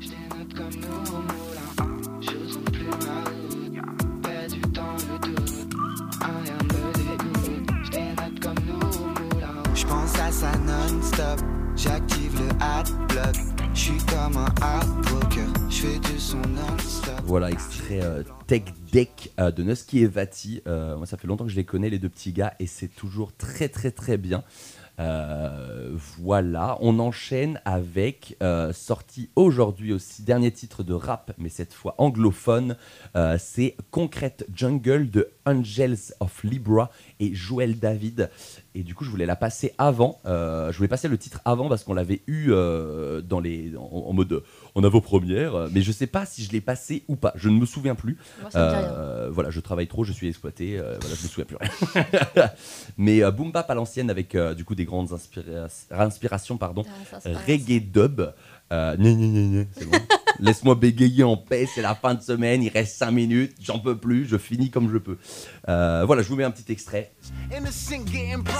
Je 9.75 9.85
pense 9.85 10.19
à 10.19 10.31
ça 10.31 10.51
non-stop, 10.65 11.39
j'active 11.75 12.33
le 12.39 12.49
adblock. 12.63 13.35
Je 13.73 13.79
suis 13.79 13.97
comme 14.05 14.37
un 14.37 14.53
hardbroker, 14.61 15.47
je 15.62 15.62
Voilà, 17.25 17.49
extrait 17.49 18.01
euh, 18.03 18.21
Tech 18.45 18.61
Deck 18.91 19.31
euh, 19.39 19.49
de 19.49 19.63
Nusky 19.63 19.99
et 19.99 20.07
Vati. 20.07 20.61
Euh, 20.67 20.95
moi, 20.97 21.07
ça 21.07 21.17
fait 21.17 21.27
longtemps 21.27 21.45
que 21.45 21.49
je 21.49 21.55
les 21.55 21.63
connais, 21.63 21.89
les 21.89 21.97
deux 21.97 22.09
petits 22.09 22.31
gars, 22.31 22.53
et 22.59 22.67
c'est 22.67 22.89
toujours 22.89 23.33
très, 23.35 23.69
très, 23.69 23.89
très 23.89 24.17
bien. 24.17 24.43
Euh, 24.99 25.89
voilà, 26.19 26.77
on 26.81 26.99
enchaîne 26.99 27.59
avec 27.65 28.37
sorti 28.73 29.31
aujourd'hui 29.35 29.93
aussi, 29.93 30.21
dernier 30.21 30.51
titre 30.51 30.83
de 30.83 30.93
rap, 30.93 31.33
mais 31.39 31.49
cette 31.49 31.73
fois 31.73 31.95
anglophone. 31.97 32.75
c'est 33.39 33.75
Concrete 33.89 34.45
Jungle 34.53 35.09
de 35.09 35.31
Angels 35.45 36.13
of 36.19 36.43
Libra 36.43 36.89
et 37.19 37.33
Joël 37.33 37.77
David. 37.79 38.29
Et 38.75 38.81
du 38.83 38.95
coup, 38.95 39.03
je 39.03 39.09
voulais 39.09 39.25
la 39.25 39.35
passer 39.35 39.73
avant. 39.77 40.19
euh, 40.25 40.71
je 40.71 40.77
voulais 40.77 40.87
passer 40.89 41.07
le 41.07 41.17
titre 41.17 41.41
avant 41.45 41.69
parce 41.69 41.83
qu'on 41.83 41.93
l'avait 41.93 42.21
eu 42.27 42.47
euh, 42.51 43.21
dans 43.21 43.39
les, 43.39 43.75
en, 43.77 43.81
en 43.83 44.13
mode 44.13 44.43
en 44.75 44.83
avant-première, 44.83 45.53
euh, 45.55 45.69
mais 45.71 45.81
je 45.83 45.91
sais 45.91 46.07
pas 46.07 46.25
si 46.25 46.43
je 46.43 46.51
l'ai 46.51 46.61
passé 46.61 47.03
ou 47.07 47.15
pas. 47.15 47.33
Je 47.35 47.49
ne 47.49 47.59
me 47.59 47.65
souviens 47.65 47.93
plus. 47.95 48.17
Moi. 48.41 48.49
Euh, 48.55 49.29
voilà, 49.31 49.51
je 49.51 49.59
travaille 49.59 49.87
trop, 49.87 50.03
je 50.03 50.11
suis 50.11 50.27
exploité. 50.27 50.77
voilà, 50.77 50.97
je 51.15 51.23
me 51.23 51.27
souviens 51.27 51.45
plus 51.45 51.57
rien. 51.57 52.49
mais 52.97 53.31
boom 53.31 53.51
bap 53.51 53.69
à 53.69 53.75
l'ancienne 53.75 54.09
avec 54.09 54.35
du 54.55 54.65
coup 54.65 54.75
des 54.75 54.85
grandes 54.85 55.09
inspira- 55.11 55.67
inspirations, 55.91 56.57
pardon, 56.57 56.83
Ah, 57.13 57.19
reggae 57.47 57.79
dub. 57.79 58.21
Euh, 58.73 59.65
c'est 59.77 59.85
bon. 59.89 59.97
Laisse-moi 60.39 60.75
bégayer 60.75 61.23
en 61.23 61.37
paix, 61.37 61.67
c'est 61.73 61.81
la 61.81 61.95
fin 61.95 62.15
de 62.15 62.21
semaine, 62.21 62.63
il 62.63 62.69
reste 62.69 62.97
5 62.97 63.11
minutes, 63.11 63.55
j'en 63.61 63.79
peux 63.79 63.97
plus, 63.97 64.25
je 64.27 64.37
finis 64.37 64.71
comme 64.71 64.91
je 64.91 64.97
peux. 64.97 65.17
Euh, 65.69 66.03
voilà, 66.05 66.23
je 66.23 66.27
vous 66.27 66.35
mets 66.35 66.43
un 66.43 66.51
petit 66.51 66.71
extrait. 66.71 67.13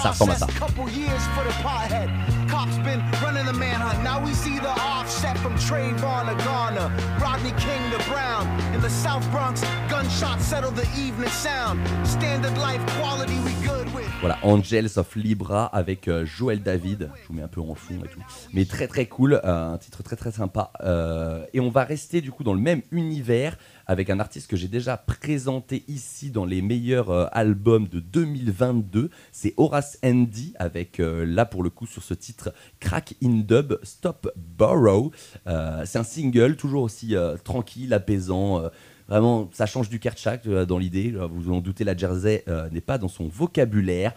Ça 0.02 0.12
ressemble 0.12 0.32
à 0.32 0.36
ça. 0.36 0.46
processed, 0.46 0.60
couple 0.60 0.92
years 0.92 1.24
for 1.34 1.44
the 1.44 1.54
pothead. 1.64 2.10
Cops 2.48 2.78
been 2.86 3.02
running 3.24 3.46
the 3.46 3.58
manhunt. 3.58 4.04
Now 4.04 4.24
we 4.24 4.34
see 4.34 4.60
the 4.60 4.70
offset 4.80 5.38
from 5.40 5.56
Trayvon 5.56 6.30
to 6.30 6.44
Garner, 6.46 6.92
Rodney 7.20 7.52
King 7.58 7.82
to 7.92 7.98
Brown. 8.10 8.48
In 8.74 8.82
the 8.82 8.90
South 8.90 9.28
Bronx, 9.32 9.62
gunshots 9.90 10.46
settle 10.46 10.72
the 10.72 10.88
evening 10.96 11.30
sound. 11.30 11.80
Standard 12.06 12.58
life 12.60 12.86
quality 13.00 13.36
we 13.44 13.54
good 13.68 13.92
with. 13.94 14.04
Voilà, 14.22 14.38
Angels 14.44 14.98
of 14.98 15.16
Libra 15.16 15.66
avec 15.66 16.08
euh, 16.08 16.26
Joël 16.26 16.62
David. 16.62 17.10
Je 17.24 17.28
vous 17.28 17.34
mets 17.34 17.42
un 17.42 17.48
peu 17.48 17.62
en 17.62 17.76
fond 17.76 17.96
et 18.06 18.08
tout. 18.08 18.22
Mais 18.54 18.66
très 18.66 18.88
très 18.88 19.08
cool, 19.08 19.42
euh, 19.44 19.74
un 19.74 19.78
titre 19.78 20.03
très 20.04 20.16
très 20.16 20.32
sympa. 20.32 20.72
Euh, 20.82 21.46
et 21.54 21.60
on 21.60 21.70
va 21.70 21.84
rester 21.84 22.22
du 22.22 22.32
coup 22.32 22.44
dans 22.44 22.54
le 22.54 22.60
même 22.60 22.82
univers 22.92 23.58
avec 23.88 24.10
un 24.10 24.20
artiste 24.20 24.50
que 24.50 24.56
j'ai 24.56 24.68
déjà 24.68 24.98
présenté 24.98 25.84
ici 25.88 26.30
dans 26.30 26.46
les 26.46 26.62
meilleurs 26.62 27.10
euh, 27.10 27.26
albums 27.32 27.88
de 27.88 28.00
2022. 28.00 29.10
C'est 29.32 29.54
Horace 29.58 29.98
Andy 30.04 30.54
avec 30.60 31.00
euh, 31.00 31.26
là 31.26 31.46
pour 31.46 31.64
le 31.64 31.70
coup 31.70 31.88
sur 31.88 32.04
ce 32.04 32.14
titre 32.14 32.54
Crack 32.80 33.16
in 33.24 33.40
Dub 33.40 33.80
Stop 33.84 34.32
Borrow. 34.36 35.12
C'est 35.46 35.98
un 35.98 36.04
single 36.04 36.56
toujours 36.56 36.84
aussi 36.84 37.16
tranquille, 37.44 37.94
apaisant. 37.94 38.64
Vraiment, 39.08 39.50
ça 39.52 39.66
change 39.66 39.90
du 39.90 40.00
Kerchak 40.00 40.48
dans 40.48 40.78
l'idée. 40.78 41.12
Vous 41.12 41.42
vous 41.42 41.52
en 41.52 41.60
doutez, 41.60 41.84
la 41.84 41.96
Jersey 41.96 42.44
n'est 42.72 42.82
pas 42.82 42.98
dans 42.98 43.08
son 43.08 43.28
vocabulaire. 43.28 44.14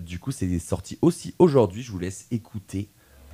Du 0.00 0.18
coup, 0.18 0.30
c'est 0.30 0.58
sorti 0.58 0.98
aussi 1.02 1.34
aujourd'hui. 1.38 1.82
Je 1.82 1.92
vous 1.92 1.98
laisse 1.98 2.26
écouter. 2.30 2.90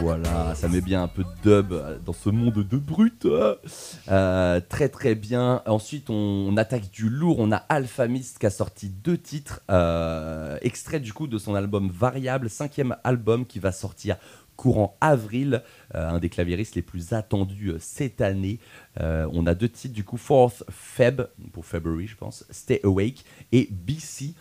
Voilà, 0.00 0.54
ça 0.54 0.68
met 0.68 0.80
bien 0.80 1.02
un 1.02 1.08
peu 1.08 1.24
de 1.24 1.28
dub 1.42 1.72
euh, 1.72 1.98
dans 2.04 2.12
ce 2.12 2.30
monde 2.30 2.54
de 2.54 2.76
brut. 2.76 3.26
Euh, 3.26 4.60
très 4.68 4.88
très 4.88 5.14
bien. 5.14 5.62
Ensuite, 5.66 6.10
on, 6.10 6.14
on 6.14 6.56
attaque 6.56 6.90
du 6.90 7.08
lourd. 7.08 7.36
On 7.40 7.50
a 7.50 7.56
Alpha 7.56 8.06
Mist 8.06 8.38
qui 8.38 8.46
a 8.46 8.50
sorti 8.50 8.88
deux 8.88 9.18
titres, 9.18 9.62
euh, 9.70 10.58
extraits 10.62 11.02
du 11.02 11.12
coup 11.12 11.26
de 11.26 11.38
son 11.38 11.54
album 11.54 11.90
Variable, 11.90 12.48
cinquième 12.48 12.96
album 13.02 13.46
qui 13.46 13.58
va 13.58 13.72
sortir 13.72 14.16
courant 14.56 14.96
avril, 15.00 15.62
euh, 15.94 16.08
un 16.08 16.18
des 16.18 16.28
claviéristes 16.28 16.74
les 16.74 16.82
plus 16.82 17.12
attendus 17.12 17.68
euh, 17.68 17.78
cette 17.78 18.20
année. 18.20 18.58
Euh, 19.00 19.28
on 19.32 19.46
a 19.46 19.54
deux 19.54 19.68
titres 19.68 19.94
du 19.94 20.04
coup, 20.04 20.16
Fourth 20.16 20.64
Feb, 20.70 21.22
pour 21.52 21.64
February 21.64 22.06
je 22.06 22.16
pense, 22.16 22.44
Stay 22.50 22.80
Awake 22.84 23.24
et 23.52 23.68
BC. 23.70 24.34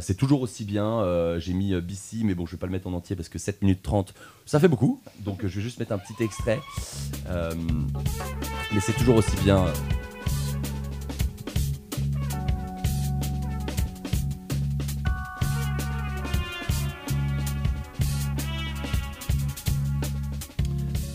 C'est 0.00 0.16
toujours 0.16 0.42
aussi 0.42 0.64
bien, 0.64 1.04
j'ai 1.38 1.52
mis 1.52 1.80
BC, 1.80 2.24
mais 2.24 2.34
bon, 2.34 2.44
je 2.44 2.52
vais 2.52 2.58
pas 2.58 2.66
le 2.66 2.72
mettre 2.72 2.88
en 2.88 2.92
entier 2.92 3.14
parce 3.14 3.28
que 3.28 3.38
7 3.38 3.62
minutes 3.62 3.82
30, 3.82 4.14
ça 4.44 4.58
fait 4.58 4.66
beaucoup. 4.66 5.00
Donc 5.20 5.46
je 5.46 5.46
vais 5.46 5.62
juste 5.62 5.78
mettre 5.78 5.92
un 5.92 5.98
petit 5.98 6.20
extrait. 6.20 6.58
Mais 7.28 8.80
c'est 8.80 8.94
toujours 8.94 9.14
aussi 9.14 9.36
bien. 9.44 9.66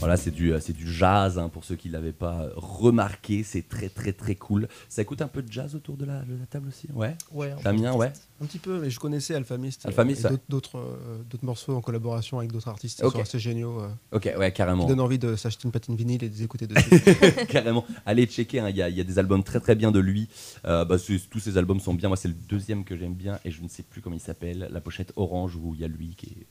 Voilà, 0.06 0.18
c'est 0.18 0.32
du, 0.32 0.54
euh, 0.54 0.60
c'est 0.60 0.74
du 0.74 0.92
jazz 0.92 1.38
hein, 1.40 1.50
pour 1.50 1.64
ceux 1.66 1.76
qui 1.76 1.88
ne 1.88 1.94
l'avaient 1.94 2.12
pas 2.12 2.42
euh, 2.44 2.50
remarqué. 2.56 3.44
C'est 3.44 3.68
très 3.68 3.90
très 3.90 4.14
très 4.14 4.36
cool. 4.36 4.68
Ça 4.90 5.02
écoute 5.02 5.22
un 5.22 5.28
peu 5.28 5.42
de 5.42 5.52
jazz 5.52 5.76
autour 5.76 5.98
de 5.98 6.06
la, 6.06 6.22
de 6.22 6.36
la 6.40 6.46
table 6.46 6.68
aussi 6.70 6.88
Ouais? 6.94 7.16
Ouais, 7.32 7.54
Damien, 7.64 7.94
ouais. 7.94 8.12
Un 8.42 8.46
petit 8.46 8.60
peu, 8.60 8.80
mais 8.80 8.90
je 8.90 9.00
connaissais 9.00 9.34
Alphamist. 9.36 9.86
euh, 9.86 9.90
Alphamist, 9.90 10.24
ouais. 10.26 10.30
d'autres- 10.32 10.44
d'autres 10.50 10.78
euh, 10.78 11.24
d'autres 11.30 11.46
morceaux 11.46 11.76
en 11.76 11.82
collaboration 11.82 12.38
avec 12.40 12.52
d'autres 12.52 12.68
artistes 12.68 13.00
qui 13.00 13.06
Ok. 13.06 13.14
sont 13.14 13.22
assez 13.22 13.40
géniaux. 13.40 13.80
euh, 13.82 13.90
Ok, 14.12 14.30
ouais, 14.38 14.52
carrément. 14.52 14.84
Qui 14.84 14.90
donnent 14.90 15.00
envie 15.02 15.20
de 15.20 15.36
s'acheter 15.36 15.66
une 15.66 15.72
patine 15.72 15.96
vinyle 15.96 16.24
et 16.24 16.30
de 16.30 16.34
les 16.36 16.44
écouter 16.44 16.68
dessus. 16.68 16.90
Carrément. 17.50 17.86
Allez 18.06 18.26
checker, 18.28 18.60
hein, 18.60 18.70
il 18.70 18.76
y, 18.78 18.82
a- 18.82 18.90
y 18.90 19.02
a 19.02 19.04
des 19.04 19.18
albums 19.20 19.44
très 19.44 19.60
très 19.60 19.76
bien 19.76 19.92
de 19.92 20.00
lui. 20.00 20.28
Euh, 20.66 20.86
bah, 20.86 20.98
tous 21.32 21.40
ces 21.40 21.58
albums 21.58 21.80
sont 21.80 21.94
bien. 21.94 22.10
Moi, 22.10 22.18
c'est 22.18 22.28
le 22.28 22.34
deuxième 22.34 22.84
que 22.84 22.96
j'aime 22.98 23.14
bien 23.16 23.40
et 23.46 23.52
je 23.52 23.62
ne 23.64 23.68
sais 23.68 23.84
plus 23.84 24.02
comment 24.02 24.16
il 24.16 24.22
s'appelle. 24.22 24.68
La 24.72 24.82
pochette 24.82 25.14
orange 25.16 25.56
où 25.56 25.74
il 25.74 25.82
y 25.82 25.84
a 25.84 25.88
lui 25.88 26.16
qui 26.16 26.28
est. 26.28 26.46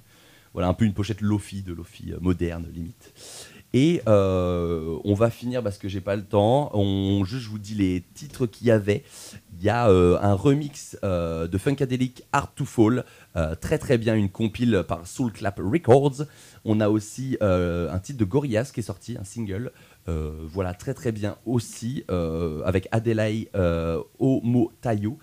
Voilà, 0.55 0.69
un 0.69 0.75
peu 0.75 0.85
une 0.85 0.95
pochette 0.95 1.21
Lofi, 1.21 1.63
de 1.63 1.73
Lofi 1.73 2.13
euh, 2.13 2.19
moderne 2.21 2.67
limite. 2.73 3.13
Et 3.73 4.03
euh, 4.07 4.97
on 5.03 5.15
va 5.15 5.31
finir 5.31 5.61
parce 5.65 5.79
que 5.79 5.89
j'ai 5.89 6.01
pas 6.01 6.15
le 6.15 6.25
temps. 6.25 6.71
On, 6.75 7.25
juste, 7.25 7.43
je 7.43 7.51
vous 7.51 7.59
dis 7.59 7.75
les 7.75 8.05
titres 8.15 8.47
qu'il 8.47 8.69
y 8.69 8.71
avait. 8.71 9.03
Il 9.59 9.65
y 9.65 9.69
a 9.69 9.91
euh, 9.91 10.17
un 10.23 10.35
remix 10.35 10.97
de 11.03 11.59
Funkadelic 11.59 12.23
Hard 12.33 12.51
to 12.55 12.65
Fall, 12.65 13.05
très 13.61 13.79
très 13.79 13.99
bien, 13.99 14.15
une 14.15 14.31
compile 14.31 14.85
par 14.87 15.09
Soul 15.09 15.33
Clap 15.33 15.59
Records. 15.59 16.23
On 16.65 16.79
a 16.79 16.89
aussi 16.89 17.37
un 17.41 17.99
titre 17.99 18.21
de 18.21 18.25
Gorillaz 18.25 18.71
qui 18.73 18.79
est 18.79 18.85
sorti, 18.85 19.17
un 19.21 19.25
single. 19.25 19.73
Voilà, 20.07 20.73
très 20.73 20.95
très 20.95 21.11
bien 21.11 21.37
aussi, 21.45 22.05
avec 22.65 22.87
Adelaide 22.93 23.49
Omotayo, 24.21 25.19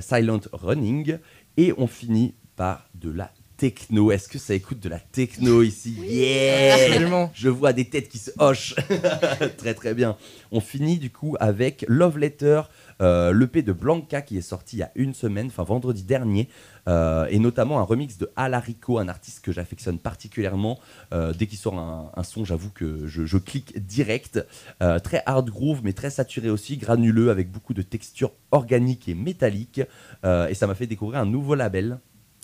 Silent 0.00 0.40
Running. 0.52 1.18
Et 1.58 1.74
on 1.76 1.86
finit 1.86 2.34
par 2.56 2.88
de 2.94 3.10
la 3.10 3.30
techno. 3.56 4.10
Est-ce 4.12 4.28
que 4.28 4.38
ça 4.38 4.54
écoute 4.54 4.80
de 4.80 4.88
la 4.88 4.98
techno 4.98 5.62
ici? 5.62 5.96
Yeah 6.02 6.74
Absolument. 6.74 7.30
Je 7.34 7.48
vois 7.48 7.72
des 7.72 7.86
têtes 7.86 8.08
qui 8.08 8.18
se 8.18 8.30
hochent. 8.38 8.74
très 9.56 9.74
très 9.74 9.94
bien. 9.94 10.16
On 10.52 10.60
finit 10.60 10.98
du 10.98 11.10
coup 11.10 11.36
avec 11.40 11.84
Love 11.88 12.18
Letter, 12.18 12.62
euh, 13.00 13.32
l'EP 13.32 13.62
de 13.62 13.72
Blanca 13.72 14.22
qui 14.22 14.38
est 14.38 14.42
sorti 14.42 14.76
il 14.76 14.80
y 14.80 14.82
a 14.82 14.92
une 14.94 15.14
semaine, 15.14 15.46
enfin 15.46 15.64
vendredi 15.64 16.02
dernier, 16.02 16.48
euh, 16.88 17.26
et 17.30 17.38
notamment 17.38 17.80
un 17.80 17.82
remix 17.82 18.18
de 18.18 18.30
Alarico, 18.36 18.98
un 18.98 19.08
artiste 19.08 19.40
que 19.40 19.52
j'affectionne 19.52 19.98
particulièrement. 19.98 20.78
Euh, 21.12 21.32
dès 21.32 21.46
qu'il 21.46 21.58
sort 21.58 21.78
un, 21.78 22.12
un 22.14 22.22
son, 22.22 22.44
j'avoue 22.44 22.70
que 22.70 23.06
je, 23.06 23.24
je 23.24 23.38
clique 23.38 23.78
direct. 23.84 24.44
Euh, 24.82 24.98
très 24.98 25.22
hard 25.26 25.50
groove, 25.50 25.80
mais 25.82 25.92
très 25.92 26.10
saturé 26.10 26.50
aussi, 26.50 26.76
granuleux, 26.76 27.30
avec 27.30 27.50
beaucoup 27.50 27.74
de 27.74 27.82
textures 27.82 28.32
organiques 28.50 29.08
et 29.08 29.14
métalliques. 29.14 29.82
Euh, 30.24 30.48
et 30.48 30.54
ça 30.54 30.66
m'a 30.66 30.74
fait 30.74 30.86
découvrir 30.86 31.20
un 31.20 31.26
nouveau 31.26 31.54
label 31.54 31.98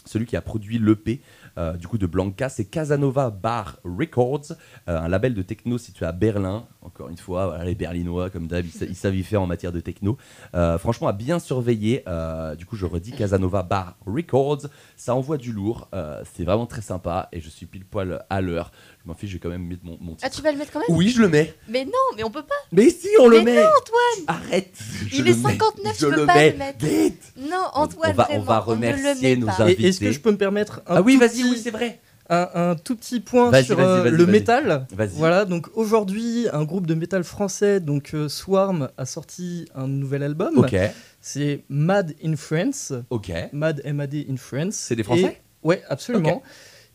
celui 0.05 0.27
qui 0.27 0.37
a 0.37 0.41
produit 0.43 0.79
l'EP 0.79 1.21
euh, 1.59 1.75
du 1.77 1.87
coup 1.87 1.99
de 1.99 2.07
Blanca, 2.07 2.49
c'est 2.49 2.65
Casanova 2.65 3.31
Bar 3.31 3.77
Records, 3.85 4.53
euh, 4.89 4.99
un 4.99 5.09
label 5.09 5.35
de 5.35 5.43
techno 5.43 5.77
situé 5.79 6.07
à 6.07 6.13
Berlin. 6.13 6.67
Encore 6.81 7.09
une 7.11 7.17
fois, 7.19 7.63
les 7.65 7.75
Berlinois, 7.75 8.31
comme 8.31 8.47
d'hab, 8.47 8.65
ils, 8.65 8.71
sa- 8.73 8.87
ils 8.87 8.97
savent 8.97 9.15
y 9.15 9.23
faire 9.23 9.43
en 9.43 9.47
matière 9.47 9.71
de 9.73 9.81
techno. 9.81 10.17
Euh, 10.55 10.79
franchement, 10.79 11.09
à 11.09 11.13
bien 11.13 11.39
surveiller. 11.39 12.05
du 12.59 12.67
coup, 12.67 12.77
je 12.77 12.87
redis 12.87 13.13
Casanova 13.13 13.63
Bar 13.63 13.97
Records. 14.07 14.63
Ça 14.97 15.15
envoie 15.15 15.37
du 15.37 15.53
lourd. 15.53 15.89
c'est 16.35 16.45
vraiment 16.45 16.67
très 16.67 16.81
sympa 16.83 17.29
et 17.33 17.41
je 17.41 17.49
suis 17.49 17.67
pile 17.67 17.85
poil 17.85 18.25
à 18.31 18.41
l'heure. 18.41 18.73
Je 19.05 19.09
m'en 19.11 19.15
fiche, 19.17 19.31
je 19.31 19.35
vais 19.35 19.41
quand 19.41 19.49
même 19.49 19.67
mettre 19.67 19.85
mon, 19.85 19.99
mon 20.01 20.13
titre. 20.15 20.23
Ah, 20.25 20.31
tu 20.31 20.43
vas 20.43 20.53
le 20.53 20.59
mettre 20.59 20.71
quand 20.73 20.79
même 20.79 20.97
Oui, 20.97 21.09
je 21.11 21.21
le 21.21 21.29
mets. 21.29 21.53
Mais 21.69 21.85
non, 21.85 21.91
mais 22.17 22.23
on 22.23 22.31
peut 22.31 22.43
pas. 22.45 22.55
Mais 22.71 22.89
si, 22.89 23.09
on 23.21 23.27
le 23.27 23.39
Mais 23.39 23.45
met. 23.45 23.55
non, 23.57 23.63
Antoine 23.69 24.25
Arrête. 24.29 24.75
je 25.09 25.17
Il 25.17 25.25
le 25.25 25.31
est 25.31 25.35
mets, 25.35 25.43
59, 25.51 25.93
je 25.99 25.99
tu 26.07 26.13
peux 26.13 26.21
le 26.21 26.27
pas 26.27 26.35
mets. 26.37 26.53
le 26.53 26.59
mettre. 26.59 26.87
Vite. 26.87 27.23
Non, 27.37 27.57
Antoine, 27.75 28.13
on 28.13 28.15
va- 28.15 28.29
on 28.31 28.41
vraiment, 28.41 28.45
va 28.45 28.55
ne 28.55 28.61
le 28.61 28.65
remercier 28.97 29.35
met 29.35 29.41
nos 29.41 29.47
pas. 29.49 29.71
Et 29.71 29.89
Est-ce 29.89 29.99
que 30.01 30.13
je 30.13 30.21
peux 30.21 30.31
me 30.31 30.37
permettre 30.37 30.83
un 30.87 30.97
Ah 30.97 31.03
oui, 31.03 31.15
tout 31.15 31.21
vas-y, 31.21 31.31
petit- 31.31 31.45
oui, 31.51 31.61
c'est 31.63 31.71
vrai. 31.73 31.99
Un, 32.31 32.49
un 32.55 32.75
tout 32.77 32.95
petit 32.95 33.19
point 33.19 33.51
Vas-y, 33.51 33.65
sur 33.65 33.77
vas-y, 33.77 33.87
euh, 33.87 34.03
vas-y, 34.05 34.13
le 34.13 34.17
vas-y. 34.25 34.31
métal. 34.31 34.87
Vas-y. 34.93 35.09
Voilà, 35.15 35.45
donc 35.45 35.67
aujourd'hui, 35.75 36.47
un 36.53 36.63
groupe 36.65 36.87
de 36.87 36.95
métal 36.95 37.25
français, 37.25 37.81
donc 37.81 38.13
euh, 38.15 38.29
Swarm, 38.29 38.89
a 38.97 39.05
sorti 39.05 39.67
un 39.75 39.89
nouvel 39.89 40.23
album. 40.23 40.57
Ok. 40.59 40.77
C'est 41.21 41.65
Mad 41.69 42.15
in 42.25 42.37
France. 42.37 42.93
Ok. 43.11 43.33
Mad 43.53 43.83
M-A-D 43.85 44.29
in 44.31 44.37
France. 44.37 44.75
C'est 44.77 44.95
des 44.97 45.03
Français 45.03 45.41
Et- 45.65 45.67
Ouais, 45.67 45.83
absolument. 45.89 46.43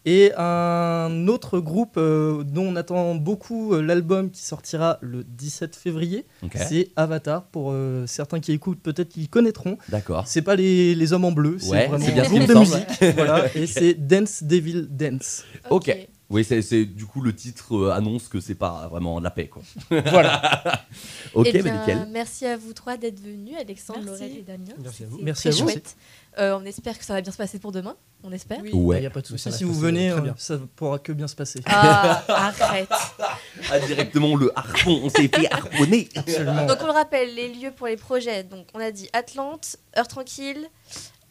Et 0.09 0.31
un 0.37 1.27
autre 1.27 1.59
groupe 1.59 1.95
euh, 1.97 2.41
dont 2.45 2.63
on 2.67 2.75
attend 2.77 3.15
beaucoup 3.15 3.73
euh, 3.73 3.81
l'album 3.81 4.31
qui 4.31 4.41
sortira 4.41 4.99
le 5.01 5.25
17 5.25 5.75
février, 5.75 6.25
c'est 6.55 6.91
Avatar. 6.95 7.43
Pour 7.47 7.71
euh, 7.73 8.07
certains 8.07 8.39
qui 8.39 8.53
écoutent, 8.53 8.79
peut-être 8.81 9.09
qu'ils 9.09 9.27
connaîtront. 9.27 9.77
D'accord. 9.89 10.25
C'est 10.25 10.41
pas 10.43 10.55
les, 10.55 10.95
les 10.95 11.11
hommes 11.11 11.25
en 11.25 11.33
bleu, 11.33 11.57
c'est 11.59 11.69
Ouais, 11.71 11.87
vraiment 11.87 12.05
c'est 12.05 12.13
bien 12.13 12.23
un 12.23 12.27
groupe 12.29 12.47
de 12.47 12.53
musique. 12.53 13.15
voilà, 13.15 13.45
et 13.55 13.67
c'est 13.67 13.95
Dance 13.95 14.43
Devil 14.43 14.87
Dance. 14.89 15.43
Ok. 15.69 15.93
Oui, 16.29 16.43
c'est 16.43 16.61
c'est- 16.61 16.83
du 16.85 17.05
coup 17.05 17.21
le 17.21 17.33
titre 17.33 17.75
euh, 17.77 17.91
annonce 17.93 18.27
que 18.27 18.39
c'est 18.41 18.55
pas 18.55 18.87
vraiment 18.89 19.19
de 19.19 19.23
la 19.23 19.31
paix, 19.31 19.47
quoi. 19.47 19.61
Voilà. 19.89 20.61
ok, 21.33 21.47
Eh 21.47 21.53
bah, 21.53 21.61
bien, 21.63 21.79
nickel. 21.79 22.07
Merci 22.11 22.45
à 22.45 22.57
vous 22.57 22.73
trois 22.73 22.97
d'être 22.97 23.19
venus, 23.21 23.55
Alexandre, 23.57 23.99
Merci. 24.03 24.23
Laurel 24.23 24.37
et 24.37 24.41
Damien. 24.41 24.73
Merci 24.81 25.03
à 25.03 25.07
vous. 25.07 25.19
Merci 25.21 25.47
à 25.47 25.51
très 25.51 25.61
vous. 25.61 25.69
chouette. 25.69 25.95
Euh, 26.37 26.59
on 26.61 26.65
espère 26.65 26.99
que 26.99 27.05
ça 27.05 27.13
va 27.13 27.21
bien 27.21 27.31
se 27.31 27.37
passer 27.37 27.57
pour 27.59 27.71
demain. 27.71 27.95
On 28.23 28.31
espère. 28.31 28.59
Oui. 28.61 28.71
Ouais. 28.73 28.97
Il 28.97 29.01
n'y 29.01 29.05
a 29.07 29.09
pas 29.09 29.21
de 29.21 29.27
souci. 29.27 29.51
Si 29.51 29.63
vous 29.63 29.73
venez, 29.73 30.11
euh, 30.11 30.19
ça 30.37 30.59
pourra 30.75 30.99
que 30.99 31.11
bien 31.13 31.27
se 31.27 31.35
passer. 31.35 31.61
Ah, 31.65 32.23
arrête. 32.27 32.89
Ah, 33.71 33.79
directement 33.79 34.35
le 34.35 34.51
harpon, 34.57 34.99
on 35.03 35.09
s'est 35.09 35.27
fait 35.27 35.51
harponner. 35.51 36.07
Absolument. 36.15 36.65
Donc 36.67 36.77
on 36.81 36.85
le 36.85 36.91
rappelle, 36.91 37.33
les 37.33 37.51
lieux 37.53 37.71
pour 37.75 37.87
les 37.87 37.97
projets. 37.97 38.43
Donc 38.43 38.67
on 38.75 38.79
a 38.79 38.91
dit 38.91 39.09
Atlante, 39.13 39.77
Heure 39.97 40.07
Tranquille, 40.07 40.69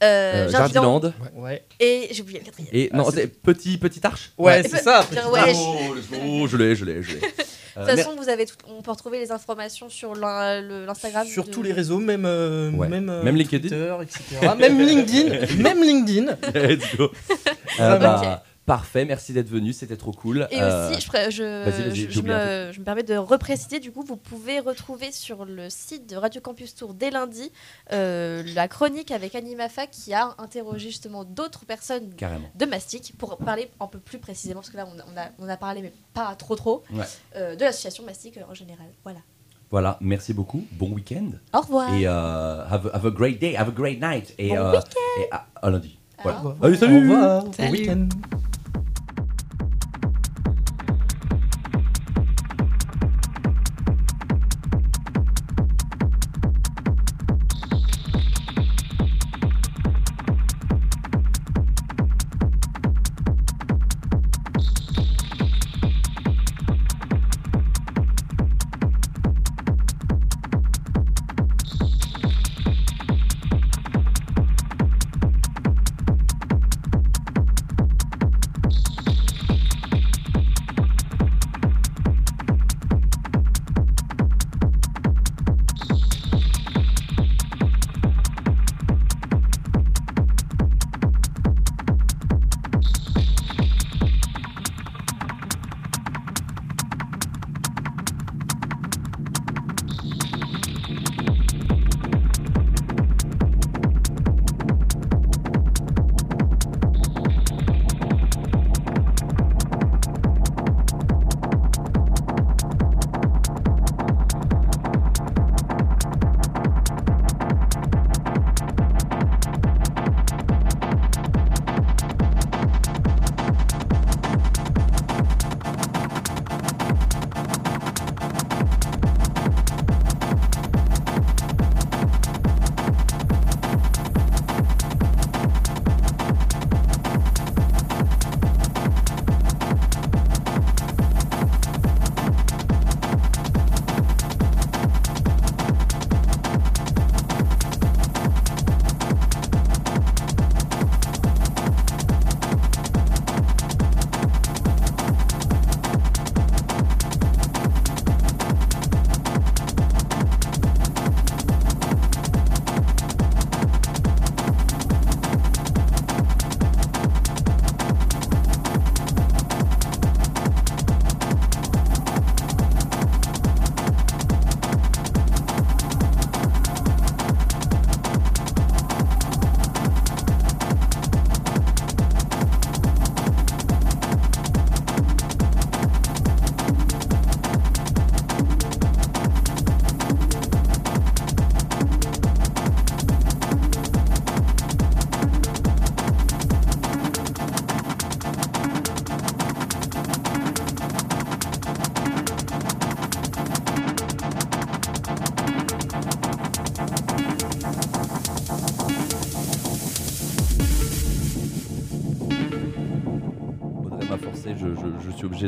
euh, 0.03 0.47
Euh, 0.47 0.51
Jardiland, 0.51 1.01
Jardiland. 1.01 1.13
Ouais. 1.37 1.65
et 1.81 2.09
j'ai 2.11 2.23
oublié 2.23 2.39
le 2.41 2.45
quatrième. 2.45 2.69
Et 2.73 2.91
non, 2.93 3.11
c'est 3.11 3.27
petit, 3.29 3.79
petite 3.79 4.05
arche 4.05 4.33
Ouais, 4.37 4.63
c'est 4.63 4.79
ça. 4.83 5.05
Petit 5.09 5.19
ouais, 5.27 5.41
arbre. 5.41 5.97
je- 6.01 6.17
Oh, 6.17 6.41
oh, 6.43 6.47
je 6.47 6.57
l'ai, 6.57 6.75
je 6.77 6.85
l'ai, 6.85 7.03
je 7.03 7.15
l'ai. 7.15 7.21
De 7.77 7.83
Euh, 7.83 7.85
toute 7.89 7.95
mer- 7.97 8.05
façon, 8.07 8.17
vous 8.17 8.29
avez 8.31 8.47
tout- 8.47 8.55
on 8.75 8.81
peut 8.81 8.91
retrouver 8.91 9.19
les 9.19 9.31
informations 9.33 9.91
sur 9.91 10.15
l'in- 10.15 10.63
le- 10.63 10.87
l'Instagram. 10.87 11.27
Sur 11.27 11.45
de- 11.45 11.51
tous 11.51 11.63
les 11.63 11.75
réseaux, 11.75 11.99
même, 11.99 12.25
euh, 12.25 12.71
Ouais. 12.71 12.89
même, 12.89 13.11
euh, 13.11 13.23
Même 13.23 13.37
LinkedIn 13.37 13.69
Twitter, 13.69 13.95
etc. 14.03 14.23
même 14.59 14.81
LinkedIn, 14.81 15.63
même 15.63 15.83
LinkedIn. 15.83 16.37
Let's 16.55 16.97
go. 16.97 17.11
Euh, 17.81 17.99
bah, 17.99 18.43
Parfait, 18.67 19.05
merci 19.05 19.33
d'être 19.33 19.49
venu, 19.49 19.73
c'était 19.73 19.97
trop 19.97 20.11
cool. 20.11 20.49
Et 20.51 20.61
Euh, 20.61 20.91
aussi, 20.91 21.01
je, 21.01 21.31
je, 21.31 21.43
vas-y, 21.65 21.71
vas-y, 21.83 21.91
je- 21.91 21.95
j'ai 21.95 22.11
je 22.11 22.21
me, 22.21 22.73
je 22.73 22.81
me 22.81 22.85
permets 22.85 23.05
de 23.05 23.15
repréciser, 23.17 23.79
du 23.79 23.93
coup, 23.93 24.03
vous 24.03 24.17
pouvez 24.17 24.59
retrouver 24.59 25.13
sur 25.13 25.45
le 25.45 25.71
site 25.71 26.11
de 26.11 26.17
Radio 26.17 26.41
Campus 26.41 26.75
Tour 26.75 26.93
dès 26.93 27.11
lundi 27.13 27.53
euh, 27.93 28.43
la 28.57 28.67
chronique 28.67 29.13
avec 29.13 29.37
Animafa 29.37 29.87
qui 29.87 30.13
a 30.15 30.35
interrogé 30.39 30.89
justement 30.89 31.23
d'autres 31.23 31.65
personnes 31.65 32.11
Carrément. 32.17 32.49
de 32.57 32.67
Mastic 32.67 33.15
pour 33.17 33.37
parler 33.39 33.71
un 33.79 33.87
peu 33.87 34.01
plus 34.01 34.19
précisément, 34.19 34.61
parce 34.61 34.71
que 34.71 34.77
là, 34.79 34.87
on 34.93 34.99
a, 34.99 35.05
on 35.15 35.17
a, 35.17 35.29
on 35.39 35.49
a 35.49 35.57
parlé, 35.57 35.81
mais 35.81 35.93
pas 36.13 36.35
trop 36.35 36.57
trop, 36.57 36.83
Ouais. 36.93 37.05
euh, 37.37 37.55
de 37.55 37.61
l'association 37.61 38.05
Mastic 38.05 38.37
euh, 38.37 38.43
en 38.51 38.55
général. 38.55 38.87
Voilà. 39.05 39.21
Voilà, 39.71 39.97
merci 40.01 40.33
beaucoup, 40.33 40.65
bon 40.73 40.91
week-end. 40.91 41.31
Au 41.55 41.61
revoir. 41.61 41.95
Et 41.95 42.07
euh, 42.07 42.65
have, 42.69 42.89
a- 42.93 42.97
have 42.97 43.07
a 43.07 43.11
great 43.11 43.41
day, 43.41 43.55
have 43.57 43.69
a 43.69 43.73
great 43.73 44.01
night. 44.01 44.35
Et, 44.39 44.49
Bon 44.49 44.57
euh, 44.57 44.73
week-end. 44.73 45.21
et 45.23 45.29
à, 45.31 45.47
à 45.63 45.71
lundi. 45.71 45.99
Voilà. 46.23 46.39
revoir. 46.39 46.57
Allez, 46.63 46.77
salut 46.77 46.97
Au 46.97 47.01
revoir, 47.13 47.45
bon 47.45 47.53
Salut. 47.53 47.71
week-end. 47.73 48.09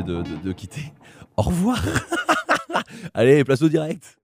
De, 0.09 0.51
quitter. 0.51 0.91
Au 1.37 1.43
revoir 1.43 1.81
Allez, 3.13 3.43
place 3.43 3.61
au 3.61 3.69
direct 3.69 4.17